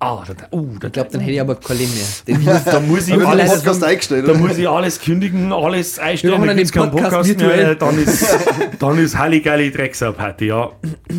Ah, 0.00 0.22
da, 0.26 0.34
da, 0.34 0.48
uh, 0.52 0.78
da, 0.78 0.88
Ich 0.88 0.92
glaube, 0.92 1.10
dann 1.12 1.20
hätte 1.22 1.32
ich 1.32 1.40
aber 1.40 1.54
kein 1.54 1.78
Leben 1.78 1.92
mehr. 1.94 2.60
da 2.64 2.80
muss 2.80 3.08
ich 3.08 3.14
den 3.14 3.24
alles, 3.24 3.62
Podcast 3.62 4.10
da 4.10 4.34
muss 4.34 4.58
ich 4.58 4.68
alles 4.68 5.00
kündigen, 5.00 5.52
alles 5.52 5.98
einstellen. 5.98 6.42
Wir 6.42 6.46
dann 6.46 6.56
den 6.56 6.68
keinen 6.68 6.90
Podcast 6.90 7.28
mehr, 7.28 7.38
virtuell. 7.38 7.76
dann 7.76 8.02
ist, 8.02 8.38
dann 8.78 8.98
ist 8.98 9.16
Halligalli 9.16 9.70
Drecksau-Party, 9.70 10.46
ja. 10.46 10.72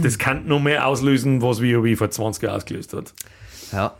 Das 0.03 0.19
kann 0.19 0.47
noch 0.47 0.59
mehr 0.59 0.85
auslösen, 0.85 1.41
was 1.41 1.61
WoW 1.61 1.97
vor 1.97 2.11
20 2.11 2.43
Jahren 2.43 2.57
ausgelöst 2.57 2.93
hat. 2.93 3.13
Ja. 3.71 3.95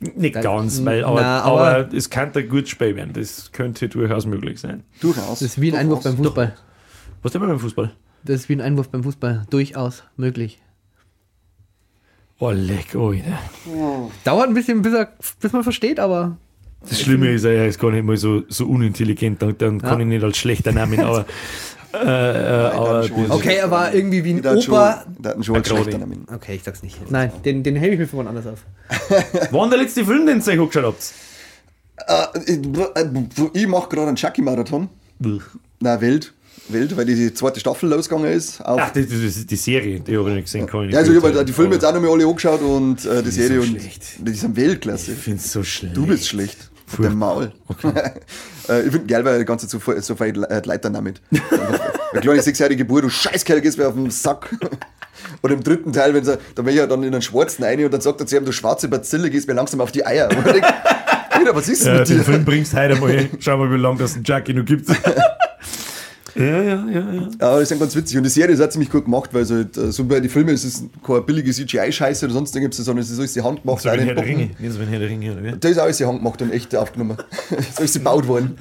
Nicht 0.00 0.40
ganz, 0.40 0.82
weil, 0.84 1.04
aber, 1.04 1.20
Na, 1.20 1.42
aber, 1.42 1.68
aber- 1.76 1.94
es 1.94 2.08
könnte 2.08 2.38
ein 2.40 2.48
gutes 2.48 2.70
Spiel 2.70 2.96
werden. 2.96 3.12
Das 3.12 3.52
könnte 3.52 3.88
durchaus 3.88 4.24
möglich 4.26 4.58
sein. 4.58 4.82
Durchaus. 5.00 5.40
Das 5.40 5.42
ist 5.42 5.60
wie 5.60 5.70
ein 5.72 5.76
Einwurf 5.78 6.02
beim 6.02 6.16
Fußball. 6.16 6.54
Was 7.22 7.32
denn 7.32 7.40
beim 7.42 7.58
Fußball? 7.60 7.92
Das 8.24 8.36
ist 8.40 8.48
wie 8.48 8.54
ein 8.54 8.60
Einwurf 8.62 8.88
beim 8.88 9.02
Fußball. 9.04 9.46
Durchaus 9.50 10.04
möglich. 10.16 10.58
Oh, 12.38 12.50
leck, 12.50 12.94
Alter. 12.94 13.38
Dauert 14.24 14.48
ein 14.48 14.54
bisschen, 14.54 14.80
bis, 14.80 14.94
er, 14.94 15.12
bis 15.40 15.52
man 15.52 15.62
versteht, 15.62 16.00
aber 16.00 16.38
Das 16.88 16.98
Schlimme 16.98 17.28
ist, 17.32 17.44
er 17.44 17.66
ist 17.66 17.78
gar 17.78 17.90
nicht 17.90 18.02
mal 18.04 18.16
so, 18.16 18.42
so 18.48 18.64
unintelligent, 18.66 19.42
dann, 19.42 19.58
dann 19.58 19.78
kann 19.82 19.98
Ja. 19.98 20.00
ich 20.00 20.06
nicht 20.06 20.24
als 20.24 20.38
schlechter 20.38 20.72
Namen, 20.72 20.98
aber, 21.00 21.26
äh, 21.92 22.68
äh, 22.68 23.30
okay, 23.30 23.56
er 23.56 23.70
war 23.70 23.92
irgendwie 23.94 24.24
wie 24.24 24.34
ein 24.34 24.46
Opa. 24.46 25.04
Okay, 26.32 26.54
ich 26.54 26.62
sag's 26.62 26.82
nicht. 26.82 27.10
Nein, 27.10 27.32
den, 27.44 27.62
den 27.62 27.76
hebe 27.76 27.94
ich 27.94 27.98
mir 27.98 28.06
von 28.06 28.26
anders 28.26 28.46
auf. 28.46 28.64
Wann 29.50 29.70
der 29.70 29.78
letzte 29.80 30.04
Film, 30.04 30.26
den 30.26 30.40
ihr 30.40 30.46
euch 30.46 30.58
angeschaut 30.58 30.84
habt? 30.84 32.34
Äh, 32.34 32.52
ich 32.52 33.54
ich 33.54 33.66
mache 33.66 33.88
gerade 33.88 34.08
einen 34.08 34.16
Chucky-Marathon. 34.16 34.88
Na, 35.80 36.00
Welt. 36.00 36.32
Welt, 36.68 36.96
weil 36.96 37.04
die 37.04 37.32
zweite 37.34 37.58
Staffel 37.60 37.88
losgegangen 37.88 38.32
ist. 38.32 38.60
Auf 38.60 38.80
Ach, 38.80 38.90
die, 38.90 39.06
die, 39.06 39.28
die, 39.28 39.46
die 39.46 39.56
Serie, 39.56 40.00
die 40.00 40.16
habe 40.16 40.28
ich 40.30 40.34
nicht 40.36 40.44
gesehen. 40.44 40.66
Kann 40.66 40.84
ich 40.84 40.92
ja, 40.92 40.98
also 40.98 41.12
ich 41.12 41.22
habe 41.22 41.34
halt 41.34 41.48
die 41.48 41.52
Filme 41.52 41.74
jetzt 41.74 41.84
auch 41.84 41.92
noch 41.92 42.00
mal 42.00 42.10
alle 42.10 42.26
angeschaut 42.26 42.62
und 42.62 43.04
äh, 43.04 43.22
die 43.22 43.28
ist 43.28 43.34
Serie 43.34 43.62
so 43.62 43.68
und 43.68 43.80
schlecht. 43.80 44.02
die 44.18 44.32
sind 44.32 44.56
Weltklasse. 44.56 45.12
Ich 45.12 45.18
finde 45.18 45.40
es 45.40 45.52
so 45.52 45.62
schlecht. 45.62 45.96
Du 45.96 46.06
bist 46.06 46.28
schlecht. 46.28 46.69
Mit 46.98 47.10
dem 47.10 47.18
Maul. 47.18 47.52
äh, 48.68 48.80
ich 48.82 48.90
finde 48.92 49.06
geil, 49.06 49.24
weil 49.24 49.38
die 49.38 49.44
ganze 49.44 49.66
Zeit 49.66 49.70
so, 49.70 49.78
viel- 49.92 50.02
so 50.02 50.16
viel 50.16 50.32
dann 50.34 50.92
damit. 50.92 51.20
Eine 52.12 52.20
kleine 52.20 52.42
sechsjährige 52.42 52.84
Bruder, 52.84 53.02
du 53.02 53.08
Scheißkerl, 53.10 53.60
gehst 53.60 53.78
mir 53.78 53.86
auf 53.88 53.94
den 53.94 54.10
Sack. 54.10 54.54
Und 55.42 55.50
im 55.52 55.62
dritten 55.62 55.92
Teil, 55.92 56.14
wenn 56.14 56.24
sie, 56.24 56.38
da 56.54 56.64
will 56.64 56.72
ich 56.72 56.78
ja 56.78 56.86
dann 56.86 57.02
in 57.02 57.12
den 57.12 57.20
Schwarzen 57.22 57.62
rein 57.62 57.84
und 57.84 57.92
dann 57.92 58.00
sagt 58.00 58.20
er 58.20 58.26
zu 58.26 58.36
ihm, 58.36 58.44
du 58.44 58.52
schwarze 58.52 58.88
Bazille, 58.88 59.28
gehst 59.30 59.46
mir 59.48 59.54
langsam 59.54 59.80
auf 59.80 59.92
die 59.92 60.04
Eier. 60.04 60.28
Und 60.30 60.38
ich 60.46 60.52
denk, 60.52 60.64
was 61.52 61.68
ist 61.68 61.84
denn 61.84 61.92
Ja, 61.94 61.98
mit 62.00 62.08
den 62.08 62.18
dir? 62.18 62.24
Film 62.24 62.44
bringst 62.44 62.74
heute 62.74 62.96
mal. 62.96 63.28
Schau 63.38 63.58
mal, 63.58 63.70
wie 63.70 63.76
lange 63.76 63.98
das 63.98 64.16
ein 64.16 64.22
Jackie 64.24 64.54
noch 64.54 64.64
gibt. 64.64 64.88
Ja, 66.34 66.44
ja, 66.44 66.62
ja, 66.62 67.12
ja. 67.12 67.28
Ja, 67.40 67.58
die 67.58 67.66
sind 67.66 67.78
ganz 67.78 67.94
witzig. 67.96 68.16
Und 68.16 68.24
die 68.24 68.30
Serie 68.30 68.54
ist 68.54 68.60
auch 68.60 68.68
ziemlich 68.68 68.90
gut 68.90 69.04
gemacht, 69.04 69.30
weil 69.32 69.44
so, 69.44 69.54
halt, 69.56 69.76
äh, 69.76 69.92
so 69.92 70.04
bei 70.04 70.20
den 70.20 70.30
Filmen 70.30 70.54
ist 70.54 70.64
es 70.64 70.84
keine 71.04 71.22
billige 71.22 71.50
CGI-Scheiße 71.50 72.24
oder 72.26 72.34
sonst 72.34 72.54
irgendwas, 72.54 72.84
sondern 72.84 73.02
es 73.02 73.10
ist 73.10 73.18
alles 73.18 73.32
die 73.32 73.42
Hand 73.42 73.62
gemacht. 73.62 73.82
So 73.82 73.90
wie 73.90 73.98
Herr 73.98 74.14
der. 74.14 74.24
Ringe. 74.24 74.50
Nicht 74.58 74.72
so 74.72 74.80
wie 74.80 74.84
Herr 74.86 74.98
der 74.98 75.08
Ringe, 75.08 75.32
oder 75.32 75.42
wie? 75.42 75.52
Da 75.58 75.68
ist 75.68 75.78
alles 75.78 75.96
die 75.98 76.04
Hand 76.06 76.18
gemacht 76.18 76.40
und 76.42 76.52
echt 76.52 76.74
aufgenommen. 76.76 77.16
so 77.76 77.82
ist 77.82 77.92
sie 77.92 77.98
gebaut 77.98 78.26
worden. 78.26 78.56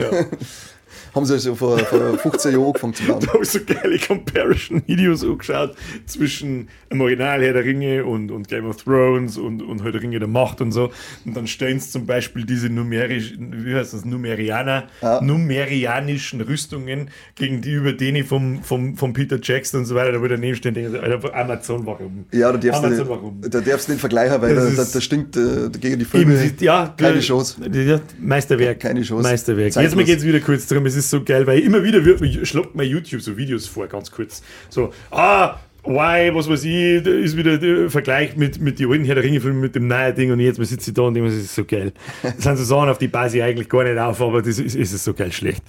Haben 1.15 1.25
sie 1.25 1.33
also 1.33 1.55
vor, 1.55 1.77
vor 1.79 2.17
15 2.17 2.51
Jahren 2.53 2.65
angefangen 2.65 2.93
zu 2.93 3.03
bauen. 3.05 3.19
Da 3.21 3.33
habe 3.33 3.43
ich 3.43 3.49
so 3.49 3.59
geile 3.65 3.97
Comparison-Videos 3.99 5.23
angeschaut 5.23 5.75
zwischen 6.05 6.67
dem 6.91 7.01
Original 7.01 7.41
Herr 7.41 7.53
der 7.53 7.63
Ringe 7.65 8.05
und, 8.05 8.31
und 8.31 8.47
Game 8.47 8.65
of 8.65 8.77
Thrones 8.83 9.37
und, 9.37 9.61
und 9.61 9.83
Herr 9.83 9.91
der 9.91 10.01
Ringe 10.01 10.19
der 10.19 10.27
Macht 10.27 10.61
und 10.61 10.71
so. 10.71 10.91
Und 11.25 11.35
dann 11.35 11.47
stellen 11.47 11.79
sie 11.79 11.89
zum 11.91 12.05
Beispiel 12.05 12.45
diese 12.45 12.69
numerisch, 12.69 13.33
wie 13.39 13.75
heißt 13.75 13.93
das, 13.93 14.05
Numerianer, 14.05 14.87
Ja. 15.01 15.21
numerianischen 15.21 16.41
Rüstungen 16.41 17.09
gegen 17.35 17.61
die 17.61 17.73
über 17.73 17.93
denen 17.93 18.23
vom, 18.25 18.63
vom, 18.63 18.95
vom 18.95 19.13
Peter 19.13 19.39
Jackson 19.41 19.81
und 19.81 19.85
so 19.85 19.95
weiter, 19.95 20.11
da 20.13 20.21
würde 20.21 20.35
daneben 20.35 20.55
stehen, 20.55 20.73
denke 20.73 21.33
Amazon, 21.33 21.85
warum? 21.85 22.25
Ja, 22.31 22.51
da 22.51 22.57
darfst, 22.57 22.83
Amazon, 22.83 23.05
du, 23.05 23.09
warum? 23.09 23.41
da 23.41 23.61
darfst 23.61 23.87
du 23.87 23.91
nicht 23.93 23.99
vergleichen, 24.01 24.41
weil 24.41 24.55
Das 24.55 24.75
da, 24.75 24.83
da, 24.83 24.89
da 24.93 25.01
stinkt 25.01 25.35
äh, 25.37 25.69
gegen 25.79 25.99
die 25.99 26.05
Filme. 26.05 26.43
Eben, 26.43 26.55
ja, 26.59 26.93
keine 26.97 27.19
Chance. 27.19 27.55
Ja, 27.71 27.99
Meisterwerk. 28.19 28.79
Keine 28.79 29.01
Chance. 29.01 29.23
Meisterwerk. 29.23 29.73
Zeitlos. 29.73 29.91
Jetzt 29.91 29.95
mal 29.97 30.05
geht's 30.05 30.23
wieder 30.23 30.39
kurz 30.39 30.67
drum. 30.67 30.85
Es 30.85 30.95
ist 30.99 31.09
so 31.09 31.23
geil, 31.23 31.47
weil 31.47 31.59
immer 31.59 31.83
wieder 31.83 32.03
wird 32.05 32.21
mir, 32.21 32.45
schlägt 32.45 32.75
mir 32.75 32.83
YouTube 32.83 33.21
so 33.21 33.35
Videos 33.37 33.67
vor, 33.67 33.87
ganz 33.87 34.11
kurz. 34.11 34.43
So, 34.69 34.93
ah, 35.11 35.57
why, 35.83 36.33
was 36.33 36.49
weiß 36.49 36.63
ich, 36.65 37.05
ist 37.05 37.35
wieder 37.37 37.57
der 37.57 37.89
Vergleich 37.89 38.35
mit, 38.35 38.59
mit 38.59 38.79
den 38.79 38.91
alten 38.91 39.05
Herr 39.05 39.15
der 39.15 39.23
Ringe-Filmen 39.23 39.61
mit 39.61 39.75
dem 39.75 39.87
neuen 39.87 40.15
Ding 40.15 40.31
und 40.31 40.39
jetzt 40.39 40.59
mal 40.59 40.65
sitze 40.65 40.91
ich 40.91 40.93
da 40.93 41.03
und 41.03 41.13
mir, 41.13 41.23
das 41.23 41.33
ist 41.33 41.55
so 41.55 41.65
geil. 41.65 41.93
Das 42.21 42.43
sind 42.43 42.57
so 42.57 42.63
Sachen, 42.63 42.89
auf 42.89 42.97
die 42.97 43.07
passe 43.07 43.37
ich 43.37 43.43
eigentlich 43.43 43.69
gar 43.69 43.83
nicht 43.83 43.97
auf, 43.97 44.21
aber 44.21 44.41
das 44.41 44.59
ist, 44.59 44.75
ist 44.75 44.93
es 44.93 45.03
so 45.03 45.13
geil 45.13 45.31
schlecht. 45.31 45.63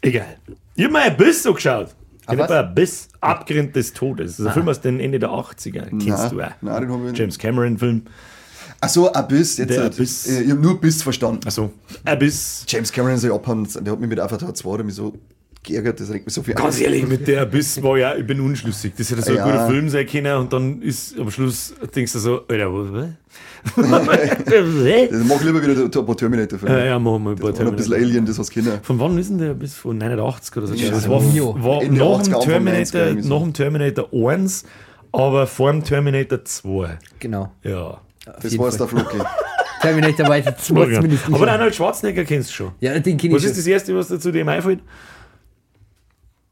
Egal. 0.00 0.36
Ich 0.74 0.84
hab 0.84 0.92
mal 0.92 1.02
ein 1.02 1.16
Biss 1.16 1.42
so 1.42 1.54
geschaut. 1.54 1.94
Ich 2.30 2.36
was? 2.36 2.50
hab 2.50 2.68
ein 2.68 2.74
Biss, 2.74 3.08
Abgrund 3.20 3.74
des 3.74 3.92
Todes. 3.92 4.32
Das 4.32 4.40
ist 4.40 4.46
ein 4.46 4.52
Film 4.52 4.68
aus 4.68 4.80
den 4.80 5.00
Ende 5.00 5.18
der 5.18 5.30
80er. 5.30 5.88
Kennst 6.04 6.32
du 6.32 6.40
auch. 6.40 6.50
nicht. 7.04 7.18
James 7.18 7.38
Cameron-Film. 7.38 8.02
Achso, 8.80 9.08
Abyss, 9.12 9.58
jetzt. 9.58 9.70
Der 9.70 9.82
äh, 9.82 9.86
Abyss. 9.86 10.26
äh, 10.28 10.42
Ich 10.42 10.50
habe 10.50 10.60
nur 10.60 10.80
Biss 10.80 11.02
verstanden. 11.02 11.40
Also, 11.44 11.70
Abyss. 12.04 12.64
James 12.68 12.92
Cameron 12.92 13.18
so 13.18 13.34
abhauen, 13.34 13.66
der 13.80 13.92
hat 13.92 14.00
mich 14.00 14.08
mit 14.08 14.20
Avatar 14.20 14.54
2 14.54 14.68
oder 14.68 14.84
mich 14.84 14.94
so 14.94 15.14
geärgert, 15.64 15.98
das 16.00 16.10
regt 16.10 16.24
mich 16.24 16.34
so 16.34 16.42
viel 16.42 16.54
Ganz 16.54 16.76
auf. 16.76 16.80
ehrlich, 16.80 17.06
mit 17.06 17.26
der 17.26 17.42
Abyss 17.42 17.82
war 17.82 17.98
ja, 17.98 18.14
ich 18.14 18.24
bin 18.26 18.40
unschlüssig. 18.40 18.92
Das 18.96 19.10
hätte 19.10 19.22
so 19.22 19.32
ein 19.32 19.36
Ja. 19.38 19.44
guter 19.44 19.66
Film 19.68 19.88
sein 19.88 20.06
können 20.06 20.36
und 20.36 20.52
dann 20.52 20.80
ist 20.80 21.18
am 21.18 21.30
Schluss, 21.30 21.74
denkst 21.94 22.12
du 22.12 22.18
so, 22.20 22.40
Alter, 22.48 22.72
was? 22.72 22.92
was? 22.92 23.08
Ich 23.78 25.24
mach 25.26 25.42
lieber 25.42 25.60
wieder 25.60 25.82
ein 25.84 26.06
paar 26.06 26.16
Terminator-Filme. 26.16 26.78
ja, 26.78 26.84
ja, 26.86 26.98
machen 26.98 27.24
wir 27.24 27.30
ein 27.30 27.36
paar 27.36 27.48
Und 27.50 27.60
ein 27.60 27.76
bisschen 27.76 27.92
Terminator. 27.92 27.96
Alien, 27.96 28.26
das 28.26 28.38
hast 28.38 28.50
du 28.54 28.62
kennen. 28.62 28.78
Von 28.82 28.98
wann 29.00 29.18
ist 29.18 29.30
denn 29.30 29.38
der? 29.38 29.54
Bis 29.54 29.74
von 29.74 29.98
89 29.98 30.56
oder 30.56 30.66
so? 30.68 30.74
Ja, 30.74 30.90
das 30.90 31.08
war, 31.08 31.20
war 31.20 31.82
Ende 31.82 31.98
nach, 31.98 32.20
80er, 32.20 32.24
dem 32.24 32.34
Anfang 32.34 32.74
90er 32.76 32.90
Terminator, 32.92 33.28
nach 33.36 33.42
dem 33.42 33.52
Terminator 33.52 34.30
1, 34.30 34.64
aber 35.12 35.46
vor 35.48 35.72
dem 35.72 35.82
Terminator 35.84 36.44
2. 36.44 36.98
Genau. 37.18 37.52
Ja. 37.64 38.00
Das 38.40 38.58
war's 38.58 38.76
der 38.78 38.88
Floki. 38.88 39.18
Terminator 39.80 40.28
weiß 40.28 40.44
jetzt 40.44 40.70
Aber 40.70 40.84
zumindest 40.86 41.28
nicht. 41.28 41.40
den 41.40 41.48
Arnold 41.48 41.74
Schwarzenegger 41.74 42.24
kennst 42.24 42.50
du 42.50 42.54
schon. 42.54 42.72
Ja, 42.80 42.98
den 42.98 43.16
kenne 43.16 43.34
Was 43.34 43.42
ich 43.42 43.50
ist 43.50 43.54
schon. 43.54 43.58
das 43.60 43.66
Erste, 43.66 43.94
was 43.96 44.08
dir 44.08 44.18
zu 44.18 44.32
dem 44.32 44.48
einfällt? 44.48 44.80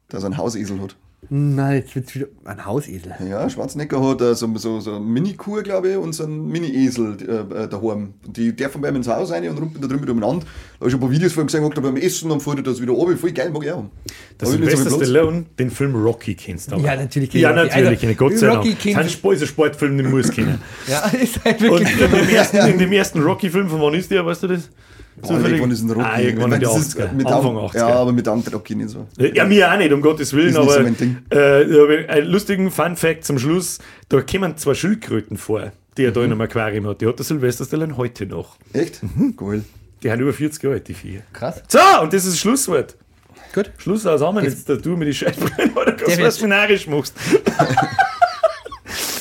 Dass 0.09 0.23
er 0.23 0.27
einen 0.27 0.37
Hausesel 0.37 0.79
hat. 0.81 0.95
Nein, 1.29 1.77
jetzt 1.77 1.95
wird's 1.95 2.13
wieder 2.13 2.27
ein 2.45 2.63
Hausesel. 2.63 3.11
Ja, 3.27 3.49
Schwarzenegger 3.49 4.01
hat 4.07 4.21
äh, 4.21 4.35
so, 4.35 4.55
so, 4.55 4.79
so 4.79 4.91
eine 4.91 4.99
Mini-Kuh, 5.03 5.63
glaube 5.63 5.89
ich, 5.89 5.97
und 5.97 6.13
so 6.13 6.23
einen 6.23 6.47
Mini-Esel 6.47 7.17
äh, 7.21 7.63
äh, 7.63 7.67
daheim. 7.67 8.13
Und 8.25 8.37
die 8.37 8.55
dürfen 8.55 8.81
bei 8.81 8.89
ihm 8.89 8.95
ins 8.97 9.07
Haus 9.07 9.31
rein 9.31 9.49
und 9.49 9.57
rumpeln 9.59 9.81
da 9.81 9.87
drüben 9.87 10.07
umeinander. 10.09 10.45
Da 10.45 10.79
habe 10.81 10.87
ich 10.87 10.91
schon 10.91 10.99
ein 10.99 11.01
paar 11.01 11.11
Videos 11.11 11.33
von 11.33 11.43
ihm 11.43 11.47
gesehen, 11.47 11.63
wo 11.63 11.69
er 11.69 11.81
beim 11.81 11.97
Essen 11.97 12.29
und 12.29 12.41
fährt 12.41 12.57
er 12.57 12.63
das 12.63 12.79
wieder 12.79 12.93
runter. 12.93 13.17
Voll 13.17 13.31
geil, 13.31 13.49
mag 13.49 13.63
ich 13.63 13.71
auch. 13.71 13.77
Hab 13.79 13.87
nicht 13.89 14.39
so 14.39 14.51
Sylvester 14.51 14.83
Platz. 14.89 15.09
Stallone, 15.09 15.45
den 15.57 15.71
Film 15.71 15.95
Rocky 15.95 16.35
kennst 16.35 16.71
du 16.71 16.75
aber. 16.75 16.83
Ja, 16.85 16.95
natürlich 16.95 17.31
kenn 17.31 17.39
ich 17.39 17.43
Ja, 17.43 17.49
Rocky. 17.49 17.63
natürlich, 17.63 17.87
Also, 17.87 17.99
kenne 17.99 18.11
ich, 18.11 18.17
Gott 18.19 18.37
sei 18.37 18.49
Rocky 18.49 18.69
Dank. 18.93 18.97
Das 18.97 19.07
ist 19.07 19.25
ein 19.41 19.47
Sportfilm, 19.47 19.97
den 19.97 20.11
muss 20.11 20.29
ich 20.29 20.35
kennen. 20.35 20.61
Ja, 20.87 21.07
ist 21.07 21.43
halt 21.43 21.61
Und 21.63 21.69
wirklich. 21.71 21.99
in 21.99 22.11
dem 22.11 22.29
ersten, 22.29 22.57
in 22.57 22.77
dem 22.77 22.91
ersten 22.93 23.21
Rocky-Film, 23.23 23.69
von 23.69 23.81
wann 23.81 23.95
ist 23.95 24.11
der, 24.11 24.23
weißt 24.25 24.43
du 24.43 24.47
das? 24.49 24.69
Boah, 25.21 25.39
irgendwann 25.39 25.71
ist 25.71 25.81
ein 25.81 25.89
Rocky. 25.91 26.05
Ah, 26.05 26.19
irgendwann 26.19 26.51
in 26.53 26.61
Ich 26.61 26.67
mein, 26.67 26.75
das 26.77 26.87
ist 26.87 26.97
80er, 26.99 27.11
mit 27.13 27.25
Anfang 27.27 27.57
An- 27.57 27.63
80er. 27.65 27.77
Ja, 27.77 27.87
aber 27.89 28.11
mit 28.11 28.27
anderen 28.27 28.53
Rocky 28.53 28.75
nicht 28.75 28.89
so. 28.89 29.07
Ja, 29.17 29.45
mir 29.45 29.71
auch 29.71 29.77
nicht, 29.77 29.91
um 29.91 30.01
Gottes 30.01 30.31
Willen, 30.33 30.49
Ist 30.49 30.53
nicht 30.57 30.61
aber 30.63 30.73
so 30.73 30.79
mein 30.81 30.95
Ding. 30.97 31.17
äh, 31.29 31.35
da 32.07 32.13
einen 32.13 32.27
lustigen 32.27 32.69
Fun-Fact 32.71 33.25
zum 33.25 33.39
Schluss: 33.39 33.79
da 34.09 34.21
kommen 34.21 34.55
zwei 34.57 34.73
Schildkröten 34.75 35.37
vor, 35.37 35.71
die 35.97 36.03
er 36.05 36.11
da 36.11 36.19
Mhm. 36.19 36.25
in 36.27 36.31
einem 36.33 36.41
Aquarium 36.41 36.87
hat. 36.87 37.01
Die 37.01 37.07
hat 37.07 37.17
der 37.17 37.25
Sylvester 37.25 37.65
Stallone 37.65 37.97
heute 37.97 38.25
noch. 38.27 38.57
Echt? 38.73 39.01
Mhm. 39.01 39.35
Cool. 39.41 39.63
Die 40.03 40.11
haben 40.11 40.19
über 40.21 40.33
40 40.33 40.61
Jahre 40.61 40.75
alt, 40.75 40.87
die 40.87 40.93
vier. 40.93 41.21
Krass. 41.33 41.63
So, 41.67 41.79
und 42.03 42.13
das 42.13 42.23
ist 42.25 42.33
das 42.33 42.39
Schlusswort. 42.39 42.95
Gut. 43.55 43.71
Schluss 43.79 44.05
aus 44.05 44.21
Amen, 44.21 44.43
jetzt 44.43 44.69
da 44.69 44.75
du 44.75 44.95
mit 44.95 45.07
die 45.07 45.13
Scheißbrennen 45.15 45.75
oder 45.75 45.93
Der 45.93 46.07
was 46.07 46.17
wird- 46.17 46.27
was 46.27 46.41
Minarisch 46.41 46.85
machst. 46.85 47.15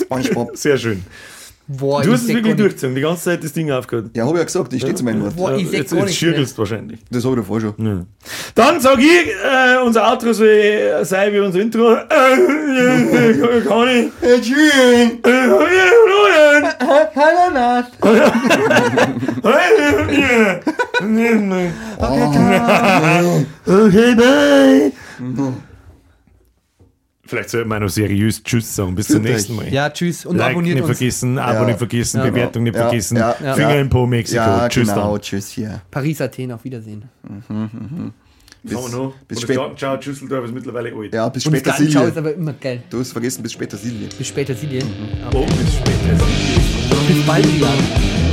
Spongebob. 0.01 0.57
Sehr 0.57 0.77
schön. 0.79 1.05
Boah, 1.69 2.01
Du 2.03 2.13
hast 2.13 2.23
es 2.23 2.29
wirklich 2.29 2.55
durchgezogen, 2.55 2.95
die 2.95 3.03
ganze 3.03 3.25
Zeit 3.25 3.43
das 3.43 3.53
Ding 3.53 3.73
aufgehört. 3.73 4.11
Ja, 4.15 4.25
habe 4.25 4.35
ich 4.35 4.39
ja 4.39 4.45
gesagt, 4.45 4.73
ich 4.73 4.81
stehe 4.81 4.95
zu 4.95 5.05
meinem 5.05 5.23
Wort. 5.23 5.37
Boah, 5.37 5.57
ich 5.57 5.69
seh 5.69 5.79
jetzt 5.79 5.93
jetzt 5.93 6.15
schirgelst 6.15 6.57
wahrscheinlich. 6.59 7.01
Das 7.11 7.25
habe 7.25 7.35
ich 7.35 7.41
davor 7.41 7.61
schon. 7.61 8.07
Dann 8.55 8.81
sag 8.81 8.99
ich, 9.01 9.07
äh, 9.07 9.85
unser 9.85 10.09
Outro 10.09 10.33
soll 10.33 11.01
sein 11.03 11.33
wie 11.33 11.41
unser 11.41 11.61
Intro. 11.61 11.95
Äh, 11.95 11.99
äh, 11.99 13.31
äh, 13.31 13.61
kann 13.63 13.89
ich. 13.89 14.13
Hey, 14.21 14.41
tschüss. 14.41 14.73
Äh, 15.25 15.29
äh, 15.29 15.47
Ananas. 17.17 17.87
Okay, 23.67 24.15
bye. 24.15 24.93
Vielleicht 27.27 27.51
sollten 27.51 27.69
wir 27.69 27.81
noch 27.81 27.89
seriös 27.89 28.43
Tschüss 28.43 28.75
sagen. 28.77 28.95
Bis 28.95 29.09
zum 29.09 29.23
nächsten 29.23 29.57
Mal. 29.57 29.69
Ja, 29.73 29.91
tschüss 29.91 30.25
und 30.27 30.37
like 30.37 30.53
abonniert 30.53 30.77
nicht 30.77 30.85
uns. 30.89 30.97
vergessen, 30.99 31.39
Abo 31.39 31.61
Ja. 31.61 31.65
nicht 31.67 31.79
vergessen, 31.79 32.19
Ja. 32.19 32.25
Bewertung 32.31 32.63
nicht 32.63 32.75
Ja, 32.77 32.83
vergessen, 32.83 33.17
ja, 33.17 33.33
Finger 33.33 33.75
ja. 33.75 33.81
in 33.81 33.89
Po 33.89 34.07
Mexiko. 34.07 34.37
Ja, 34.41 34.69
Tschüss 34.69 34.89
genau. 34.89 35.13
dann. 35.13 35.21
Tschüss 35.23 35.49
hier. 35.51 35.81
Paris, 35.91 36.21
Athen, 36.21 36.53
auf 36.53 36.63
Wiedersehen. 36.65 37.03
Bis, 38.63 38.73
Sagen 38.73 38.93
wir 38.93 38.99
noch. 38.99 39.15
bis, 39.29 39.39
Oder 39.39 39.45
spät, 39.47 39.57
Ciao, 39.57 39.75
Ciao, 39.77 39.97
Tschüsseldorf 39.97 40.45
ist 40.47 40.55
mittlerweile 40.55 40.93
alt. 40.93 41.15
ja, 41.15 41.29
bis 41.29 41.45
später 41.45 41.71
das 41.71 41.77
Ciao 41.77 41.85
ist 41.87 41.93
Silje. 42.15 42.19
aber 42.19 42.35
immer 42.35 42.53
geil. 42.55 42.83
Du 42.91 42.99
hast 42.99 43.13
vergessen, 43.13 43.43
bis 43.43 43.53
später 43.53 43.77
Silje. 43.77 44.09
Bis 44.19 44.27
später, 44.27 44.55
Silje. 44.55 44.83
Oh, 45.33 45.45
bis 45.45 45.75
später. 45.77 46.25
Bis 47.09 47.27
bald 47.27 47.47
wieder. 47.55 48.26